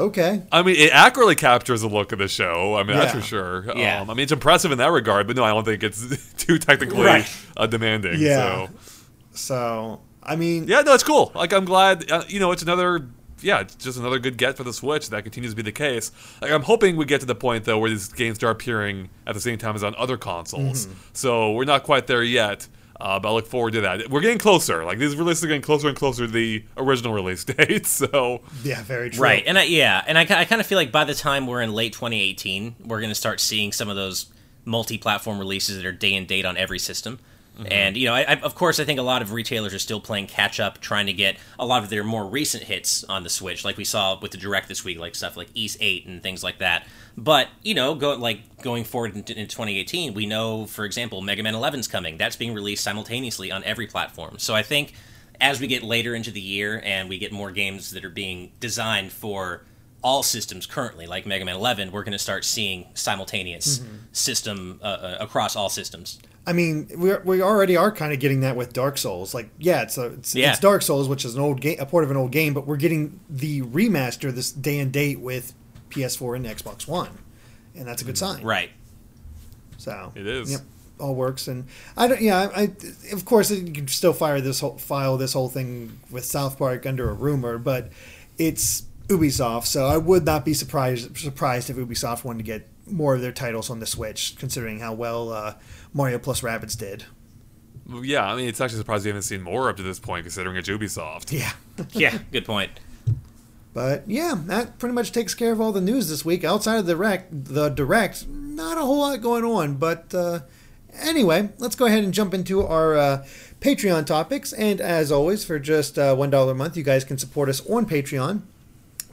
okay. 0.00 0.42
I 0.50 0.62
mean, 0.62 0.76
it 0.76 0.92
accurately 0.92 1.34
captures 1.34 1.82
the 1.82 1.88
look 1.88 2.12
of 2.12 2.18
the 2.18 2.28
show. 2.28 2.76
I 2.76 2.82
mean, 2.82 2.96
yeah. 2.96 3.02
that's 3.02 3.14
for 3.14 3.22
sure. 3.22 3.64
Yeah. 3.76 4.00
Um, 4.00 4.10
I 4.10 4.14
mean, 4.14 4.24
it's 4.24 4.32
impressive 4.32 4.72
in 4.72 4.78
that 4.78 4.90
regard, 4.90 5.26
but 5.26 5.36
no, 5.36 5.44
I 5.44 5.50
don't 5.50 5.64
think 5.64 5.82
it's 5.82 6.32
too 6.36 6.58
technically 6.58 7.04
right. 7.04 7.36
uh, 7.56 7.66
demanding. 7.66 8.20
Yeah. 8.20 8.66
So. 8.66 8.70
so, 9.32 10.00
I 10.22 10.36
mean, 10.36 10.66
yeah, 10.68 10.82
no, 10.82 10.94
it's 10.94 11.04
cool. 11.04 11.32
Like, 11.34 11.52
I'm 11.52 11.64
glad. 11.64 12.10
Uh, 12.10 12.24
you 12.28 12.40
know, 12.40 12.52
it's 12.52 12.62
another 12.62 13.06
yeah, 13.42 13.60
it's 13.60 13.74
just 13.74 13.98
another 13.98 14.18
good 14.18 14.36
get 14.36 14.56
for 14.56 14.64
the 14.64 14.72
Switch. 14.72 15.10
That 15.10 15.22
continues 15.22 15.52
to 15.52 15.56
be 15.56 15.62
the 15.62 15.72
case. 15.72 16.12
Like, 16.40 16.50
I'm 16.50 16.62
hoping 16.62 16.96
we 16.96 17.04
get 17.04 17.20
to 17.20 17.26
the 17.26 17.34
point 17.34 17.64
though 17.64 17.78
where 17.78 17.90
these 17.90 18.08
games 18.08 18.36
start 18.36 18.56
appearing 18.56 19.10
at 19.26 19.34
the 19.34 19.40
same 19.40 19.58
time 19.58 19.74
as 19.74 19.84
on 19.84 19.94
other 19.96 20.16
consoles. 20.16 20.86
Mm-hmm. 20.86 20.98
So 21.12 21.52
we're 21.52 21.64
not 21.64 21.82
quite 21.82 22.06
there 22.06 22.22
yet. 22.22 22.68
Uh, 23.00 23.18
but 23.18 23.30
I 23.30 23.32
look 23.32 23.46
forward 23.46 23.72
to 23.72 23.80
that. 23.80 24.10
We're 24.10 24.20
getting 24.20 24.38
closer. 24.38 24.84
Like 24.84 24.98
these 24.98 25.16
releases 25.16 25.44
are 25.44 25.46
getting 25.46 25.62
closer 25.62 25.88
and 25.88 25.96
closer 25.96 26.26
to 26.26 26.32
the 26.32 26.64
original 26.76 27.12
release 27.12 27.44
date. 27.56 27.86
So 27.86 28.42
yeah, 28.62 28.82
very 28.82 29.10
true. 29.10 29.22
Right, 29.22 29.42
and 29.46 29.58
I, 29.58 29.64
yeah, 29.64 30.04
and 30.06 30.18
I, 30.18 30.22
I 30.22 30.44
kind 30.44 30.60
of 30.60 30.66
feel 30.66 30.76
like 30.76 30.92
by 30.92 31.04
the 31.04 31.14
time 31.14 31.46
we're 31.46 31.62
in 31.62 31.72
late 31.72 31.92
2018, 31.92 32.76
we're 32.84 33.00
going 33.00 33.10
to 33.10 33.14
start 33.14 33.40
seeing 33.40 33.72
some 33.72 33.88
of 33.88 33.96
those 33.96 34.26
multi-platform 34.64 35.38
releases 35.38 35.76
that 35.76 35.86
are 35.86 35.92
day 35.92 36.14
and 36.14 36.26
date 36.26 36.44
on 36.44 36.56
every 36.56 36.78
system. 36.78 37.18
Mm-hmm. 37.58 37.72
And 37.72 37.96
you 37.96 38.06
know, 38.06 38.14
I, 38.14 38.22
I, 38.22 38.40
of 38.40 38.54
course, 38.54 38.80
I 38.80 38.84
think 38.84 38.98
a 38.98 39.02
lot 39.02 39.22
of 39.22 39.32
retailers 39.32 39.74
are 39.74 39.78
still 39.78 40.00
playing 40.00 40.28
catch 40.28 40.60
up, 40.60 40.80
trying 40.80 41.06
to 41.06 41.12
get 41.12 41.36
a 41.58 41.66
lot 41.66 41.82
of 41.82 41.90
their 41.90 42.04
more 42.04 42.26
recent 42.26 42.64
hits 42.64 43.04
on 43.04 43.22
the 43.22 43.30
Switch, 43.30 43.64
like 43.64 43.76
we 43.76 43.84
saw 43.84 44.18
with 44.18 44.30
the 44.30 44.38
Direct 44.38 44.68
this 44.68 44.84
week, 44.84 44.98
like 44.98 45.14
stuff 45.14 45.36
like 45.36 45.48
Ys 45.54 45.76
Eight 45.80 46.06
and 46.06 46.22
things 46.22 46.42
like 46.42 46.58
that. 46.58 46.86
But 47.16 47.48
you 47.62 47.74
know, 47.74 47.94
go 47.94 48.14
like 48.14 48.62
going 48.62 48.84
forward 48.84 49.12
in, 49.12 49.18
into 49.18 49.46
2018, 49.46 50.14
we 50.14 50.26
know, 50.26 50.66
for 50.66 50.84
example, 50.84 51.20
Mega 51.20 51.42
Man 51.42 51.54
11's 51.54 51.88
coming. 51.88 52.16
That's 52.16 52.36
being 52.36 52.54
released 52.54 52.82
simultaneously 52.82 53.50
on 53.50 53.62
every 53.64 53.86
platform. 53.86 54.38
So 54.38 54.54
I 54.54 54.62
think 54.62 54.94
as 55.40 55.60
we 55.60 55.66
get 55.66 55.82
later 55.82 56.14
into 56.14 56.30
the 56.30 56.40
year 56.40 56.80
and 56.84 57.08
we 57.08 57.18
get 57.18 57.32
more 57.32 57.50
games 57.50 57.90
that 57.92 58.04
are 58.04 58.10
being 58.10 58.52
designed 58.60 59.12
for 59.12 59.64
all 60.02 60.22
systems 60.22 60.66
currently, 60.66 61.06
like 61.06 61.26
Mega 61.26 61.44
Man 61.44 61.56
11, 61.56 61.92
we're 61.92 62.04
going 62.04 62.12
to 62.12 62.18
start 62.18 62.44
seeing 62.44 62.86
simultaneous 62.94 63.78
mm-hmm. 63.78 63.96
system 64.12 64.80
uh, 64.82 64.86
uh, 64.86 65.16
across 65.20 65.56
all 65.56 65.68
systems. 65.68 66.18
I 66.46 66.52
mean, 66.52 66.88
we 66.96 67.14
we 67.18 67.42
already 67.42 67.76
are 67.76 67.92
kind 67.92 68.12
of 68.12 68.18
getting 68.18 68.40
that 68.40 68.56
with 68.56 68.72
Dark 68.72 68.98
Souls. 68.98 69.34
Like, 69.34 69.50
yeah, 69.58 69.82
it's 69.82 69.98
a, 69.98 70.06
it's, 70.06 70.34
yeah. 70.34 70.50
it's 70.50 70.60
Dark 70.60 70.82
Souls, 70.82 71.08
which 71.08 71.24
is 71.24 71.34
an 71.34 71.42
old 71.42 71.60
game, 71.60 71.78
a 71.78 71.86
port 71.86 72.02
of 72.02 72.10
an 72.10 72.16
old 72.16 72.32
game, 72.32 72.54
but 72.54 72.66
we're 72.66 72.76
getting 72.76 73.20
the 73.28 73.62
remaster 73.62 74.32
this 74.32 74.50
day 74.50 74.78
and 74.78 74.90
date 74.90 75.20
with 75.20 75.52
PS4 75.90 76.36
and 76.36 76.46
Xbox 76.46 76.88
One, 76.88 77.18
and 77.74 77.86
that's 77.86 78.00
a 78.02 78.04
good 78.04 78.14
mm. 78.14 78.18
sign, 78.18 78.42
right? 78.42 78.70
So 79.76 80.12
it 80.14 80.26
is. 80.26 80.50
Yep, 80.50 80.60
all 80.98 81.14
works, 81.14 81.46
and 81.46 81.66
I 81.96 82.08
don't. 82.08 82.20
Yeah, 82.20 82.50
I, 82.54 82.70
of 83.12 83.24
course 83.24 83.50
you 83.50 83.72
can 83.72 83.88
still 83.88 84.14
fire 84.14 84.40
this 84.40 84.60
whole 84.60 84.78
file 84.78 85.18
this 85.18 85.34
whole 85.34 85.48
thing 85.48 86.00
with 86.10 86.24
South 86.24 86.58
Park 86.58 86.86
under 86.86 87.10
a 87.10 87.12
rumor, 87.12 87.58
but 87.58 87.90
it's 88.38 88.84
Ubisoft, 89.08 89.66
so 89.66 89.86
I 89.86 89.98
would 89.98 90.24
not 90.24 90.44
be 90.44 90.54
surprised 90.54 91.16
surprised 91.18 91.68
if 91.68 91.76
Ubisoft 91.76 92.24
wanted 92.24 92.38
to 92.38 92.44
get 92.44 92.68
more 92.90 93.14
of 93.14 93.20
their 93.20 93.32
titles 93.32 93.70
on 93.70 93.80
the 93.80 93.86
Switch, 93.86 94.36
considering 94.38 94.80
how 94.80 94.92
well 94.92 95.30
uh, 95.30 95.54
Mario 95.92 96.18
plus 96.18 96.40
Rabbids 96.42 96.78
did. 96.78 97.04
Yeah, 98.02 98.30
I 98.30 98.36
mean, 98.36 98.48
it's 98.48 98.60
actually 98.60 98.78
surprising 98.78 99.06
we 99.06 99.10
haven't 99.10 99.22
seen 99.22 99.42
more 99.42 99.68
up 99.68 99.76
to 99.78 99.82
this 99.82 99.98
point, 99.98 100.24
considering 100.24 100.56
it's 100.56 100.68
Ubisoft. 100.68 101.32
Yeah. 101.32 101.52
yeah, 101.92 102.18
good 102.30 102.44
point. 102.44 102.70
But 103.72 104.08
yeah, 104.08 104.34
that 104.46 104.78
pretty 104.78 104.94
much 104.94 105.12
takes 105.12 105.34
care 105.34 105.52
of 105.52 105.60
all 105.60 105.72
the 105.72 105.80
news 105.80 106.08
this 106.08 106.24
week. 106.24 106.44
Outside 106.44 106.78
of 106.78 106.86
the 106.86 106.94
direct, 106.94 107.44
the 107.44 107.68
direct, 107.68 108.26
not 108.28 108.78
a 108.78 108.82
whole 108.82 108.98
lot 108.98 109.20
going 109.20 109.44
on. 109.44 109.74
But 109.74 110.12
uh, 110.14 110.40
anyway, 110.94 111.50
let's 111.58 111.76
go 111.76 111.86
ahead 111.86 112.02
and 112.02 112.12
jump 112.12 112.34
into 112.34 112.66
our 112.66 112.96
uh, 112.96 113.26
Patreon 113.60 114.06
topics. 114.06 114.52
And 114.52 114.80
as 114.80 115.12
always, 115.12 115.44
for 115.44 115.58
just 115.58 115.98
uh, 115.98 116.14
one 116.16 116.30
dollar 116.30 116.52
a 116.52 116.54
month, 116.54 116.76
you 116.76 116.82
guys 116.82 117.04
can 117.04 117.18
support 117.18 117.48
us 117.48 117.64
on 117.68 117.86
Patreon. 117.86 118.42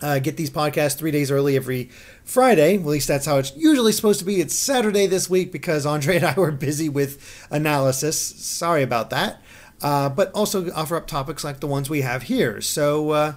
Uh, 0.02 0.20
get 0.20 0.38
these 0.38 0.50
podcasts 0.52 0.98
three 0.98 1.12
days 1.12 1.32
early 1.32 1.56
every 1.56 1.90
Friday. 2.24 2.76
At 2.76 2.86
least 2.86 3.08
that's 3.08 3.26
how 3.26 3.38
it's 3.38 3.56
usually 3.56 3.92
supposed 3.92 4.20
to 4.20 4.26
be. 4.26 4.42
It's 4.42 4.54
Saturday 4.54 5.08
this 5.08 5.30
week 5.30 5.52
because 5.52 5.86
Andre 5.86 6.18
and 6.18 6.26
I 6.26 6.34
were 6.36 6.52
busy 6.52 6.90
with 6.90 7.48
analysis. 7.50 8.20
Sorry 8.20 8.84
about 8.84 9.10
that. 9.10 9.42
Uh, 9.82 10.10
but 10.10 10.32
also 10.34 10.72
offer 10.72 10.96
up 10.96 11.08
topics 11.08 11.44
like 11.44 11.60
the 11.60 11.68
ones 11.68 11.90
we 11.90 12.02
have 12.02 12.24
here. 12.24 12.62
So, 12.62 13.12
uh, 13.12 13.34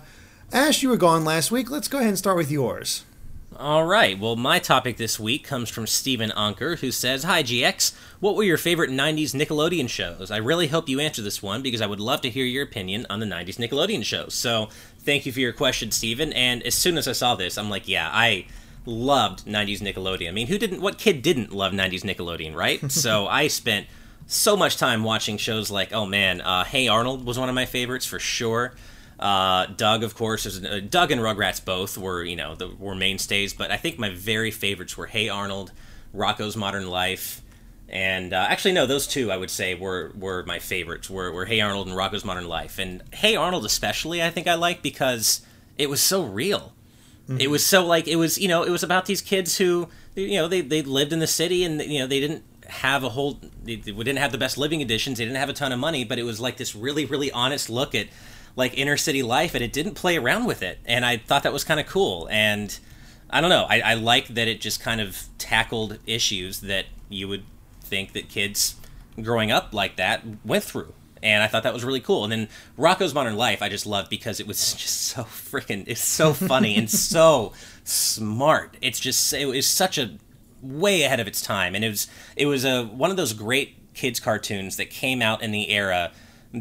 Ash, 0.53 0.83
you 0.83 0.89
were 0.89 0.97
gone 0.97 1.25
last 1.25 1.51
week. 1.51 1.71
Let's 1.71 1.89
go 1.89 1.99
ahead 1.99 2.09
and 2.09 2.19
start 2.19 2.37
with 2.37 2.51
yours. 2.51 3.05
All 3.57 3.85
right. 3.85 4.19
Well, 4.19 4.37
my 4.37 4.59
topic 4.59 4.97
this 4.97 5.21
week 5.21 5.45
comes 5.45 5.69
from 5.69 5.87
Stephen 5.87 6.33
Anker, 6.35 6.77
who 6.77 6.91
says, 6.91 7.25
Hi, 7.25 7.43
GX. 7.43 7.95
What 8.19 8.35
were 8.35 8.43
your 8.43 8.57
favorite 8.57 8.91
90s 8.91 9.35
Nickelodeon 9.35 9.89
shows? 9.89 10.31
I 10.31 10.39
really 10.39 10.69
hope 10.69 10.89
you 10.89 10.99
answer 10.99 11.21
this 11.21 11.43
one 11.43 11.61
because 11.61 11.83
I 11.83 11.87
would 11.87 12.01
love 12.01 12.23
to 12.23 12.31
hear 12.31 12.47
your 12.47 12.65
opinion 12.65 13.07
on 13.11 13.21
the 13.21 13.27
90s 13.27 13.59
Nickelodeon 13.59 14.03
shows. 14.03 14.33
So, 14.33 14.71
thank 15.05 15.27
you 15.27 15.33
for 15.33 15.41
your 15.41 15.53
question, 15.53 15.91
Stephen. 15.91 16.33
And 16.33 16.63
as 16.63 16.75
soon 16.75 16.99
as 16.99 17.09
I 17.09 17.13
saw 17.13 17.35
this, 17.35 17.59
I'm 17.59 17.71
like, 17.71 17.89
yeah, 17.89 18.09
I 18.13 18.47
loved 18.87 19.47
90s 19.47 19.81
Nickelodeon. 19.81 20.29
I 20.29 20.33
mean, 20.33 20.47
who 20.47 20.59
didn't, 20.59 20.81
what 20.81 20.99
kid 20.99 21.23
didn't 21.23 21.53
love 21.53 21.73
90s 21.73 22.03
Nickelodeon, 22.03 22.55
right? 22.55 22.91
so, 22.93 23.27
I 23.27 23.49
spent 23.49 23.87
so 24.27 24.57
much 24.57 24.77
time 24.77 25.03
watching 25.03 25.37
shows 25.37 25.71
like, 25.71 25.93
oh 25.93 26.07
man, 26.07 26.41
uh, 26.41 26.65
Hey 26.65 26.89
Arnold 26.89 27.25
was 27.25 27.39
one 27.39 27.49
of 27.49 27.55
my 27.55 27.67
favorites 27.67 28.07
for 28.07 28.19
sure. 28.19 28.75
Uh, 29.19 29.67
Doug, 29.67 30.03
of 30.03 30.15
course, 30.15 30.47
is, 30.47 30.65
uh, 30.65 30.81
Doug 30.89 31.11
and 31.11 31.21
Rugrats 31.21 31.63
both 31.63 31.99
were 31.99 32.23
you 32.25 32.37
know 32.37 32.55
the, 32.55 32.69
were 32.69 32.95
mainstays, 32.95 33.53
but 33.53 33.71
I 33.71 33.77
think 33.77 33.99
my 33.99 34.09
very 34.09 34.51
favorites 34.51 34.97
were 34.97 35.07
Hey 35.07 35.29
Arnold, 35.29 35.73
Rocko's 36.15 36.57
Modern 36.57 36.89
Life, 36.89 37.40
and 37.91 38.33
uh, 38.33 38.47
actually 38.49 38.73
no, 38.73 38.87
those 38.87 39.07
two 39.07 39.31
I 39.31 39.37
would 39.37 39.51
say 39.51 39.75
were 39.75 40.13
were 40.15 40.45
my 40.45 40.59
favorites. 40.59 41.11
Were, 41.11 41.33
were 41.33 41.45
Hey 41.45 41.61
Arnold 41.61 41.89
and 41.89 41.97
Rocko's 41.97 42.25
Modern 42.25 42.47
Life, 42.47 42.79
and 42.79 43.03
Hey 43.13 43.37
Arnold 43.37 43.65
especially 43.65 44.23
I 44.23 44.31
think 44.31 44.47
I 44.47 44.55
like 44.55 44.83
because 44.83 45.43
it 45.77 45.91
was 45.91 46.01
so 46.01 46.23
real. 46.23 46.73
Mm-hmm. 47.25 47.41
It 47.41 47.51
was 47.51 47.65
so 47.65 47.85
like 47.85 48.07
it 48.09 48.17
was 48.17 48.39
you 48.39 48.49
know 48.49 48.63
it 48.63 48.71
was 48.71 48.83
about 48.83 49.07
these 49.07 49.21
kids 49.21 49.59
who 49.59 49.89
you 50.15 50.37
know 50.37 50.49
they 50.49 50.61
they 50.61 50.83
lived 50.83 51.13
in 51.13 51.19
the 51.19 51.27
city 51.27 51.65
and 51.65 51.81
you 51.81 51.99
know 51.99 52.07
they 52.07 52.21
didn't 52.21 52.45
have 52.67 53.03
a 53.03 53.09
whole 53.11 53.41
they, 53.65 53.77
they 53.77 53.93
didn't 53.93 54.19
have 54.19 54.33
the 54.33 54.39
best 54.39 54.57
living 54.57 54.79
conditions 54.79 55.19
they 55.19 55.25
didn't 55.25 55.39
have 55.39 55.49
a 55.49 55.53
ton 55.53 55.73
of 55.73 55.79
money 55.79 56.05
but 56.05 56.19
it 56.19 56.23
was 56.23 56.41
like 56.41 56.57
this 56.57 56.75
really 56.75 57.05
really 57.05 57.31
honest 57.33 57.69
look 57.69 57.95
at 57.95 58.07
like 58.57 58.77
inner 58.79 58.97
city 58.97 59.23
life 59.23 59.55
and 59.55 59.65
it 59.65 59.73
didn't 59.73 59.95
play 59.95 60.17
around 60.17 60.45
with 60.45 60.63
it 60.63 60.79
and 60.87 61.05
i 61.05 61.17
thought 61.17 61.43
that 61.43 61.53
was 61.53 61.65
kind 61.65 61.81
of 61.81 61.87
cool 61.87 62.29
and 62.31 62.79
i 63.29 63.41
don't 63.41 63.51
know 63.51 63.67
I, 63.69 63.81
I 63.81 63.95
like 63.95 64.29
that 64.29 64.47
it 64.47 64.61
just 64.61 64.81
kind 64.81 65.01
of 65.01 65.25
tackled 65.37 65.99
issues 66.07 66.61
that 66.61 66.87
you 67.09 67.27
would 67.27 67.43
think 67.91 68.13
that 68.15 68.29
kids 68.29 68.77
growing 69.21 69.51
up 69.51 69.75
like 69.75 69.97
that 69.97 70.23
went 70.45 70.65
through 70.65 70.95
and 71.23 71.43
I 71.43 71.47
thought 71.47 71.63
that 71.65 71.75
was 71.75 71.85
really 71.85 72.01
cool. 72.01 72.25
And 72.25 72.33
then 72.33 72.49
Rocko's 72.79 73.15
Modern 73.15 73.37
Life, 73.37 73.63
I 73.63 73.69
just 73.69 73.87
loved 73.87 74.09
because 74.09 74.41
it 74.41 74.47
was 74.47 74.73
just 74.75 75.03
so 75.03 75.25
freaking, 75.25 75.85
it's 75.87 76.05
so 76.05 76.33
funny 76.33 76.77
and 76.77 76.91
so 77.15 77.53
smart. 77.85 78.77
It's 78.81 79.01
just, 79.01 79.33
it 79.33 79.47
was 79.47 79.67
such 79.67 79.99
a 79.99 80.19
way 80.63 81.03
ahead 81.03 81.21
of 81.21 81.27
its 81.27 81.41
time, 81.41 81.75
and 81.75 81.85
it 81.85 81.89
was, 81.89 82.07
it 82.37 82.47
was 82.47 82.65
a 82.65 82.85
one 82.85 83.11
of 83.11 83.17
those 83.17 83.33
great 83.33 83.95
kids 83.95 84.21
cartoons 84.21 84.77
that 84.77 84.91
came 84.91 85.23
out 85.23 85.43
in 85.43 85.53
the 85.53 85.71
era 85.71 86.13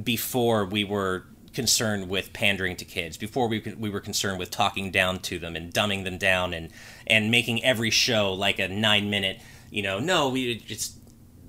before 0.04 0.66
we 0.66 0.84
were 0.84 1.26
concerned 1.54 2.10
with 2.10 2.32
pandering 2.32 2.76
to 2.76 2.86
kids 2.86 3.18
before 3.18 3.48
we 3.48 3.60
we 3.78 3.90
were 3.90 4.00
concerned 4.00 4.38
with 4.38 4.52
talking 4.52 4.92
down 4.92 5.18
to 5.18 5.40
them 5.40 5.56
and 5.56 5.74
dumbing 5.74 6.04
them 6.04 6.18
down 6.18 6.54
and 6.54 6.70
and 7.08 7.32
making 7.32 7.62
every 7.64 7.90
show 7.90 8.32
like 8.32 8.60
a 8.60 8.68
9 8.68 9.10
minute 9.10 9.42
you 9.72 9.82
know 9.82 10.00
no 10.00 10.30
we 10.30 10.64
it's 10.68 10.90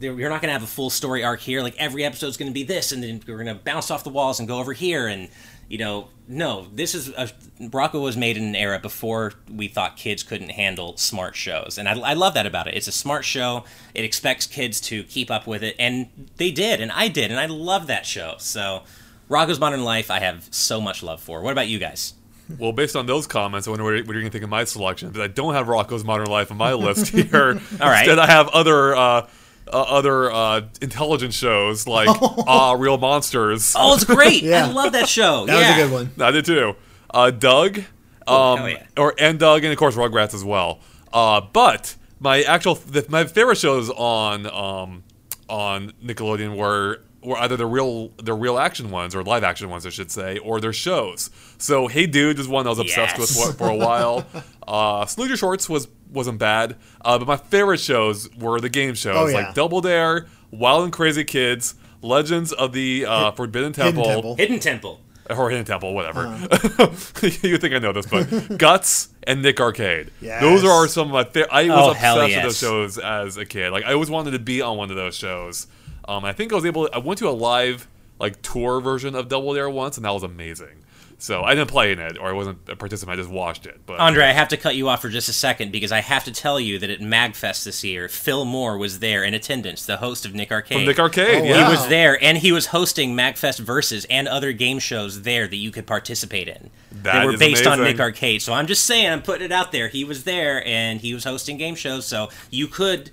you're 0.00 0.30
not 0.30 0.40
going 0.40 0.48
to 0.48 0.52
have 0.52 0.62
a 0.62 0.66
full 0.66 0.90
story 0.90 1.22
arc 1.22 1.40
here 1.40 1.62
like 1.62 1.76
every 1.78 2.04
episode's 2.04 2.36
going 2.36 2.50
to 2.50 2.54
be 2.54 2.62
this 2.62 2.92
and 2.92 3.02
then 3.02 3.20
we're 3.26 3.42
going 3.42 3.46
to 3.46 3.54
bounce 3.54 3.90
off 3.90 4.04
the 4.04 4.10
walls 4.10 4.38
and 4.38 4.48
go 4.48 4.58
over 4.58 4.72
here 4.72 5.06
and 5.06 5.28
you 5.68 5.78
know 5.78 6.08
no 6.26 6.66
this 6.74 6.94
is 6.94 7.08
a, 7.10 7.30
Rocko 7.60 8.02
was 8.02 8.16
made 8.16 8.36
in 8.36 8.44
an 8.44 8.56
era 8.56 8.78
before 8.78 9.34
we 9.50 9.68
thought 9.68 9.96
kids 9.96 10.22
couldn't 10.22 10.50
handle 10.50 10.96
smart 10.96 11.36
shows 11.36 11.78
and 11.78 11.88
I, 11.88 11.98
I 11.98 12.14
love 12.14 12.34
that 12.34 12.46
about 12.46 12.66
it 12.66 12.74
it's 12.74 12.88
a 12.88 12.92
smart 12.92 13.24
show 13.24 13.64
it 13.94 14.04
expects 14.04 14.46
kids 14.46 14.80
to 14.82 15.04
keep 15.04 15.30
up 15.30 15.46
with 15.46 15.62
it 15.62 15.76
and 15.78 16.28
they 16.36 16.50
did 16.50 16.80
and 16.80 16.90
I 16.92 17.08
did 17.08 17.30
and 17.30 17.38
I 17.38 17.46
love 17.46 17.86
that 17.86 18.06
show 18.06 18.34
so 18.38 18.82
Rocko's 19.30 19.60
Modern 19.60 19.84
Life, 19.84 20.10
I 20.10 20.18
have 20.18 20.48
so 20.50 20.80
much 20.80 21.04
love 21.04 21.20
for. 21.20 21.40
What 21.40 21.52
about 21.52 21.68
you 21.68 21.78
guys? 21.78 22.14
Well, 22.58 22.72
based 22.72 22.96
on 22.96 23.06
those 23.06 23.28
comments, 23.28 23.68
I 23.68 23.70
wonder 23.70 23.84
what 23.84 23.92
you're 23.94 24.02
going 24.02 24.24
to 24.24 24.30
think 24.30 24.42
of 24.42 24.50
my 24.50 24.64
selection. 24.64 25.08
Because 25.08 25.22
I 25.22 25.28
don't 25.28 25.54
have 25.54 25.68
Rocko's 25.68 26.02
Modern 26.02 26.26
Life 26.26 26.50
on 26.50 26.56
my 26.56 26.72
list 26.74 27.12
here. 27.12 27.60
All 27.80 27.88
right. 27.88 28.00
Instead, 28.00 28.18
I 28.18 28.26
have 28.26 28.48
other 28.48 28.96
uh, 28.96 29.28
uh, 29.72 29.82
other 29.82 30.30
uh, 30.30 30.62
intelligence 30.82 31.34
shows 31.34 31.86
like 31.86 32.08
Ah 32.46 32.72
Real 32.78 32.98
Monsters. 32.98 33.74
Oh, 33.76 33.94
it's 33.94 34.04
great! 34.04 34.42
Yeah. 34.50 34.66
I 34.66 34.72
love 34.72 34.92
that 34.92 35.08
show. 35.08 35.46
That 35.46 35.58
yeah. 35.60 35.68
was 35.70 35.78
a 35.78 35.82
good 35.88 35.92
one. 36.18 36.26
I 36.26 36.30
did 36.32 36.44
too. 36.44 36.76
Uh, 37.12 37.30
Doug, 37.30 37.78
um, 37.78 37.84
Oh, 38.26 38.56
hell 38.56 38.68
yeah. 38.68 38.86
or 38.96 39.14
and 39.18 39.38
Doug, 39.38 39.64
and 39.64 39.72
of 39.72 39.78
course 39.78 39.94
Rugrats 39.96 40.34
as 40.34 40.44
well. 40.44 40.80
Uh, 41.12 41.40
but 41.40 41.96
my 42.20 42.42
actual 42.42 42.74
the, 42.76 43.04
my 43.08 43.24
favorite 43.24 43.58
shows 43.58 43.90
on 43.90 44.46
um, 44.46 45.02
on 45.48 45.92
Nickelodeon 46.04 46.56
were 46.56 47.02
were 47.22 47.36
either 47.38 47.56
the 47.56 47.66
real 47.66 48.08
the 48.16 48.32
real 48.32 48.58
action 48.58 48.90
ones 48.90 49.14
or 49.14 49.22
live 49.22 49.44
action 49.44 49.68
ones, 49.68 49.84
I 49.86 49.90
should 49.90 50.10
say, 50.10 50.38
or 50.38 50.60
their 50.60 50.72
shows. 50.72 51.30
So 51.58 51.86
Hey 51.88 52.06
Dude 52.06 52.38
is 52.38 52.48
one 52.48 52.66
I 52.66 52.70
was 52.70 52.78
obsessed 52.78 53.18
Yes. 53.18 53.36
with 53.36 53.52
for, 53.56 53.64
for 53.64 53.68
a 53.70 53.76
while. 53.76 54.24
uh, 54.66 55.04
Salute 55.06 55.28
Your 55.28 55.36
Shorts 55.36 55.68
was 55.68 55.86
wasn't 56.12 56.38
bad, 56.38 56.76
uh, 57.04 57.18
but 57.18 57.26
my 57.28 57.36
favorite 57.36 57.80
shows 57.80 58.28
were 58.36 58.60
the 58.60 58.68
game 58.68 58.94
shows 58.94 59.16
Oh, 59.16 59.26
yeah. 59.26 59.46
like 59.46 59.54
Double 59.54 59.80
Dare, 59.80 60.26
Wild 60.50 60.84
and 60.84 60.92
Crazy 60.92 61.24
Kids. 61.24 61.74
Legends 62.02 62.52
of 62.52 62.72
the 62.72 63.04
uh, 63.06 63.30
Forbidden 63.32 63.74
Hidden 63.74 63.94
Temple, 63.94 64.04
Temple. 64.04 64.36
Hidden 64.36 64.58
Temple. 64.60 65.00
or 65.28 65.50
Hidden 65.50 65.66
Temple, 65.66 65.92
whatever. 65.92 66.26
Uh-huh. 66.28 66.88
you 67.42 67.58
think 67.58 67.74
I 67.74 67.78
know 67.78 67.92
this, 67.92 68.06
but 68.06 68.24
Guts 68.58 69.10
and 69.24 69.42
Nick 69.42 69.60
Arcade. 69.60 70.10
Yes. 70.22 70.40
Those 70.40 70.64
are 70.64 70.88
some 70.88 71.08
of 71.08 71.12
my. 71.12 71.24
Fa- 71.24 71.52
I 71.52 71.64
was 71.64 71.70
Oh, 71.72 71.90
obsessed 71.90 71.98
hell 72.04 72.22
with 72.26 72.42
those 72.42 72.58
shows 72.58 72.96
as 72.98 73.36
a 73.36 73.44
kid. 73.44 73.70
Like 73.70 73.84
I 73.84 73.92
always 73.92 74.08
wanted 74.08 74.30
to 74.30 74.38
be 74.38 74.62
on 74.62 74.78
one 74.78 74.88
of 74.90 74.96
those 74.96 75.14
shows. 75.14 75.66
Um, 76.08 76.24
I 76.24 76.32
think 76.32 76.52
I 76.52 76.56
was 76.56 76.64
able. 76.64 76.88
I 76.92 76.98
went 76.98 77.18
to 77.18 77.28
a 77.28 77.32
live 77.36 77.86
like 78.18 78.40
tour 78.40 78.80
version 78.80 79.14
of 79.14 79.28
Double 79.28 79.52
Dare 79.52 79.68
once, 79.68 79.96
and 79.98 80.04
that 80.06 80.14
was 80.14 80.22
amazing. 80.22 80.78
So 81.22 81.42
I 81.42 81.54
didn't 81.54 81.68
play 81.70 81.92
in 81.92 81.98
it, 81.98 82.16
or 82.18 82.28
I 82.28 82.32
wasn't 82.32 82.66
a 82.68 82.74
participant. 82.76 83.18
I 83.18 83.22
just 83.22 83.30
watched 83.30 83.66
it. 83.66 83.80
But 83.84 84.00
Andre, 84.00 84.24
I 84.24 84.32
have 84.32 84.48
to 84.48 84.56
cut 84.56 84.74
you 84.74 84.88
off 84.88 85.02
for 85.02 85.10
just 85.10 85.28
a 85.28 85.34
second 85.34 85.70
because 85.70 85.92
I 85.92 86.00
have 86.00 86.24
to 86.24 86.32
tell 86.32 86.58
you 86.58 86.78
that 86.78 86.88
at 86.88 87.00
MagFest 87.00 87.64
this 87.64 87.84
year, 87.84 88.08
Phil 88.08 88.46
Moore 88.46 88.78
was 88.78 89.00
there 89.00 89.22
in 89.22 89.34
attendance, 89.34 89.84
the 89.84 89.98
host 89.98 90.24
of 90.24 90.34
Nick 90.34 90.50
Arcade. 90.50 90.78
from 90.78 90.86
Nick 90.86 90.98
Arcade, 90.98 91.42
Oh, 91.42 91.44
yeah. 91.44 91.66
He 91.66 91.70
was 91.70 91.88
there, 91.88 92.22
and 92.24 92.38
he 92.38 92.52
was 92.52 92.66
hosting 92.66 93.14
MagFest 93.14 93.60
Versus 93.60 94.06
and 94.08 94.28
other 94.28 94.52
game 94.52 94.78
shows 94.78 95.22
there 95.22 95.46
that 95.46 95.56
you 95.56 95.70
could 95.70 95.86
participate 95.86 96.48
in. 96.48 96.70
That 96.90 97.20
they 97.20 97.26
were 97.26 97.34
is 97.34 97.38
based 97.38 97.66
on. 97.66 97.80
Nick 97.82 98.00
Arcade. 98.00 98.40
So 98.40 98.52
I'm 98.54 98.66
just 98.66 98.86
saying, 98.86 99.12
I'm 99.12 99.22
putting 99.22 99.44
it 99.44 99.52
out 99.52 99.72
there. 99.72 99.88
He 99.88 100.04
was 100.04 100.24
there, 100.24 100.66
and 100.66 101.00
he 101.02 101.12
was 101.12 101.24
hosting 101.24 101.58
game 101.58 101.74
shows, 101.74 102.06
so 102.06 102.30
you 102.50 102.66
could 102.66 103.10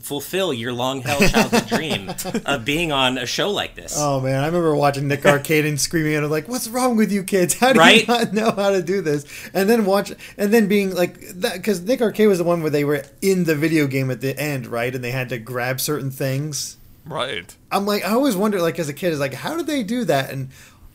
fulfill 0.00 0.52
your 0.52 0.72
long-held 0.72 1.28
childhood 1.30 1.66
dream 1.68 2.12
of 2.46 2.64
being 2.64 2.92
on 2.92 3.18
a 3.18 3.26
show 3.26 3.50
like 3.50 3.74
this. 3.74 3.94
Oh 3.98 4.20
man, 4.20 4.42
I 4.42 4.46
remember 4.46 4.74
watching 4.76 5.08
Nick 5.08 5.26
Arcade 5.26 5.66
and 5.66 5.80
screaming 5.80 6.14
at 6.14 6.22
him 6.22 6.30
like, 6.30 6.48
"What's 6.48 6.68
wrong 6.68 6.96
with 6.96 7.10
you 7.10 7.24
kids? 7.24 7.54
How 7.54 7.72
do 7.72 7.80
Right? 7.80 8.02
you 8.02 8.06
not 8.06 8.32
know 8.32 8.50
how 8.52 8.70
to 8.70 8.82
do 8.82 9.00
this?" 9.02 9.24
And 9.52 9.68
then 9.68 9.84
watch, 9.84 10.12
and 10.38 10.52
then 10.54 10.68
being 10.68 10.94
like 10.94 11.18
that 11.40 11.54
because 11.54 11.80
Nick 11.82 12.00
Arcade 12.00 12.28
was 12.28 12.38
the 12.38 12.44
one 12.44 12.62
where 12.62 12.70
they 12.70 12.84
were 12.84 13.04
in 13.20 13.44
the 13.44 13.56
video 13.56 13.86
game 13.86 14.10
at 14.10 14.20
the 14.20 14.38
end, 14.38 14.66
right? 14.68 14.94
And 14.94 15.02
they 15.02 15.10
had 15.10 15.28
to 15.30 15.38
grab 15.38 15.80
certain 15.80 16.10
things. 16.10 16.76
right. 17.04 17.54
I'm 17.72 17.86
like, 17.86 18.04
I 18.04 18.10
always 18.12 18.36
wonder, 18.36 18.60
like 18.60 18.78
as 18.78 18.88
a 18.88 18.94
kid, 18.94 19.12
is 19.12 19.20
like, 19.20 19.34
how 19.34 19.56
did 19.56 19.66
they 19.66 19.82
do 19.82 20.04
that? 20.04 20.30
And 20.30 20.50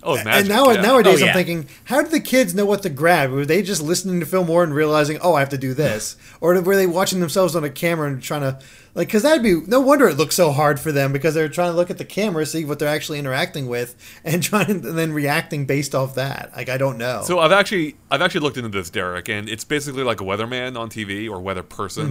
Oh, 0.08 0.14
it's 0.14 0.24
magic, 0.24 0.42
and 0.42 0.50
now 0.50 0.70
yeah. 0.70 0.82
nowadays, 0.82 1.24
Oh, 1.24 1.26
I'm 1.26 1.34
thinking, 1.34 1.68
how 1.86 2.00
did 2.04 2.12
the 2.12 2.20
kids 2.20 2.54
know 2.54 2.66
what 2.66 2.84
to 2.84 2.90
grab? 2.90 3.32
Were 3.32 3.44
they 3.44 3.64
just 3.64 3.82
listening 3.82 4.20
to 4.20 4.28
Phil 4.28 4.44
Moore 4.46 4.64
and 4.64 4.72
realizing, 4.72 5.18
oh, 5.20 5.34
I 5.34 5.40
have 5.40 5.50
to 5.50 5.58
do 5.58 5.74
this, 5.74 6.16
or 6.42 6.62
were 6.62 6.76
they 6.76 6.86
watching 6.86 7.20
themselves 7.22 7.56
on 7.56 7.64
a 7.64 7.72
camera 7.72 8.08
and 8.08 8.22
trying 8.22 8.42
to, 8.42 8.60
like, 8.96 9.08
because 9.10 9.22
that'd 9.24 9.44
be 9.44 9.60
no 9.68 9.80
wonder 9.82 10.08
it 10.08 10.18
looks 10.18 10.36
so 10.36 10.52
hard 10.52 10.80
for 10.80 10.92
them 10.92 11.14
because 11.14 11.34
they're 11.36 11.48
trying 11.50 11.72
to 11.72 11.76
look 11.76 11.90
at 11.92 11.98
the 11.98 12.06
camera, 12.06 12.46
see 12.46 12.66
what 12.66 12.80
they're 12.80 12.90
actually 12.90 13.20
interacting 13.20 13.68
with, 13.68 13.96
and 14.24 14.42
trying 14.50 14.70
and 14.72 14.84
then 14.98 15.12
reacting 15.14 15.66
based 15.66 15.94
off 15.94 16.16
that. 16.16 16.52
Like, 16.56 16.70
I 16.70 16.78
don't 16.78 16.98
know. 16.98 17.22
So 17.24 17.40
I've 17.40 17.52
actually 17.52 17.96
I've 18.10 18.22
actually 18.22 18.42
looked 18.42 18.58
into 18.58 18.70
this, 18.70 18.90
Derek, 18.90 19.30
and 19.30 19.48
it's 19.48 19.64
basically 19.66 20.04
like 20.04 20.22
a 20.22 20.24
weatherman 20.24 20.78
on 20.80 20.90
TV 20.90 21.30
or 21.30 21.40
weather 21.40 21.62
person, 21.64 22.06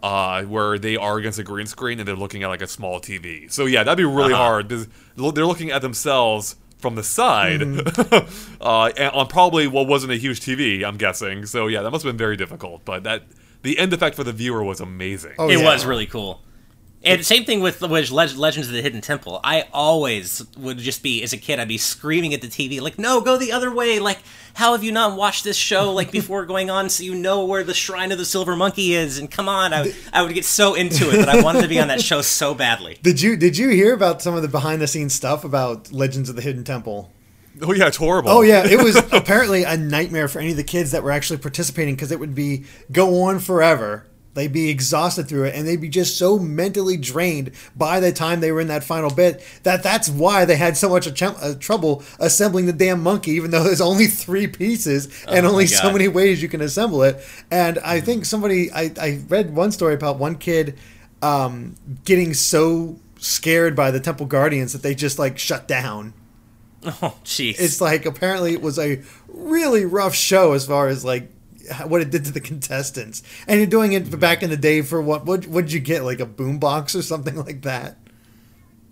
Mm-hmm. 0.00 0.04
uh, 0.04 0.42
where 0.50 0.78
they 0.78 0.96
are 0.96 1.18
against 1.18 1.38
a 1.38 1.44
green 1.44 1.66
screen 1.66 1.98
and 1.98 2.08
they're 2.08 2.16
looking 2.16 2.42
at 2.42 2.48
like 2.48 2.62
a 2.62 2.66
small 2.66 3.00
TV. 3.00 3.50
So 3.52 3.66
yeah, 3.66 3.84
that'd 3.84 3.96
be 3.98 4.04
really 4.04 4.32
Uh-huh. 4.32 4.42
hard 4.42 4.68
because 4.68 4.88
they're 5.34 5.46
looking 5.46 5.70
at 5.70 5.82
themselves 5.82 6.56
from 6.78 6.94
the 6.94 7.02
side 7.02 7.60
Mm-hmm. 7.60 8.60
uh, 8.62 8.86
and 8.96 9.12
on 9.14 9.26
probably 9.26 9.66
what 9.66 9.86
wasn't 9.86 10.12
a 10.12 10.16
huge 10.16 10.40
TV, 10.40 10.82
I'm 10.82 10.96
guessing. 10.96 11.44
So 11.44 11.66
yeah, 11.66 11.82
that 11.82 11.90
must 11.90 12.04
have 12.04 12.10
been 12.12 12.16
very 12.18 12.36
difficult. 12.38 12.84
But 12.86 13.02
that 13.04 13.24
the 13.62 13.78
end 13.78 13.92
effect 13.92 14.16
for 14.16 14.24
the 14.24 14.32
viewer 14.32 14.62
was 14.62 14.80
amazing. 14.80 15.34
Oh, 15.38 15.48
it 15.48 15.58
yeah. 15.58 15.64
was 15.64 15.84
really 15.84 16.06
cool. 16.06 16.40
And 17.02 17.24
same 17.24 17.44
thing 17.44 17.60
with 17.60 17.80
with 17.80 18.10
Leg- 18.10 18.36
Legends 18.36 18.68
of 18.68 18.74
the 18.74 18.82
Hidden 18.82 19.00
Temple. 19.00 19.40
I 19.42 19.64
always 19.72 20.44
would 20.54 20.76
just 20.76 21.02
be 21.02 21.22
as 21.22 21.32
a 21.32 21.38
kid, 21.38 21.58
I'd 21.58 21.66
be 21.66 21.78
screaming 21.78 22.34
at 22.34 22.42
the 22.42 22.48
TV 22.48 22.78
like, 22.78 22.98
"No, 22.98 23.22
go 23.22 23.38
the 23.38 23.52
other 23.52 23.74
way!" 23.74 23.98
Like, 23.98 24.18
how 24.52 24.72
have 24.72 24.84
you 24.84 24.92
not 24.92 25.16
watched 25.16 25.42
this 25.42 25.56
show 25.56 25.92
like 25.92 26.10
before 26.10 26.44
going 26.52 26.68
on, 26.68 26.90
so 26.90 27.02
you 27.02 27.14
know 27.14 27.46
where 27.46 27.64
the 27.64 27.72
Shrine 27.72 28.12
of 28.12 28.18
the 28.18 28.26
Silver 28.26 28.54
Monkey 28.54 28.92
is? 28.92 29.18
And 29.18 29.30
come 29.30 29.48
on, 29.48 29.72
I, 29.72 29.94
I 30.12 30.20
would 30.20 30.34
get 30.34 30.44
so 30.44 30.74
into 30.74 31.08
it 31.08 31.16
that 31.24 31.28
I 31.30 31.42
wanted 31.42 31.62
to 31.62 31.68
be 31.68 31.80
on 31.80 31.88
that 31.88 32.02
show 32.02 32.20
so 32.20 32.52
badly. 32.54 32.98
did 33.02 33.22
you 33.22 33.34
did 33.34 33.56
you 33.56 33.70
hear 33.70 33.94
about 33.94 34.20
some 34.20 34.34
of 34.34 34.42
the 34.42 34.48
behind 34.48 34.82
the 34.82 34.86
scenes 34.86 35.14
stuff 35.14 35.42
about 35.42 35.90
Legends 35.90 36.28
of 36.28 36.36
the 36.36 36.42
Hidden 36.42 36.64
Temple? 36.64 37.10
Oh 37.62 37.72
yeah, 37.72 37.86
it's 37.88 37.96
horrible. 37.96 38.30
Oh 38.30 38.42
yeah, 38.42 38.66
it 38.66 38.82
was 38.82 38.96
apparently 39.12 39.64
a 39.64 39.76
nightmare 39.76 40.28
for 40.28 40.38
any 40.40 40.50
of 40.52 40.56
the 40.56 40.64
kids 40.64 40.92
that 40.92 41.02
were 41.02 41.10
actually 41.10 41.38
participating 41.38 41.94
because 41.94 42.12
it 42.12 42.20
would 42.20 42.34
be 42.34 42.64
go 42.90 43.22
on 43.24 43.38
forever. 43.38 44.06
They'd 44.32 44.52
be 44.52 44.70
exhausted 44.70 45.28
through 45.28 45.44
it, 45.44 45.56
and 45.56 45.66
they'd 45.66 45.80
be 45.80 45.88
just 45.88 46.16
so 46.16 46.38
mentally 46.38 46.96
drained 46.96 47.50
by 47.74 47.98
the 47.98 48.12
time 48.12 48.38
they 48.38 48.52
were 48.52 48.60
in 48.60 48.68
that 48.68 48.84
final 48.84 49.10
bit 49.10 49.44
that 49.64 49.82
that's 49.82 50.08
why 50.08 50.44
they 50.44 50.54
had 50.54 50.76
so 50.76 50.88
much 50.88 51.06
a 51.08 51.26
uh, 51.26 51.54
trouble 51.58 52.04
assembling 52.20 52.66
the 52.66 52.72
damn 52.72 53.02
monkey, 53.02 53.32
even 53.32 53.50
though 53.50 53.64
there's 53.64 53.80
only 53.80 54.06
three 54.06 54.46
pieces 54.46 55.24
and 55.26 55.44
Oh, 55.44 55.50
only 55.50 55.66
so 55.66 55.90
many 55.92 56.06
ways 56.06 56.40
you 56.40 56.48
can 56.48 56.60
assemble 56.60 57.02
it. 57.02 57.20
And 57.50 57.80
I 57.80 58.00
think 58.00 58.24
somebody 58.24 58.70
I, 58.72 58.92
I 59.00 59.20
read 59.28 59.54
one 59.54 59.72
story 59.72 59.94
about 59.94 60.18
one 60.18 60.36
kid 60.36 60.78
um, 61.22 61.74
getting 62.04 62.32
so 62.32 63.00
scared 63.18 63.74
by 63.74 63.90
the 63.90 64.00
temple 64.00 64.26
guardians 64.26 64.72
that 64.72 64.82
they 64.82 64.94
just 64.94 65.18
like 65.18 65.38
shut 65.38 65.66
down 65.66 66.14
Oh, 67.02 67.16
jeez. 67.24 67.56
it's 67.58 67.80
like 67.80 68.06
apparently 68.06 68.52
it 68.54 68.62
was 68.62 68.78
a 68.78 69.02
really 69.28 69.84
rough 69.84 70.14
show 70.14 70.52
as 70.52 70.66
far 70.66 70.88
as 70.88 71.04
like 71.04 71.30
what 71.86 72.00
it 72.00 72.10
did 72.10 72.24
to 72.24 72.32
the 72.32 72.40
contestants. 72.40 73.22
And 73.46 73.58
you're 73.60 73.66
doing 73.66 73.92
it 73.92 74.18
back 74.18 74.42
in 74.42 74.50
the 74.50 74.56
day 74.56 74.82
for 74.82 75.00
what? 75.00 75.24
What 75.26 75.46
would 75.46 75.72
you 75.72 75.80
get? 75.80 76.04
Like 76.04 76.20
a 76.20 76.26
boombox 76.26 76.98
or 76.98 77.02
something 77.02 77.36
like 77.46 77.62
that? 77.62 77.96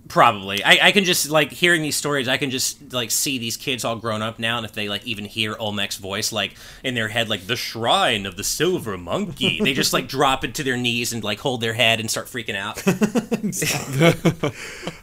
Probably. 0.08 0.64
I, 0.64 0.78
I 0.88 0.92
can 0.92 1.04
just 1.04 1.28
like 1.30 1.52
hearing 1.52 1.82
these 1.82 1.96
stories. 1.96 2.28
I 2.28 2.38
can 2.38 2.50
just 2.50 2.92
like 2.94 3.10
see 3.10 3.38
these 3.38 3.56
kids 3.56 3.84
all 3.84 3.96
grown 3.96 4.22
up 4.22 4.38
now, 4.38 4.56
and 4.56 4.64
if 4.64 4.72
they 4.72 4.88
like 4.88 5.06
even 5.06 5.26
hear 5.26 5.54
Olmec's 5.58 5.96
voice 5.98 6.32
like 6.32 6.56
in 6.82 6.94
their 6.94 7.08
head, 7.08 7.28
like 7.28 7.46
the 7.46 7.56
shrine 7.56 8.24
of 8.26 8.36
the 8.36 8.44
silver 8.44 8.96
monkey, 8.96 9.60
they 9.62 9.74
just 9.74 9.92
like 9.92 10.08
drop 10.08 10.44
it 10.44 10.54
to 10.54 10.62
their 10.64 10.76
knees 10.78 11.12
and 11.12 11.22
like 11.22 11.40
hold 11.40 11.60
their 11.60 11.74
head 11.74 12.00
and 12.00 12.10
start 12.10 12.26
freaking 12.26 12.56
out. 12.56 12.82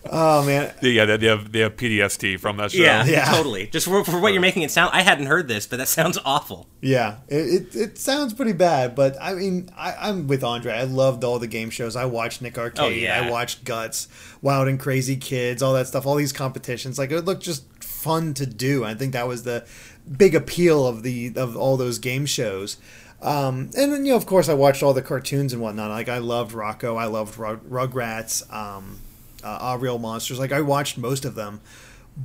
Oh 0.08 0.45
man, 0.45 0.72
yeah, 0.84 1.06
they, 1.06 1.18
they 1.18 1.26
have 1.28 1.51
they 1.51 1.60
have 1.62 1.76
PTSD 1.78 2.39
from 2.39 2.58
that 2.58 2.72
show. 2.72 2.82
yeah, 2.82 3.03
Yeah. 3.06 3.26
totally. 3.26 3.66
Just 3.68 3.88
for, 3.88 4.03
for 4.06 4.20
what 4.20 4.34
you're 4.34 4.41
making 4.41 4.62
it 4.62 4.70
sound. 4.70 4.91
I 4.93 5.01
hadn't 5.01 5.26
heard 5.26 5.47
this, 5.47 5.66
but 5.66 5.78
that 5.78 5.88
sounds 5.88 6.20
awful. 6.24 6.68
yeah, 6.80 7.18
it, 7.28 7.74
it, 7.74 7.76
it 7.76 7.97
sounds 7.97 8.34
pretty 8.34 8.53
bad, 8.53 8.93
but 8.93 9.16
I 9.20 9.34
mean, 9.34 9.70
I, 9.76 9.95
I'm 9.99 10.28
with 10.28 10.43
Andre. 10.43 10.74
I 10.74 10.84
loved 10.84 11.24
all 11.24 11.39
the 11.39 11.47
game 11.47 11.72
shows. 11.72 11.95
I 11.95 12.06
watched 12.06 12.41
Nick 12.43 12.56
Arcade. 12.58 12.86
Oh, 12.86 12.89
yeah. 12.89 13.20
I 13.20 13.32
watched 13.32 13.64
Guts, 13.66 14.08
Wild 14.43 14.68
and 14.68 14.80
Crazy 14.80 14.94
Crazy 14.95 15.17
kids, 15.17 15.61
all 15.61 15.73
that 15.73 15.87
stuff. 15.87 16.05
All 16.05 16.15
these 16.15 16.31
competitions, 16.31 16.97
like 16.97 17.11
it 17.11 17.25
looked 17.25 17.43
just 17.43 17.65
fun 17.83 18.33
to 18.35 18.45
do. 18.45 18.85
I 18.85 18.93
think 18.93 19.11
that 19.11 19.27
was 19.27 19.43
the 19.43 19.65
big 20.09 20.33
appeal 20.33 20.87
of 20.87 21.03
the 21.03 21.33
of 21.35 21.57
all 21.57 21.75
those 21.75 21.99
game 21.99 22.25
shows. 22.25 22.77
Um, 23.21 23.71
and 23.77 23.91
then, 23.91 24.05
you 24.05 24.11
know, 24.11 24.15
of 24.17 24.25
course, 24.25 24.47
I 24.47 24.53
watched 24.53 24.83
all 24.83 24.93
the 24.93 25.01
cartoons 25.01 25.51
and 25.51 25.61
whatnot. 25.61 25.89
Like 25.89 26.07
I 26.07 26.19
loved 26.19 26.55
Rocko. 26.55 26.97
I 26.97 27.07
loved 27.07 27.37
Rug- 27.37 27.69
Rugrats. 27.69 28.49
Um, 28.53 28.99
uh, 29.43 29.77
Real 29.79 29.99
Monsters. 29.99 30.39
Like 30.39 30.53
I 30.53 30.61
watched 30.61 30.97
most 30.97 31.25
of 31.25 31.35
them. 31.35 31.59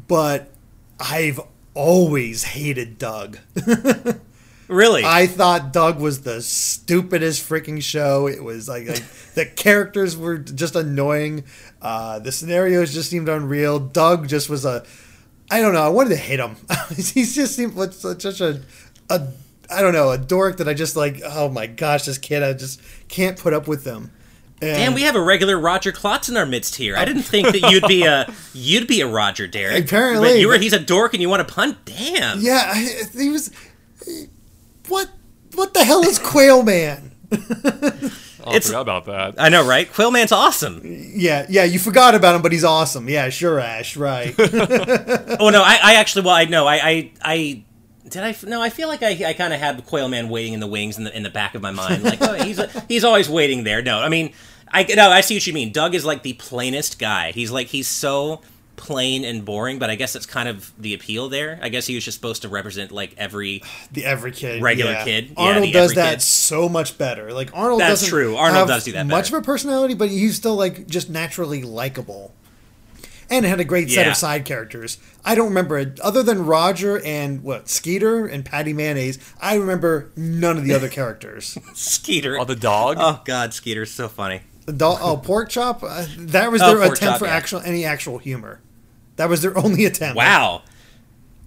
but 0.07 0.51
I've 1.01 1.41
always 1.75 2.45
hated 2.45 2.99
Doug. 2.99 3.39
Really? 4.71 5.03
I 5.05 5.27
thought 5.27 5.73
Doug 5.73 6.01
was 6.01 6.23
the 6.23 6.41
stupidest 6.41 7.47
freaking 7.47 7.83
show. 7.83 8.29
It 8.29 8.43
was 8.43 8.69
like, 8.69 8.87
like 8.89 9.03
the 9.35 9.45
characters 9.45 10.17
were 10.17 10.39
just 10.39 10.77
annoying. 10.77 11.45
Uh, 11.83 12.21
the 12.21 12.31
scenarios 12.31 12.95
just 12.95 13.11
seemed 13.11 13.29
unreal. 13.29 13.81
Doug 13.81 14.29
just 14.29 14.49
was 14.49 14.65
a, 14.65 14.85
I 15.51 15.61
don't 15.61 15.75
know. 15.75 15.83
I 15.83 15.89
wanted 15.89 16.11
to 16.11 16.17
hit 16.17 16.39
him. 16.39 16.57
he 16.97 17.25
just 17.25 17.57
seemed 17.57 17.75
like 17.75 17.93
such 17.93 18.41
a, 18.41 18.61
a, 19.11 19.29
I 19.69 19.83
don't 19.83 19.93
know, 19.93 20.11
a 20.11 20.19
dork 20.19 20.59
that 20.59 20.69
I 20.69 20.75
just 20.75 20.95
like. 20.95 21.21
Oh 21.25 21.49
my 21.49 21.67
gosh, 21.67 22.05
this 22.05 22.19
kid! 22.19 22.43
I 22.43 22.53
just 22.53 22.81
can't 23.09 23.39
put 23.39 23.53
up 23.53 23.69
with 23.69 23.85
them. 23.85 24.11
And 24.63 24.77
Damn, 24.77 24.95
we 24.95 25.03
have 25.03 25.17
a 25.17 25.23
regular 25.23 25.59
Roger 25.59 25.91
Klotz 25.91 26.29
in 26.29 26.37
our 26.37 26.45
midst 26.45 26.75
here. 26.75 26.97
I 26.97 27.05
didn't 27.05 27.23
think 27.23 27.49
that 27.49 27.71
you'd 27.71 27.87
be 27.87 28.05
a 28.05 28.33
you'd 28.53 28.89
be 28.89 29.01
a 29.01 29.07
Roger, 29.07 29.47
Derek. 29.47 29.85
Apparently, 29.85 30.31
but 30.31 30.39
you 30.39 30.49
were 30.49 30.59
he's 30.59 30.73
a 30.73 30.81
dork 30.81 31.15
and 31.15 31.23
you 31.23 31.29
want 31.29 31.47
to 31.47 31.55
punt. 31.55 31.79
Damn. 31.85 32.41
yeah, 32.41 32.75
he 32.75 33.31
was. 33.31 33.51
What? 34.91 35.09
What 35.55 35.73
the 35.75 35.85
hell 35.85 36.03
is 36.03 36.19
Quail 36.19 36.63
Man? 36.63 37.13
Oh, 38.43 38.53
I 38.53 38.57
It's- 38.57 38.69
forgot 38.69 38.81
about 38.81 39.05
that. 39.05 39.35
I 39.37 39.51
know, 39.51 39.67
right? 39.67 39.87
Quailman's 39.93 40.33
awesome. 40.33 40.81
Yeah, 40.83 41.45
yeah, 41.51 41.65
you 41.65 41.79
forgot 41.79 42.15
about 42.15 42.35
him, 42.35 42.41
but 42.41 42.53
he's 42.53 42.65
awesome. 42.65 43.07
Yeah, 43.07 43.29
sure, 43.29 43.61
Ash. 43.61 43.99
Right. 43.99 44.35
Oh 44.39 45.51
no, 45.51 45.63
I, 45.63 45.79
I 45.83 45.95
actually 45.97 46.23
well 46.25 46.35
I 46.35 46.45
know 46.47 46.67
I 46.67 46.77
I, 46.77 47.13
I 47.23 47.65
did 48.09 48.23
I 48.23 48.35
no 48.47 48.63
I 48.63 48.71
feel 48.71 48.89
like 48.89 49.03
I, 49.03 49.11
I 49.27 49.33
kind 49.35 49.53
of 49.53 49.61
had 49.61 49.77
Quailman 49.87 50.31
waiting 50.31 50.55
in 50.55 50.61
the 50.61 50.67
wings 50.67 50.97
in 50.97 51.05
the 51.05 51.15
in 51.15 51.23
the 51.23 51.29
back 51.31 51.55
of 51.55 51.61
my 51.61 51.71
mind 51.71 52.03
like 52.03 52.19
oh 52.23 52.33
he's 52.43 52.59
he's 52.89 53.05
always 53.05 53.29
waiting 53.29 53.65
there. 53.65 53.83
No, 53.83 53.99
I 54.01 54.09
mean 54.09 54.33
I 54.69 54.85
no 54.85 55.11
I 55.11 55.21
see 55.21 55.35
what 55.37 55.47
you 55.47 55.53
mean. 55.53 55.71
Doug 55.71 55.95
is 55.95 56.07
like 56.07 56.23
the 56.23 56.33
plainest 56.33 56.99
guy. 56.99 57.33
He's 57.33 57.51
like 57.51 57.67
he's 57.69 57.89
so 57.89 58.41
plain 58.81 59.25
and 59.25 59.45
boring, 59.45 59.79
but 59.79 59.91
I 59.91 59.95
guess 59.95 60.13
that's 60.15 60.27
kind 60.27 60.49
of 60.49 60.73
the 60.77 60.95
appeal 60.95 61.29
there. 61.29 61.61
I 61.63 61.69
guess 61.69 61.87
he 61.87 61.95
was 61.95 62.05
just 62.05 62.17
supposed 62.17 62.43
to 62.43 62.49
represent 62.49 62.91
like 62.91 63.15
every 63.17 63.63
The 63.93 64.05
every 64.05 64.33
kid, 64.33 64.61
Regular 64.63 64.93
yeah. 64.93 65.05
kid? 65.05 65.33
Arnold 65.37 65.67
the 65.69 65.73
does 65.73 65.95
that 65.95 66.15
kid. 66.15 66.23
so 66.23 66.69
much 66.69 66.99
better. 66.99 67.33
Like 67.33 67.51
Arnold, 67.55 67.81
That's 67.81 68.07
true. 68.07 68.37
Arnold 68.37 68.67
does 68.69 68.85
do 68.85 68.93
that 68.93 69.07
much 69.07 69.27
better. 69.27 69.37
of 69.37 69.43
a 69.43 69.47
personality, 69.47 69.95
but 69.95 70.09
he's 70.09 70.35
still 70.37 70.57
like 70.57 70.87
just 70.89 71.09
naturally 71.11 71.63
likable, 71.63 72.35
and 73.29 73.45
had 73.45 73.61
a 73.61 73.65
great 73.65 73.91
set 73.91 74.07
Yeah. 74.07 74.11
of 74.13 74.17
side 74.17 74.45
characters. 74.45 74.99
I 75.25 75.35
don't 75.35 75.49
remember 75.49 75.79
it 75.79 76.01
other 76.01 76.23
than 76.23 76.47
Roger 76.47 77.01
and 77.05 77.43
what 77.43 77.69
Skeeter 77.69 78.27
and 78.27 78.45
Patty 78.45 78.73
Mayonnaise. 78.73 79.19
I 79.41 79.55
remember 79.57 80.11
none 80.17 80.57
of 80.57 80.65
the 80.65 80.75
other 80.75 80.89
characters. 80.89 81.57
Skeeter. 81.75 82.39
Oh, 82.41 82.45
the 82.45 82.57
dog. 82.57 82.97
Oh 82.99 83.21
God, 83.25 83.53
Skeeter's 83.55 83.91
so 83.93 84.09
funny. 84.09 84.41
The 84.67 84.73
dog, 84.77 84.99
oh, 85.03 85.17
pork 85.17 85.49
chop. 85.49 85.83
Uh, 85.83 86.05
that 86.19 86.53
was 86.53 86.63
Oh, 86.63 86.69
their 86.69 86.77
Pork 86.87 86.93
attempt 86.97 87.01
Chop, 87.15 87.19
for 87.19 87.25
yeah. 87.27 87.35
actual 87.37 87.61
any 87.61 87.85
actual 87.85 88.19
humor. 88.19 88.61
That 89.21 89.29
was 89.29 89.43
their 89.43 89.57
only 89.65 89.85
attempt. 89.85 90.17
Wow. 90.17 90.63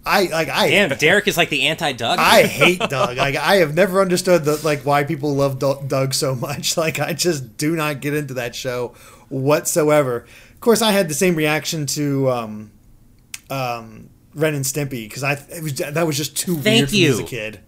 I 0.06 0.26
like 0.26 0.48
I 0.48 0.70
Damn, 0.70 0.90
Derek 1.00 1.28
is 1.28 1.38
like 1.38 1.50
the 1.50 1.68
anti-Doug. 1.68 2.20
I 2.20 2.44
hate 2.62 2.80
Doug. 2.80 3.18
Like 3.18 3.36
I 3.36 3.56
have 3.58 3.74
never 3.74 4.00
understood 4.00 4.46
the 4.46 4.60
like 4.64 4.82
why 4.82 5.04
people 5.06 5.34
love 5.34 5.58
Doug 5.60 6.14
so 6.14 6.36
much. 6.36 6.78
Like 6.78 7.00
I 7.00 7.14
just 7.14 7.58
do 7.58 7.76
not 7.76 8.00
get 8.00 8.14
into 8.14 8.36
that 8.36 8.54
show 8.54 8.90
whatsoever. 9.30 10.26
Of 10.54 10.60
course, 10.60 10.84
I 10.84 10.92
had 10.92 11.10
the 11.10 11.14
same 11.16 11.36
reaction 11.36 11.88
to 11.88 12.30
um, 12.30 12.72
um, 13.50 14.10
Ren 14.36 14.54
and 14.54 14.66
Stimpy 14.66 15.08
because 15.10 15.24
I 15.24 15.34
it 15.50 15.64
was 15.64 15.74
that 15.76 16.06
was 16.06 16.16
just 16.16 16.38
too 16.38 16.58
Thank 16.58 16.78
weird 16.78 16.90
for 16.90 16.96
me 16.96 17.06
as 17.08 17.20
a 17.20 17.24
kid. 17.24 17.60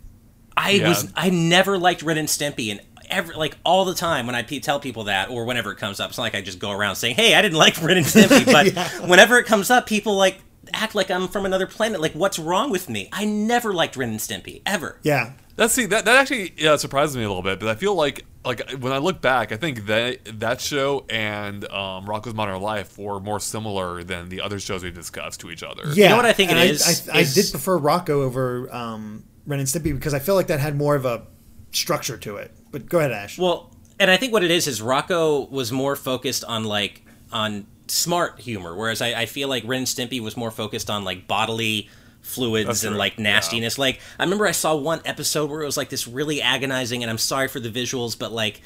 I 0.55 0.71
Yeah. 0.71 0.89
was 0.89 1.11
I 1.15 1.31
never 1.31 1.77
liked 1.79 2.03
Ren 2.03 2.17
and 2.19 2.27
Stimpy 2.27 2.69
and 2.69 2.79
every 3.09 3.35
like 3.35 3.57
all 3.63 3.85
the 3.85 3.93
time 3.95 4.25
when 4.25 4.35
I 4.35 4.43
pe- 4.43 4.59
tell 4.59 4.79
people 4.79 5.05
that 5.05 5.29
or 5.29 5.45
whenever 5.45 5.71
it 5.71 5.77
comes 5.77 5.99
up 5.99 6.09
it's 6.09 6.17
not 6.17 6.23
like 6.23 6.35
I 6.35 6.41
just 6.41 6.59
go 6.59 6.71
around 6.71 6.95
saying 6.95 7.15
hey 7.15 7.35
I 7.35 7.41
didn't 7.41 7.57
like 7.65 7.81
Ren 7.81 7.97
and 7.97 8.05
Stimpy 8.05 8.45
but 9.01 9.09
whenever 9.09 9.37
it 9.37 9.45
comes 9.45 9.69
up 9.69 9.85
people 9.85 10.15
like 10.15 10.41
act 10.73 10.95
like 10.95 11.11
I'm 11.11 11.27
from 11.27 11.45
another 11.45 11.67
planet 11.67 12.01
like 12.01 12.13
what's 12.13 12.39
wrong 12.39 12.71
with 12.71 12.89
me 12.89 13.09
I 13.11 13.25
never 13.25 13.73
liked 13.73 13.95
Ren 13.95 14.09
and 14.09 14.19
Stimpy 14.19 14.61
ever 14.65 14.99
Yeah, 15.03 15.33
That's 15.55 15.73
see 15.73 15.85
that 15.87 16.05
that 16.05 16.15
actually 16.17 16.53
yeah, 16.57 16.75
surprises 16.77 17.15
me 17.15 17.23
a 17.23 17.27
little 17.27 17.43
bit, 17.43 17.59
but 17.59 17.69
I 17.69 17.75
feel 17.75 17.93
like 17.95 18.25
like 18.43 18.69
when 18.79 18.91
I 18.93 18.99
look 18.99 19.21
back, 19.21 19.51
I 19.51 19.57
think 19.57 19.87
that 19.87 20.39
that 20.39 20.61
show 20.61 21.03
and 21.09 21.65
um, 21.71 22.05
Rocko's 22.05 22.35
Modern 22.35 22.61
Life 22.61 22.95
were 22.97 23.19
more 23.19 23.39
similar 23.39 24.03
than 24.03 24.29
the 24.29 24.41
other 24.41 24.59
shows 24.59 24.83
we 24.83 24.91
discussed 24.91 25.39
to 25.39 25.49
each 25.49 25.63
other. 25.63 25.81
yeah. 25.93 26.09
know 26.09 26.15
what 26.17 26.25
I 26.25 26.33
think 26.33 26.51
and 26.51 26.59
it 26.59 26.61
I, 26.61 26.65
is? 26.65 27.09
I, 27.09 27.17
I 27.17 27.21
Is- 27.21 27.33
did 27.33 27.49
prefer 27.51 27.79
Rocko 27.79 28.09
over 28.09 28.71
um, 28.73 29.23
Ren 29.47 29.59
and 29.59 29.67
Stimpy 29.67 29.95
because 29.95 30.13
I 30.13 30.19
feel 30.19 30.35
like 30.35 30.47
that 30.47 30.59
had 30.59 30.75
more 30.75 30.95
of 30.95 31.05
a 31.05 31.25
structure 31.75 32.17
to 32.17 32.37
it. 32.37 32.51
But 32.71 32.89
go 32.89 32.99
ahead, 32.99 33.11
Ash. 33.11 33.37
well 33.37 33.71
and 33.99 34.11
I 34.11 34.17
think 34.17 34.33
what 34.33 34.43
it 34.43 34.51
is 34.51 34.67
is 34.67 34.81
Rocko 34.81 35.49
was 35.49 35.71
more 35.71 35.95
focused 35.95 36.43
on 36.43 36.65
like 36.65 37.03
on 37.31 37.65
smart 37.87 38.39
humor 38.39 38.75
whereas 38.75 39.01
I, 39.01 39.21
I 39.21 39.25
feel 39.25 39.47
like 39.47 39.63
Ren 39.65 39.79
and 39.79 39.87
Stimpy 39.87 40.19
was 40.19 40.35
more 40.35 40.51
focused 40.51 40.89
on 40.89 41.03
like 41.03 41.27
bodily 41.27 41.89
fluids 42.25 42.67
That's 42.67 42.83
and 42.83 42.91
true, 42.91 42.99
like 42.99 43.17
yeah. 43.17 43.23
nastiness. 43.23 43.77
Like 43.77 43.99
I 44.19 44.23
remember 44.23 44.47
I 44.47 44.51
saw 44.51 44.75
one 44.75 45.01
episode 45.05 45.49
where 45.49 45.61
it 45.61 45.65
was 45.65 45.77
like 45.77 45.89
this 45.89 46.07
really 46.07 46.41
agonizing, 46.41 47.03
and 47.03 47.09
I'm 47.09 47.17
sorry 47.17 47.47
for 47.47 47.59
the 47.59 47.69
visuals, 47.69 48.17
but 48.17 48.31
like 48.31 48.61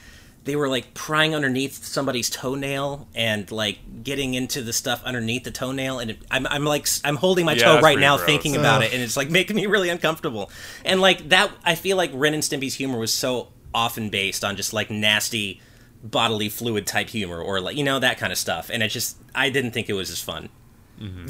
they 0.46 0.56
were 0.56 0.70
like 0.70 0.94
prying 0.94 1.36
underneath 1.36 1.84
somebody's 1.84 2.30
toenail 2.30 3.08
and 3.14 3.52
like 3.52 4.04
getting 4.04 4.34
into 4.34 4.62
the 4.62 4.74
stuff 4.74 5.04
underneath 5.04 5.44
the 5.44 5.52
toenail, 5.52 6.00
and 6.00 6.12
it, 6.12 6.20
I'm 6.32 6.48
I'm 6.48 6.66
like 6.66 6.88
i'm 7.04 7.18
holding 7.18 7.46
my 7.46 7.56
Yeah, 7.56 7.64
toe 7.64 7.78
right 7.80 8.00
now 8.00 8.18
gross. 8.18 8.26
thinking 8.26 8.56
about 8.56 8.82
it, 8.82 8.94
and 8.94 9.02
it's 9.02 9.18
like 9.18 9.30
making 9.40 9.56
me 9.56 9.66
really 9.68 9.90
uncomfortable. 9.90 10.50
And 10.86 11.02
like 11.02 11.30
that, 11.30 11.52
I 11.64 11.76
feel 11.76 11.98
like 11.98 12.12
Ren 12.14 12.34
and 12.34 12.44
Stimpy's 12.44 12.76
humor 12.76 12.98
was 13.00 13.14
so 13.14 13.50
often 13.74 14.10
based 14.10 14.44
on 14.44 14.56
just 14.56 14.74
like 14.74 14.90
nasty 14.90 15.62
bodily 16.04 16.50
fluid 16.50 16.88
type 16.88 17.10
humor 17.10 17.42
or 17.42 17.60
like 17.60 17.76
you 17.78 17.84
know 17.84 18.00
that 18.00 18.18
kind 18.18 18.32
of 18.32 18.38
stuff 18.38 18.70
and 18.74 18.82
it 18.82 18.88
just 18.88 19.18
i 19.36 19.50
didn't 19.50 19.72
think 19.72 19.90
it 19.90 19.94
was 19.94 20.10
as 20.10 20.22
fun 20.22 20.48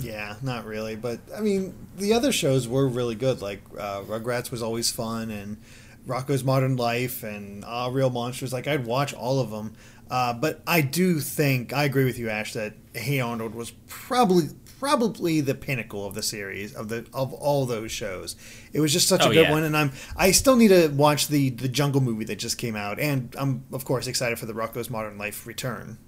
Yeah, 0.01 0.35
not 0.41 0.65
really, 0.65 0.95
but 0.95 1.19
I 1.35 1.41
mean, 1.41 1.75
the 1.95 2.13
other 2.13 2.31
shows 2.31 2.67
were 2.67 2.87
really 2.87 3.15
good. 3.15 3.41
Like 3.41 3.61
uh, 3.77 4.01
Rugrats 4.01 4.49
was 4.51 4.63
always 4.63 4.91
fun, 4.91 5.29
and 5.29 5.57
Rocko's 6.09 6.43
Modern 6.43 6.75
Life, 6.75 7.23
and 7.23 7.63
uh, 7.65 7.89
Real 7.91 8.09
Monsters. 8.09 8.51
Like 8.51 8.67
I'd 8.67 8.85
watch 8.85 9.13
all 9.13 9.39
of 9.39 9.51
them. 9.51 9.75
Uh, 10.11 10.33
but 10.33 10.61
I 10.65 10.81
do 10.81 11.19
think 11.19 11.71
I 11.71 11.83
agree 11.83 12.03
with 12.05 12.17
you, 12.17 12.29
Ash, 12.29 12.53
that 12.53 12.73
Hey 12.95 13.19
Arnold 13.19 13.53
was 13.55 13.71
probably 13.87 14.45
probably 14.79 15.41
the 15.41 15.53
pinnacle 15.53 16.07
of 16.07 16.15
the 16.15 16.23
series 16.23 16.73
of 16.73 16.89
the 16.89 17.05
of 17.13 17.31
all 17.33 17.65
those 17.67 17.91
shows. 17.91 18.35
It 18.73 18.79
was 18.79 18.91
just 18.91 19.07
such 19.07 19.21
a 19.21 19.25
Oh, 19.27 19.31
good 19.31 19.43
yeah. 19.43 19.51
one, 19.51 19.63
and 19.63 19.77
I'm 19.77 19.91
I 20.17 20.31
still 20.31 20.55
need 20.55 20.69
to 20.69 20.87
watch 20.87 21.27
the 21.27 21.51
the 21.51 21.67
Jungle 21.69 22.01
movie 22.01 22.25
that 22.25 22.37
just 22.39 22.57
came 22.57 22.75
out, 22.75 22.99
and 22.99 23.35
I'm 23.37 23.63
of 23.71 23.85
course 23.85 24.07
excited 24.07 24.39
for 24.39 24.47
the 24.47 24.53
Rocko's 24.53 24.89
Modern 24.89 25.17
Life 25.19 25.45
return. 25.45 25.99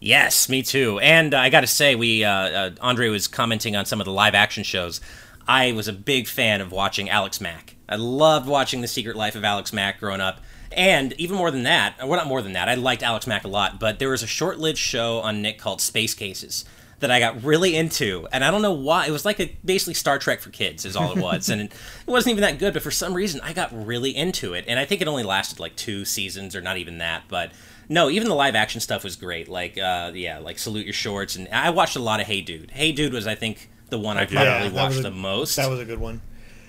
Yes, 0.00 0.48
me 0.48 0.62
too. 0.62 0.98
And 1.00 1.32
I 1.34 1.48
got 1.48 1.62
to 1.62 1.66
say, 1.66 1.94
we 1.94 2.22
uh, 2.24 2.30
uh, 2.30 2.70
Andre 2.80 3.08
was 3.08 3.26
commenting 3.26 3.74
on 3.74 3.86
some 3.86 4.00
of 4.00 4.04
the 4.04 4.12
live 4.12 4.34
action 4.34 4.62
shows. 4.62 5.00
I 5.48 5.72
was 5.72 5.88
a 5.88 5.92
big 5.92 6.28
fan 6.28 6.60
of 6.60 6.70
watching 6.72 7.08
Alex 7.08 7.40
Mack. 7.40 7.73
I 7.88 7.96
loved 7.96 8.48
watching 8.48 8.80
The 8.80 8.88
Secret 8.88 9.16
Life 9.16 9.34
of 9.36 9.44
Alex 9.44 9.72
Mack 9.72 10.00
growing 10.00 10.20
up. 10.20 10.40
And 10.72 11.12
even 11.18 11.36
more 11.36 11.50
than 11.50 11.62
that, 11.64 11.96
well, 11.98 12.16
not 12.18 12.26
more 12.26 12.42
than 12.42 12.54
that, 12.54 12.68
I 12.68 12.74
liked 12.74 13.02
Alex 13.02 13.26
Mack 13.26 13.44
a 13.44 13.48
lot, 13.48 13.78
but 13.78 13.98
there 13.98 14.08
was 14.08 14.22
a 14.22 14.26
short 14.26 14.58
lived 14.58 14.78
show 14.78 15.20
on 15.20 15.40
Nick 15.42 15.58
called 15.58 15.80
Space 15.80 16.14
Cases 16.14 16.64
that 17.00 17.10
I 17.10 17.20
got 17.20 17.44
really 17.44 17.76
into. 17.76 18.26
And 18.32 18.42
I 18.42 18.50
don't 18.50 18.62
know 18.62 18.72
why. 18.72 19.06
It 19.06 19.10
was 19.10 19.24
like 19.24 19.38
a, 19.38 19.56
basically 19.64 19.94
Star 19.94 20.18
Trek 20.18 20.40
for 20.40 20.50
kids, 20.50 20.84
is 20.84 20.96
all 20.96 21.12
it 21.16 21.18
was. 21.22 21.48
and 21.48 21.60
it, 21.60 21.64
it 21.72 22.10
wasn't 22.10 22.32
even 22.32 22.42
that 22.42 22.58
good, 22.58 22.72
but 22.72 22.82
for 22.82 22.90
some 22.90 23.14
reason, 23.14 23.40
I 23.42 23.52
got 23.52 23.70
really 23.86 24.16
into 24.16 24.54
it. 24.54 24.64
And 24.66 24.78
I 24.80 24.84
think 24.84 25.00
it 25.00 25.06
only 25.08 25.22
lasted 25.22 25.60
like 25.60 25.76
two 25.76 26.04
seasons 26.04 26.56
or 26.56 26.60
not 26.60 26.76
even 26.78 26.98
that. 26.98 27.24
But 27.28 27.52
no, 27.88 28.08
even 28.10 28.28
the 28.28 28.34
live 28.34 28.54
action 28.54 28.80
stuff 28.80 29.04
was 29.04 29.14
great. 29.16 29.48
Like, 29.48 29.76
uh, 29.78 30.12
yeah, 30.14 30.38
like 30.38 30.58
Salute 30.58 30.86
Your 30.86 30.94
Shorts. 30.94 31.36
And 31.36 31.46
I 31.48 31.70
watched 31.70 31.94
a 31.96 32.00
lot 32.00 32.20
of 32.20 32.26
Hey 32.26 32.40
Dude. 32.40 32.70
Hey 32.72 32.90
Dude 32.90 33.12
was, 33.12 33.26
I 33.26 33.34
think, 33.34 33.70
the 33.90 33.98
one 33.98 34.16
I 34.16 34.20
Heck 34.20 34.32
yeah. 34.32 34.44
probably 34.44 34.68
that 34.70 34.74
watched 34.82 34.98
a- 34.98 35.02
the 35.02 35.10
most. 35.10 35.56
That 35.56 35.68
was 35.70 35.78
a 35.80 35.84
good 35.84 36.00
one. 36.00 36.20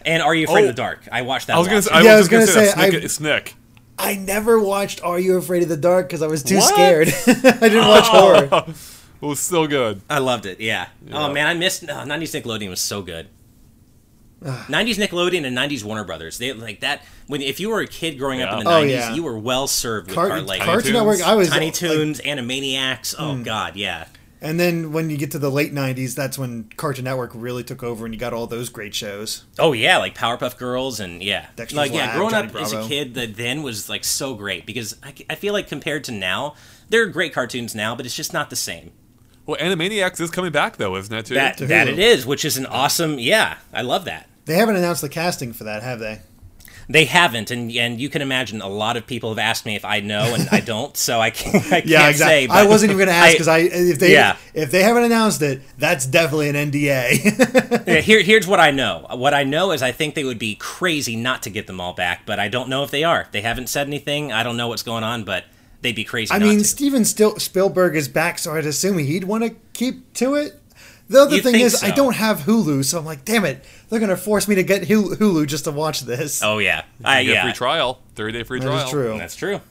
And 0.06 0.22
Are 0.24 0.34
You 0.36 0.46
Afraid 0.46 0.66
Oh. 0.66 0.70
of 0.70 0.76
the 0.76 0.82
Dark? 0.82 1.08
I 1.12 1.22
watched 1.24 1.48
that. 1.48 1.56
I 1.56 1.60
was 1.60 1.68
gonna 1.68 1.82
say. 1.82 1.92
I 1.92 2.02
Yeah, 2.02 2.12
I 2.14 2.16
was 2.16 2.22
was 2.24 2.30
gonna, 2.30 2.46
gonna 2.46 2.52
say, 2.54 2.60
say, 2.60 2.76
that. 2.76 2.90
Snick, 2.92 2.94
I- 3.02 3.06
it's 3.06 3.20
Nick. 3.20 3.56
I 3.98 4.16
never 4.16 4.60
watched 4.60 5.02
Are 5.04 5.20
You 5.20 5.38
Afraid 5.38 5.64
of 5.64 5.70
the 5.70 5.78
Dark 5.78 6.08
because 6.08 6.22
I 6.22 6.28
was 6.28 6.44
too 6.44 6.58
What? 6.58 6.74
scared. 6.74 7.08
I 7.28 7.70
didn't 7.70 7.88
watch 7.88 8.06
Oh. 8.12 8.48
horror. 8.50 8.66
It 9.22 9.26
was 9.26 9.40
still 9.40 9.68
good. 9.68 10.02
I 10.10 10.20
loved 10.20 10.46
it. 10.46 10.60
Yeah. 10.60 10.88
Oh 11.12 11.32
man, 11.32 11.48
I 11.48 11.54
missed. 11.54 11.84
Oh, 11.88 11.94
90s 12.06 12.42
Nickelodeon 12.42 12.70
was 12.70 12.82
so 12.82 13.02
good. 13.02 13.28
90s 14.44 14.98
Nickelodeon 14.98 15.46
and 15.46 15.58
90s 15.58 15.84
Warner 15.84 16.04
Brothers. 16.04 16.38
They 16.38 16.54
like 16.54 16.82
that 16.82 17.04
when 17.28 17.42
if 17.42 17.60
you 17.60 17.70
were 17.70 17.80
a 17.80 17.88
kid 17.88 18.20
growing 18.20 18.42
up 18.42 18.60
in 18.60 18.66
the 18.66 18.70
Oh, 18.70 18.84
90s, 18.84 18.90
yeah. 18.90 19.14
you 19.16 19.24
were 19.24 19.40
well 19.40 19.66
served 19.66 20.08
with 20.08 20.16
Car- 20.16 20.28
car- 20.28 20.42
like 20.42 20.62
Cartoon 20.62 20.94
Network. 20.94 21.22
I 21.22 21.34
was 21.36 21.50
Tiny 21.50 21.68
like- 21.68 21.74
Toons, 21.76 22.20
Animaniacs. 22.22 23.16
Oh 23.18 23.36
hmm. 23.36 23.44
god, 23.44 23.76
yeah. 23.76 24.06
And 24.42 24.60
then 24.60 24.92
when 24.92 25.10
you 25.10 25.18
get 25.18 25.32
to 25.32 25.40
the 25.40 25.50
late 25.50 25.74
'90s, 25.74 26.16
that's 26.16 26.38
when 26.38 26.66
Cartoon 26.78 27.06
Network 27.06 27.32
really 27.34 27.64
took 27.64 27.84
over, 27.84 28.06
and 28.06 28.14
you 28.14 28.20
got 28.20 28.34
all 28.34 28.48
those 28.48 28.70
great 28.70 28.94
shows. 28.94 29.46
Oh 29.58 29.74
yeah, 29.74 29.98
like 29.98 30.16
Powerpuff 30.16 30.58
Girls 30.58 31.00
and 31.00 31.24
yeah, 31.24 31.48
Dexter's 31.56 31.78
like 31.78 31.92
yeah. 31.92 32.08
Lab, 32.08 32.16
Growing 32.16 32.32
Johnny 32.32 32.48
up 32.50 32.56
as 32.56 32.74
a 32.74 32.88
kid, 32.88 33.14
that 33.16 33.36
then 33.36 33.64
was 33.64 33.90
like 33.90 34.04
so 34.04 34.36
great 34.36 34.66
because 34.66 34.96
I, 35.04 35.14
I 35.30 35.36
feel 35.36 35.54
like 35.54 35.68
compared 35.68 36.04
to 36.06 36.12
now, 36.12 36.56
there 36.90 37.02
are 37.04 37.08
great 37.08 37.34
cartoons 37.34 37.74
now, 37.76 37.96
but 37.96 38.06
it's 38.06 38.16
just 38.16 38.34
not 38.34 38.50
the 38.50 38.56
same. 38.56 38.92
Well, 39.46 39.58
Animaniacs 39.58 40.20
is 40.20 40.32
coming 40.32 40.52
back 40.52 40.78
though, 40.78 40.96
isn't 40.96 41.14
it? 41.14 41.26
Too. 41.28 41.36
That 41.36 41.58
To 41.58 41.68
that 41.68 41.88
Hulu. 41.88 41.94
it 41.94 42.00
is, 42.00 42.26
which 42.26 42.44
is 42.46 42.58
an 42.58 42.66
awesome. 42.66 43.20
Yeah, 43.20 43.58
I 43.74 43.82
love 43.84 44.06
that. 44.06 44.28
They 44.46 44.56
haven't 44.56 44.76
announced 44.76 45.02
the 45.02 45.10
casting 45.10 45.54
for 45.54 45.64
that, 45.66 45.82
have 45.84 46.00
they? 46.00 46.22
They 46.88 47.06
haven't, 47.06 47.50
and 47.50 47.72
and 47.72 48.00
you 48.00 48.10
can 48.10 48.22
imagine 48.22 48.62
a 48.62 48.68
lot 48.68 48.96
of 48.96 49.08
people 49.08 49.30
have 49.30 49.40
asked 49.40 49.66
me 49.66 49.76
if 49.76 49.84
I 49.84 50.02
know, 50.02 50.36
and 50.36 50.48
I 50.52 50.60
don't, 50.74 50.96
so 50.96 51.20
I 51.20 51.32
can't. 51.32 51.56
I 51.56 51.70
can't 51.82 51.86
Yeah, 51.88 52.10
exactly. 52.10 52.48
say. 52.48 52.54
I 52.54 52.68
wasn't 52.68 52.92
even 52.92 52.98
going 53.06 53.10
to 53.10 53.16
ask 53.16 53.34
because 53.34 53.48
I 53.48 53.58
if 53.60 53.98
they 54.00 54.14
Yeah. 54.14 54.38
if 54.54 54.70
they 54.70 54.84
haven't 54.84 55.04
announced 55.04 55.42
it, 55.42 55.62
that's 55.80 56.06
definitely 56.06 56.50
an 56.50 56.72
NDA. 56.72 57.86
Yeah, 57.88 58.02
here, 58.02 58.22
here's 58.22 58.48
what 58.48 58.60
I 58.60 58.72
know. 58.72 59.06
What 59.12 59.34
I 59.34 59.44
know 59.44 59.72
is 59.72 59.82
I 59.84 59.92
think 59.92 60.16
they 60.16 60.24
would 60.24 60.40
be 60.40 60.56
crazy 60.56 61.16
not 61.16 61.44
to 61.44 61.50
get 61.50 61.68
them 61.68 61.80
all 61.82 61.94
back, 61.94 62.26
but 62.26 62.40
I 62.40 62.48
don't 62.50 62.70
know 62.70 62.84
if 62.84 62.92
they 62.92 63.04
are. 63.04 63.28
They 63.32 63.42
haven't 63.42 63.68
said 63.70 63.88
anything. 63.88 64.32
I 64.32 64.44
don't 64.44 64.58
know 64.58 64.68
what's 64.68 64.84
going 64.84 65.04
on, 65.04 65.24
but 65.24 65.46
they'd 65.82 65.96
be 65.96 66.04
crazy. 66.04 66.34
I 66.34 66.40
mean, 66.40 66.60
to. 66.60 66.64
Steven 66.64 67.04
Stil- 67.06 67.40
Spielberg 67.40 67.96
is 67.96 68.08
back, 68.08 68.38
so 68.40 68.54
I'd 68.56 68.66
assume 68.66 68.98
he'd 68.98 69.24
want 69.26 69.44
to 69.44 69.56
keep 69.74 70.14
to 70.16 70.36
it. 70.36 70.60
The 71.10 71.22
other 71.22 71.36
You'd 71.36 71.44
thing 71.44 71.60
is, 71.60 71.84
I 71.84 71.92
don't 71.92 72.16
have 72.16 72.40
Hulu, 72.42 72.84
so 72.84 72.98
I'm 72.98 73.06
like, 73.06 73.24
damn 73.26 73.46
it, 73.46 73.64
they're 73.90 74.00
going 74.00 74.10
to 74.10 74.18
force 74.18 74.48
me 74.48 74.56
to 74.56 74.64
get 74.64 74.84
Hulu 74.84 75.16
Hulu 75.18 75.48
just 75.48 75.64
to 75.66 75.72
watch 75.72 76.02
this. 76.02 76.42
oh 76.44 76.58
yeah, 76.60 76.84
I, 77.04 77.20
You 77.22 77.28
get 77.28 77.34
yeah, 77.36 77.44
free 77.44 77.54
trial, 77.54 78.00
30 78.16 78.34
day 78.34 78.44
free 78.44 78.60
that 78.60 78.66
trial. 78.66 78.86
is 78.86 78.90
true. 78.92 79.18
that's 79.18 79.36
true. 79.36 79.62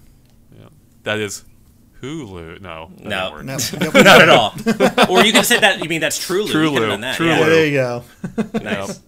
That 1.04 1.18
is 1.18 1.44
Hulu. 2.00 2.60
No, 2.62 2.90
No. 3.02 3.42
didn't. 3.42 3.80
No, 3.80 3.90
Not 4.02 4.22
at 4.22 4.28
all. 4.30 4.54
or 5.10 5.22
you 5.24 5.32
can 5.32 5.44
say 5.44 5.60
that. 5.60 5.82
You 5.82 5.88
mean 5.88 6.00
that's 6.00 6.18
true, 6.18 6.44
Lou? 6.44 6.46
You 6.46 6.70
could 6.70 6.82
Trulu. 6.82 7.00
that. 7.02 7.18
Trulu. 7.18 7.26
yeah, 7.26 7.38
Yeah. 7.40 7.48
there 7.48 7.66
you 7.66 7.72
go. 7.72 8.04
Nice. 8.62 9.00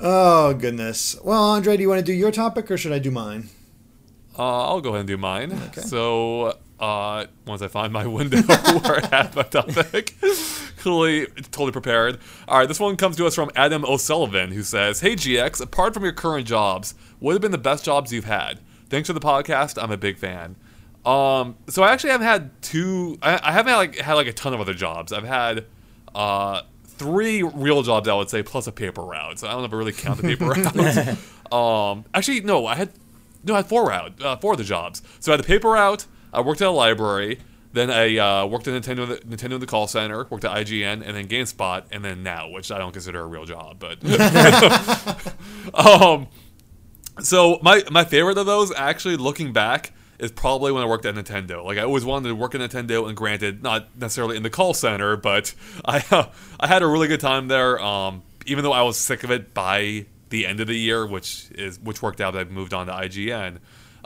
Oh 0.00 0.54
goodness. 0.54 1.16
Well, 1.22 1.42
Andre, 1.42 1.76
do 1.76 1.82
you 1.82 1.88
want 1.88 1.98
to 2.00 2.04
do 2.04 2.12
your 2.12 2.30
topic 2.32 2.70
or 2.70 2.76
should 2.76 2.92
I 2.92 2.98
do 2.98 3.10
mine? 3.10 3.50
Uh, 4.38 4.42
I'll 4.68 4.80
go 4.80 4.88
ahead 4.90 5.00
and 5.00 5.08
do 5.08 5.16
mine. 5.18 5.52
Okay. 5.68 5.82
So, 5.82 6.56
uh, 6.82 7.26
once 7.46 7.62
I 7.62 7.68
find 7.68 7.92
my 7.92 8.06
window 8.06 8.42
where 8.42 9.04
I 9.04 9.08
have 9.12 9.36
my 9.36 9.44
topic, 9.44 10.14
clearly 10.78 11.26
totally 11.52 11.70
prepared. 11.72 12.18
All 12.48 12.58
right, 12.58 12.66
this 12.66 12.80
one 12.80 12.96
comes 12.96 13.16
to 13.16 13.26
us 13.26 13.34
from 13.34 13.50
Adam 13.54 13.84
O'Sullivan, 13.84 14.50
who 14.50 14.62
says, 14.64 15.00
"Hey 15.00 15.14
GX, 15.14 15.60
apart 15.62 15.94
from 15.94 16.02
your 16.02 16.12
current 16.12 16.46
jobs, 16.46 16.94
what 17.20 17.32
have 17.32 17.40
been 17.40 17.52
the 17.52 17.58
best 17.58 17.84
jobs 17.84 18.12
you've 18.12 18.24
had? 18.24 18.58
Thanks 18.90 19.06
for 19.06 19.12
the 19.12 19.20
podcast. 19.20 19.80
I'm 19.82 19.92
a 19.92 19.96
big 19.96 20.18
fan." 20.18 20.56
Um, 21.06 21.56
so 21.68 21.82
I 21.82 21.92
actually 21.92 22.10
haven't 22.10 22.26
had 22.26 22.62
two. 22.62 23.16
I, 23.22 23.40
I 23.42 23.52
haven't 23.52 23.70
had 23.70 23.76
like 23.76 23.96
had 23.96 24.14
like 24.14 24.26
a 24.26 24.32
ton 24.32 24.52
of 24.52 24.60
other 24.60 24.74
jobs. 24.74 25.12
I've 25.12 25.24
had 25.24 25.66
uh 26.14 26.62
three 26.84 27.42
real 27.42 27.82
jobs, 27.82 28.08
I 28.08 28.14
would 28.14 28.28
say, 28.28 28.42
plus 28.42 28.66
a 28.66 28.72
paper 28.72 29.02
route. 29.02 29.38
So 29.38 29.48
I 29.48 29.52
don't 29.52 29.64
if 29.64 29.72
really 29.72 29.92
count 29.92 30.20
the 30.20 30.24
paper 30.24 30.46
route. 31.52 31.52
um, 31.52 32.04
actually, 32.12 32.40
no, 32.40 32.66
I 32.66 32.74
had 32.74 32.90
no, 33.44 33.54
I 33.54 33.58
had 33.58 33.66
four 33.66 33.86
route, 33.88 34.20
uh, 34.22 34.36
four 34.36 34.52
of 34.52 34.58
the 34.58 34.64
jobs. 34.64 35.02
So 35.20 35.32
I 35.32 35.36
had 35.36 35.44
the 35.44 35.46
paper 35.48 35.70
route. 35.70 36.06
I 36.32 36.40
worked 36.40 36.60
at 36.62 36.68
a 36.68 36.70
library. 36.70 37.40
Then 37.72 37.90
I 37.90 38.18
uh, 38.18 38.46
worked 38.46 38.68
at 38.68 38.80
Nintendo, 38.80 39.18
Nintendo 39.24 39.52
in 39.52 39.60
the 39.60 39.66
call 39.66 39.86
center. 39.86 40.26
Worked 40.28 40.44
at 40.44 40.56
IGN, 40.56 41.02
and 41.06 41.16
then 41.16 41.26
GameSpot, 41.26 41.84
and 41.90 42.04
then 42.04 42.22
now, 42.22 42.48
which 42.50 42.70
I 42.70 42.78
don't 42.78 42.92
consider 42.92 43.20
a 43.20 43.26
real 43.26 43.46
job, 43.46 43.78
but 43.78 43.98
um, 45.74 46.28
so 47.20 47.58
my 47.62 47.82
my 47.90 48.04
favorite 48.04 48.38
of 48.38 48.46
those, 48.46 48.72
actually, 48.74 49.16
looking 49.16 49.52
back, 49.52 49.92
is 50.18 50.30
probably 50.30 50.70
when 50.70 50.82
I 50.82 50.86
worked 50.86 51.06
at 51.06 51.14
Nintendo. 51.14 51.64
Like 51.64 51.78
I 51.78 51.82
always 51.82 52.04
wanted 52.04 52.28
to 52.28 52.34
work 52.34 52.54
at 52.54 52.60
Nintendo, 52.60 53.08
and 53.08 53.16
granted, 53.16 53.62
not 53.62 53.88
necessarily 53.98 54.36
in 54.36 54.42
the 54.42 54.50
call 54.50 54.74
center, 54.74 55.16
but 55.16 55.54
I 55.84 56.04
uh, 56.10 56.26
I 56.60 56.66
had 56.66 56.82
a 56.82 56.86
really 56.86 57.08
good 57.08 57.20
time 57.20 57.48
there. 57.48 57.80
Um, 57.80 58.22
even 58.46 58.64
though 58.64 58.72
I 58.72 58.82
was 58.82 58.98
sick 58.98 59.24
of 59.24 59.30
it 59.30 59.54
by 59.54 60.06
the 60.28 60.46
end 60.46 60.60
of 60.60 60.66
the 60.66 60.78
year, 60.78 61.06
which 61.06 61.46
is 61.52 61.78
which 61.80 62.02
worked 62.02 62.20
out. 62.20 62.34
that 62.34 62.46
I 62.46 62.50
moved 62.50 62.74
on 62.74 62.86
to 62.86 62.92
IGN. 62.92 63.58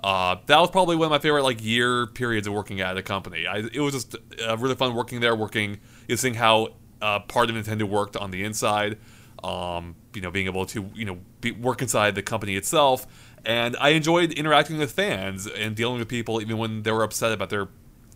Uh, 0.07 0.37
that 0.47 0.61
was 0.61 0.71
probably 0.71 0.95
one 0.95 1.07
of 1.07 1.11
my 1.11 1.19
favorite 1.19 1.43
like 1.43 1.65
year 1.65 2.07
periods 2.07 2.47
of 2.47 2.53
working 2.53 2.81
at 2.81 2.97
a 2.97 3.03
company. 3.03 3.45
I, 3.45 3.57
it 3.73 3.81
was 3.81 3.93
just 3.93 4.15
uh, 4.41 4.57
really 4.57 4.77
fun 4.77 4.95
working 4.95 5.19
there, 5.19 5.35
working, 5.35 5.71
you 5.73 5.79
know, 6.11 6.15
seeing 6.15 6.35
how 6.35 6.69
uh, 7.03 7.19
part 7.19 7.51
of 7.51 7.57
Nintendo 7.57 7.83
worked 7.83 8.17
on 8.17 8.31
the 8.31 8.45
inside. 8.45 8.99
Um, 9.43 9.97
you 10.15 10.21
know, 10.21 10.31
being 10.31 10.47
able 10.47 10.65
to 10.67 10.89
you 10.95 11.07
know 11.07 11.19
be, 11.41 11.51
work 11.51 11.83
inside 11.83 12.15
the 12.15 12.23
company 12.23 12.55
itself, 12.55 13.05
and 13.45 13.77
I 13.81 13.91
enjoyed 13.91 14.31
interacting 14.31 14.79
with 14.79 14.93
fans 14.93 15.49
and 15.49 15.75
dealing 15.75 15.99
with 15.99 16.07
people 16.07 16.41
even 16.41 16.57
when 16.57 16.85
they 16.85 16.93
were 16.93 17.03
upset 17.03 17.33
about 17.33 17.51
their 17.51 17.67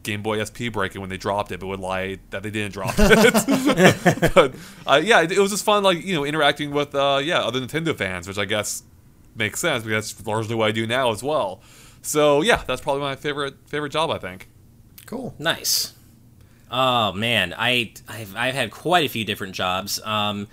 Game 0.04 0.22
Boy 0.22 0.42
SP 0.46 0.70
breaking 0.72 1.00
when 1.00 1.10
they 1.10 1.16
dropped 1.16 1.50
it, 1.50 1.58
but 1.58 1.66
would 1.66 1.80
lie 1.80 2.20
that 2.30 2.44
they 2.44 2.50
didn't 2.50 2.72
drop 2.72 2.94
it. 2.98 4.32
but 4.34 4.54
uh, 4.86 5.00
yeah, 5.02 5.22
it, 5.22 5.32
it 5.32 5.40
was 5.40 5.50
just 5.50 5.64
fun, 5.64 5.82
like 5.82 6.04
you 6.04 6.14
know, 6.14 6.24
interacting 6.24 6.70
with 6.70 6.94
uh, 6.94 7.20
yeah 7.20 7.40
other 7.40 7.60
Nintendo 7.60 7.96
fans, 7.96 8.28
which 8.28 8.38
I 8.38 8.44
guess 8.44 8.84
makes 9.34 9.60
sense 9.60 9.84
because 9.84 10.12
that's 10.12 10.26
largely 10.26 10.54
what 10.54 10.68
I 10.68 10.72
do 10.72 10.86
now 10.86 11.10
as 11.10 11.22
well. 11.22 11.62
So 12.02 12.42
yeah, 12.42 12.62
that's 12.66 12.80
probably 12.80 13.02
my 13.02 13.16
favorite 13.16 13.54
favorite 13.66 13.90
job. 13.90 14.10
I 14.10 14.18
think. 14.18 14.48
Cool. 15.06 15.34
Nice. 15.38 15.94
Oh 16.70 17.12
man, 17.12 17.54
I 17.56 17.92
I've, 18.08 18.36
I've 18.36 18.54
had 18.54 18.70
quite 18.70 19.04
a 19.04 19.08
few 19.08 19.24
different 19.24 19.54
jobs. 19.54 20.00
Um, 20.04 20.46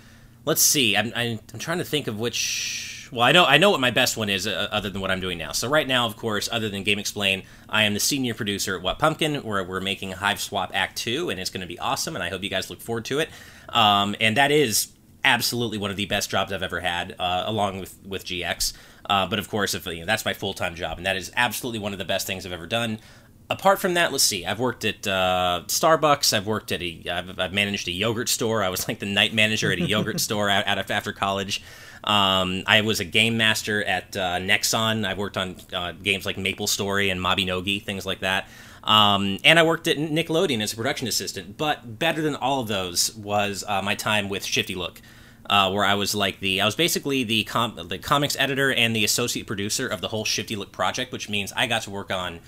let's 0.44 0.62
see. 0.62 0.96
I'm, 0.96 1.12
I'm 1.14 1.38
I'm 1.52 1.58
trying 1.58 1.78
to 1.78 1.84
think 1.84 2.06
of 2.06 2.18
which. 2.18 3.08
Well, 3.10 3.22
I 3.22 3.32
know 3.32 3.46
I 3.46 3.56
know 3.56 3.70
what 3.70 3.80
my 3.80 3.90
best 3.90 4.18
one 4.18 4.28
is, 4.28 4.46
uh, 4.46 4.68
other 4.70 4.90
than 4.90 5.00
what 5.00 5.10
I'm 5.10 5.20
doing 5.20 5.38
now. 5.38 5.52
So 5.52 5.66
right 5.68 5.88
now, 5.88 6.04
of 6.04 6.16
course, 6.16 6.48
other 6.52 6.68
than 6.68 6.84
GameXplain, 6.84 7.44
I 7.68 7.84
am 7.84 7.94
the 7.94 8.00
senior 8.00 8.34
producer 8.34 8.76
at 8.76 8.82
What 8.82 8.98
Pumpkin, 8.98 9.36
where 9.36 9.64
we're 9.64 9.80
making 9.80 10.12
Hiveswap 10.12 10.72
Act 10.74 10.98
Two, 10.98 11.30
and 11.30 11.40
it's 11.40 11.48
going 11.48 11.62
to 11.62 11.66
be 11.66 11.78
awesome. 11.78 12.16
And 12.16 12.22
I 12.22 12.28
hope 12.28 12.42
you 12.42 12.50
guys 12.50 12.68
look 12.68 12.82
forward 12.82 13.06
to 13.06 13.20
it. 13.20 13.30
Um, 13.70 14.14
and 14.20 14.36
that 14.36 14.50
is 14.50 14.88
absolutely 15.24 15.78
one 15.78 15.90
of 15.90 15.96
the 15.96 16.06
best 16.06 16.30
jobs 16.30 16.52
I've 16.52 16.62
ever 16.62 16.80
had, 16.80 17.14
uh, 17.18 17.44
along 17.46 17.80
with 17.80 17.98
with 18.04 18.24
GX. 18.24 18.72
Uh, 19.08 19.26
but 19.26 19.38
of 19.38 19.48
course, 19.48 19.74
if 19.74 19.86
you 19.86 20.00
know, 20.00 20.06
that's 20.06 20.24
my 20.24 20.34
full 20.34 20.54
time 20.54 20.74
job, 20.74 20.98
and 20.98 21.06
that 21.06 21.16
is 21.16 21.32
absolutely 21.36 21.78
one 21.78 21.92
of 21.92 21.98
the 21.98 22.04
best 22.04 22.26
things 22.26 22.44
I've 22.44 22.52
ever 22.52 22.66
done. 22.66 22.98
Apart 23.50 23.80
from 23.80 23.94
that, 23.94 24.12
let's 24.12 24.24
see. 24.24 24.44
I've 24.44 24.60
worked 24.60 24.84
at 24.84 25.06
uh, 25.06 25.62
Starbucks. 25.68 26.36
I've 26.36 26.46
worked 26.46 26.70
at 26.70 26.82
a. 26.82 27.02
I've, 27.10 27.38
I've 27.38 27.52
managed 27.52 27.88
a 27.88 27.92
yogurt 27.92 28.28
store. 28.28 28.62
I 28.62 28.68
was 28.68 28.86
like 28.86 28.98
the 28.98 29.06
night 29.06 29.32
manager 29.32 29.72
at 29.72 29.78
a 29.78 29.86
yogurt 29.86 30.20
store 30.28 30.50
out, 30.50 30.66
out 30.66 30.78
of 30.78 30.90
after 30.90 31.12
college. 31.12 31.62
Um, 32.04 32.62
I 32.66 32.82
was 32.82 33.00
a 33.00 33.04
game 33.04 33.36
master 33.36 33.82
at 33.82 34.16
uh, 34.16 34.38
Nexon. 34.38 35.06
I've 35.06 35.18
worked 35.18 35.36
on 35.36 35.56
uh, 35.72 35.92
games 35.92 36.26
like 36.26 36.36
MapleStory 36.36 37.10
and 37.10 37.20
Mabinogi, 37.20 37.82
things 37.82 38.04
like 38.04 38.20
that. 38.20 38.48
Um, 38.88 39.38
and 39.44 39.58
I 39.58 39.62
worked 39.62 39.86
at 39.86 39.98
Nickelodeon 39.98 40.60
as 40.60 40.72
a 40.72 40.76
production 40.76 41.06
assistant. 41.06 41.56
But 41.56 42.00
better 42.00 42.22
than 42.22 42.34
all 42.34 42.60
of 42.60 42.68
those 42.68 43.14
was 43.14 43.62
uh, 43.68 43.82
my 43.82 43.94
time 43.94 44.28
with 44.28 44.44
ShiftyLook 44.44 44.96
uh, 45.50 45.70
where 45.70 45.84
I 45.84 45.94
was 45.94 46.14
like 46.14 46.40
the 46.40 46.60
I 46.60 46.64
was 46.64 46.74
basically 46.74 47.24
the 47.24 47.44
com- 47.44 47.88
the 47.88 47.98
comics 47.98 48.36
editor 48.38 48.72
and 48.72 48.94
the 48.94 49.04
associate 49.04 49.46
producer 49.46 49.86
of 49.86 50.00
the 50.00 50.08
whole 50.08 50.24
ShiftyLook 50.24 50.72
project, 50.72 51.12
which 51.12 51.28
means 51.28 51.52
I 51.56 51.66
got 51.66 51.82
to 51.82 51.90
work 51.90 52.10
on 52.10 52.40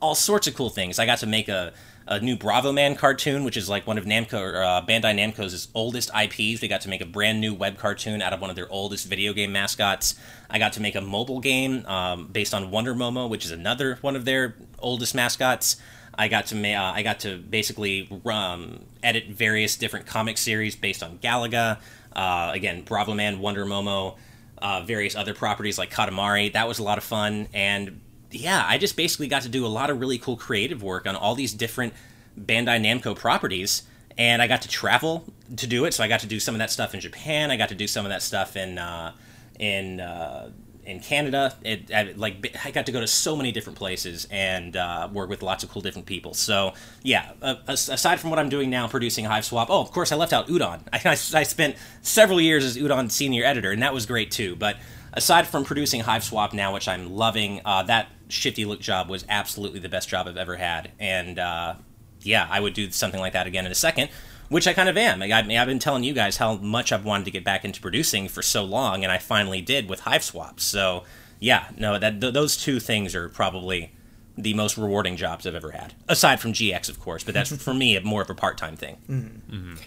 all 0.00 0.14
sorts 0.14 0.46
of 0.46 0.54
cool 0.54 0.70
things. 0.70 0.98
I 0.98 1.06
got 1.06 1.18
to 1.18 1.26
make 1.26 1.48
a, 1.48 1.72
a 2.08 2.20
new 2.20 2.36
Bravo 2.36 2.72
Man 2.72 2.94
cartoon, 2.94 3.42
which 3.42 3.56
is 3.56 3.68
like 3.68 3.86
one 3.86 3.98
of 3.98 4.04
Namco 4.04 4.40
or, 4.40 4.62
uh, 4.62 4.82
Bandai 4.82 5.14
Namco's 5.14 5.68
oldest 5.74 6.10
IPs. 6.10 6.62
We 6.62 6.68
got 6.68 6.82
to 6.82 6.88
make 6.88 7.00
a 7.00 7.06
brand 7.06 7.40
new 7.40 7.52
web 7.52 7.78
cartoon 7.78 8.22
out 8.22 8.32
of 8.32 8.40
one 8.40 8.50
of 8.50 8.56
their 8.56 8.70
oldest 8.70 9.06
video 9.06 9.32
game 9.32 9.52
mascots. 9.52 10.14
I 10.48 10.58
got 10.58 10.74
to 10.74 10.80
make 10.80 10.94
a 10.94 11.00
mobile 11.00 11.40
game 11.40 11.84
um, 11.86 12.28
based 12.28 12.54
on 12.54 12.70
Wonder 12.70 12.94
Momo, 12.94 13.28
which 13.28 13.44
is 13.44 13.50
another 13.50 13.98
one 14.02 14.14
of 14.14 14.24
their 14.24 14.54
oldest 14.78 15.14
mascots. 15.14 15.76
I 16.18 16.28
got 16.28 16.46
to 16.46 16.54
ma- 16.54 16.90
uh, 16.90 16.92
I 16.94 17.02
got 17.02 17.20
to 17.20 17.36
basically 17.36 18.08
um, 18.24 18.84
edit 19.02 19.26
various 19.28 19.76
different 19.76 20.06
comic 20.06 20.38
series 20.38 20.76
based 20.76 21.02
on 21.02 21.18
Galaga. 21.18 21.78
Uh, 22.14 22.50
again, 22.54 22.82
Bravo 22.82 23.12
Man, 23.14 23.40
Wonder 23.40 23.66
Momo, 23.66 24.16
uh, 24.58 24.82
various 24.82 25.14
other 25.16 25.34
properties 25.34 25.76
like 25.76 25.90
Katamari. 25.90 26.52
That 26.52 26.68
was 26.68 26.78
a 26.78 26.82
lot 26.82 26.96
of 26.98 27.04
fun, 27.04 27.48
and 27.52 28.00
yeah, 28.36 28.64
I 28.66 28.78
just 28.78 28.96
basically 28.96 29.28
got 29.28 29.42
to 29.42 29.48
do 29.48 29.66
a 29.66 29.68
lot 29.68 29.90
of 29.90 30.00
really 30.00 30.18
cool 30.18 30.36
creative 30.36 30.82
work 30.82 31.06
on 31.06 31.16
all 31.16 31.34
these 31.34 31.52
different 31.52 31.92
Bandai 32.38 32.80
Namco 32.80 33.16
properties. 33.16 33.82
And 34.18 34.40
I 34.40 34.46
got 34.46 34.62
to 34.62 34.68
travel 34.68 35.24
to 35.56 35.66
do 35.66 35.84
it, 35.84 35.92
so 35.92 36.02
I 36.02 36.08
got 36.08 36.20
to 36.20 36.26
do 36.26 36.40
some 36.40 36.54
of 36.54 36.58
that 36.60 36.70
stuff 36.70 36.94
in 36.94 37.00
Japan. 37.00 37.50
I 37.50 37.56
got 37.56 37.68
to 37.68 37.74
do 37.74 37.86
some 37.86 38.06
of 38.06 38.10
that 38.10 38.22
stuff 38.22 38.56
in 38.56 38.78
uh, 38.78 39.12
in 39.58 40.00
uh, 40.00 40.50
in 40.86 41.00
Canada. 41.00 41.54
It, 41.62 41.92
I, 41.92 42.14
like 42.16 42.56
I 42.64 42.70
got 42.70 42.86
to 42.86 42.92
go 42.92 43.00
to 43.00 43.06
so 43.06 43.36
many 43.36 43.52
different 43.52 43.78
places 43.78 44.26
and 44.30 44.76
uh, 44.76 45.08
work 45.12 45.28
with 45.28 45.42
lots 45.42 45.64
of 45.64 45.70
cool 45.70 45.82
different 45.82 46.06
people. 46.06 46.32
So 46.32 46.72
yeah, 47.02 47.32
aside 47.66 48.20
from 48.20 48.30
what 48.30 48.38
I'm 48.38 48.48
doing 48.48 48.70
now, 48.70 48.88
producing 48.88 49.26
Hiveswap. 49.26 49.66
Oh, 49.68 49.82
of 49.82 49.90
course, 49.92 50.12
I 50.12 50.16
left 50.16 50.32
out 50.32 50.48
Udon. 50.48 50.80
I, 50.92 51.00
I, 51.04 51.10
I 51.10 51.42
spent 51.42 51.76
several 52.00 52.40
years 52.40 52.64
as 52.64 52.78
Udon 52.78 53.10
senior 53.10 53.44
editor, 53.44 53.72
and 53.72 53.82
that 53.82 53.92
was 53.92 54.06
great 54.06 54.30
too. 54.30 54.56
But 54.56 54.76
aside 55.12 55.46
from 55.46 55.64
producing 55.64 56.02
Hiveswap 56.02 56.54
now, 56.54 56.72
which 56.72 56.88
I'm 56.88 57.12
loving, 57.12 57.60
uh, 57.64 57.82
that 57.84 58.08
ShiftyLook 58.28 58.80
job 58.80 59.08
was 59.08 59.24
absolutely 59.28 59.80
the 59.80 59.88
best 59.88 60.08
job 60.08 60.26
I've 60.28 60.36
ever 60.36 60.56
had. 60.56 60.90
And 60.98 61.38
uh, 61.38 61.74
yeah, 62.22 62.46
I 62.50 62.60
would 62.60 62.74
do 62.74 62.90
something 62.90 63.20
like 63.20 63.32
that 63.34 63.46
again 63.46 63.66
in 63.66 63.72
a 63.72 63.76
second. 63.76 64.10
Which 64.48 64.68
I 64.68 64.74
kind 64.74 64.88
of 64.88 64.96
am. 64.96 65.22
I, 65.22 65.32
I 65.32 65.42
mean, 65.42 65.58
I've 65.58 65.66
been 65.66 65.80
telling 65.80 66.04
you 66.04 66.12
guys 66.12 66.36
how 66.36 66.54
much 66.54 66.92
I've 66.92 67.04
wanted 67.04 67.24
to 67.24 67.32
get 67.32 67.42
back 67.42 67.64
into 67.64 67.80
producing 67.80 68.28
for 68.28 68.42
so 68.42 68.62
long, 68.62 69.02
and 69.02 69.10
I 69.12 69.18
finally 69.18 69.60
did 69.60 69.88
with 69.88 70.02
Hiveswap. 70.02 70.60
So, 70.60 71.02
yeah, 71.40 71.66
no, 71.76 71.98
that 71.98 72.20
th- 72.20 72.32
those 72.32 72.56
two 72.56 72.78
things 72.78 73.12
are 73.16 73.28
probably 73.28 73.90
the 74.38 74.54
most 74.54 74.78
rewarding 74.78 75.16
jobs 75.16 75.48
I've 75.48 75.56
ever 75.56 75.72
had, 75.72 75.94
aside 76.08 76.38
from 76.38 76.52
GX, 76.52 76.88
of 76.88 77.00
course. 77.00 77.24
But 77.24 77.34
that's 77.34 77.56
for 77.56 77.74
me 77.74 77.98
more 77.98 78.22
of 78.22 78.30
a 78.30 78.34
part-time 78.34 78.76
thing. 78.76 79.78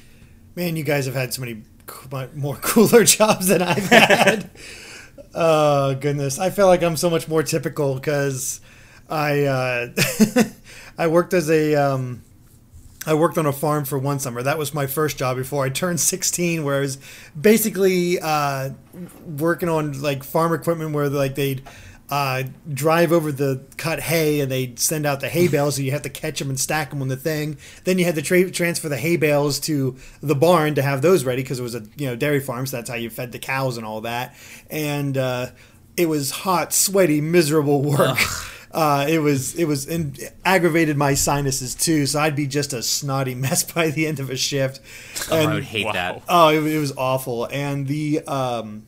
Man, 0.58 0.76
you 0.76 0.84
guys 0.84 1.06
have 1.06 1.16
had 1.16 1.34
so 1.34 1.40
many 1.40 1.64
co- 1.86 2.28
more 2.36 2.56
cooler 2.62 3.06
jobs 3.06 3.48
than 3.48 3.62
I've 3.62 3.88
had. 3.88 4.50
oh 5.34 5.96
goodness, 5.96 6.40
I 6.40 6.50
feel 6.50 6.68
like 6.68 6.84
I'm 6.84 6.98
so 6.98 7.10
much 7.10 7.28
more 7.28 7.44
typical 7.44 7.96
because 7.96 8.62
I 9.10 9.44
uh, 9.44 9.88
I 10.98 11.08
worked 11.08 11.34
as 11.34 11.50
a 11.50 11.76
um, 11.76 12.24
I 13.06 13.14
worked 13.14 13.38
on 13.38 13.46
a 13.46 13.54
farm 13.54 13.86
for 13.86 13.98
one 13.98 14.20
summer. 14.20 14.44
That 14.44 14.58
was 14.58 14.74
my 14.74 14.86
first 14.86 15.18
job 15.18 15.38
before 15.38 15.66
I 15.66 15.70
turned 15.70 16.00
16, 16.12 16.64
where 16.64 16.78
I 16.78 16.80
was 16.82 16.98
basically 17.40 18.20
uh, 18.20 18.72
working 19.26 19.70
on 19.70 20.02
like 20.02 20.24
farm 20.24 20.54
equipment 20.54 20.94
where 20.94 21.10
like 21.10 21.36
they'd 21.36 21.64
uh, 22.10 22.44
drive 22.74 23.12
over 23.12 23.32
the 23.32 23.62
cut 23.78 24.00
hay 24.00 24.40
and 24.40 24.52
they'd 24.52 24.80
send 24.80 25.06
out 25.06 25.20
the 25.20 25.30
hay 25.30 25.48
bales, 25.48 25.78
and 25.78 25.86
you 25.86 25.92
have 25.92 26.02
to 26.02 26.10
catch 26.10 26.40
them 26.40 26.50
and 26.50 26.60
stack 26.60 26.90
them 26.90 27.02
on 27.02 27.08
the 27.08 27.16
thing. 27.16 27.58
Then 27.84 28.00
you 28.00 28.06
had 28.06 28.16
to 28.16 28.22
tra- 28.22 28.50
transfer 28.52 28.90
the 28.90 28.98
hay 28.98 29.16
bales 29.18 29.60
to 29.62 29.96
the 30.22 30.36
barn 30.36 30.76
to 30.76 30.82
have 30.82 31.02
those 31.02 31.24
ready 31.24 31.44
because 31.44 31.60
it 31.60 31.64
was 31.64 31.76
a 31.76 31.84
you 31.98 32.08
know 32.08 32.16
dairy 32.16 32.40
farm, 32.40 32.66
so 32.66 32.78
that's 32.78 32.90
how 32.90 32.96
you 32.96 33.10
fed 33.10 33.32
the 33.32 33.40
cows 33.40 33.78
and 33.78 33.86
all 33.86 34.02
that. 34.02 34.36
And 34.70 35.18
uh, 35.18 35.48
it 35.98 36.08
was 36.08 36.32
hot, 36.32 36.74
sweaty, 36.74 37.22
miserable 37.22 37.82
work. 37.84 38.18
Uh, 38.72 39.08
it 39.10 39.18
was 39.18 39.56
it 39.56 39.66
was 39.66 39.88
aggravated 40.46 40.96
my 40.96 41.16
sinuses 41.16 41.74
too, 41.74 42.06
so 42.06 42.20
I'd 42.20 42.36
be 42.36 42.46
just 42.46 42.72
a 42.72 42.84
snotty 42.84 43.34
mess 43.34 43.64
by 43.74 43.90
the 43.90 44.06
end 44.06 44.20
of 44.20 44.30
a 44.30 44.38
shift. 44.38 44.80
Oh, 45.32 45.38
I 45.48 45.52
would 45.56 45.64
hate 45.64 45.86
Wow. 45.88 45.92
that. 45.94 46.22
Oh, 46.30 46.50
it, 46.50 46.64
it 46.72 46.78
was 46.78 46.92
awful, 46.96 47.46
and 47.46 47.88
the 47.88 48.20
um, 48.28 48.86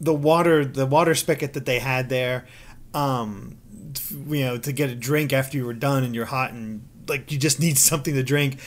the 0.00 0.14
water 0.14 0.64
the 0.64 0.86
water 0.86 1.14
spigot 1.14 1.52
that 1.54 1.66
they 1.66 1.78
had 1.78 2.08
there, 2.08 2.46
um, 2.94 3.58
you 4.28 4.44
know, 4.44 4.58
to 4.58 4.72
get 4.72 4.90
a 4.90 4.94
drink 4.94 5.32
after 5.32 5.56
you 5.56 5.64
were 5.64 5.72
done 5.74 6.04
and 6.04 6.14
you're 6.14 6.26
hot 6.26 6.52
and 6.52 6.86
like 7.08 7.30
you 7.32 7.38
just 7.38 7.60
need 7.66 7.78
something 7.78 8.14
to 8.14 8.22
drink. 8.22 8.58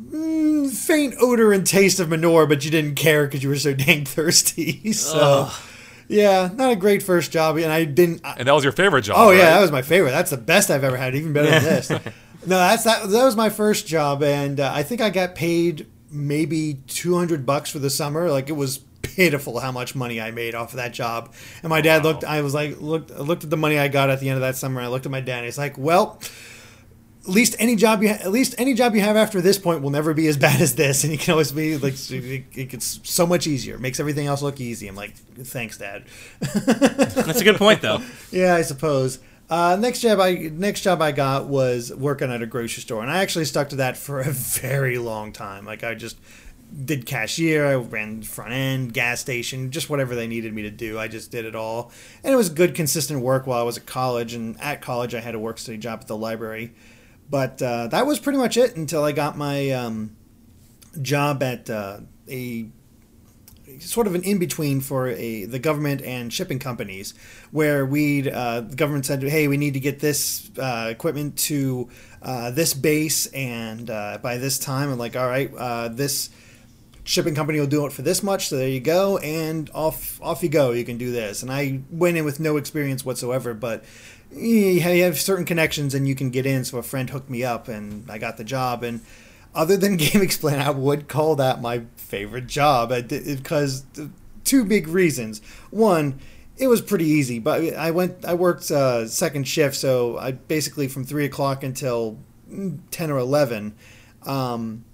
Mm, 0.00 0.70
faint 0.70 1.14
odor 1.20 1.52
and 1.52 1.66
taste 1.66 1.98
of 1.98 2.08
manure, 2.08 2.46
but 2.46 2.64
you 2.64 2.70
didn't 2.70 2.94
care 2.94 3.26
because 3.26 3.42
you 3.42 3.48
were 3.48 3.56
so 3.56 3.74
dang 3.86 4.04
thirsty. 4.04 4.92
So, 4.92 5.48
Ugh. 5.48 5.62
yeah, 6.06 6.50
not 6.54 6.70
a 6.70 6.76
great 6.76 7.02
first 7.02 7.32
job, 7.32 7.56
and 7.56 7.72
I 7.72 7.84
didn't. 7.84 8.20
And 8.24 8.46
that 8.46 8.52
was 8.52 8.62
your 8.62 8.72
favorite 8.72 9.02
job. 9.02 9.16
Oh 9.18 9.30
yeah, 9.32 9.50
that 9.50 9.60
was 9.60 9.72
my 9.72 9.82
favorite. 9.82 10.12
That's 10.12 10.30
the 10.30 10.36
best 10.36 10.70
I've 10.70 10.84
ever 10.84 10.96
had, 10.96 11.16
even 11.16 11.32
better 11.32 11.50
than 11.50 11.64
this. 11.64 11.90
no, 11.90 11.98
that's 12.46 12.84
that. 12.84 13.08
That 13.08 13.24
was 13.24 13.34
my 13.34 13.50
first 13.50 13.88
job, 13.88 14.22
and 14.22 14.60
uh, 14.60 14.70
I 14.72 14.84
think 14.84 15.00
I 15.00 15.10
got 15.10 15.34
paid 15.34 15.86
maybe 16.10 16.74
two 16.86 17.16
hundred 17.16 17.44
bucks 17.44 17.70
for 17.70 17.80
the 17.80 17.90
summer. 17.90 18.30
Like 18.30 18.48
it 18.48 18.52
was 18.54 18.78
pitiful 19.02 19.60
how 19.60 19.72
much 19.72 19.94
money 19.94 20.20
I 20.20 20.30
made 20.30 20.54
off 20.54 20.70
of 20.72 20.76
that 20.76 20.92
job. 20.92 21.32
And 21.62 21.70
my 21.70 21.80
dad 21.80 22.04
Wow. 22.04 22.10
looked. 22.10 22.24
I 22.24 22.40
was 22.42 22.54
like, 22.54 22.80
looked, 22.80 23.10
I 23.10 23.18
looked 23.18 23.44
at 23.44 23.50
the 23.50 23.56
money 23.56 23.78
I 23.78 23.88
got 23.88 24.10
at 24.10 24.20
the 24.20 24.28
end 24.28 24.36
of 24.36 24.42
that 24.42 24.56
summer. 24.56 24.80
And 24.80 24.86
I 24.86 24.90
looked 24.90 25.06
at 25.06 25.12
my 25.12 25.20
dad. 25.20 25.38
and 25.38 25.44
He's 25.46 25.58
like, 25.58 25.76
well. 25.78 26.20
At 27.26 27.34
least 27.34 27.56
any 27.58 27.76
job 27.76 28.02
you 28.02 28.08
ha- 28.08 28.20
at 28.22 28.30
least 28.30 28.54
any 28.56 28.72
job 28.72 28.94
you 28.94 29.02
have 29.02 29.14
after 29.14 29.42
this 29.42 29.58
point 29.58 29.82
will 29.82 29.90
never 29.90 30.14
be 30.14 30.28
as 30.28 30.36
bad 30.46 30.62
as 30.62 30.76
this, 30.76 31.04
and 31.04 31.12
you 31.12 31.18
can 31.18 31.32
always 31.32 31.52
be 31.52 31.76
like 31.76 31.92
it, 32.10 32.44
it 32.54 32.64
gets 32.70 33.00
so 33.02 33.26
much 33.26 33.46
easier. 33.46 33.74
It 33.74 33.80
makes 33.80 34.00
everything 34.00 34.26
else 34.26 34.40
look 34.40 34.60
easy. 34.62 34.88
I'm 34.88 34.94
like, 34.94 35.14
thanks, 35.14 35.76
Dad. 35.76 36.04
That's 36.40 37.40
a 37.42 37.44
good 37.44 37.56
point, 37.56 37.82
though. 37.82 38.00
Yeah, 38.30 38.54
I 38.54 38.62
suppose. 38.62 39.18
Uh, 39.50 39.76
next 39.78 40.00
job 40.00 40.20
I 40.20 40.34
next 40.52 40.80
job 40.80 41.02
I 41.02 41.12
got 41.12 41.46
was 41.48 41.92
working 41.94 42.30
at 42.32 42.40
a 42.40 42.46
grocery 42.46 42.80
store, 42.82 43.02
and 43.02 43.10
I 43.10 43.18
actually 43.18 43.44
stuck 43.44 43.68
to 43.70 43.76
that 43.76 43.98
for 43.98 44.20
a 44.20 44.30
very 44.32 44.96
long 44.96 45.32
time. 45.32 45.66
Like 45.66 45.84
I 45.84 45.94
just 45.94 46.16
did 46.84 47.06
cashier, 47.06 47.66
I 47.66 47.74
ran 47.74 48.22
front 48.22 48.52
end, 48.52 48.92
gas 48.92 49.20
station, 49.20 49.70
just 49.70 49.88
whatever 49.88 50.14
they 50.14 50.26
needed 50.26 50.52
me 50.52 50.62
to 50.62 50.70
do. 50.70 50.98
I 50.98 51.08
just 51.08 51.30
did 51.30 51.44
it 51.44 51.54
all, 51.54 51.90
and 52.22 52.32
it 52.32 52.36
was 52.36 52.50
good, 52.50 52.74
consistent 52.74 53.20
work 53.20 53.46
while 53.46 53.60
I 53.60 53.64
was 53.64 53.78
at 53.78 53.86
college. 53.86 54.34
And 54.34 54.60
at 54.60 54.80
college, 54.82 55.14
I 55.14 55.20
had 55.20 55.34
a 55.34 55.38
work 55.38 55.58
study 55.58 55.78
job 55.78 56.00
at 56.00 56.06
the 56.06 56.16
library, 56.16 56.74
but 57.30 57.60
uh, 57.62 57.88
that 57.88 58.06
was 58.06 58.18
pretty 58.18 58.38
much 58.38 58.56
it 58.56 58.76
until 58.76 59.04
I 59.04 59.12
got 59.12 59.36
my 59.36 59.70
um, 59.70 60.16
job 61.00 61.42
at 61.42 61.70
uh, 61.70 62.00
a 62.28 62.68
sort 63.80 64.06
of 64.06 64.14
an 64.14 64.22
in 64.22 64.38
between 64.38 64.80
for 64.80 65.08
a 65.08 65.44
the 65.44 65.58
government 65.58 66.02
and 66.02 66.32
shipping 66.32 66.58
companies, 66.58 67.14
where 67.50 67.84
we 67.84 68.30
uh, 68.30 68.60
the 68.60 68.76
government 68.76 69.06
said, 69.06 69.22
"Hey, 69.22 69.48
we 69.48 69.56
need 69.56 69.74
to 69.74 69.80
get 69.80 70.00
this 70.00 70.50
uh, 70.58 70.88
equipment 70.90 71.38
to 71.38 71.88
uh, 72.22 72.50
this 72.50 72.74
base 72.74 73.26
and 73.26 73.90
uh, 73.90 74.18
by 74.22 74.38
this 74.38 74.58
time." 74.58 74.90
I'm 74.90 74.98
like, 74.98 75.16
"All 75.16 75.26
right, 75.28 75.52
uh, 75.56 75.88
this." 75.88 76.30
Shipping 77.08 77.34
company 77.34 77.58
will 77.58 77.66
do 77.66 77.86
it 77.86 77.92
for 77.94 78.02
this 78.02 78.22
much 78.22 78.48
so 78.48 78.58
there 78.58 78.68
you 78.68 78.80
go 78.80 79.16
and 79.16 79.70
off 79.72 80.20
off 80.20 80.42
you 80.42 80.50
go 80.50 80.72
you 80.72 80.84
can 80.84 80.98
do 80.98 81.10
this. 81.10 81.42
And 81.42 81.50
i 81.50 81.80
went 81.90 82.18
in 82.18 82.26
with 82.26 82.38
no 82.38 82.58
experience 82.58 83.02
whatsoever 83.02 83.54
but 83.54 83.82
you 84.30 84.82
have 84.82 85.18
certain 85.18 85.46
connections 85.46 85.94
and 85.94 86.06
you 86.06 86.14
can 86.14 86.28
get 86.28 86.44
in 86.44 86.66
so 86.66 86.76
a 86.76 86.82
friend 86.82 87.08
hooked 87.08 87.30
me 87.30 87.42
up 87.42 87.66
and 87.66 88.10
i 88.10 88.18
got 88.18 88.36
the 88.36 88.44
job. 88.44 88.82
And 88.82 89.00
other 89.54 89.78
than 89.78 89.96
GameXplain 89.98 90.58
i 90.58 90.68
would 90.68 91.08
call 91.08 91.34
that 91.36 91.62
my 91.62 91.84
favorite 91.96 92.46
job. 92.46 92.90
Because 92.90 93.86
two 94.44 94.66
big 94.66 94.86
reasons. 94.86 95.40
One 95.70 96.20
it 96.58 96.66
was 96.66 96.82
pretty 96.82 97.06
easy 97.06 97.38
but 97.38 97.74
i 97.74 97.90
went 97.90 98.22
i 98.26 98.34
worked 98.34 98.70
uh, 98.70 99.08
second 99.08 99.48
shift 99.48 99.76
so 99.76 100.18
i 100.18 100.32
basically 100.32 100.88
from 100.88 101.04
3 101.04 101.24
o'clock 101.24 101.62
until 101.62 102.18
mm, 102.50 102.78
10 102.90 103.10
or 103.10 103.18
11 103.18 103.74
um, 104.26 104.84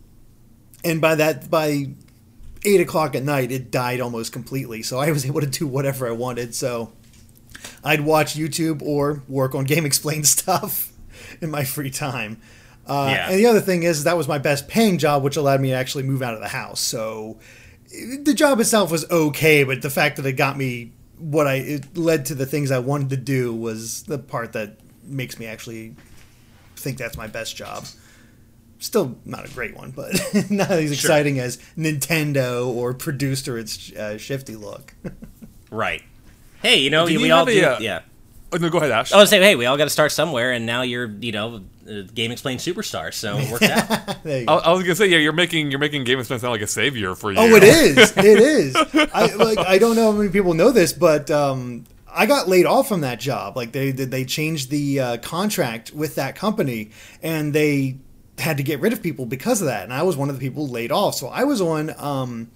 and 0.85 1.01
by 1.01 1.15
that 1.15 1.51
by 1.51 1.89
eight 2.65 2.81
o'clock 2.81 3.15
at 3.15 3.23
night 3.23 3.53
it 3.53 3.71
died 3.71 4.01
almost 4.01 4.33
completely. 4.33 4.83
So 4.83 4.99
i 4.99 5.11
was 5.11 5.25
able 5.27 5.41
to 5.41 5.47
do 5.47 5.67
whatever 5.67 6.07
i 6.09 6.13
wanted. 6.13 6.55
So 6.55 6.93
i'd 7.83 8.01
watch 8.03 8.35
youtube 8.35 8.83
or 8.83 9.23
work 9.29 9.55
on 9.55 9.67
GameXplain 9.67 10.25
stuff 10.37 10.93
in 11.41 11.51
my 11.51 11.65
free 11.65 11.91
time. 11.91 12.41
Uh, 12.87 13.09
Yeah. 13.11 13.31
and 13.31 13.39
the 13.39 13.47
other 13.47 13.61
thing 13.61 13.83
is 13.83 14.05
that 14.05 14.17
was 14.17 14.29
my 14.29 14.39
best 14.39 14.69
paying 14.69 14.99
job 14.99 15.23
which 15.23 15.37
allowed 15.37 15.61
me 15.61 15.69
to 15.71 15.75
actually 15.75 16.03
move 16.05 16.21
out 16.23 16.35
of 16.35 16.41
the 16.41 16.49
house. 16.49 16.81
So 16.81 17.39
the 18.25 18.35
job 18.35 18.61
itself 18.61 18.91
was 18.91 19.09
okay 19.11 19.63
but 19.65 19.81
the 19.83 19.91
fact 19.91 20.17
that 20.17 20.27
it 20.27 20.33
got 20.33 20.57
me 20.59 20.93
what 21.19 21.47
i 21.47 21.55
it 21.55 21.97
led 21.97 22.27
to 22.27 22.35
the 22.35 22.45
things 22.45 22.71
i 22.73 22.79
wanted 22.79 23.09
to 23.11 23.17
do 23.17 23.55
was 23.55 24.03
the 24.05 24.19
part 24.19 24.53
that 24.53 24.79
makes 25.05 25.39
me 25.39 25.47
actually 25.47 25.95
think 26.77 26.99
that's 26.99 27.17
my 27.17 27.29
best 27.29 27.55
job 27.57 27.85
still 28.85 29.17
not 29.25 29.49
a 29.49 29.53
great 29.53 29.77
one, 29.77 29.91
but 29.91 30.13
not 30.51 30.71
as 30.71 30.93
exciting 30.93 31.39
as 31.39 31.59
Nintendo 31.77 32.67
or 32.67 32.95
produced 32.95 33.49
or 33.49 33.59
its 33.59 33.93
uh, 33.93 34.19
shifty 34.19 34.57
look. 34.57 34.95
Right. 35.71 36.03
Hey, 36.63 36.79
you 36.79 36.91
know, 36.91 37.05
Did 37.09 37.19
we 37.19 37.27
you 37.27 37.35
all 37.35 37.45
do. 37.45 37.61
a, 37.61 37.75
uh, 37.75 37.79
yeah. 37.81 38.03
Oh, 38.53 38.59
no, 38.59 38.71
go 38.71 38.79
ahead, 38.79 38.93
Ash. 38.93 39.13
I 39.13 39.17
was 39.17 39.29
say, 39.29 39.41
hey, 39.41 39.57
we 39.57 39.67
all 39.67 39.77
got 39.77 39.85
to 39.85 39.91
start 39.91 40.13
somewhere, 40.13 40.53
and 40.53 40.65
now 40.65 40.83
you're, 40.83 41.07
you 41.09 41.33
know, 41.33 41.65
Game 42.15 42.31
Explained 42.31 42.61
superstar, 42.61 43.13
so 43.13 43.37
it 43.39 43.51
worked 43.51 43.65
out. 43.65 43.91
I. 44.25 44.45
I 44.47 44.73
was 44.73 44.85
gonna 44.85 44.95
say, 44.95 45.09
yeah, 45.09 45.19
you're 45.19 45.33
making 45.33 45.73
you're 45.73 45.81
making 45.81 46.05
Game 46.05 46.21
Explained 46.21 46.43
sound 46.43 46.53
like 46.53 46.63
a 46.63 46.69
savior 46.69 47.17
for 47.17 47.33
you. 47.33 47.39
Oh, 47.39 47.57
it 47.57 47.65
is. 47.65 48.17
It 48.17 48.25
is. 48.25 48.77
I 48.77 49.35
like. 49.35 49.59
I 49.59 49.79
don't 49.79 49.97
know 49.97 50.13
how 50.13 50.17
many 50.17 50.31
people 50.31 50.55
know 50.55 50.71
this, 50.71 50.93
but 50.93 51.31
um, 51.33 51.85
I 52.15 52.27
got 52.27 52.49
laid 52.49 52.65
off 52.65 52.89
from 52.89 53.01
that 53.01 53.19
job. 53.19 53.57
Like 53.57 53.73
they 53.73 53.91
they 53.91 54.25
changed 54.25 54.71
the 54.71 55.01
uh, 55.01 55.17
contract 55.19 55.93
with 55.93 56.15
that 56.15 56.37
company, 56.37 56.91
and 57.23 57.53
they 57.53 57.97
had 58.39 58.57
to 58.57 58.63
get 58.63 58.81
rid 58.81 58.93
of 58.93 59.03
people 59.03 59.27
because 59.27 59.61
of 59.61 59.67
that. 59.69 59.85
And 59.85 59.93
I 59.93 60.03
was 60.03 60.17
one 60.17 60.29
of 60.29 60.39
the 60.39 60.41
people 60.41 60.69
laid 60.69 60.93
off. 60.93 61.15
So 61.15 61.29
I 61.29 61.45
was 61.45 61.61
on. 61.61 61.95
Um, 61.99 62.51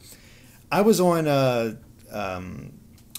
I 0.70 0.82
was 0.82 1.00
on. 1.00 1.26
Uh, 1.26 1.76
um, 2.10 2.72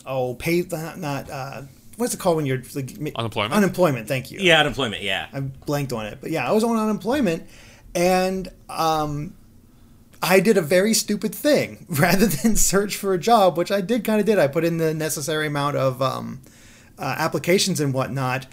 oh, 0.06 0.34
pay 0.36 0.62
not. 0.62 1.30
Uh, 1.30 1.62
what's 1.98 2.14
it 2.14 2.20
called 2.20 2.38
when 2.38 2.46
you're 2.46 2.62
like, 2.76 3.00
ma- 3.00 3.12
Unemployment? 3.16 3.54
Unemployment. 3.54 4.08
Thank 4.08 4.32
you. 4.32 4.40
yeah, 4.40 4.60
unemployment. 4.60 5.04
Yeah. 5.04 5.28
I 5.32 5.42
blanked 5.42 5.94
on 5.94 6.06
it, 6.08 6.20
but 6.22 6.32
yeah, 6.32 6.48
I 6.48 6.52
was 6.52 6.64
on 6.64 6.76
unemployment, 6.78 7.48
and 7.94 8.48
um, 8.70 9.36
I 10.22 10.40
did 10.40 10.58
a 10.58 10.62
very 10.62 10.94
stupid 10.94 11.34
thing. 11.34 11.86
Rather 11.90 12.26
than 12.28 12.56
search 12.56 12.96
for 12.96 13.14
a 13.14 13.20
job, 13.20 13.58
which 13.58 13.72
I 13.72 13.82
did 13.82 14.04
kind 14.04 14.20
of 14.20 14.26
did, 14.26 14.40
I 14.40 14.48
put 14.48 14.64
in 14.64 14.78
the 14.78 14.94
necessary 14.94 15.48
amount 15.48 15.78
of 15.78 16.02
um, 16.02 16.42
uh, 16.98 17.16
applications 17.18 17.80
and 17.80 17.94
whatnot. 17.94 18.48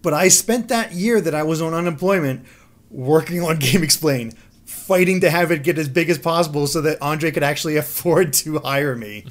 But 0.00 0.14
I 0.14 0.28
spent 0.28 0.68
that 0.68 0.92
year 0.92 1.20
that 1.20 1.34
I 1.34 1.44
was 1.44 1.62
on 1.62 1.74
unemployment 1.74 2.44
working 2.92 3.42
on 3.42 3.56
GameXplain, 3.60 4.34
fighting 4.64 5.20
to 5.20 5.30
have 5.30 5.50
it 5.50 5.62
get 5.62 5.78
as 5.78 5.88
big 5.88 6.10
as 6.10 6.18
possible 6.18 6.66
so 6.66 6.80
that 6.82 7.00
Andre 7.00 7.30
could 7.30 7.42
actually 7.42 7.76
afford 7.78 8.32
to 8.34 8.58
hire 8.60 8.94
me, 8.94 9.24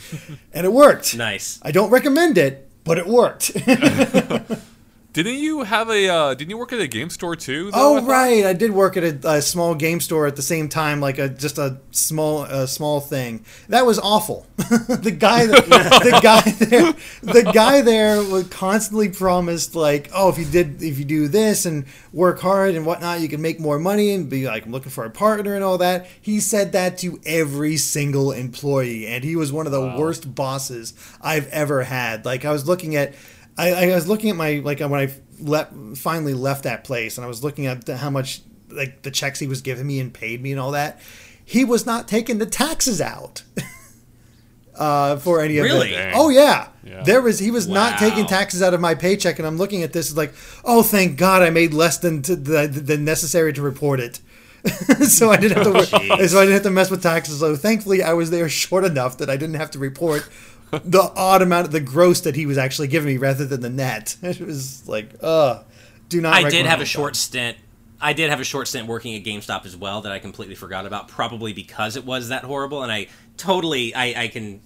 and 0.54 0.66
it 0.66 0.74
worked. 0.74 1.16
Nice. 1.16 1.60
I 1.62 1.72
don't 1.72 1.90
recommend 1.90 2.38
it, 2.38 2.70
but 2.84 2.98
it 2.98 3.08
worked. 3.08 3.52
Didn't 5.14 5.40
you 5.40 5.64
have 5.64 5.90
a? 5.90 6.08
Uh, 6.08 6.34
didn't 6.34 6.52
you 6.52 6.58
work 6.58 6.72
at 6.72 6.80
a 6.80 6.88
game 6.88 7.10
store 7.10 7.36
too? 7.36 7.66
though, 7.72 7.98
Oh 7.98 8.00
thought? 8.00 8.08
right, 8.08 8.46
I 8.46 8.54
did 8.54 8.72
work 8.72 8.96
at 8.96 9.04
a, 9.04 9.30
a 9.30 9.42
small 9.42 9.76
game 9.76 10.00
store 10.00 10.26
at 10.26 10.38
the 10.38 10.42
same 10.42 10.70
time, 10.70 11.02
like 11.02 11.18
a 11.18 11.28
just 11.28 11.58
a 11.58 11.80
small 11.92 12.44
a 12.44 12.66
small 12.66 13.02
thing. 13.02 13.44
That 13.68 13.86
was 13.86 14.00
awful. 14.00 14.48
the 14.56 15.14
guy, 15.18 15.48
that, 15.48 15.66
the 15.68 16.20
guy 16.24 16.42
there, 16.52 16.94
the 17.24 17.52
guy 17.52 17.82
there 17.82 18.24
was 18.24 18.48
constantly 18.48 19.10
promised 19.10 19.76
like, 19.76 20.10
oh, 20.16 20.30
if 20.30 20.38
you 20.38 20.46
did, 20.46 20.82
if 20.82 20.98
you 20.98 21.04
do 21.04 21.28
this 21.28 21.66
and 21.66 21.86
work 22.14 22.40
hard 22.40 22.74
and 22.76 22.86
whatnot, 22.86 23.20
you 23.20 23.28
can 23.28 23.42
make 23.42 23.60
more 23.60 23.80
money 23.80 24.12
and 24.12 24.30
be 24.30 24.46
like, 24.48 24.66
I'm 24.66 24.72
looking 24.72 24.92
for 24.92 25.04
a 25.04 25.10
partner 25.10 25.56
and 25.56 25.64
all 25.64 25.78
that. 25.80 26.08
He 26.22 26.40
said 26.40 26.72
that 26.72 26.98
to 27.00 27.20
every 27.26 27.76
single 27.76 28.32
employee, 28.32 29.08
and 29.08 29.26
he 29.26 29.36
was 29.36 29.52
one 29.52 29.66
of 29.66 29.74
the 29.74 29.82
Wow. 29.82 29.98
worst 30.00 30.34
bosses 30.36 30.94
I've 31.22 31.48
ever 31.50 31.84
had. 31.84 32.24
Like 32.24 32.46
I 32.46 32.52
was 32.54 32.66
looking 32.66 32.96
at. 32.96 33.14
I, 33.58 33.92
I 33.92 33.96
was 33.96 34.08
looking 34.08 34.30
at 34.30 34.36
my 34.36 34.62
like 34.64 34.80
when 34.80 34.94
I 34.94 35.12
left 35.40 35.74
finally 35.98 36.34
left 36.34 36.64
that 36.64 36.84
place, 36.84 37.18
and 37.18 37.26
I 37.26 37.28
was 37.28 37.44
looking 37.44 37.68
at 37.68 37.86
the, 37.86 37.98
how 37.98 38.10
much 38.10 38.42
like 38.70 39.02
the 39.02 39.12
checks 39.12 39.40
he 39.40 39.48
was 39.48 39.62
giving 39.62 39.86
me 39.88 40.00
and 40.00 40.14
paid 40.14 40.42
me 40.42 40.52
and 40.52 40.60
all 40.60 40.72
that. 40.72 41.00
He 41.44 41.66
was 41.66 41.86
not 41.86 42.08
taking 42.08 42.38
the 42.38 42.46
taxes 42.46 43.02
out 43.02 43.44
uh, 44.76 45.18
for 45.18 45.42
any 45.42 45.58
of 45.58 45.66
Really? 45.66 45.90
it. 45.90 45.98
Dang. 45.98 46.14
Oh 46.16 46.30
yeah. 46.30 46.68
Yeah. 46.84 47.04
there 47.04 47.22
was 47.22 47.38
he 47.40 47.52
was 47.52 47.68
not 47.68 48.00
taking 48.00 48.26
taxes 48.26 48.62
out 48.64 48.74
of 48.74 48.80
my 48.82 48.96
paycheck, 48.96 49.38
and 49.38 49.48
I'm 49.48 49.58
looking 49.58 49.84
at 49.84 49.94
this 49.94 50.16
like, 50.16 50.34
oh 50.66 50.82
thank 50.84 51.18
God 51.18 51.42
I 51.42 51.50
made 51.50 51.74
less 51.74 51.98
than 51.98 52.22
to, 52.24 52.36
the, 52.36 52.68
the 52.68 52.98
necessary 52.98 53.54
to 53.54 53.62
report 53.62 54.00
it. 54.00 54.20
so 55.08 55.30
I 55.32 55.38
didn't 55.38 55.58
have 55.58 55.66
to. 55.68 55.74
work- 55.74 55.86
so 56.30 56.40
I 56.40 56.44
didn't 56.44 56.54
have 56.54 56.64
to 56.64 56.70
mess 56.72 56.90
with 56.90 57.02
taxes. 57.04 57.40
So 57.40 57.56
thankfully, 57.56 58.02
I 58.04 58.14
was 58.14 58.30
there 58.30 58.48
short 58.50 58.84
enough 58.86 59.18
that 59.18 59.30
I 59.30 59.36
didn't 59.38 59.56
have 59.56 59.72
to 59.72 59.80
report 59.80 60.28
the 60.72 61.12
odd 61.16 61.42
amount 61.42 61.66
of 61.68 61.72
the 61.72 61.80
gross 61.82 62.22
that 62.22 62.36
he 62.36 62.46
was 62.46 62.58
actually 62.58 62.88
giving 62.88 63.08
me 63.14 63.18
rather 63.18 63.46
than 63.46 63.62
the 63.62 63.70
net. 63.70 64.16
It 64.24 64.40
was 64.40 64.88
like, 64.88 65.10
uh, 65.22 65.64
do 66.10 66.22
not. 66.22 66.34
I 66.34 66.50
did 66.50 66.66
have 66.66 66.82
a 66.82 66.86
short 66.86 67.16
stint. 67.16 67.58
I 68.00 68.14
did 68.14 68.30
have 68.32 68.40
a 68.40 68.44
short 68.44 68.68
stint 68.68 68.88
working 68.88 69.16
at 69.16 69.24
GameStop 69.24 69.66
as 69.66 69.78
well 69.78 70.02
that 70.02 70.12
I 70.12 70.18
completely 70.20 70.56
forgot 70.56 70.86
about, 70.88 71.08
probably 71.08 71.54
because 71.54 71.96
it 71.96 72.04
was 72.06 72.30
that 72.30 72.44
horrible. 72.44 72.82
And 72.82 72.92
I 72.92 73.08
totally, 73.38 73.94
I, 73.94 74.24
I 74.24 74.28
can 74.28 74.60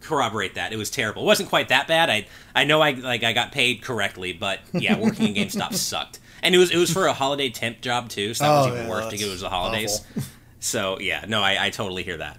corroborate 0.00 0.54
that 0.54 0.72
it 0.72 0.76
was 0.76 0.88
terrible. 0.88 1.22
It 1.22 1.26
wasn't 1.26 1.48
quite 1.48 1.68
that 1.70 1.88
bad. 1.88 2.10
I, 2.10 2.26
I 2.54 2.62
know 2.64 2.80
I 2.80 2.92
like 2.92 3.24
I 3.24 3.32
got 3.32 3.50
paid 3.50 3.82
correctly, 3.82 4.32
but 4.32 4.60
yeah, 4.72 4.96
working 5.00 5.34
in 5.34 5.48
GameStop 5.48 5.74
sucked. 5.74 6.20
And 6.42 6.54
it 6.54 6.58
was 6.58 6.70
it 6.70 6.76
was 6.76 6.92
for 6.92 7.06
a 7.06 7.12
holiday 7.12 7.48
temp 7.50 7.80
job 7.80 8.08
too, 8.08 8.34
so 8.34 8.44
that 8.44 8.50
was 8.50 8.66
Oh, 8.66 8.68
even 8.72 8.84
yeah, 8.84 8.90
worse 8.90 9.06
because 9.06 9.22
it 9.26 9.30
was 9.30 9.40
the 9.40 9.48
holidays. 9.50 10.00
awful. 10.10 10.22
So 10.60 10.98
yeah, 11.00 11.24
no, 11.26 11.42
I, 11.42 11.66
I 11.66 11.70
totally 11.70 12.02
hear 12.04 12.18
that. 12.18 12.38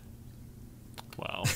Wow. 1.17 1.43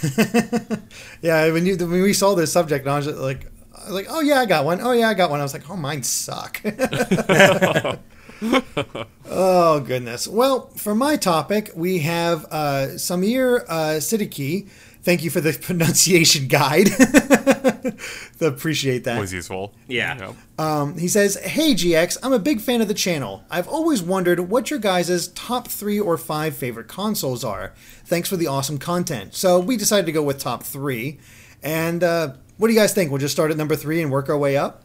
Yeah, 1.22 1.52
when 1.52 1.66
you 1.66 1.78
when 1.78 2.02
we 2.02 2.14
saw 2.14 2.36
this 2.36 2.52
subject, 2.52 2.86
and 2.86 2.94
I 2.94 2.98
was 2.98 3.08
like, 3.08 3.46
I 3.76 3.86
was 3.86 3.94
like, 3.94 4.08
oh 4.10 4.22
yeah, 4.22 4.40
I 4.40 4.46
got 4.46 4.66
one. 4.66 4.82
Oh 4.82 4.92
yeah, 4.92 5.10
I 5.10 5.14
got 5.14 5.30
one. 5.30 5.40
I 5.40 5.44
was 5.44 5.54
like, 5.54 5.70
oh, 5.70 5.76
mine 5.76 6.04
suck. 6.04 6.62
oh 9.30 9.80
goodness. 9.82 10.28
Well, 10.28 10.70
for 10.78 10.96
my 10.96 11.16
topic, 11.16 11.72
we 11.76 12.00
have 12.00 12.46
uh, 12.46 12.88
Samir 12.96 13.64
uh, 13.68 14.00
Siddiqui. 14.00 14.68
Thank 15.04 15.24
you 15.24 15.30
for 15.30 15.42
the 15.42 15.54
pronunciation 15.62 16.48
guide. 16.48 16.90
Appreciate 18.42 19.04
that. 19.06 19.20
Was 19.20 19.34
useful. 19.34 19.74
Yeah. 19.88 20.18
Yep. 20.18 20.36
Um, 20.60 20.98
he 20.98 21.08
says, 21.08 21.36
Hey 21.38 21.74
GX, 21.74 22.18
I'm 22.24 22.34
a 22.34 22.40
big 22.40 22.62
fan 22.62 22.82
of 22.82 22.88
the 22.88 22.94
channel. 22.94 23.44
I've 23.50 23.68
always 23.68 24.02
wondered 24.02 24.40
what 24.42 24.70
your 24.70 24.80
guys' 24.80 25.28
top 25.30 25.68
three 25.68 26.00
or 26.00 26.18
five 26.18 26.56
favorite 26.56 26.88
consoles 26.88 27.44
are. 27.44 27.74
Thanks 28.06 28.30
for 28.30 28.38
the 28.38 28.48
awesome 28.48 28.78
content. 28.78 29.34
So 29.36 29.60
we 29.60 29.78
decided 29.78 30.06
to 30.08 30.12
go 30.12 30.24
with 30.24 30.40
top 30.40 30.64
three. 30.64 31.20
And 31.64 32.04
uh, 32.04 32.34
what 32.58 32.68
do 32.68 32.74
you 32.74 32.80
guys 32.80 32.94
think? 32.94 33.12
We'll 33.12 33.20
just 33.20 33.34
start 33.34 33.52
at 33.52 33.58
number 33.58 33.76
three 33.76 34.02
and 34.02 34.12
work 34.12 34.30
our 34.30 34.38
way 34.38 34.58
up? 34.58 34.84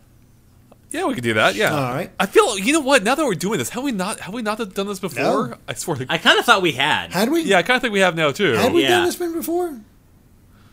Yeah, 0.90 1.06
we 1.06 1.14
could 1.14 1.24
do 1.24 1.34
that. 1.34 1.56
Yeah. 1.56 1.74
All 1.74 1.92
right. 1.94 2.10
I 2.20 2.26
feel 2.26 2.58
you 2.58 2.72
know 2.72 2.80
what? 2.80 3.02
Now 3.02 3.14
that 3.16 3.24
we're 3.24 3.34
doing 3.34 3.58
this, 3.58 3.70
have 3.70 3.82
we 3.82 3.92
not 3.92 4.20
have 4.20 4.32
we 4.32 4.40
not 4.42 4.56
done 4.74 4.86
this 4.86 5.00
before? 5.00 5.48
No. 5.48 5.54
I 5.66 5.74
swear 5.74 5.96
to 5.96 6.06
I 6.08 6.16
kind 6.18 6.38
of 6.38 6.44
thought 6.44 6.62
we 6.62 6.72
had. 6.72 7.12
Had 7.12 7.30
we? 7.30 7.42
Yeah, 7.42 7.58
I 7.58 7.62
kind 7.64 7.76
of 7.76 7.82
think 7.82 7.92
we 7.92 8.00
have 8.00 8.14
now 8.14 8.30
too. 8.32 8.52
Had 8.52 8.72
we 8.72 8.82
Yeah. 8.82 8.88
done 8.90 9.04
this 9.06 9.18
one 9.18 9.32
before? 9.34 9.78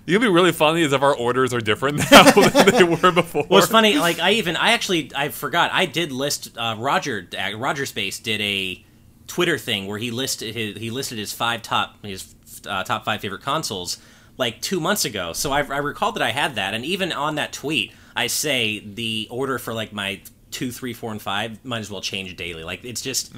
It'd 0.05 0.21
be 0.21 0.27
really 0.27 0.51
funny 0.51 0.81
is 0.81 0.91
if 0.91 1.01
our 1.01 1.15
orders 1.15 1.53
are 1.53 1.61
different 1.61 1.97
now 2.11 2.23
than 2.31 2.71
they 2.71 2.83
were 2.83 3.11
before. 3.11 3.45
Well, 3.49 3.59
it's 3.59 3.71
funny. 3.71 3.97
Like 3.97 4.19
I 4.19 4.31
even 4.31 4.55
I 4.57 4.71
actually 4.71 5.11
I 5.15 5.29
forgot 5.29 5.71
I 5.73 5.85
did 5.85 6.11
list 6.11 6.57
uh, 6.57 6.75
Roger 6.77 7.27
uh, 7.31 7.51
Rogersbase 7.51 8.21
did 8.21 8.41
a 8.41 8.83
Twitter 9.27 9.57
thing 9.57 9.87
where 9.87 9.97
he 9.97 10.11
listed 10.11 10.55
his 10.55 10.77
he 10.77 10.89
listed 10.89 11.17
his 11.17 11.31
five 11.31 11.61
top 11.61 12.03
his 12.03 12.35
uh, 12.67 12.83
top 12.83 13.05
five 13.05 13.21
favorite 13.21 13.41
consoles 13.41 13.97
like 14.37 14.61
two 14.61 14.79
months 14.79 15.05
ago. 15.05 15.31
So 15.33 15.51
I, 15.51 15.59
I 15.59 15.77
recall 15.77 16.11
that 16.13 16.23
I 16.23 16.31
had 16.31 16.55
that, 16.55 16.73
and 16.73 16.83
even 16.83 17.11
on 17.11 17.35
that 17.35 17.53
tweet 17.53 17.93
I 18.15 18.27
say 18.27 18.79
the 18.79 19.27
order 19.31 19.57
for 19.57 19.73
like 19.73 19.93
my 19.93 20.21
two, 20.51 20.71
three, 20.71 20.93
four, 20.93 21.11
and 21.11 21.21
five 21.21 21.63
might 21.65 21.79
as 21.79 21.89
well 21.89 22.01
change 22.01 22.35
daily. 22.35 22.63
Like 22.63 22.83
it's 22.83 23.01
just 23.01 23.33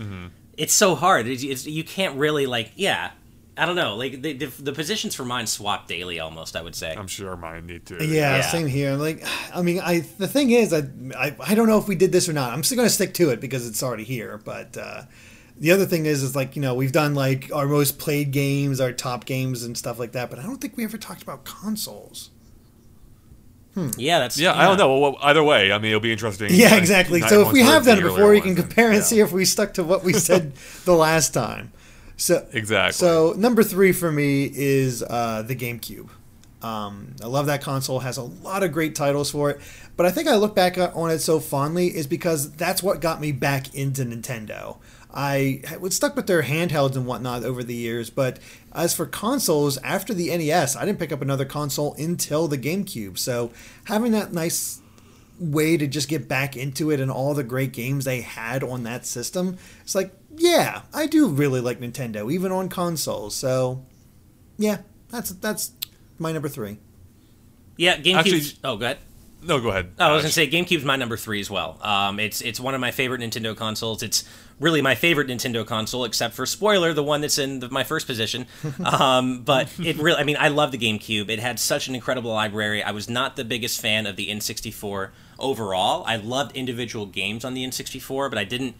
it's 0.57 0.73
so 0.73 0.95
hard. 0.95 1.27
It's, 1.27 1.43
it's, 1.43 1.65
you 1.65 1.83
can't 1.83 2.17
really 2.17 2.45
like 2.45 2.71
yeah. 2.75 3.11
I 3.57 3.65
don't 3.65 3.75
know. 3.75 3.95
Like 3.95 4.21
the, 4.21 4.33
the, 4.33 4.45
the 4.47 4.73
positions 4.73 5.15
for 5.15 5.23
mine 5.23 5.47
swap 5.47 5.87
daily 5.87 6.19
almost. 6.19 6.55
I 6.55 6.61
would 6.61 6.75
say. 6.75 6.93
I'm 6.93 7.07
sure 7.07 7.35
mine 7.37 7.65
need 7.65 7.85
to. 7.87 7.95
Yeah, 8.05 8.37
Yeah. 8.37 8.41
same 8.41 8.67
here. 8.67 8.95
Like, 8.95 9.25
I 9.53 9.61
mean, 9.61 9.79
I 9.79 9.99
the 9.99 10.27
thing 10.27 10.51
is, 10.51 10.73
I, 10.73 10.83
I 11.17 11.35
I 11.39 11.55
don't 11.55 11.67
know 11.67 11.77
if 11.77 11.87
we 11.87 11.95
did 11.95 12.11
this 12.11 12.27
or 12.27 12.33
not. 12.33 12.51
I'm 12.51 12.63
still 12.63 12.77
gonna 12.77 12.89
stick 12.89 13.13
to 13.15 13.29
it 13.29 13.39
because 13.39 13.67
it's 13.67 13.81
already 13.81 14.03
here. 14.03 14.41
But 14.43 14.77
uh, 14.77 15.03
the 15.57 15.71
other 15.71 15.85
thing 15.85 16.05
is, 16.05 16.21
is 16.21 16.35
like 16.35 16.55
you 16.55 16.61
know 16.61 16.73
we've 16.73 16.91
done 16.91 17.15
like 17.15 17.49
our 17.53 17.65
most 17.67 17.97
played 17.97 18.31
games, 18.31 18.81
our 18.81 18.91
top 18.91 19.25
games, 19.25 19.63
and 19.63 19.77
stuff 19.77 19.99
like 19.99 20.11
that. 20.11 20.29
But 20.29 20.39
I 20.39 20.43
don't 20.43 20.59
think 20.59 20.75
we 20.75 20.83
ever 20.83 20.97
talked 20.97 21.21
about 21.23 21.45
consoles. 21.45 22.31
Hmm. 23.73 23.89
yeah, 23.97 24.19
that's 24.19 24.39
Yeah, 24.39 24.53
I 24.57 24.65
don't 24.65 24.77
know. 24.77 24.97
Well, 24.97 25.17
either 25.21 25.43
way, 25.43 25.73
I 25.73 25.77
mean, 25.79 25.91
it'll 25.91 25.99
be 25.99 26.11
interesting. 26.11 26.49
Yeah, 26.51 26.75
exactly. 26.75 27.19
nine 27.19 27.29
So 27.29 27.41
if 27.41 27.51
we 27.51 27.59
have 27.59 27.83
done 27.83 27.99
it 27.99 28.03
before, 28.03 28.33
you 28.33 28.41
can 28.41 28.55
compare 28.55 28.87
and 28.87 28.97
yeah. 28.97 29.03
see 29.03 29.19
if 29.19 29.33
we 29.33 29.43
stuck 29.43 29.73
to 29.73 29.83
what 29.83 30.01
we 30.01 30.13
said 30.13 30.53
the 30.85 30.93
last 30.93 31.33
time. 31.33 31.73
So 32.17 32.45
Exactly. 32.53 32.93
So 32.93 33.33
number 33.37 33.63
three 33.63 33.91
for 33.91 34.11
me 34.11 34.49
is 34.53 35.03
uh, 35.03 35.43
the 35.45 35.55
GameCube. 35.55 36.09
Um, 36.61 37.15
I 37.21 37.27
love 37.27 37.45
that 37.45 37.61
console. 37.61 37.99
Has 37.99 38.17
a 38.17 38.23
lot 38.23 38.63
of 38.63 38.71
great 38.71 38.95
titles 38.95 39.29
for 39.29 39.51
it. 39.51 39.59
But 39.97 40.05
I 40.05 40.11
think 40.11 40.27
I 40.27 40.35
look 40.35 40.55
back 40.55 40.77
on 40.77 41.11
it 41.11 41.19
so 41.19 41.39
fondly 41.39 41.87
is 41.95 42.07
because 42.07 42.51
that's 42.53 42.81
what 42.81 43.01
got 43.01 43.21
me 43.21 43.31
back 43.31 43.75
into 43.75 44.03
Nintendo. 44.03 44.77
I 45.13 45.61
was 45.79 45.95
stuck 45.95 46.15
with 46.17 46.27
their 46.27 46.43
handhelds 46.43 46.95
and 46.97 47.05
whatnot 47.05 47.43
over 47.43 47.63
the 47.63 47.75
years, 47.75 48.09
but 48.09 48.37
as 48.73 48.93
for 48.93 49.05
consoles, 49.05 49.77
after 49.77 50.13
the 50.13 50.35
NES, 50.35 50.75
I 50.75 50.85
didn't 50.85 50.99
pick 50.99 51.13
up 51.13 51.21
another 51.21 51.45
console 51.45 51.93
until 51.93 52.49
the 52.49 52.57
GameCube. 52.57 53.17
So 53.17 53.51
having 53.85 54.11
that 54.11 54.33
nice 54.33 54.81
way 55.39 55.77
to 55.77 55.87
just 55.87 56.07
get 56.07 56.27
back 56.27 56.55
into 56.55 56.91
it 56.91 56.99
and 56.99 57.11
all 57.11 57.33
the 57.33 57.43
great 57.43 57.71
games 57.71 58.05
they 58.05 58.21
had 58.21 58.63
on 58.63 58.83
that 58.83 59.05
system, 59.05 59.57
it's 59.81 59.95
like, 59.95 60.11
yeah, 60.37 60.81
I 60.93 61.07
do 61.07 61.27
really 61.27 61.61
like 61.61 61.79
Nintendo, 61.79 62.31
even 62.31 62.51
on 62.51 62.69
consoles. 62.69 63.35
So, 63.35 63.83
yeah, 64.57 64.79
that's 65.09 65.31
that's 65.31 65.71
my 66.17 66.31
number 66.31 66.49
three. 66.49 66.77
Yeah, 67.77 67.97
GameCube. 67.97 68.57
Oh, 68.63 68.77
go 68.77 68.85
ahead. 68.85 68.97
no, 69.43 69.59
go 69.59 69.69
ahead. 69.69 69.91
Oh, 69.99 70.05
I 70.05 70.13
was 70.13 70.23
gonna 70.23 70.31
say 70.31 70.49
GameCube's 70.49 70.85
my 70.85 70.95
number 70.95 71.17
three 71.17 71.39
as 71.41 71.49
well. 71.49 71.77
Um, 71.81 72.19
it's 72.19 72.41
it's 72.41 72.59
one 72.59 72.73
of 72.73 72.81
my 72.81 72.91
favorite 72.91 73.21
Nintendo 73.21 73.55
consoles. 73.55 74.01
It's 74.03 74.23
really 74.59 74.81
my 74.81 74.95
favorite 74.95 75.27
Nintendo 75.27 75.65
console, 75.65 76.05
except 76.05 76.33
for 76.33 76.45
spoiler, 76.45 76.93
the 76.93 77.03
one 77.03 77.19
that's 77.19 77.37
in 77.37 77.59
the, 77.59 77.69
my 77.69 77.83
first 77.83 78.07
position. 78.07 78.45
Um, 78.85 79.41
but 79.43 79.69
it 79.79 79.97
really, 79.97 80.17
I 80.19 80.23
mean, 80.23 80.37
I 80.39 80.47
love 80.47 80.71
the 80.71 80.77
GameCube. 80.77 81.29
It 81.29 81.39
had 81.39 81.59
such 81.59 81.87
an 81.87 81.95
incredible 81.95 82.31
library. 82.31 82.81
I 82.83 82.91
was 82.91 83.09
not 83.09 83.35
the 83.35 83.43
biggest 83.43 83.81
fan 83.81 84.05
of 84.05 84.15
the 84.15 84.29
N64 84.29 85.09
overall. 85.39 86.03
I 86.05 86.15
loved 86.17 86.55
individual 86.55 87.05
games 87.05 87.45
on 87.45 87.53
the 87.53 87.65
N64, 87.65 88.29
but 88.29 88.37
I 88.37 88.43
didn't 88.43 88.75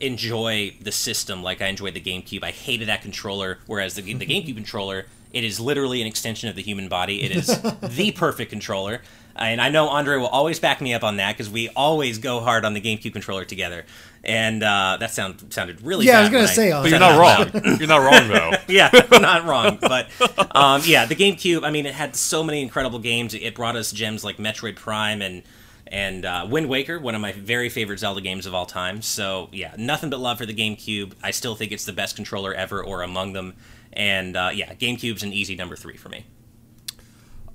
enjoy 0.00 0.74
the 0.80 0.92
system 0.92 1.42
like 1.42 1.60
I 1.60 1.66
enjoyed 1.66 1.94
the 1.94 2.00
GameCube. 2.00 2.42
I 2.42 2.50
hated 2.50 2.88
that 2.88 3.02
controller, 3.02 3.58
whereas 3.66 3.94
the, 3.94 4.02
the 4.02 4.26
GameCube 4.26 4.54
controller, 4.54 5.06
it 5.32 5.44
is 5.44 5.60
literally 5.60 6.00
an 6.00 6.06
extension 6.06 6.48
of 6.48 6.56
the 6.56 6.62
human 6.62 6.88
body. 6.88 7.22
It 7.22 7.32
is 7.32 7.46
the 7.82 8.12
perfect 8.12 8.50
controller. 8.50 9.02
And 9.36 9.60
I 9.60 9.68
know 9.70 9.88
Andre 9.88 10.16
will 10.18 10.26
always 10.26 10.58
back 10.58 10.80
me 10.80 10.92
up 10.92 11.04
on 11.04 11.16
that 11.16 11.36
because 11.36 11.48
we 11.48 11.68
always 11.70 12.18
go 12.18 12.40
hard 12.40 12.64
on 12.64 12.74
the 12.74 12.80
GameCube 12.80 13.12
controller 13.12 13.44
together. 13.44 13.86
And 14.22 14.62
uh, 14.62 14.98
that 15.00 15.12
sound, 15.12 15.52
sounded 15.52 15.80
really 15.80 16.04
Yeah, 16.04 16.18
I 16.18 16.20
was 16.22 16.30
gonna 16.30 16.48
say, 16.48 16.70
said 16.70 16.72
uh, 16.72 16.82
But 16.82 16.90
you're 16.90 16.98
not 16.98 17.18
wrong. 17.18 17.78
you're 17.78 17.88
not 17.88 18.02
wrong 18.02 18.28
though. 18.28 18.50
yeah, 18.68 18.90
not 19.12 19.46
wrong. 19.46 19.78
But 19.80 20.10
um, 20.54 20.82
yeah, 20.84 21.06
the 21.06 21.14
GameCube. 21.14 21.64
I 21.64 21.70
mean, 21.70 21.86
it 21.86 21.94
had 21.94 22.16
so 22.16 22.42
many 22.42 22.60
incredible 22.60 22.98
games. 22.98 23.32
It 23.32 23.54
brought 23.54 23.76
us 23.76 23.92
gems 23.92 24.24
like 24.24 24.36
Metroid 24.36 24.76
Prime 24.76 25.22
and 25.22 25.42
and 25.90 26.24
uh, 26.24 26.46
Wind 26.48 26.68
Waker, 26.68 26.98
one 26.98 27.14
of 27.14 27.20
my 27.20 27.32
very 27.32 27.68
favorite 27.68 27.98
Zelda 27.98 28.20
games 28.20 28.46
of 28.46 28.54
all 28.54 28.66
time. 28.66 29.02
So 29.02 29.48
yeah, 29.52 29.74
nothing 29.76 30.08
but 30.10 30.20
love 30.20 30.38
for 30.38 30.46
the 30.46 30.54
GameCube. 30.54 31.14
I 31.22 31.32
still 31.32 31.54
think 31.56 31.72
it's 31.72 31.84
the 31.84 31.92
best 31.92 32.16
controller 32.16 32.54
ever, 32.54 32.82
or 32.82 33.02
among 33.02 33.32
them. 33.32 33.54
And 33.92 34.36
uh, 34.36 34.50
yeah, 34.54 34.72
GameCube's 34.74 35.22
an 35.22 35.32
easy 35.32 35.56
number 35.56 35.76
three 35.76 35.96
for 35.96 36.08
me. 36.08 36.26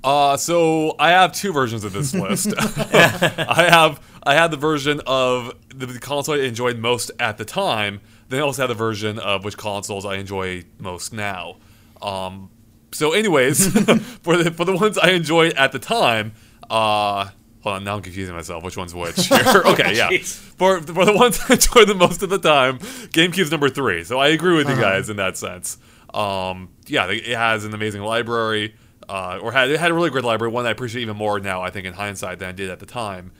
Uh, 0.03 0.37
so 0.37 0.95
I 0.99 1.09
have 1.11 1.31
two 1.31 1.51
versions 1.51 1.83
of 1.83 1.93
this 1.93 2.13
list. 2.13 2.53
I 2.57 3.67
have 3.69 3.99
I 4.21 4.35
had 4.35 4.51
the 4.51 4.57
version 4.57 5.01
of 5.07 5.53
the, 5.69 5.99
console 5.99 6.35
I 6.35 6.39
enjoyed 6.39 6.77
most 6.77 7.11
at 7.19 7.37
the 7.37 7.45
time. 7.45 8.01
Then 8.29 8.39
I 8.39 8.43
also 8.43 8.63
had 8.63 8.69
the 8.69 8.75
version 8.75 9.17
of 9.17 9.43
which 9.43 9.57
consoles 9.57 10.05
I 10.05 10.15
enjoy 10.15 10.63
most 10.77 11.13
now. 11.13 11.57
Um, 12.01 12.51
so, 12.91 13.13
anyways, 13.13 13.67
for 14.21 14.37
the 14.37 14.51
for 14.51 14.65
the 14.65 14.75
ones 14.75 14.97
I 14.97 15.11
enjoyed 15.11 15.53
at 15.53 15.71
the 15.71 15.79
time, 15.79 16.33
uh, 16.69 17.29
on, 17.67 17.83
now 17.83 17.95
I'm 17.95 18.01
confusing 18.01 18.35
myself. 18.35 18.63
Which 18.63 18.77
one's 18.77 18.93
which? 18.93 19.31
Okay, 19.31 19.95
yeah. 19.95 20.09
For 20.19 20.81
for 20.81 21.05
the 21.05 21.13
ones 21.13 21.39
I 21.49 21.53
enjoyed 21.53 21.87
the 21.87 21.95
most 21.95 22.21
of 22.23 22.29
the 22.29 22.37
time, 22.37 22.79
GameCube's 22.79 23.51
number 23.51 23.69
three. 23.69 24.03
So 24.03 24.19
I 24.19 24.29
agree 24.29 24.55
with 24.55 24.69
you 24.69 24.75
guys 24.75 25.09
in 25.09 25.17
that 25.17 25.37
sense. 25.37 25.77
Um, 26.13 26.69
yeah, 26.87 27.07
it 27.09 27.35
has 27.35 27.65
an 27.65 27.73
amazing 27.73 28.01
library, 28.01 28.75
uh, 29.09 29.39
or 29.41 29.51
had 29.51 29.69
it 29.69 29.79
had 29.79 29.91
a 29.91 29.93
really 29.93 30.09
great 30.09 30.23
library. 30.23 30.51
One 30.51 30.63
that 30.63 30.69
I 30.69 30.71
appreciate 30.71 31.01
even 31.01 31.17
more 31.17 31.39
now, 31.39 31.61
I 31.61 31.69
think, 31.71 31.85
in 31.85 31.93
hindsight 31.93 32.39
than 32.39 32.49
I 32.49 32.51
did 32.53 32.69
at 32.69 32.79
the 32.79 32.85
time. 32.85 33.31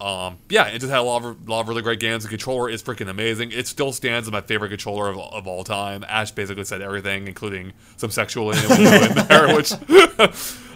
Um, 0.00 0.38
yeah, 0.48 0.66
it 0.66 0.80
just 0.80 0.90
had 0.90 0.98
a 0.98 1.02
lot 1.02 1.24
of, 1.24 1.48
lot 1.48 1.60
of 1.60 1.68
really 1.68 1.82
great 1.82 2.00
games. 2.00 2.24
The 2.24 2.28
controller 2.28 2.68
is 2.68 2.82
freaking 2.82 3.08
amazing. 3.08 3.52
It 3.52 3.66
still 3.66 3.92
stands 3.92 4.26
as 4.26 4.32
my 4.32 4.40
favorite 4.40 4.70
controller 4.70 5.08
of, 5.08 5.18
of 5.18 5.46
all 5.46 5.64
time. 5.64 6.04
Ash 6.08 6.30
basically 6.32 6.64
said 6.64 6.82
everything, 6.82 7.28
including 7.28 7.72
some 7.96 8.10
sexual 8.10 8.50
innuendo 8.50 9.06
in 9.06 9.26
there, 9.28 9.54
which 9.56 9.72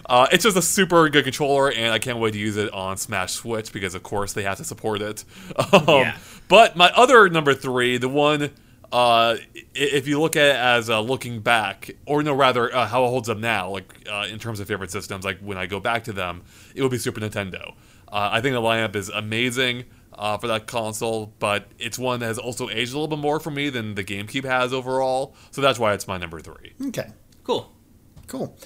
uh, 0.09 0.27
it's 0.31 0.43
just 0.43 0.57
a 0.57 0.61
super 0.61 1.07
good 1.09 1.23
controller, 1.23 1.71
and 1.71 1.93
I 1.93 1.99
can't 1.99 2.17
wait 2.19 2.31
to 2.33 2.39
use 2.39 2.57
it 2.57 2.73
on 2.73 2.97
Smash 2.97 3.33
Switch 3.33 3.71
because, 3.71 3.95
of 3.95 4.03
course, 4.03 4.33
they 4.33 4.43
have 4.43 4.57
to 4.57 4.63
support 4.63 5.01
it. 5.01 5.23
Um, 5.73 5.83
Yeah. 5.87 6.17
But 6.47 6.75
my 6.75 6.91
other 6.95 7.29
number 7.29 7.53
three, 7.53 7.97
the 7.97 8.09
one, 8.09 8.49
uh, 8.91 9.35
if 9.75 10.07
you 10.07 10.19
look 10.19 10.35
at 10.35 10.47
it 10.47 10.55
as 10.55 10.89
uh, 10.89 10.99
looking 10.99 11.41
back, 11.41 11.91
or 12.07 12.23
no, 12.23 12.33
rather, 12.33 12.75
uh, 12.75 12.87
how 12.87 13.05
it 13.05 13.09
holds 13.09 13.29
up 13.29 13.37
now, 13.37 13.69
like 13.69 14.07
uh, 14.11 14.25
in 14.29 14.39
terms 14.39 14.59
of 14.59 14.67
favorite 14.67 14.89
systems, 14.91 15.23
like 15.23 15.39
when 15.39 15.57
I 15.59 15.67
go 15.67 15.79
back 15.79 16.05
to 16.05 16.11
them, 16.13 16.41
it 16.73 16.81
would 16.81 16.89
be 16.91 16.97
Super 16.97 17.19
Nintendo. 17.21 17.73
Uh, 18.07 18.29
I 18.31 18.41
think 18.41 18.53
the 18.55 18.61
lineup 18.61 18.95
is 18.95 19.09
amazing. 19.09 19.85
uh, 20.17 20.37
for 20.37 20.47
that 20.47 20.67
console, 20.67 21.31
but 21.39 21.67
it's 21.79 21.97
one 21.97 22.19
that 22.19 22.25
has 22.25 22.37
also 22.37 22.67
aged 22.69 22.91
a 22.91 22.95
little 22.95 23.07
bit 23.07 23.19
more 23.19 23.39
for 23.39 23.51
me 23.51 23.69
than 23.69 23.95
the 23.95 24.03
GameCube 24.03 24.43
has 24.43 24.73
overall. 24.73 25.33
So 25.51 25.61
that's 25.61 25.79
why 25.79 25.93
it's 25.93 26.07
my 26.09 26.17
number 26.17 26.41
three. 26.41 26.73
Okay. 26.87 27.07
Cool. 27.45 27.71
Cool. 28.27 28.57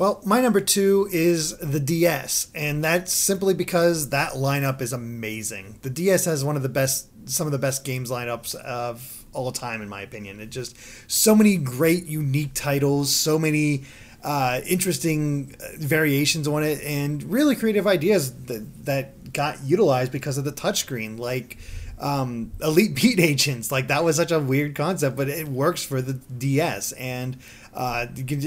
Well, 0.00 0.18
my 0.24 0.40
number 0.40 0.62
two 0.62 1.10
is 1.12 1.58
the 1.58 1.78
DS, 1.78 2.50
and 2.54 2.82
that's 2.82 3.12
simply 3.12 3.52
because 3.52 4.08
that 4.08 4.32
lineup 4.32 4.80
is 4.80 4.94
amazing. 4.94 5.78
The 5.82 5.90
DS 5.90 6.24
has 6.24 6.42
one 6.42 6.56
of 6.56 6.62
the 6.62 6.70
best, 6.70 7.08
some 7.28 7.46
of 7.46 7.52
the 7.52 7.58
best 7.58 7.84
games 7.84 8.10
lineups 8.10 8.54
of 8.54 9.26
all 9.34 9.52
time, 9.52 9.82
in 9.82 9.90
my 9.90 10.00
opinion. 10.00 10.40
It 10.40 10.46
just 10.46 10.74
so 11.06 11.34
many 11.34 11.58
great, 11.58 12.06
unique 12.06 12.54
titles, 12.54 13.14
so 13.14 13.38
many 13.38 13.84
uh, 14.24 14.62
interesting 14.66 15.54
uh, 15.60 15.66
variations 15.76 16.48
on 16.48 16.64
it, 16.64 16.80
and 16.82 17.22
really 17.24 17.54
creative 17.54 17.86
ideas 17.86 18.32
that 18.44 18.86
that 18.86 19.34
got 19.34 19.62
utilized 19.64 20.12
because 20.12 20.38
of 20.38 20.46
the 20.46 20.52
touchscreen, 20.52 21.18
like. 21.18 21.58
Um, 21.98 22.52
Elite 22.62 22.94
Beat 22.94 23.20
Agents, 23.20 23.70
like 23.70 23.88
that 23.88 24.02
was 24.02 24.16
such 24.16 24.32
a 24.32 24.40
weird 24.40 24.74
concept, 24.74 25.18
but 25.18 25.28
it 25.28 25.46
works 25.46 25.84
for 25.84 26.00
the 26.00 26.14
DS, 26.14 26.92
and 26.92 27.36
uh, 27.74 28.06
you 28.16 28.24
can 28.24 28.40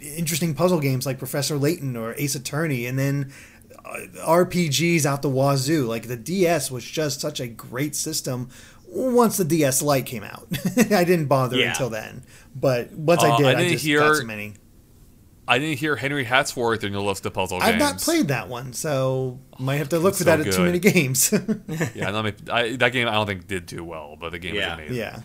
interesting 0.00 0.54
puzzle 0.54 0.80
games 0.80 1.06
like 1.06 1.18
Professor 1.18 1.56
Layton 1.58 1.96
or 1.96 2.14
Ace 2.14 2.34
Attorney, 2.34 2.86
and 2.86 2.98
then 2.98 3.32
uh, 3.84 3.98
RPGs 4.26 5.04
out 5.06 5.22
the 5.22 5.28
wazoo. 5.30 5.86
Like 5.86 6.08
the 6.08 6.16
DS 6.16 6.70
was 6.70 6.84
just 6.84 7.20
such 7.20 7.40
a 7.40 7.46
great 7.46 7.94
system. 7.96 8.48
Once 8.86 9.36
the 9.36 9.44
DS 9.44 9.82
Lite 9.82 10.06
came 10.06 10.24
out, 10.24 10.46
I 10.90 11.04
didn't 11.04 11.26
bother 11.26 11.56
Yeah. 11.58 11.70
until 11.70 11.90
then. 11.90 12.22
But 12.56 12.90
once 12.92 13.22
Uh, 13.22 13.32
I 13.32 13.36
did, 13.36 13.46
I 13.46 13.50
I, 13.50 13.54
didn't 13.56 13.72
just 13.72 13.84
hear- 13.84 14.00
got 14.00 14.16
so 14.16 14.24
many. 14.24 14.54
I 15.50 15.58
didn't 15.58 15.78
hear 15.78 15.96
Henry 15.96 16.26
Hatsworth 16.26 16.84
in 16.84 16.92
your 16.92 17.00
list 17.00 17.24
of 17.24 17.32
puzzle 17.32 17.58
I've 17.58 17.78
games. 17.78 17.80
not 17.80 17.98
played 18.00 18.28
that 18.28 18.48
one, 18.50 18.74
so 18.74 19.38
might 19.58 19.76
have 19.76 19.88
to 19.90 19.98
look 19.98 20.12
for 20.14 20.18
so 20.24 20.36
that 20.36 20.46
at 20.46 20.52
too 20.52 20.62
many 20.62 20.78
games. 20.78 21.32
Yeah, 21.94 22.10
not 22.10 22.22
many- 22.24 22.36
I, 22.52 22.76
that 22.76 22.92
game 22.92 23.08
I 23.08 23.12
don't 23.12 23.26
think 23.26 23.46
did 23.46 23.66
too 23.66 23.82
well, 23.82 24.16
but 24.20 24.30
the 24.32 24.38
game 24.38 24.54
Yeah. 24.54 24.76
was 24.76 24.78
amazing. 24.84 24.96
yeah. 24.96 25.20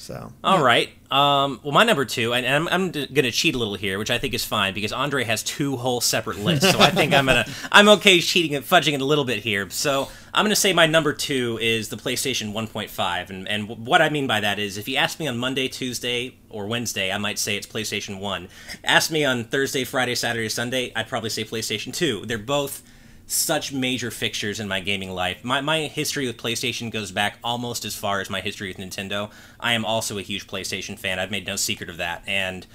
So 0.00 0.32
All 0.42 0.64
right. 0.64 0.88
Um, 1.10 1.60
well, 1.62 1.72
my 1.72 1.84
number 1.84 2.06
two, 2.06 2.32
and 2.32 2.46
I'm, 2.46 2.68
I'm 2.68 2.90
going 2.90 3.24
to 3.24 3.30
cheat 3.30 3.54
a 3.54 3.58
little 3.58 3.74
here, 3.74 3.98
which 3.98 4.10
I 4.10 4.16
think 4.16 4.32
is 4.32 4.44
fine 4.44 4.72
because 4.72 4.92
Andre 4.92 5.24
has 5.24 5.42
two 5.42 5.76
whole 5.76 6.00
separate 6.00 6.38
lists. 6.38 6.70
So 6.70 6.80
I 6.80 6.90
think 6.90 7.12
I'm 7.12 7.26
gonna 7.26 7.44
I'm 7.70 7.86
okay 7.90 8.20
cheating 8.20 8.54
and 8.54 8.64
fudging 8.64 8.94
it 8.94 9.02
a 9.02 9.04
little 9.04 9.26
bit 9.26 9.40
here. 9.40 9.68
So 9.68 10.08
I'm 10.32 10.46
gonna 10.46 10.56
say 10.56 10.72
my 10.72 10.86
number 10.86 11.12
two 11.12 11.58
is 11.60 11.90
the 11.90 11.96
PlayStation 11.96 12.54
1.5, 12.54 13.28
and 13.28 13.46
and 13.46 13.68
what 13.86 14.00
I 14.00 14.08
mean 14.08 14.26
by 14.26 14.40
that 14.40 14.58
is 14.58 14.78
if 14.78 14.88
you 14.88 14.96
ask 14.96 15.20
me 15.20 15.28
on 15.28 15.36
Monday, 15.36 15.68
Tuesday, 15.68 16.38
or 16.48 16.66
Wednesday, 16.66 17.12
I 17.12 17.18
might 17.18 17.38
say 17.38 17.56
it's 17.56 17.66
PlayStation 17.66 18.20
One. 18.20 18.48
Ask 18.82 19.10
me 19.10 19.26
on 19.26 19.44
Thursday, 19.44 19.84
Friday, 19.84 20.14
Saturday, 20.14 20.48
Sunday, 20.48 20.92
I'd 20.96 21.08
probably 21.08 21.30
say 21.30 21.44
PlayStation 21.44 21.92
Two. 21.92 22.24
They're 22.24 22.38
both 22.38 22.82
such 23.30 23.72
major 23.72 24.10
fixtures 24.10 24.58
in 24.58 24.66
my 24.66 24.80
gaming 24.80 25.10
life. 25.10 25.44
My, 25.44 25.60
my 25.60 25.82
history 25.82 26.26
with 26.26 26.36
PlayStation 26.36 26.90
goes 26.90 27.12
back 27.12 27.38
almost 27.44 27.84
as 27.84 27.94
far 27.94 28.20
as 28.20 28.28
my 28.28 28.40
history 28.40 28.68
with 28.68 28.78
Nintendo. 28.78 29.30
I 29.60 29.74
am 29.74 29.84
also 29.84 30.18
a 30.18 30.22
huge 30.22 30.48
PlayStation 30.48 30.98
fan. 30.98 31.20
I've 31.20 31.30
made 31.30 31.46
no 31.46 31.54
secret 31.54 31.88
of 31.88 31.96
that. 31.98 32.24
And 32.26 32.66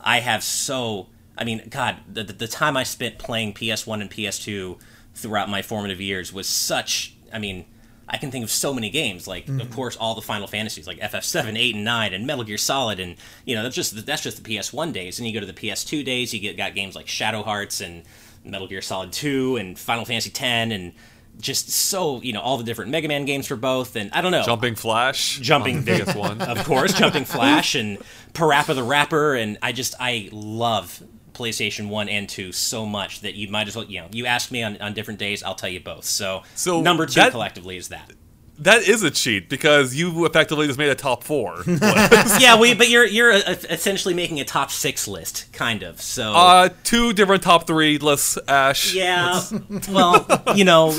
I 0.00 0.20
have 0.20 0.44
so. 0.44 1.08
I 1.36 1.42
mean, 1.42 1.66
God, 1.68 1.96
the, 2.06 2.22
the 2.22 2.32
the 2.32 2.48
time 2.48 2.76
I 2.76 2.84
spent 2.84 3.18
playing 3.18 3.54
PS1 3.54 4.00
and 4.00 4.08
PS2 4.08 4.78
throughout 5.16 5.48
my 5.48 5.62
formative 5.62 6.00
years 6.00 6.32
was 6.32 6.48
such. 6.48 7.16
I 7.32 7.40
mean, 7.40 7.64
I 8.06 8.16
can 8.16 8.30
think 8.30 8.44
of 8.44 8.50
so 8.52 8.72
many 8.72 8.90
games, 8.90 9.26
like 9.26 9.48
of 9.48 9.54
mm-hmm. 9.54 9.72
course 9.72 9.96
all 9.96 10.14
the 10.14 10.22
Final 10.22 10.46
Fantasies, 10.46 10.86
like 10.86 11.00
FF7, 11.00 11.58
8, 11.58 11.74
and 11.74 11.84
9, 11.84 12.14
and 12.14 12.24
Metal 12.24 12.44
Gear 12.44 12.58
Solid, 12.58 13.00
and 13.00 13.16
you 13.44 13.56
know 13.56 13.64
that's 13.64 13.74
just 13.74 14.06
that's 14.06 14.22
just 14.22 14.44
the 14.44 14.48
PS1 14.48 14.92
days. 14.92 15.18
And 15.18 15.26
you 15.26 15.34
go 15.34 15.40
to 15.40 15.46
the 15.46 15.52
PS2 15.52 16.04
days, 16.04 16.32
you 16.32 16.38
get 16.38 16.56
got 16.56 16.76
games 16.76 16.94
like 16.94 17.08
Shadow 17.08 17.42
Hearts 17.42 17.80
and 17.80 18.04
Metal 18.44 18.66
Gear 18.66 18.82
Solid 18.82 19.12
2 19.12 19.56
and 19.56 19.78
Final 19.78 20.04
Fantasy 20.04 20.30
10 20.30 20.72
and 20.72 20.92
just 21.40 21.68
so 21.68 22.20
you 22.22 22.32
know 22.32 22.40
all 22.40 22.56
the 22.58 22.64
different 22.64 22.90
Mega 22.92 23.08
Man 23.08 23.24
games 23.24 23.46
for 23.46 23.56
both. 23.56 23.96
And 23.96 24.10
I 24.12 24.20
don't 24.20 24.30
know, 24.32 24.44
Jumping 24.44 24.76
Flash. 24.76 25.38
Jumping- 25.40 25.78
on 25.78 25.84
PS1. 25.84 26.40
of 26.58 26.64
course, 26.64 26.92
Jumping 26.94 27.24
Flash 27.24 27.74
and 27.74 27.98
Parappa 28.32 28.74
the 28.74 28.82
Rapper, 28.84 29.34
and 29.34 29.58
I 29.60 29.72
just 29.72 29.94
I 29.98 30.28
love 30.32 31.02
PlayStation 31.32 31.88
One 31.88 32.08
and 32.08 32.28
Two 32.28 32.52
so 32.52 32.86
much 32.86 33.20
that 33.22 33.34
you 33.34 33.48
might 33.48 33.66
as 33.66 33.74
well 33.74 33.84
you 33.84 34.00
know 34.00 34.08
you 34.12 34.26
ask 34.26 34.52
me 34.52 34.62
on, 34.62 34.80
on 34.80 34.94
different 34.94 35.18
days, 35.18 35.42
I'll 35.42 35.56
tell 35.56 35.68
you 35.70 35.80
both. 35.80 36.04
So, 36.04 36.44
So 36.54 36.80
number 36.80 37.04
two 37.06 37.14
that- 37.20 37.32
collectively 37.32 37.76
is 37.76 37.88
that. 37.88 38.12
That 38.58 38.82
is 38.82 39.02
a 39.02 39.10
cheat 39.10 39.48
because 39.48 39.94
you 39.94 40.24
effectively 40.26 40.66
just 40.66 40.78
made 40.78 40.88
a 40.88 40.94
top 40.94 41.24
four. 41.24 41.62
yeah, 41.66 42.58
we 42.58 42.74
but 42.74 42.88
you're 42.88 43.04
you're 43.04 43.32
uh, 43.32 43.56
essentially 43.70 44.14
making 44.14 44.38
a 44.40 44.44
top 44.44 44.70
six 44.70 45.08
list, 45.08 45.52
kind 45.52 45.82
of. 45.82 46.00
So 46.00 46.32
uh, 46.32 46.68
two 46.84 47.12
different 47.12 47.42
top 47.42 47.66
three 47.66 47.98
lists, 47.98 48.38
Ash. 48.46 48.94
yeah, 48.94 49.42
well, 49.90 50.26
you 50.54 50.64
know, 50.64 50.96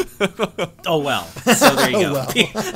oh 0.85 0.99
well. 0.99 1.23
So 1.25 1.75
there 1.75 1.89
you 1.91 1.99
go. 2.01 2.13
well. 2.13 2.31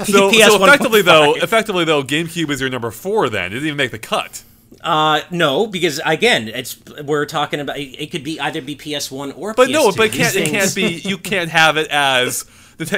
So, 0.06 0.30
effectively 0.64 1.02
though, 1.02 1.36
effectively 1.36 1.84
though, 1.86 2.04
GameCube 2.04 2.50
is 2.50 2.62
your 2.62 2.70
number 2.70 2.92
four. 2.92 3.30
Then 3.30 3.48
it 3.48 3.56
didn't 3.56 3.66
even 3.68 3.78
make 3.78 3.92
the 3.92 4.00
cut. 4.00 4.44
Uh, 4.82 5.22
no, 5.30 5.68
because 5.68 6.00
again, 6.06 6.48
it's 6.48 6.78
we're 7.04 7.26
talking 7.26 7.60
about 7.60 7.78
it, 7.78 8.02
it 8.02 8.12
could 8.12 8.24
be 8.24 8.40
either 8.40 8.62
be 8.62 8.76
PS 8.76 9.12
One 9.12 9.34
or 9.34 9.54
But 9.54 9.68
PS2. 9.68 9.74
no, 9.74 9.92
but 9.92 10.06
it 10.08 10.14
can't. 10.14 10.36
It 10.38 10.50
can't 10.50 10.74
be. 10.74 10.94
You 11.04 11.18
can't 11.18 11.50
have 11.50 11.76
it 11.76 11.90
as 11.90 12.46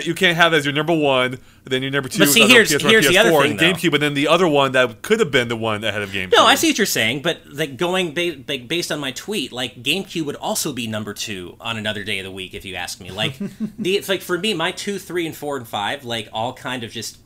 you 0.04 0.14
can't 0.14 0.38
have 0.38 0.54
as 0.54 0.66
your 0.66 0.74
number 0.74 0.94
one. 0.96 1.40
Then 1.64 1.82
your 1.82 1.92
number 1.92 2.08
two. 2.10 2.20
But 2.20 2.30
see, 2.30 2.48
here's- 2.48 2.72
PS1 2.72 2.86
or 2.86 2.90
here's 2.90 3.08
the 3.08 3.18
other 3.18 3.32
PS4, 3.32 3.42
thing, 3.42 3.58
though. 3.58 3.64
GameCube, 3.74 3.94
and 3.94 4.04
then 4.04 4.14
the 4.14 4.28
other 4.28 4.48
one 4.48 4.72
that 4.74 5.02
could 5.02 5.20
have 5.20 5.32
been 5.32 5.48
the 5.48 5.56
one 5.56 5.84
ahead 5.84 6.02
of 6.02 6.10
GameCube. 6.12 6.34
No, 6.34 6.46
I 6.46 6.56
see 6.56 6.70
what 6.70 6.78
you're 6.78 6.86
saying, 6.86 7.22
but 7.22 7.40
like 7.52 7.78
going 7.78 8.14
ba- 8.14 8.38
like 8.48 8.68
based 8.68 8.92
on 8.92 9.00
my 9.00 9.12
tweet, 9.12 9.52
like 9.52 9.82
GameCube 9.82 10.26
would 10.26 10.36
also 10.36 10.72
be 10.74 10.88
number 10.88 11.14
two 11.14 11.56
on 11.60 11.78
another 11.78 12.04
day 12.04 12.20
of 12.20 12.26
the 12.26 12.32
week 12.32 12.54
if 12.54 12.64
you 12.66 12.76
ask 12.76 13.00
me. 13.00 13.12
Like 13.12 13.38
the 13.80 13.98
it's 13.98 14.10
like 14.10 14.22
for 14.22 14.38
me, 14.38 14.54
my 14.54 14.72
two, 14.72 15.00
three, 15.00 15.26
and 15.26 15.36
four 15.36 15.58
and 15.58 15.68
five, 15.68 16.04
like 16.06 16.30
all 16.34 16.54
kind 16.54 16.84
of 16.84 16.92
just 16.92 17.18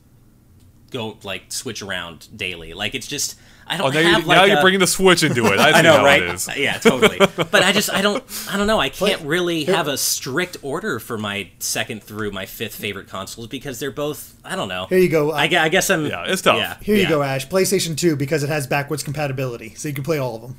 go 0.90 1.18
like 1.22 1.52
switch 1.52 1.82
around 1.82 2.28
daily. 2.36 2.72
Like 2.72 2.94
it's 2.94 3.06
just 3.06 3.36
I 3.68 3.76
don't 3.78 3.86
Oh, 3.86 3.90
now, 3.90 4.10
have 4.10 4.22
you, 4.22 4.26
like 4.28 4.36
now 4.38 4.44
a, 4.44 4.46
you're 4.48 4.60
bringing 4.60 4.80
the 4.80 4.86
Switch 4.86 5.22
into 5.24 5.44
it. 5.46 5.58
I, 5.58 5.70
I 5.78 5.82
know, 5.82 5.96
how 5.98 6.04
right? 6.04 6.22
It 6.22 6.34
is. 6.34 6.48
Uh, 6.48 6.52
yeah, 6.56 6.78
totally. 6.78 7.18
but 7.18 7.54
I 7.62 7.72
just 7.72 7.90
I 7.90 8.00
don't 8.00 8.22
I 8.50 8.56
don't 8.56 8.66
know. 8.66 8.78
I 8.78 8.88
can't 8.88 9.20
But- 9.20 9.26
really 9.28 9.64
have 9.64 9.88
a 9.88 9.96
strict 9.98 10.56
order 10.62 10.98
for 11.00 11.18
my 11.18 11.50
second 11.58 12.02
through 12.02 12.30
my 12.30 12.46
fifth 12.46 12.74
favorite 12.76 13.08
consoles 13.08 13.48
because 13.48 13.80
they're 13.80 13.90
both 13.90 14.34
I 14.44 14.54
don't 14.54 14.68
know. 14.68 14.86
Here 14.86 14.98
you 14.98 15.08
go. 15.08 15.30
Uh, 15.32 15.34
I, 15.34 15.42
I 15.44 15.68
guess 15.68 15.90
I'm. 15.90 16.06
Yeah, 16.06 16.24
it's 16.28 16.42
tough. 16.42 16.56
Yeah, 16.58 16.76
here 16.80 16.96
you 16.96 17.08
go, 17.08 17.20
Ash. 17.22 17.48
PlayStation 17.48 17.96
2 17.96 18.14
because 18.14 18.44
it 18.44 18.48
has 18.48 18.66
backwards 18.68 19.02
compatibility, 19.02 19.74
so 19.74 19.88
you 19.88 19.94
can 19.94 20.04
play 20.04 20.18
all 20.18 20.36
of 20.36 20.42
them. 20.42 20.56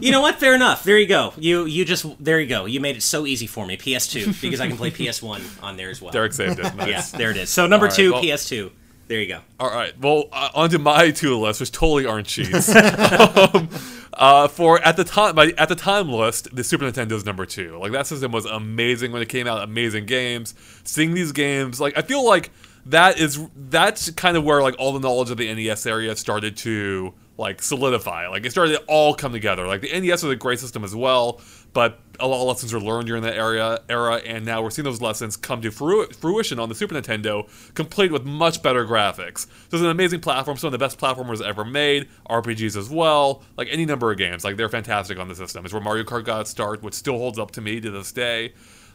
You 0.00 0.12
know 0.12 0.20
what? 0.20 0.36
Fair 0.36 0.54
enough. 0.54 0.84
There 0.84 0.98
you 0.98 1.06
go. 1.06 1.32
You 1.36 1.64
you 1.66 1.84
just 1.84 2.06
there 2.22 2.40
you 2.40 2.46
go. 2.46 2.64
You 2.66 2.80
made 2.80 2.96
it 2.96 3.02
so 3.02 3.26
easy 3.26 3.46
for 3.46 3.66
me. 3.66 3.76
PS2 3.76 4.40
because 4.40 4.60
I 4.60 4.68
can 4.68 4.76
play 4.76 4.90
PS1 4.90 5.62
on 5.62 5.76
there 5.76 5.90
as 5.90 6.00
well. 6.00 6.12
Derek 6.12 6.32
saved 6.32 6.58
it. 6.60 6.74
Nice. 6.74 7.12
Yeah, 7.12 7.18
there 7.18 7.30
it 7.30 7.36
is. 7.36 7.50
So 7.50 7.66
number 7.66 7.86
All 7.86 7.90
right, 7.90 7.96
two, 7.96 8.12
well- 8.12 8.22
PS2. 8.22 8.70
There 9.08 9.20
you 9.20 9.28
go. 9.28 9.40
All 9.60 9.70
right. 9.70 9.98
Well, 10.00 10.24
uh, 10.32 10.50
onto 10.54 10.78
my 10.78 11.10
two 11.12 11.38
lists, 11.38 11.60
which 11.60 11.70
totally 11.72 12.06
aren't 12.06 12.26
cheats. 12.26 12.68
um, 12.74 13.68
uh, 14.12 14.48
for 14.48 14.80
at 14.80 14.96
the 14.96 15.04
time, 15.04 15.36
my 15.36 15.54
at 15.56 15.68
the 15.68 15.76
time 15.76 16.08
list, 16.08 16.54
the 16.54 16.64
Super 16.64 16.84
Nintendo's 16.84 17.24
number 17.24 17.46
two. 17.46 17.78
Like 17.78 17.92
that 17.92 18.06
system 18.06 18.32
was 18.32 18.46
amazing 18.46 19.12
when 19.12 19.22
it 19.22 19.28
came 19.28 19.46
out. 19.46 19.62
Amazing 19.62 20.06
games. 20.06 20.54
Seeing 20.84 21.14
these 21.14 21.32
games, 21.32 21.80
like 21.80 21.96
I 21.96 22.02
feel 22.02 22.24
like 22.24 22.50
that 22.86 23.18
is 23.18 23.40
that's 23.54 24.10
kind 24.12 24.36
of 24.36 24.44
where 24.44 24.62
like 24.62 24.74
all 24.78 24.92
the 24.92 25.00
knowledge 25.00 25.30
of 25.30 25.36
the 25.36 25.52
NES 25.52 25.86
area 25.86 26.16
started 26.16 26.56
to 26.58 27.14
like 27.38 27.62
solidify. 27.62 28.28
Like 28.28 28.44
it 28.46 28.50
started 28.50 28.78
to 28.78 28.84
all 28.86 29.14
come 29.14 29.32
together. 29.32 29.66
Like 29.66 29.82
the 29.82 30.00
NES 30.00 30.22
was 30.22 30.32
a 30.32 30.36
great 30.36 30.58
system 30.58 30.82
as 30.82 30.94
well, 30.94 31.40
but 31.72 32.00
a 32.18 32.26
lot 32.26 32.40
of 32.40 32.48
lessons 32.48 32.72
were 32.72 32.80
learned 32.80 33.06
during 33.06 33.22
that 33.22 33.36
area 33.36 33.80
era, 33.88 34.16
and 34.16 34.44
now 34.44 34.62
we're 34.62 34.70
seeing 34.70 34.84
those 34.84 35.00
lessons 35.00 35.36
come 35.36 35.60
to 35.62 35.70
fruition 35.70 36.58
on 36.58 36.68
the 36.68 36.74
Super 36.74 36.94
Nintendo, 36.94 37.48
complete 37.74 38.10
with 38.10 38.24
much 38.24 38.62
better 38.62 38.86
graphics. 38.86 39.46
So 39.68 39.76
it's 39.76 39.82
an 39.82 39.86
amazing 39.86 40.20
platform, 40.20 40.56
some 40.56 40.68
of 40.68 40.72
the 40.72 40.78
best 40.78 40.98
platformers 40.98 41.44
ever 41.44 41.64
made, 41.64 42.08
RPGs 42.28 42.76
as 42.76 42.88
well, 42.88 43.42
like 43.56 43.68
any 43.70 43.84
number 43.84 44.10
of 44.10 44.18
games. 44.18 44.44
Like 44.44 44.56
they're 44.56 44.68
fantastic 44.68 45.18
on 45.18 45.28
the 45.28 45.34
system. 45.34 45.64
It's 45.64 45.74
where 45.74 45.82
Mario 45.82 46.04
Kart 46.04 46.24
got 46.24 46.42
its 46.42 46.50
start, 46.50 46.82
which 46.82 46.94
still 46.94 47.18
holds 47.18 47.38
up 47.38 47.50
to 47.52 47.60
me 47.60 47.80
to 47.80 47.90
this 47.90 48.12
day. 48.12 48.54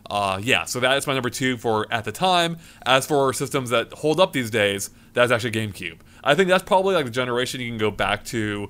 Uh, 0.10 0.39
yeah, 0.41 0.65
so 0.65 0.80
that 0.80 0.98
is 0.98 1.06
my 1.06 1.14
number 1.14 1.30
two 1.30 1.57
for 1.57 1.91
at 1.93 2.06
the 2.06 2.11
time. 2.11 2.57
As 2.85 3.06
for 3.06 3.31
systems 3.34 3.69
that 3.69 3.93
hold 3.93 4.19
up 4.19 4.34
these 4.34 4.49
days, 4.49 4.89
that's 5.14 5.31
actually 5.31 5.52
GameCube. 5.52 5.99
I 6.23 6.35
think 6.35 6.49
that's 6.49 6.64
probably 6.64 6.95
like 6.95 7.06
the 7.06 7.11
generation 7.11 7.61
you 7.61 7.69
can 7.69 7.77
go 7.77 7.91
back 7.91 8.26
to. 8.26 8.69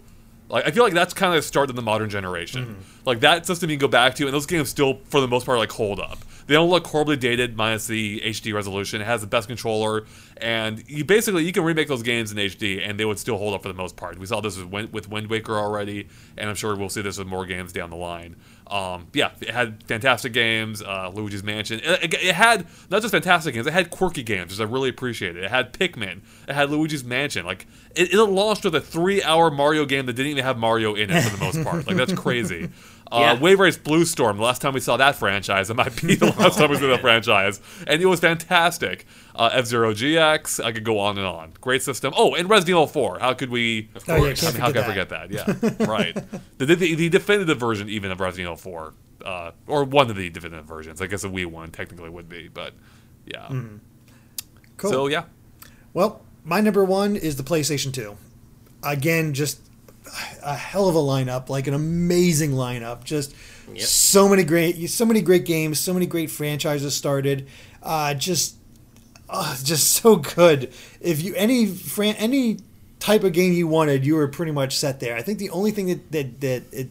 Like 0.51 0.67
I 0.67 0.71
feel 0.71 0.83
like 0.83 0.93
that's 0.93 1.13
kind 1.13 1.33
of 1.33 1.41
the 1.41 1.47
start 1.47 1.69
of 1.69 1.75
the 1.75 1.81
modern 1.81 2.09
generation. 2.09 2.65
Mm-hmm. 2.65 2.81
Like 3.05 3.21
that 3.21 3.45
system 3.45 3.69
you 3.69 3.77
can 3.77 3.87
go 3.87 3.91
back 3.91 4.15
to, 4.15 4.25
and 4.25 4.33
those 4.33 4.45
games 4.45 4.69
still, 4.69 4.99
for 5.05 5.21
the 5.21 5.27
most 5.27 5.45
part, 5.45 5.57
like 5.57 5.71
hold 5.71 5.99
up. 5.99 6.19
They 6.51 6.57
don't 6.57 6.69
look 6.69 6.85
horribly 6.85 7.15
dated, 7.15 7.55
minus 7.55 7.87
the 7.87 8.19
HD 8.19 8.53
resolution. 8.53 8.99
It 8.99 9.05
has 9.05 9.21
the 9.21 9.27
best 9.27 9.47
controller, 9.47 10.03
and 10.35 10.83
you 10.85 11.05
basically 11.05 11.45
you 11.45 11.53
can 11.53 11.63
remake 11.63 11.87
those 11.87 12.03
games 12.03 12.29
in 12.29 12.37
HD, 12.37 12.85
and 12.85 12.99
they 12.99 13.05
would 13.05 13.19
still 13.19 13.37
hold 13.37 13.53
up 13.53 13.61
for 13.61 13.69
the 13.69 13.73
most 13.73 13.95
part. 13.95 14.19
We 14.19 14.25
saw 14.25 14.41
this 14.41 14.57
with 14.57 14.67
Wind, 14.67 14.91
with 14.91 15.07
Wind 15.07 15.29
Waker 15.29 15.57
already, 15.57 16.09
and 16.37 16.49
I'm 16.49 16.57
sure 16.57 16.75
we'll 16.75 16.89
see 16.89 17.01
this 17.01 17.17
with 17.17 17.27
more 17.27 17.45
games 17.45 17.71
down 17.71 17.89
the 17.89 17.95
line. 17.95 18.35
Um, 18.67 19.07
yeah, 19.13 19.31
it 19.39 19.51
had 19.51 19.81
fantastic 19.83 20.33
games. 20.33 20.81
Uh, 20.81 21.09
Luigi's 21.13 21.41
Mansion. 21.41 21.79
It, 21.85 22.13
it 22.15 22.35
had 22.35 22.67
not 22.89 23.01
just 23.01 23.13
fantastic 23.13 23.53
games; 23.53 23.65
it 23.65 23.71
had 23.71 23.89
quirky 23.89 24.21
games, 24.21 24.51
which 24.51 24.59
I 24.59 24.69
really 24.69 24.89
appreciated. 24.89 25.45
It 25.45 25.51
had 25.51 25.71
Pikmin. 25.71 26.19
It 26.49 26.53
had 26.53 26.69
Luigi's 26.69 27.05
Mansion. 27.05 27.45
Like 27.45 27.65
it, 27.95 28.13
it 28.13 28.21
launched 28.21 28.65
with 28.65 28.75
a 28.75 28.81
three-hour 28.81 29.51
Mario 29.51 29.85
game 29.85 30.05
that 30.05 30.13
didn't 30.17 30.31
even 30.31 30.43
have 30.43 30.57
Mario 30.57 30.95
in 30.95 31.11
it 31.11 31.21
for 31.21 31.37
the 31.37 31.45
most 31.45 31.63
part. 31.63 31.87
Like 31.87 31.95
that's 31.95 32.11
crazy. 32.13 32.69
Uh, 33.11 33.19
Yeah. 33.19 33.39
Wave 33.39 33.59
Race 33.59 33.77
Blue 33.77 34.05
Storm. 34.05 34.37
The 34.37 34.43
last 34.43 34.61
time 34.61 34.73
we 34.73 34.79
saw 34.79 34.95
that 34.97 35.15
franchise, 35.15 35.69
it 35.69 35.75
might 35.75 35.99
be 36.01 36.15
the 36.15 36.25
last 36.39 36.57
time 36.57 36.69
we 36.69 36.77
saw 36.77 36.87
that 36.87 37.01
franchise, 37.01 37.59
and 37.87 38.01
it 38.01 38.05
was 38.05 38.19
fantastic. 38.19 39.05
Uh, 39.35 39.49
F 39.53 39.65
Zero 39.65 39.93
GX. 39.93 40.63
I 40.63 40.71
could 40.71 40.83
go 40.85 40.99
on 40.99 41.17
and 41.17 41.27
on. 41.27 41.53
Great 41.61 41.81
system. 41.83 42.13
Oh, 42.15 42.35
and 42.35 42.49
Resident 42.49 42.69
Evil 42.75 42.87
4. 42.87 43.19
How 43.19 43.33
could 43.33 43.49
we? 43.49 43.89
Of 43.95 44.03
Oh, 44.09 44.17
course. 44.17 44.41
can't 44.41 44.53
I 44.53 44.57
mean, 44.57 44.61
how 44.61 44.67
forget 44.67 44.83
can 44.83 44.83
I 44.83 45.03
forget 45.03 45.09
that? 45.09 45.79
Yeah, 45.79 45.85
right. 45.87 46.15
The, 46.57 46.65
the, 46.67 46.95
the 46.95 47.09
definitive 47.09 47.59
version, 47.59 47.89
even 47.89 48.11
of 48.11 48.19
Resident 48.19 48.45
Evil 48.47 48.55
4, 48.57 48.93
uh, 49.25 49.51
or 49.67 49.83
one 49.83 50.09
of 50.09 50.15
the 50.15 50.29
definitive 50.29 50.65
versions. 50.65 51.01
I 51.01 51.07
guess 51.07 51.21
the 51.23 51.29
Wii 51.29 51.45
one 51.47 51.71
technically 51.71 52.09
would 52.09 52.29
be, 52.29 52.47
but 52.47 52.73
yeah. 53.25 53.47
Mm-hmm. 53.47 53.77
Cool. 54.77 54.89
So 54.91 55.07
yeah, 55.07 55.23
Well, 55.93 56.21
my 56.43 56.59
number 56.61 56.83
one 56.83 57.15
is 57.15 57.35
the 57.35 57.43
PlayStation 57.43 57.93
2. 57.93 58.17
Again, 58.83 59.33
just 59.33 59.61
a 60.43 60.55
hell 60.55 60.87
of 60.89 60.95
a 60.95 60.99
lineup, 60.99 61.49
like 61.49 61.67
an 61.67 61.73
amazing 61.73 62.51
lineup. 62.51 63.03
Just 63.03 63.33
Yep. 63.73 63.81
so 63.85 64.27
many 64.27 64.43
great, 64.43 64.89
so 64.89 65.05
many 65.05 65.21
great 65.21 65.45
games, 65.45 65.79
so 65.79 65.93
many 65.93 66.05
great 66.05 66.29
franchises 66.29 66.93
started. 66.93 67.47
Uh, 67.81 68.13
just, 68.13 68.55
uh, 69.29 69.55
just 69.63 69.91
so 69.93 70.17
good. 70.17 70.73
If 70.99 71.21
you 71.23 71.33
any 71.35 71.65
fran- 71.67 72.15
any 72.15 72.57
type 72.99 73.23
of 73.23 73.31
game 73.33 73.53
you 73.53 73.67
wanted, 73.67 74.05
you 74.05 74.15
were 74.15 74.27
pretty 74.27 74.51
much 74.51 74.77
set 74.77 74.99
there. 74.99 75.15
I 75.15 75.21
think 75.21 75.39
the 75.39 75.49
only 75.51 75.71
thing 75.71 75.87
that 75.87 76.11
that, 76.11 76.41
that 76.41 76.63
it 76.73 76.89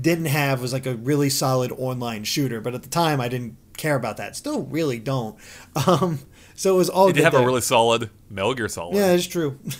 didn't 0.00 0.26
have 0.26 0.60
was 0.60 0.72
like 0.72 0.84
a 0.86 0.96
really 0.96 1.30
solid 1.30 1.70
online 1.72 2.24
shooter, 2.24 2.60
but 2.60 2.74
at 2.74 2.82
the 2.82 2.88
time 2.88 3.20
I 3.20 3.28
didn't 3.28 3.56
care 3.76 3.94
about 3.96 4.16
that. 4.16 4.34
Still, 4.36 4.62
really 4.64 4.98
don't. 4.98 5.36
Um, 5.86 6.18
so 6.56 6.74
it 6.74 6.78
was 6.78 6.88
all 6.88 7.06
it 7.06 7.10
good 7.10 7.14
did 7.18 7.24
have 7.24 7.32
there. 7.34 7.42
a 7.42 7.46
really 7.46 7.60
solid 7.60 8.10
Metal 8.30 8.54
Gear 8.54 8.68
Solid. 8.68 8.96
Yeah, 8.96 9.12
it's 9.12 9.26
true. 9.26 9.58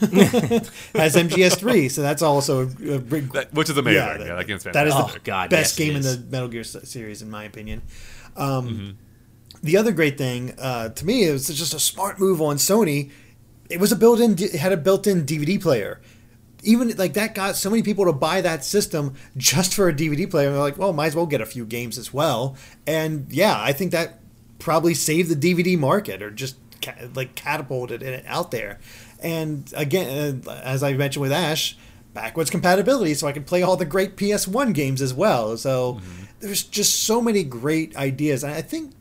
Has 0.95 1.15
MGS3, 1.17 1.91
so 1.91 2.03
that's 2.03 2.23
also 2.23 2.61
a, 2.63 2.95
a 2.95 2.99
big. 2.99 3.33
That- 3.33 3.53
which 3.53 3.69
is 3.71 3.77
amazing. 3.77 3.97
Yeah, 4.03 4.13
Yeah, 4.13 4.25
that- 4.25 4.37
that 4.39 4.47
game's 4.47 4.63
that 4.65 4.87
is 4.87 4.93
fantastic. 4.95 5.25
the 5.25 5.31
Oh, 5.31 5.35
God, 5.35 5.51
best 5.51 5.79
yes, 5.79 5.87
game 5.89 5.97
in 5.97 6.03
the 6.03 6.25
Metal 6.31 6.49
Gear 6.49 6.65
series, 6.65 7.23
in 7.23 7.31
my 7.31 7.45
opinion. 7.45 7.83
Um, 8.37 8.99
The 9.63 9.77
other 9.77 9.91
great 9.93 10.19
thing 10.19 10.55
uh, 10.59 10.91
to 10.91 11.07
me 11.07 11.25
it 11.29 11.33
was 11.33 11.49
just 11.49 11.75
a 11.75 11.81
smart 11.81 12.21
move 12.21 12.41
on 12.43 12.57
Sony. 12.57 13.11
It 13.69 13.81
was 13.81 13.91
a 13.91 13.97
built-in, 13.97 14.33
it 14.41 14.55
had 14.55 14.73
a 14.73 14.77
built-in 14.77 15.25
DVD 15.25 15.61
player. 15.61 16.01
Even 16.63 16.95
like 16.97 17.15
that 17.15 17.35
got 17.35 17.57
so 17.57 17.71
many 17.71 17.83
people 17.83 18.05
to 18.05 18.13
buy 18.13 18.41
that 18.41 18.65
system 18.65 19.15
just 19.37 19.75
for 19.75 19.89
a 19.89 19.93
DVD 19.95 20.29
player. 20.31 20.49
And 20.49 20.57
they're 20.57 20.63
like, 20.63 20.79
well, 20.79 20.93
might 20.93 21.07
as 21.07 21.17
well 21.17 21.27
get 21.27 21.41
a 21.41 21.47
few 21.47 21.65
games 21.65 21.97
as 21.99 22.13
well. 22.13 22.57
And 22.87 23.27
yeah, 23.31 23.57
I 23.61 23.73
think 23.73 23.93
that 23.93 24.21
probably 24.59 24.95
saved 24.95 25.31
the 25.31 25.55
DVD 25.55 25.79
market 25.79 26.23
or 26.23 26.31
just 26.31 26.57
ca- 26.87 27.09
like 27.15 27.35
catapulted 27.35 28.03
it 28.03 28.25
out 28.27 28.51
there. 28.51 28.79
And 29.23 29.73
again, 29.77 30.43
uh, 30.47 30.61
as 30.65 30.83
I 30.83 30.93
mentioned 30.95 31.23
with 31.23 31.33
Ash, 31.33 31.77
backwards 32.15 32.51
compatibility, 32.51 33.15
so 33.15 33.27
I 33.27 33.33
can 33.33 33.45
play 33.45 33.63
all 33.63 33.77
the 33.77 33.85
great 33.85 34.17
PS1 34.17 34.73
games 34.75 35.03
as 35.03 35.13
well. 35.13 35.57
So 35.57 36.01
there's 36.41 36.63
just 36.63 37.03
so 37.05 37.21
many 37.21 37.43
great 37.45 37.97
ideas. 37.97 38.43
And 38.45 38.53
I 38.55 38.63
think 38.63 38.93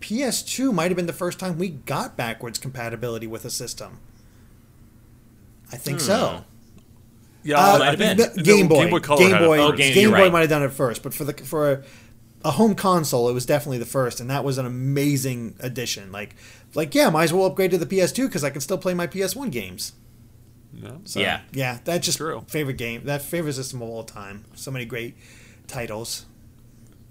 PS2 0.00 0.72
might 0.72 0.90
have 0.90 0.96
been 0.96 1.06
the 1.06 1.12
first 1.12 1.38
time 1.38 1.58
we 1.58 1.68
got 1.70 2.16
backwards 2.16 2.58
compatibility 2.58 3.26
with 3.26 3.44
a 3.44 3.50
system. 3.50 3.98
I 5.72 5.76
think 5.76 6.00
so. 6.00 6.44
Yeah, 7.44 7.58
Uh, 7.58 7.78
might 7.78 7.86
have 7.86 7.98
been. 7.98 8.16
the- 8.16 8.42
Game 8.42 8.68
Boy, 8.68 8.82
Game 8.82 8.90
Boy 8.90 9.00
Color 9.00 9.18
Game 9.18 9.38
Boy. 9.38 9.58
Oh, 9.58 9.72
Game- 9.72 9.94
Game 9.94 10.10
Boy 10.10 10.16
right. 10.22 10.32
might 10.32 10.40
have 10.40 10.50
done 10.50 10.62
it 10.62 10.72
first, 10.72 11.02
but 11.02 11.14
for 11.14 11.24
the 11.24 11.32
for 11.34 11.70
a, 11.72 11.82
a 12.44 12.50
home 12.52 12.74
console, 12.74 13.28
it 13.28 13.32
was 13.32 13.46
definitely 13.46 13.78
the 13.78 13.84
first, 13.86 14.20
and 14.20 14.28
that 14.30 14.44
was 14.44 14.58
an 14.58 14.66
amazing 14.66 15.54
addition. 15.60 16.10
Like, 16.12 16.34
like 16.78 16.94
yeah, 16.94 17.10
might 17.10 17.24
as 17.24 17.32
well 17.32 17.44
upgrade 17.46 17.72
to 17.72 17.78
the 17.78 17.86
PS2 17.86 18.26
because 18.26 18.44
I 18.44 18.50
can 18.50 18.60
still 18.60 18.78
play 18.78 18.94
my 18.94 19.06
PS1 19.08 19.50
games. 19.50 19.92
No. 20.72 21.00
So, 21.04 21.18
Yeah. 21.18 21.40
yeah, 21.52 21.78
that's 21.84 22.06
just 22.06 22.18
True. 22.18 22.44
favorite 22.46 22.76
game, 22.78 23.04
that 23.04 23.20
favorite 23.20 23.54
system 23.54 23.82
of 23.82 23.88
all 23.88 24.04
time. 24.04 24.44
So 24.54 24.70
many 24.70 24.84
great 24.84 25.16
titles. 25.66 26.26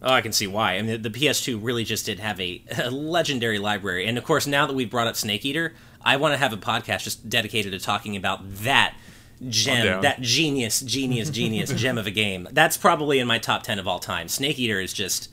Oh, 0.01 0.13
I 0.13 0.21
can 0.21 0.31
see 0.31 0.47
why. 0.47 0.75
I 0.75 0.81
mean, 0.83 1.01
the 1.01 1.09
PS2 1.09 1.59
really 1.61 1.83
just 1.83 2.05
did 2.05 2.19
have 2.19 2.39
a, 2.39 2.63
a 2.81 2.89
legendary 2.89 3.59
library, 3.59 4.07
and 4.07 4.17
of 4.17 4.23
course, 4.23 4.47
now 4.47 4.65
that 4.67 4.73
we've 4.73 4.89
brought 4.89 5.07
up 5.07 5.15
Snake 5.17 5.43
Eater, 5.45 5.73
I 6.01 6.15
want 6.17 6.33
to 6.33 6.37
have 6.37 6.53
a 6.53 6.57
podcast 6.57 7.03
just 7.03 7.27
dedicated 7.27 7.73
to 7.73 7.79
talking 7.79 8.15
about 8.15 8.39
that 8.63 8.95
gem, 9.49 10.01
that 10.03 10.21
genius, 10.21 10.79
genius, 10.81 11.29
genius 11.29 11.71
gem 11.81 11.97
of 11.97 12.07
a 12.07 12.11
game. 12.11 12.47
That's 12.53 12.77
probably 12.77 13.19
in 13.19 13.27
my 13.27 13.37
top 13.39 13.63
ten 13.63 13.79
of 13.79 13.87
all 13.87 13.99
time. 13.99 14.27
Snake 14.29 14.57
Eater 14.59 14.79
is 14.79 14.93
just. 14.93 15.29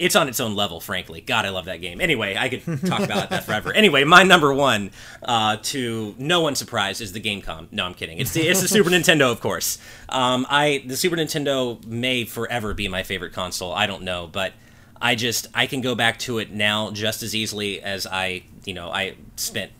It's 0.00 0.16
on 0.16 0.28
its 0.28 0.40
own 0.40 0.56
level, 0.56 0.80
frankly. 0.80 1.20
God, 1.20 1.44
I 1.44 1.50
love 1.50 1.66
that 1.66 1.80
game. 1.80 2.00
Anyway, 2.00 2.36
I 2.36 2.48
could 2.48 2.62
talk 2.86 3.00
about 3.00 3.30
that 3.30 3.44
forever. 3.44 3.72
Anyway, 3.72 4.04
my 4.04 4.22
number 4.22 4.52
one, 4.52 4.90
uh, 5.22 5.58
to 5.64 6.14
no 6.18 6.40
one's 6.40 6.58
surprise, 6.58 7.00
is 7.00 7.12
the 7.12 7.20
GameCom. 7.20 7.68
No, 7.70 7.84
I'm 7.84 7.94
kidding. 7.94 8.18
It's 8.18 8.32
the 8.32 8.40
it's 8.40 8.60
the 8.62 8.68
Super 8.68 8.90
Nintendo, 8.96 9.30
of 9.30 9.40
course. 9.40 9.78
Um, 10.08 10.46
I 10.48 10.82
the 10.86 10.96
Super 10.96 11.16
Nintendo 11.16 11.84
may 11.86 12.24
forever 12.24 12.74
be 12.74 12.88
my 12.88 13.02
favorite 13.02 13.32
console. 13.32 13.72
I 13.72 13.86
don't 13.86 14.02
know, 14.02 14.26
but 14.26 14.54
I 15.00 15.14
just 15.14 15.46
I 15.54 15.66
can 15.66 15.80
go 15.80 15.94
back 15.94 16.18
to 16.20 16.38
it 16.38 16.50
now 16.50 16.90
just 16.90 17.22
as 17.22 17.34
easily 17.34 17.80
as 17.82 18.06
I 18.06 18.44
you 18.64 18.74
know 18.74 18.90
I 18.90 19.16
spent 19.36 19.72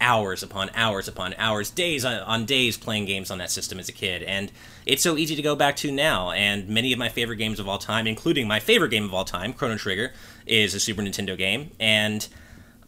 hours 0.00 0.42
upon 0.42 0.70
hours 0.74 1.08
upon 1.08 1.34
hours, 1.38 1.70
days 1.70 2.04
on, 2.04 2.44
days 2.44 2.76
playing 2.76 3.06
games 3.06 3.30
on 3.30 3.38
that 3.38 3.50
system 3.50 3.78
as 3.78 3.88
a 3.88 3.92
kid, 3.92 4.22
and 4.22 4.52
it's 4.84 5.02
so 5.02 5.16
easy 5.16 5.34
to 5.36 5.42
go 5.42 5.56
back 5.56 5.76
to 5.76 5.90
now. 5.90 6.30
And 6.30 6.68
many 6.68 6.92
of 6.92 6.98
my 6.98 7.08
favorite 7.08 7.36
games 7.36 7.58
of 7.58 7.68
all 7.68 7.78
time, 7.78 8.06
including 8.06 8.46
my 8.46 8.60
favorite 8.60 8.90
game 8.90 9.04
of 9.04 9.14
all 9.14 9.24
time, 9.24 9.52
Chrono 9.52 9.76
Trigger, 9.76 10.12
is 10.46 10.74
a 10.74 10.80
Super 10.80 11.02
Nintendo 11.02 11.36
game, 11.36 11.70
and 11.80 12.26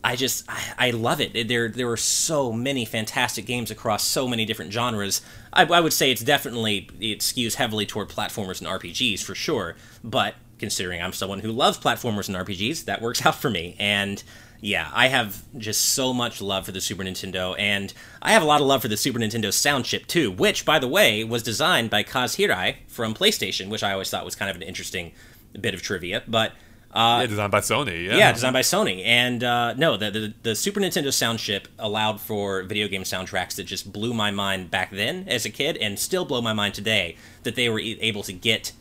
I 0.05 0.17
just 0.17 0.45
I, 0.49 0.89
I 0.89 0.91
love 0.91 1.21
it. 1.21 1.49
There 1.49 1.69
there 1.69 1.87
were 1.87 1.97
so 1.97 2.53
many 2.53 2.85
fantastic 2.85 3.47
games 3.47 3.71
across 3.71 4.05
so 4.05 4.29
many 4.29 4.45
different 4.45 4.73
genres. 4.73 5.23
I, 5.53 5.65
I 5.65 5.81
would 5.81 5.93
say 5.93 6.11
it's 6.11 6.23
definitely 6.23 6.89
it 7.01 7.21
skews 7.21 7.55
heavily 7.55 7.87
toward 7.87 8.09
platformers 8.09 8.61
and 8.61 8.69
RPGs 8.69 9.23
for 9.23 9.35
sure, 9.35 9.77
but 10.05 10.35
considering 10.59 11.03
I'm 11.03 11.13
someone 11.13 11.41
who 11.41 11.53
loves 11.53 11.79
platformers 11.79 12.29
and 12.29 12.37
RPGs, 12.37 12.85
that 12.85 13.01
works 13.01 13.25
out 13.27 13.37
for 13.37 13.51
me. 13.51 13.77
And 13.79 14.23
yeah, 14.61 14.91
I 14.93 15.09
have 15.09 15.43
just 15.57 15.81
so 15.95 16.13
much 16.13 16.41
love 16.41 16.67
for 16.67 16.73
the 16.73 16.81
Super 16.81 17.05
Nintendo, 17.05 17.55
and 17.59 17.93
I 18.21 18.33
have 18.33 18.43
a 18.43 18.45
lot 18.45 18.61
of 18.61 18.67
love 18.67 18.83
for 18.83 18.89
the 18.89 18.97
Super 18.97 19.19
Nintendo 19.19 19.53
sound 19.53 19.85
chip 19.85 20.07
too, 20.07 20.31
which, 20.31 20.65
by 20.65 20.79
the 20.79 20.89
way, 20.89 21.23
was 21.23 21.43
designed 21.43 21.91
by 21.91 22.03
Kaz 22.03 22.37
Hirai 22.37 22.77
from 22.89 23.15
PlayStation, 23.15 23.69
which 23.69 23.83
I 23.83 23.93
always 23.93 24.11
thought 24.11 24.25
was 24.25 24.35
kind 24.35 24.51
of 24.51 24.57
an 24.57 24.63
interesting 24.63 25.13
bit 25.61 25.75
of 25.75 25.83
trivia. 25.83 26.25
But 26.27 26.53
uh, 26.93 27.21
Yeah, 27.21 27.27
designed 27.27 27.53
by 27.53 27.61
Sony. 27.61 28.07
Yeah. 28.07 28.17
yeah, 28.17 28.33
designed 28.33 28.55
by 28.55 28.63
Sony. 28.63 29.05
And 29.05 29.45
uh, 29.45 29.75
no, 29.75 29.97
the, 29.97 30.11
the 30.11 30.35
the 30.43 30.55
Super 30.57 30.81
Nintendo 30.81 31.13
sound 31.13 31.39
chip 31.39 31.69
allowed 31.79 32.21
for 32.21 32.65
video 32.65 32.89
game 32.89 33.03
soundtracks 33.03 33.55
that 33.57 33.65
just 33.65 33.93
blew 33.93 34.13
my 34.13 34.31
mind 34.33 34.71
back 34.71 34.91
then 34.91 35.29
as 35.29 35.45
a 35.45 35.51
kid, 35.51 35.77
and 35.77 35.99
still 35.99 36.25
blow 36.25 36.41
my 36.41 36.53
mind 36.53 36.75
today. 36.75 37.17
That 37.45 37.55
they 37.55 37.69
were 37.69 37.79
able 37.81 38.25
to 38.25 38.33
get 38.33 38.73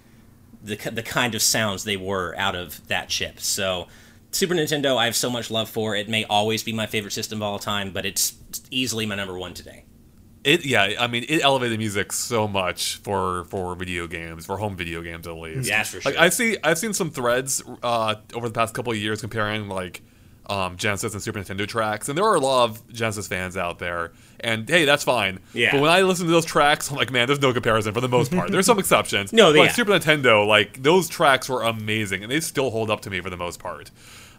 the 0.64 0.76
the 0.90 1.04
kind 1.04 1.36
of 1.36 1.41
sounds 1.44 1.84
they 1.84 1.98
were 1.98 2.34
out 2.38 2.56
of 2.56 2.88
that 2.88 3.10
chip. 3.10 3.40
So. 3.40 3.88
Super 4.32 4.54
Nintendo, 4.54 4.98
I 4.98 5.06
have 5.06 5.16
so 5.16 5.30
much 5.30 5.49
love 5.49 5.70
for. 5.70 5.95
It 5.95 6.10
may 6.10 6.26
always 6.26 6.64
be 6.64 6.74
my 6.74 6.86
favorite 6.86 7.12
system 7.12 7.40
of 7.40 7.44
all 7.44 7.60
time, 7.60 7.91
but 7.91 8.06
it's 8.06 8.34
easily 8.72 9.06
my 9.06 9.16
number 9.16 9.38
one 9.38 9.54
today. 9.54 9.86
It 10.44 10.66
yeah, 10.66 10.94
I 10.99 11.08
mean 11.08 11.26
it 11.28 11.44
elevated 11.44 11.78
music 11.78 12.14
so 12.14 12.48
much 12.48 12.98
for 12.98 13.45
for 13.45 13.76
video 13.76 14.08
games, 14.08 14.45
for 14.45 14.58
home 14.58 14.78
video 14.78 15.02
games 15.02 15.28
at 15.28 15.36
least. 15.36 15.68
Yeah, 15.68 15.84
for 15.84 15.99
sure. 15.99 16.12
Like. 16.12 16.22
I 16.22 16.30
see 16.30 16.58
I've 16.64 16.78
seen 16.78 16.94
some 16.94 17.12
threads 17.12 17.62
uh, 17.84 18.16
over 18.34 18.48
the 18.48 18.54
past 18.54 18.74
couple 18.74 18.94
of 18.94 18.98
years 18.98 19.20
comparing 19.20 19.68
like 19.68 20.04
um, 20.49 20.78
Genesis 20.78 21.14
and 21.14 21.22
Super 21.22 21.40
Nintendo 21.40 21.68
tracks, 21.68 22.08
and 22.08 22.18
there 22.18 22.26
are 22.26 22.36
a 22.36 22.40
lot 22.40 22.70
of 22.70 22.94
Genesis 22.94 23.28
fans 23.28 23.58
out 23.58 23.80
there. 23.80 24.14
And 24.40 24.70
hey, 24.70 24.86
that's 24.86 25.04
fine. 25.04 25.40
Yeah. 25.54 25.72
But 25.72 25.82
when 25.82 25.90
I 25.90 26.02
listen 26.04 26.26
to 26.26 26.32
those 26.32 26.45
tracks, 26.45 26.90
I'm 26.90 26.95
like, 26.95 27.12
man, 27.12 27.28
there's 27.28 27.41
no 27.41 27.52
comparison 27.52 27.94
for 27.94 28.02
the 28.02 28.08
most 28.08 28.32
part. 28.32 28.52
There's 28.52 28.66
some 28.66 28.80
exceptions. 28.80 29.34
No, 29.34 29.52
but 29.52 29.60
yeah. 29.60 29.72
Super 29.72 29.91
Nintendo, 29.91 30.48
like 30.48 30.82
those 30.82 31.10
tracks 31.10 31.49
were 31.49 31.64
amazing, 31.64 32.24
and 32.24 32.32
they 32.32 32.40
still 32.40 32.70
hold 32.70 32.90
up 32.90 33.02
to 33.02 33.10
me 33.10 33.20
for 33.20 33.30
the 33.30 33.38
most 33.38 33.60
part. 33.60 33.91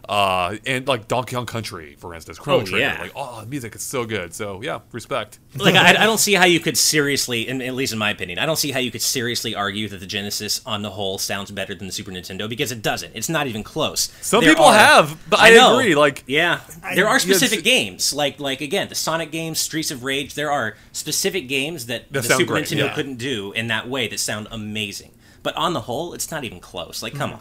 Uh, 0.09 0.57
and 0.65 0.87
like 0.87 1.07
Donkey 1.07 1.35
Kong 1.35 1.45
Country, 1.45 1.95
for 1.99 2.15
instance, 2.15 2.39
Chrono 2.39 2.61
Oh, 2.61 2.65
Trigger, 2.65 2.79
yeah. 2.79 2.99
like 2.99 3.11
oh, 3.15 3.41
the 3.41 3.45
music 3.45 3.75
is 3.75 3.83
so 3.83 4.05
good. 4.05 4.33
So 4.33 4.59
yeah, 4.63 4.79
respect. 4.91 5.37
like 5.55 5.75
I, 5.75 5.89
I 5.89 6.05
don't 6.05 6.17
see 6.27 6.33
how 6.33 6.45
you 6.45 6.59
could 6.59 6.77
seriously, 6.77 7.47
in, 7.47 7.61
at 7.61 7.75
least 7.75 7.93
in 7.93 7.99
my 7.99 8.09
opinion, 8.09 8.39
I 8.39 8.47
don't 8.47 8.55
see 8.55 8.71
how 8.71 8.79
you 8.79 8.89
could 8.89 9.03
seriously 9.03 9.53
argue 9.53 9.87
that 9.89 9.99
the 9.99 10.07
Genesis 10.07 10.61
on 10.65 10.81
the 10.81 10.89
whole 10.89 11.19
sounds 11.19 11.51
better 11.51 11.75
than 11.75 11.85
the 11.85 11.93
Super 11.93 12.09
Nintendo 12.11 12.49
because 12.49 12.71
it 12.71 12.81
doesn't. 12.81 13.15
It's 13.15 13.29
not 13.29 13.45
even 13.45 13.61
close. 13.63 14.11
Some 14.21 14.43
There 14.43 14.49
people 14.53 14.65
are- 14.65 14.73
have, 14.77 15.15
but 15.29 15.39
I, 15.39 15.51
know. 15.51 15.77
agree. 15.77 15.93
Like 15.93 16.23
yeah, 16.25 16.61
there 16.95 17.07
are 17.07 17.19
specific 17.19 17.59
it's- 17.59 17.71
games 17.71 18.11
like 18.11 18.39
like 18.39 18.61
again 18.61 18.89
the 18.89 18.95
Sonic 18.95 19.31
games, 19.31 19.59
Streets 19.59 19.91
of 19.91 20.03
Rage. 20.03 20.33
There 20.33 20.51
are 20.51 20.75
specific 20.91 21.47
games 21.47 21.85
that 21.85 22.11
That 22.11 22.23
the 22.23 22.33
Super 22.33 22.53
great, 22.53 22.65
Nintendo 22.65 22.85
yeah. 22.85 22.93
couldn't 22.95 23.17
do 23.17 23.51
in 23.51 23.67
that 23.67 23.87
way 23.87 24.07
that 24.07 24.19
sound 24.19 24.47
amazing. 24.49 25.11
But 25.43 25.55
on 25.55 25.73
the 25.73 25.81
whole, 25.81 26.13
it's 26.15 26.31
not 26.31 26.43
even 26.43 26.59
close. 26.59 27.01
Like, 27.03 27.13
come 27.13 27.33
on. 27.33 27.39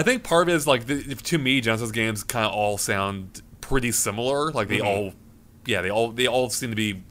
I, 0.00 0.02
think 0.02 0.22
part 0.24 0.48
of 0.48 0.54
it 0.54 0.56
is 0.56 0.66
like 0.66 0.86
the, 0.86 1.02
to 1.14 1.38
me, 1.38 1.60
Genesis 1.60 1.90
games 1.90 2.22
kind 2.22 2.46
of 2.46 2.52
all 2.52 2.78
sound 2.78 3.42
pretty 3.60 3.92
similar. 3.92 4.52
Like 4.52 4.68
Mm-hmm. 4.68 4.76
they 4.76 4.80
all, 4.82 5.12
yeah, 5.64 5.80
they 5.82 5.90
all 5.90 6.12
they 6.12 6.26
all 6.26 6.50
seem 6.50 6.70
to 6.70 6.76
be. 6.76 7.02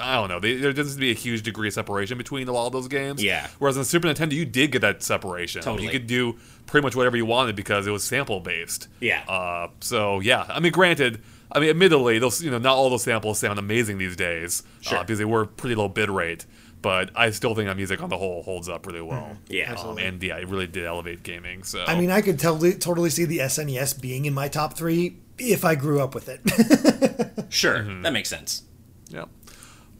I 0.00 0.14
don't 0.14 0.28
know. 0.30 0.40
They, 0.40 0.56
there 0.56 0.72
doesn't 0.72 0.92
seem 0.92 1.00
to 1.00 1.06
be 1.06 1.10
a 1.10 1.14
huge 1.14 1.42
degree 1.42 1.68
of 1.68 1.74
separation 1.74 2.16
between 2.18 2.48
a 2.48 2.52
lot 2.52 2.66
of 2.66 2.72
those 2.72 2.88
games. 2.88 3.22
Yeah. 3.22 3.46
Whereas 3.58 3.76
on 3.76 3.84
Super 3.84 4.08
Nintendo, 4.08 4.32
you 4.32 4.46
did 4.46 4.72
get 4.72 4.80
that 4.80 5.02
separation. 5.02 5.62
Totally. 5.62 5.84
You 5.84 5.90
could 5.90 6.06
do 6.06 6.38
pretty 6.66 6.82
much 6.84 6.96
whatever 6.96 7.16
you 7.16 7.26
wanted 7.26 7.56
because 7.56 7.86
it 7.86 7.90
was 7.90 8.02
sample 8.02 8.40
based. 8.40 8.88
Yeah. 9.00 9.22
Uh, 9.28 9.68
so 9.80 10.20
yeah, 10.20 10.46
I 10.48 10.60
mean, 10.60 10.72
granted, 10.72 11.20
I 11.52 11.60
mean, 11.60 11.68
admittedly, 11.70 12.18
those 12.18 12.42
you 12.42 12.50
know 12.50 12.58
not 12.58 12.74
all 12.74 12.88
those 12.90 13.02
samples 13.04 13.38
sound 13.38 13.58
amazing 13.58 13.98
these 13.98 14.16
days 14.16 14.62
Sure. 14.80 14.98
uh, 14.98 15.02
because 15.02 15.18
they 15.18 15.26
were 15.26 15.44
pretty 15.44 15.74
low 15.74 15.88
bit 15.88 16.08
rate. 16.10 16.46
But 16.82 17.10
I 17.14 17.30
still 17.30 17.54
think 17.54 17.68
that 17.68 17.76
music 17.76 18.02
on 18.02 18.10
the 18.10 18.18
whole 18.18 18.42
holds 18.42 18.68
up 18.68 18.86
really 18.86 19.00
well. 19.00 19.22
Mm-hmm. 19.22 19.52
Yeah. 19.52 19.72
Um, 19.74 19.98
and 19.98 20.22
yeah, 20.22 20.36
it 20.38 20.48
really 20.48 20.66
did 20.66 20.84
elevate 20.84 21.22
gaming. 21.22 21.62
So 21.62 21.84
I 21.86 21.98
mean, 21.98 22.10
I 22.10 22.20
could 22.20 22.38
totally 22.38 22.74
totally 22.74 23.08
see 23.10 23.24
the 23.24 23.38
SNES 23.38 24.00
being 24.00 24.24
in 24.26 24.34
my 24.34 24.48
top 24.48 24.74
three 24.74 25.16
if 25.38 25.64
I 25.64 25.74
grew 25.76 26.00
up 26.02 26.14
with 26.14 26.28
it. 26.28 26.40
Sure, 27.52 27.80
Mm-hmm. 27.80 28.02
that 28.02 28.12
makes 28.14 28.28
sense. 28.30 28.62
Yeah. 29.10 29.26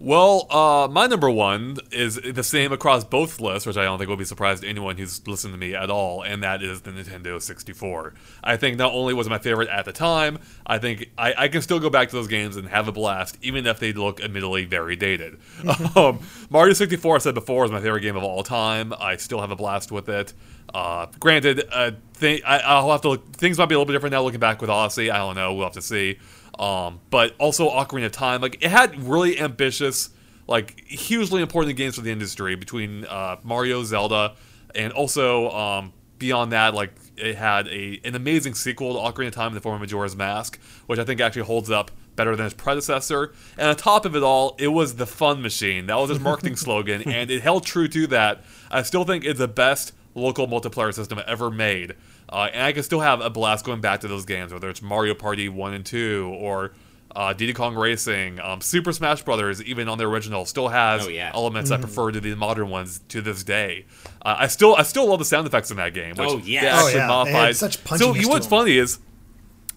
Well, 0.05 0.49
uh, 0.51 0.89
my 0.89 1.07
number 1.07 1.31
one 1.31 1.77
is 1.93 2.17
the 2.17 2.43
same 2.43 2.73
across 2.73 3.05
both 3.05 3.41
lists, 3.41 3.69
which 3.69 3.77
I 3.77 3.85
don't 3.85 3.99
think 3.99 4.09
will 4.09 4.17
be 4.17 4.25
surprised 4.25 4.65
to 4.65 4.69
anyone 4.69 4.97
who's 4.97 5.25
listened 5.29 5.55
to 5.55 5.59
me 5.59 5.77
at 5.77 5.91
all, 5.91 6.23
and 6.23 6.43
that 6.43 6.61
is 6.61 6.81
the 6.81 6.91
Nintendo 6.91 7.41
64. 7.41 8.13
I 8.43 8.57
think 8.57 8.79
not 8.79 8.93
only 8.93 9.15
was 9.15 9.29
it 9.29 9.31
my 9.31 9.39
favorite 9.39 9.69
at 9.69 9.85
the 9.85 9.93
time, 9.93 10.41
I 10.67 10.79
think 10.79 11.13
I, 11.17 11.35
I 11.39 11.49
can 11.49 11.63
still 11.63 11.79
go 11.79 11.89
back 11.89 12.09
to 12.09 12.17
those 12.17 12.27
games 12.27 12.57
and 12.57 12.67
have 12.67 12.89
a 12.89 12.93
blast, 12.93 13.39
even 13.43 13.65
if 13.65 13.79
they 13.79 13.93
look 13.93 14.21
admittedly 14.21 14.65
very 14.65 14.97
dated. 14.97 15.39
um, 15.95 16.19
Mario 16.51 16.73
64, 16.73 17.15
I 17.15 17.19
said 17.21 17.35
before, 17.35 17.65
is 17.65 17.71
my 17.71 17.81
favorite 17.81 18.01
game 18.01 18.17
of 18.17 18.25
all 18.25 18.43
time. 18.43 18.93
I 18.99 19.15
still 19.19 19.41
have 19.41 19.53
a 19.53 19.57
blast 19.57 19.93
with 19.93 20.09
it. 20.09 20.33
Uh, 20.75 21.07
granted, 21.21 21.63
uh, 21.71 21.93
th- 22.19 22.43
I, 22.45 22.59
I'll 22.59 22.91
have 22.91 23.03
to 23.03 23.11
look, 23.11 23.37
things 23.37 23.57
might 23.57 23.67
be 23.67 23.77
a 23.77 23.79
little 23.79 23.87
bit 23.87 23.93
different 23.93 24.15
now 24.15 24.25
looking 24.25 24.41
back 24.41 24.61
with 24.61 24.69
Odyssey. 24.69 25.13
I 25.13 25.19
don't 25.19 25.37
know. 25.37 25.55
We'll 25.55 25.67
have 25.67 25.75
to 25.75 25.83
see. 25.83 26.19
Um, 26.63 27.01
but 27.11 27.35
also 27.41 27.69
Ocarina 27.69 28.07
of 28.07 28.13
Time, 28.13 28.41
like 28.41 28.63
it 28.63 28.71
had 28.71 29.03
really 29.03 29.41
ambitious, 29.41 30.11
like 30.47 30.81
hugely 30.87 31.43
important 31.43 31.77
games 31.77 31.97
for 31.97 32.03
the 32.03 32.13
industry 32.13 32.55
between 32.55 33.05
uh, 33.07 33.37
Mario, 33.43 33.83
Zelda, 33.83 34.37
and 34.73 34.93
also 34.93 35.51
um, 35.51 35.93
beyond 36.19 36.53
that, 36.53 36.73
like 36.73 36.95
it 37.17 37.35
had 37.35 37.67
a 37.67 38.01
an 38.05 38.15
amazing 38.15 38.55
sequel 38.55 38.95
to 38.95 39.01
Ocarina 39.01 39.27
of 39.27 39.35
Time 39.35 39.49
in 39.49 39.55
the 39.55 39.61
form 39.61 39.75
of 39.75 39.81
Majora's 39.81 40.15
Mask, 40.15 40.57
which 40.87 41.01
I 41.01 41.05
think 41.05 41.21
actually 41.21 41.43
holds 41.43 41.69
up 41.69 41.91
better 42.15 42.37
than 42.37 42.47
its 42.47 42.55
predecessor. 42.55 43.33
And 43.59 43.69
on 43.69 43.75
top 43.75 44.05
of 44.05 44.15
it 44.15 44.23
all, 44.23 44.55
it 44.61 44.69
was 44.69 44.95
the 44.95 45.07
fun 45.07 45.43
machine. 45.43 45.87
That 45.87 45.97
was 45.97 46.11
its 46.11 46.21
marketing 46.21 46.55
slogan, 46.65 47.03
and 47.03 47.29
it 47.29 47.43
held 47.43 47.67
true 47.67 47.89
to 47.89 48.07
that. 48.07 48.45
I 48.71 48.83
still 48.83 49.03
think 49.03 49.25
it's 49.25 49.41
the 49.41 49.49
best 49.49 49.95
local 50.15 50.47
multiplayer 50.47 50.95
system 50.95 51.21
ever 51.27 51.51
made. 51.51 51.97
Uh, 52.33 52.49
and 52.53 52.63
I 52.63 52.73
can 52.73 52.83
still 52.83 53.01
have 53.01 53.21
a 53.21 53.29
blast 53.31 53.65
going 53.65 53.81
back 53.83 54.01
to 54.01 54.09
those 54.09 54.25
games, 54.25 54.53
whether 54.53 54.71
it's 54.71 54.81
Mario 54.83 55.15
Party 55.15 55.49
1 55.49 55.75
and 55.75 55.85
2 55.85 56.35
or 56.41 56.73
uh, 57.15 57.35
Diddy 57.35 57.53
Kong 57.53 57.75
Racing. 57.75 58.41
Um, 58.41 58.63
Super 58.63 58.91
Smash 58.93 59.23
Brothers, 59.23 59.63
even 59.63 59.87
on 59.89 59.99
the 59.99 60.09
original, 60.09 60.47
still 60.47 60.69
has 60.69 61.05
Oh, 61.05 61.09
yeah. 61.11 61.31
elements 61.35 61.71
I 61.71 61.77
prefer 61.77 62.11
to 62.11 62.21
the 62.21 62.35
modern 62.35 62.71
ones 62.71 63.01
to 63.09 63.21
this 63.21 63.45
day. 63.45 63.85
Uh, 64.23 64.37
I 64.39 64.47
still 64.47 64.75
I 64.77 64.83
still 64.83 65.07
love 65.09 65.19
the 65.19 65.27
sound 65.27 65.47
effects 65.47 65.71
in 65.71 65.77
that 65.77 65.93
game. 65.93 66.15
Which 66.17 66.29
Oh, 66.31 66.39
yes. 66.39 66.65
Oh, 66.65 66.69
actually 66.87 66.93
yeah. 66.93 66.93
They 66.95 67.01
had 67.01 67.09
modified. 67.09 67.57
such 67.57 67.77
so 67.77 67.83
punchiness 67.85 68.15
you 68.17 68.23
know 68.23 68.29
what's 68.29 68.47
funny 68.47 68.79
is 68.79 68.99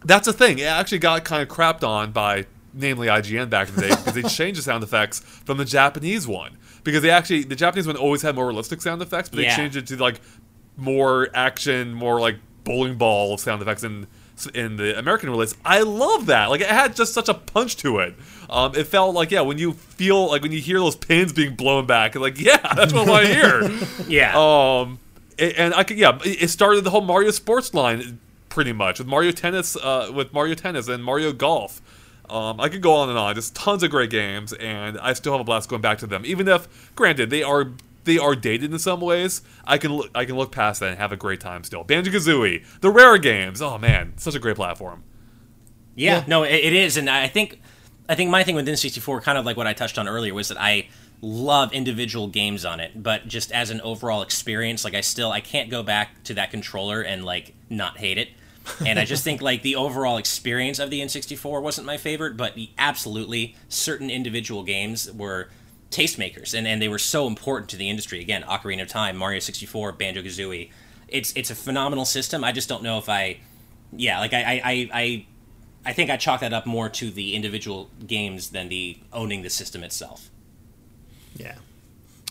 that's 0.05 0.25
the 0.27 0.33
thing. 0.33 0.59
It 0.59 0.63
actually 0.63 0.99
got 0.99 1.25
kind 1.25 1.41
of 1.43 1.49
crapped 1.49 1.85
on 1.85 2.11
by 2.13 2.45
namely 2.73 3.07
IGN 3.07 3.49
back 3.49 3.67
in 3.69 3.75
the 3.75 3.81
day 3.81 3.89
because 3.95 4.13
they 4.13 4.23
changed 4.23 4.59
the 4.59 4.63
sound 4.63 4.83
effects 4.83 5.19
from 5.19 5.57
the 5.57 5.65
Japanese 5.65 6.25
one 6.27 6.57
because 6.85 7.01
they 7.01 7.09
actually 7.09 7.43
the 7.43 7.55
Japanese 7.55 7.85
one 7.87 7.97
always 7.97 8.21
had 8.21 8.35
more 8.35 8.47
realistic 8.47 8.81
sound 8.81 9.01
effects, 9.01 9.27
but 9.27 9.37
they 9.37 9.43
Yeah. 9.43 9.55
changed 9.57 9.75
it 9.75 9.87
to 9.87 9.97
like 9.97 10.21
more 10.77 11.29
action, 11.33 11.93
more 11.93 12.19
like 12.19 12.37
bowling 12.63 12.95
ball 12.97 13.37
sound 13.37 13.61
effects 13.61 13.83
in 13.83 14.07
in 14.53 14.75
the 14.75 14.97
American 14.99 15.29
release. 15.29 15.55
I 15.63 15.81
love 15.81 16.25
that. 16.25 16.49
Like 16.49 16.59
it 16.61 16.67
had 16.67 16.95
just 16.95 17.13
such 17.13 17.29
a 17.29 17.33
punch 17.33 17.77
to 17.77 17.99
it. 17.99 18.15
Um, 18.49 18.75
it 18.75 18.85
felt 18.85 19.15
like 19.15 19.31
yeah, 19.31 19.41
when 19.41 19.57
you 19.57 19.73
feel 19.73 20.27
like 20.27 20.41
when 20.41 20.51
you 20.51 20.59
hear 20.59 20.79
those 20.79 20.95
pins 20.95 21.31
being 21.31 21.55
blown 21.55 21.85
back, 21.85 22.15
like 22.15 22.39
yeah, 22.39 22.57
that's 22.75 22.93
what 22.93 23.07
I 23.07 23.09
want 23.11 23.25
to 23.27 23.33
hear. 23.33 23.87
Yeah. 24.09 24.33
Um, 24.35 24.99
a- 25.39 25.59
and 25.59 25.73
I 25.73 25.83
could 25.83 25.97
yeah, 25.97 26.17
it 26.25 26.43
it 26.43 26.49
started 26.49 26.83
the 26.83 26.89
whole 26.89 27.01
Mario 27.01 27.31
Sports 27.31 27.73
line 27.73 28.19
pretty 28.49 28.71
much 28.73 28.99
with 28.99 29.07
Mario 29.07 29.31
Tennis, 29.31 29.75
uh, 29.75 30.09
with 30.13 30.31
Mario 30.33 30.55
Tennis 30.55 30.87
and 30.87 31.03
Mario 31.03 31.31
Golf. 31.33 31.81
Um, 32.29 32.59
I 32.59 32.69
could 32.69 32.81
go 32.81 32.93
on 32.95 33.09
and 33.09 33.17
on. 33.17 33.35
Just 33.35 33.55
tons 33.55 33.83
of 33.83 33.91
great 33.91 34.09
games, 34.09 34.51
and 34.53 34.97
I 34.99 35.13
still 35.13 35.33
have 35.33 35.41
a 35.41 35.43
blast 35.43 35.69
going 35.69 35.81
back 35.81 35.99
to 35.99 36.07
them. 36.07 36.23
Even 36.25 36.47
if, 36.47 36.93
granted, 36.95 37.29
they 37.29 37.43
are 37.43 37.71
they 38.05 38.17
are 38.17 38.35
dated 38.35 38.71
in 38.71 38.79
some 38.79 39.01
ways, 39.01 39.41
I 39.65 39.77
can 39.77 39.93
look, 39.93 40.09
I 40.15 40.25
can 40.25 40.35
look 40.37 40.51
past 40.51 40.79
that 40.79 40.89
and 40.89 40.97
have 40.97 41.11
a 41.11 41.17
great 41.17 41.39
time 41.41 41.63
still. 41.63 41.83
Banjo 41.83 42.11
Kazooie, 42.11 42.63
the 42.81 42.89
rare 42.89 43.17
games. 43.17 43.61
Oh 43.61 43.77
man, 43.77 44.13
such 44.17 44.35
a 44.35 44.39
great 44.39 44.55
platform. 44.55 45.03
Yeah, 45.95 46.17
Yeah. 46.19 46.23
no, 46.27 46.43
it, 46.43 46.53
it 46.53 46.73
is, 46.73 46.97
and 46.97 47.09
I 47.09 47.27
think, 47.27 47.61
I 48.09 48.15
think 48.15 48.29
my 48.29 48.43
thing 48.43 48.55
with 48.55 48.67
N64, 48.67 49.21
kind 49.23 49.37
of 49.37 49.45
like 49.45 49.57
what 49.57 49.67
I 49.67 49.73
touched 49.73 49.97
on 49.97 50.07
earlier, 50.07 50.33
was 50.33 50.49
that 50.49 50.59
I 50.59 50.87
love 51.21 51.71
individual 51.73 52.27
games 52.27 52.65
on 52.65 52.79
it, 52.79 53.01
but 53.01 53.27
just 53.27 53.51
as 53.51 53.69
an 53.71 53.79
overall 53.81 54.21
experience, 54.21 54.83
like 54.83 54.93
I 54.93 55.01
still 55.01 55.31
I 55.31 55.39
can't 55.41 55.69
go 55.69 55.81
back 55.83 56.23
to 56.25 56.33
that 56.35 56.51
controller 56.51 57.01
and 57.01 57.23
like 57.23 57.53
not 57.69 57.97
hate 57.97 58.17
it. 58.17 58.29
and 58.85 58.99
I 58.99 59.05
just 59.05 59.23
think 59.23 59.41
like 59.41 59.61
the 59.61 59.75
overall 59.75 60.17
experience 60.17 60.79
of 60.79 60.89
the 60.89 60.99
N64 60.99 61.61
wasn't 61.61 61.87
my 61.87 61.97
favorite, 61.97 62.35
but 62.35 62.55
the, 62.55 62.69
absolutely 62.77 63.55
certain 63.69 64.09
individual 64.09 64.63
games 64.63 65.09
were 65.11 65.49
tastemakers, 65.91 66.53
and, 66.53 66.67
and 66.67 66.81
they 66.81 66.87
were 66.87 66.99
so 66.99 67.27
important 67.27 67.69
to 67.69 67.77
the 67.77 67.89
industry. 67.89 68.21
Again, 68.21 68.43
Ocarina 68.43 68.81
of 68.81 68.87
Time, 68.87 69.15
Mario 69.17 69.39
64, 69.39 69.93
Banjo 69.93 70.21
Kazooie. 70.21 70.69
It's 71.07 71.31
it's 71.35 71.51
a 71.51 71.55
phenomenal 71.55 72.05
system. 72.05 72.43
I 72.43 72.51
just 72.51 72.67
don't 72.67 72.83
know 72.83 72.97
if 72.97 73.07
I, 73.09 73.37
yeah, 73.95 74.19
like 74.19 74.33
I 74.33 74.43
I, 74.43 74.61
I, 74.63 74.89
I 74.93 75.25
I 75.85 75.93
think 75.93 76.09
I 76.09 76.17
chalk 76.17 76.41
that 76.41 76.53
up 76.53 76.65
more 76.65 76.89
to 76.89 77.11
the 77.11 77.35
individual 77.35 77.89
games 78.05 78.49
than 78.49 78.69
the 78.69 78.97
owning 79.13 79.43
the 79.43 79.49
system 79.49 79.83
itself. 79.83 80.29
yeah, 81.35 81.55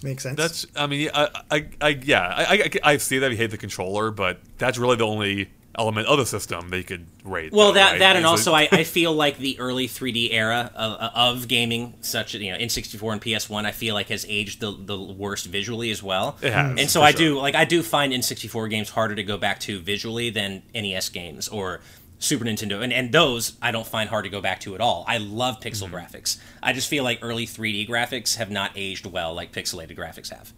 makes 0.03 0.25
sense. 0.25 0.37
That's 0.37 0.67
I 0.75 0.87
mean 0.87 1.11
I 1.15 1.29
I, 1.51 1.69
I 1.81 1.89
yeah 2.03 2.23
I, 2.23 2.55
I 2.85 2.93
I 2.93 2.97
see 2.97 3.19
that 3.19 3.31
you 3.31 3.37
hate 3.37 3.51
the 3.51 3.59
controller, 3.59 4.11
but 4.11 4.41
that's 4.59 4.77
really 4.79 4.97
the 4.97 5.07
only 5.07 5.51
element 5.79 6.07
of 6.09 6.19
the 6.19 6.27
system 6.27 6.69
they 6.69 6.83
could 6.83 7.07
rate. 7.25 7.53
Well, 7.53 7.69
though, 7.69 7.75
that 7.75 7.91
right? 7.93 7.99
that 8.01 8.17
and 8.17 8.27
also 8.27 8.53
I, 8.53 8.69
I 8.71 8.85
feel 8.97 9.13
like 9.13 9.39
the 9.39 9.59
early 9.59 9.89
3D 9.89 10.29
era 10.33 10.71
of, 10.75 10.93
of 11.41 11.49
gaming, 11.49 11.95
such 12.01 12.35
as 12.35 12.41
you 12.41 12.53
know 12.53 12.59
N64 12.59 13.13
and 13.13 13.21
PS1, 13.23 13.65
I 13.65 13.73
feel 13.73 13.95
like 13.95 14.09
has 14.09 14.25
aged 14.29 14.61
the, 14.61 14.73
the 14.73 14.99
worst 14.99 15.47
visually 15.47 15.91
as 15.91 16.03
well. 16.03 16.37
It 16.43 16.53
has, 16.53 16.79
and 16.79 16.91
so 16.91 17.03
I 17.03 17.11
sure. 17.11 17.19
do 17.19 17.39
like 17.39 17.55
I 17.55 17.65
do 17.65 17.83
find 17.83 18.13
N64 18.13 18.71
games 18.71 18.91
harder 18.91 19.15
to 19.15 19.23
go 19.25 19.37
back 19.37 19.61
to 19.61 19.79
visually 19.81 20.31
than 20.31 20.63
NES 20.75 21.09
games 21.09 21.49
or 21.49 21.81
Super 22.19 22.45
Nintendo, 22.45 22.83
and 22.83 22.93
and 22.93 23.13
those 23.13 23.55
I 23.61 23.71
don't 23.71 23.87
find 23.87 24.09
hard 24.09 24.25
to 24.25 24.31
go 24.31 24.41
back 24.41 24.61
to 24.61 24.75
at 24.75 24.81
all. 24.81 25.05
I 25.09 25.19
love 25.19 25.61
pixel 25.61 25.89
Mm-hmm. 25.89 25.95
graphics. 25.97 26.39
I 26.63 26.73
just 26.73 26.89
feel 26.89 27.05
like 27.05 27.19
early 27.23 27.47
3D 27.47 27.89
graphics 27.89 28.37
have 28.37 28.51
not 28.51 28.71
aged 28.77 29.05
well 29.07 29.35
like 29.35 29.53
pixelated 29.53 29.97
graphics 29.99 30.31
have. 30.31 30.53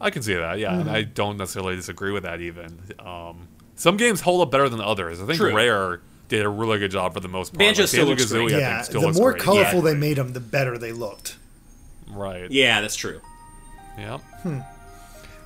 I 0.00 0.10
can 0.10 0.22
see 0.22 0.34
that, 0.34 0.58
yeah, 0.58 0.72
Mm-hmm. 0.72 0.88
I 0.88 1.02
don't 1.02 1.36
necessarily 1.36 1.76
disagree 1.76 2.10
with 2.12 2.22
that 2.22 2.40
even. 2.40 2.78
Um, 2.98 3.48
some 3.80 3.96
games 3.96 4.20
hold 4.20 4.42
up 4.42 4.50
better 4.50 4.68
than 4.68 4.80
others. 4.80 5.22
I 5.22 5.26
think 5.26 5.38
True. 5.38 5.54
Rare 5.54 6.00
did 6.28 6.44
a 6.44 6.48
really 6.48 6.78
good 6.78 6.90
job 6.90 7.14
for 7.14 7.20
the 7.20 7.28
most 7.28 7.52
part. 7.54 7.58
Banjo 7.60 7.82
Like, 7.82 7.88
still 7.88 8.06
looks 8.06 8.24
Banjo-Kazooie, 8.26 8.48
great. 8.50 8.60
Yeah, 8.60 8.74
think, 8.74 8.84
still 8.84 9.00
the 9.00 9.18
more 9.18 9.32
great. 9.32 9.42
colorful 9.42 9.78
Yeah. 9.78 9.92
they 9.92 9.94
made 9.94 10.16
them, 10.18 10.32
the 10.34 10.40
better 10.40 10.76
they 10.76 10.92
looked. 10.92 11.36
Right. 12.08 12.50
Yeah, 12.50 12.82
that's 12.82 12.94
true. 12.96 13.20
Yeah. 13.98 14.18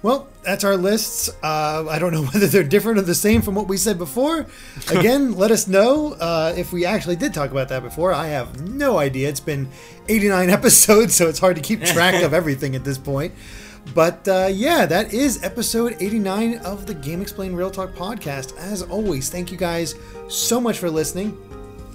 Well, 0.03 0.29
that's 0.43 0.65
our 0.65 0.77
lists. 0.77 1.31
Uh, 1.43 1.87
I 1.89 1.99
don't 1.99 2.13
know 2.13 2.25
whether 2.33 2.47
they're 2.47 2.63
different 2.65 2.99
or 2.99 3.03
the 3.03 3.15
same 3.15 3.41
from 3.41 3.55
what 3.55 3.69
we 3.69 3.77
said 3.79 3.97
before. 3.99 4.47
Again, 4.91 5.35
let 5.37 5.51
us 5.51 5.67
know 5.67 6.13
uh, 6.15 6.53
if 6.57 6.73
we 6.73 6.85
actually 6.85 7.17
did 7.17 7.33
talk 7.33 7.51
about 7.51 7.69
that 7.71 7.83
before. 7.83 8.13
I 8.13 8.27
have 8.27 8.61
no 8.69 8.99
idea. 8.99 9.29
It's 9.31 9.41
been 9.41 9.69
89 10.09 10.51
episodes, 10.59 11.15
so 11.15 11.29
it's 11.29 11.39
hard 11.39 11.57
to 11.57 11.63
keep 11.63 11.83
track 11.85 12.23
of 12.23 12.35
everything 12.35 12.75
at 12.77 12.85
this 12.85 12.99
point. 12.99 13.33
But 13.93 14.27
uh, 14.27 14.49
yeah, 14.51 14.87
that 14.87 15.13
is 15.13 15.43
episode 15.43 15.97
89 16.01 16.59
of 16.59 16.87
the 16.87 16.95
GameXplain 16.95 17.55
Real 17.55 17.71
Talk 17.71 17.93
podcast. 17.93 18.57
As 18.57 18.83
always, 18.83 19.29
thank 19.31 19.53
you 19.53 19.59
guys 19.59 19.95
so 20.29 20.61
much 20.61 20.79
for 20.79 20.89
listening. 20.91 21.37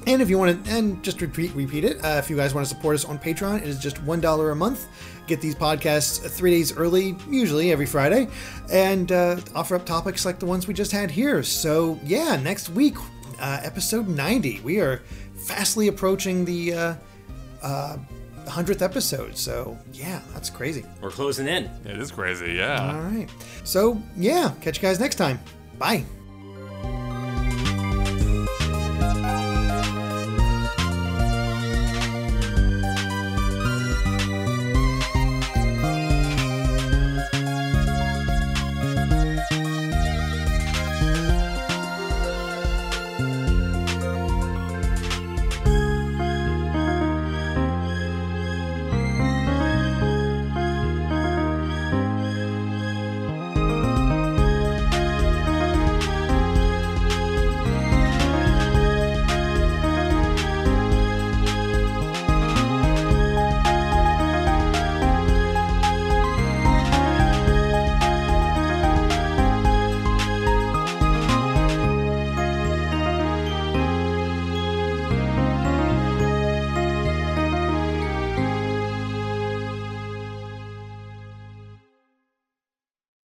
And 0.07 0.21
if 0.21 0.29
you 0.29 0.37
want 0.37 0.65
to, 0.65 0.71
and 0.71 1.03
just 1.03 1.21
repeat 1.21 1.53
repeat 1.53 1.83
it, 1.83 2.03
uh, 2.03 2.17
if 2.23 2.29
you 2.29 2.37
guys 2.37 2.53
want 2.53 2.65
to 2.67 2.73
support 2.73 2.95
us 2.95 3.05
on 3.05 3.19
Patreon, 3.19 3.61
it 3.61 3.67
is 3.67 3.79
just 3.79 4.01
one 4.03 4.21
dollar 4.21 4.51
a 4.51 4.55
month. 4.55 4.87
Get 5.27 5.41
these 5.41 5.55
podcasts 5.55 6.27
three 6.29 6.51
days 6.51 6.75
early, 6.75 7.15
usually 7.29 7.71
every 7.71 7.85
Friday, 7.85 8.27
and 8.71 9.11
uh, 9.11 9.39
offer 9.53 9.75
up 9.75 9.85
topics 9.85 10.25
like 10.25 10.39
the 10.39 10.45
ones 10.45 10.67
we 10.67 10.73
just 10.73 10.91
had 10.91 11.11
here. 11.11 11.43
So 11.43 11.99
yeah, 12.03 12.37
next 12.37 12.69
week, 12.69 12.95
uh, 13.39 13.59
episode 13.63 14.07
ninety. 14.07 14.61
We 14.61 14.79
are 14.79 15.03
fastly 15.35 15.89
approaching 15.89 16.45
the 16.45 16.95
hundredth 18.49 18.81
episode. 18.81 19.37
So 19.37 19.77
yeah, 19.93 20.21
that's 20.33 20.49
crazy. 20.49 20.85
We're 21.01 21.11
closing 21.11 21.47
in. 21.47 21.65
It 21.85 21.97
is 21.97 22.11
crazy, 22.11 22.53
yeah. 22.53 22.93
All 22.95 23.01
right. 23.01 23.27
So 23.63 24.01
yeah, 24.17 24.51
catch 24.61 24.77
you 24.77 24.81
guys 24.81 24.99
next 24.99 25.15
time. 25.15 25.39
Bye. 25.77 26.05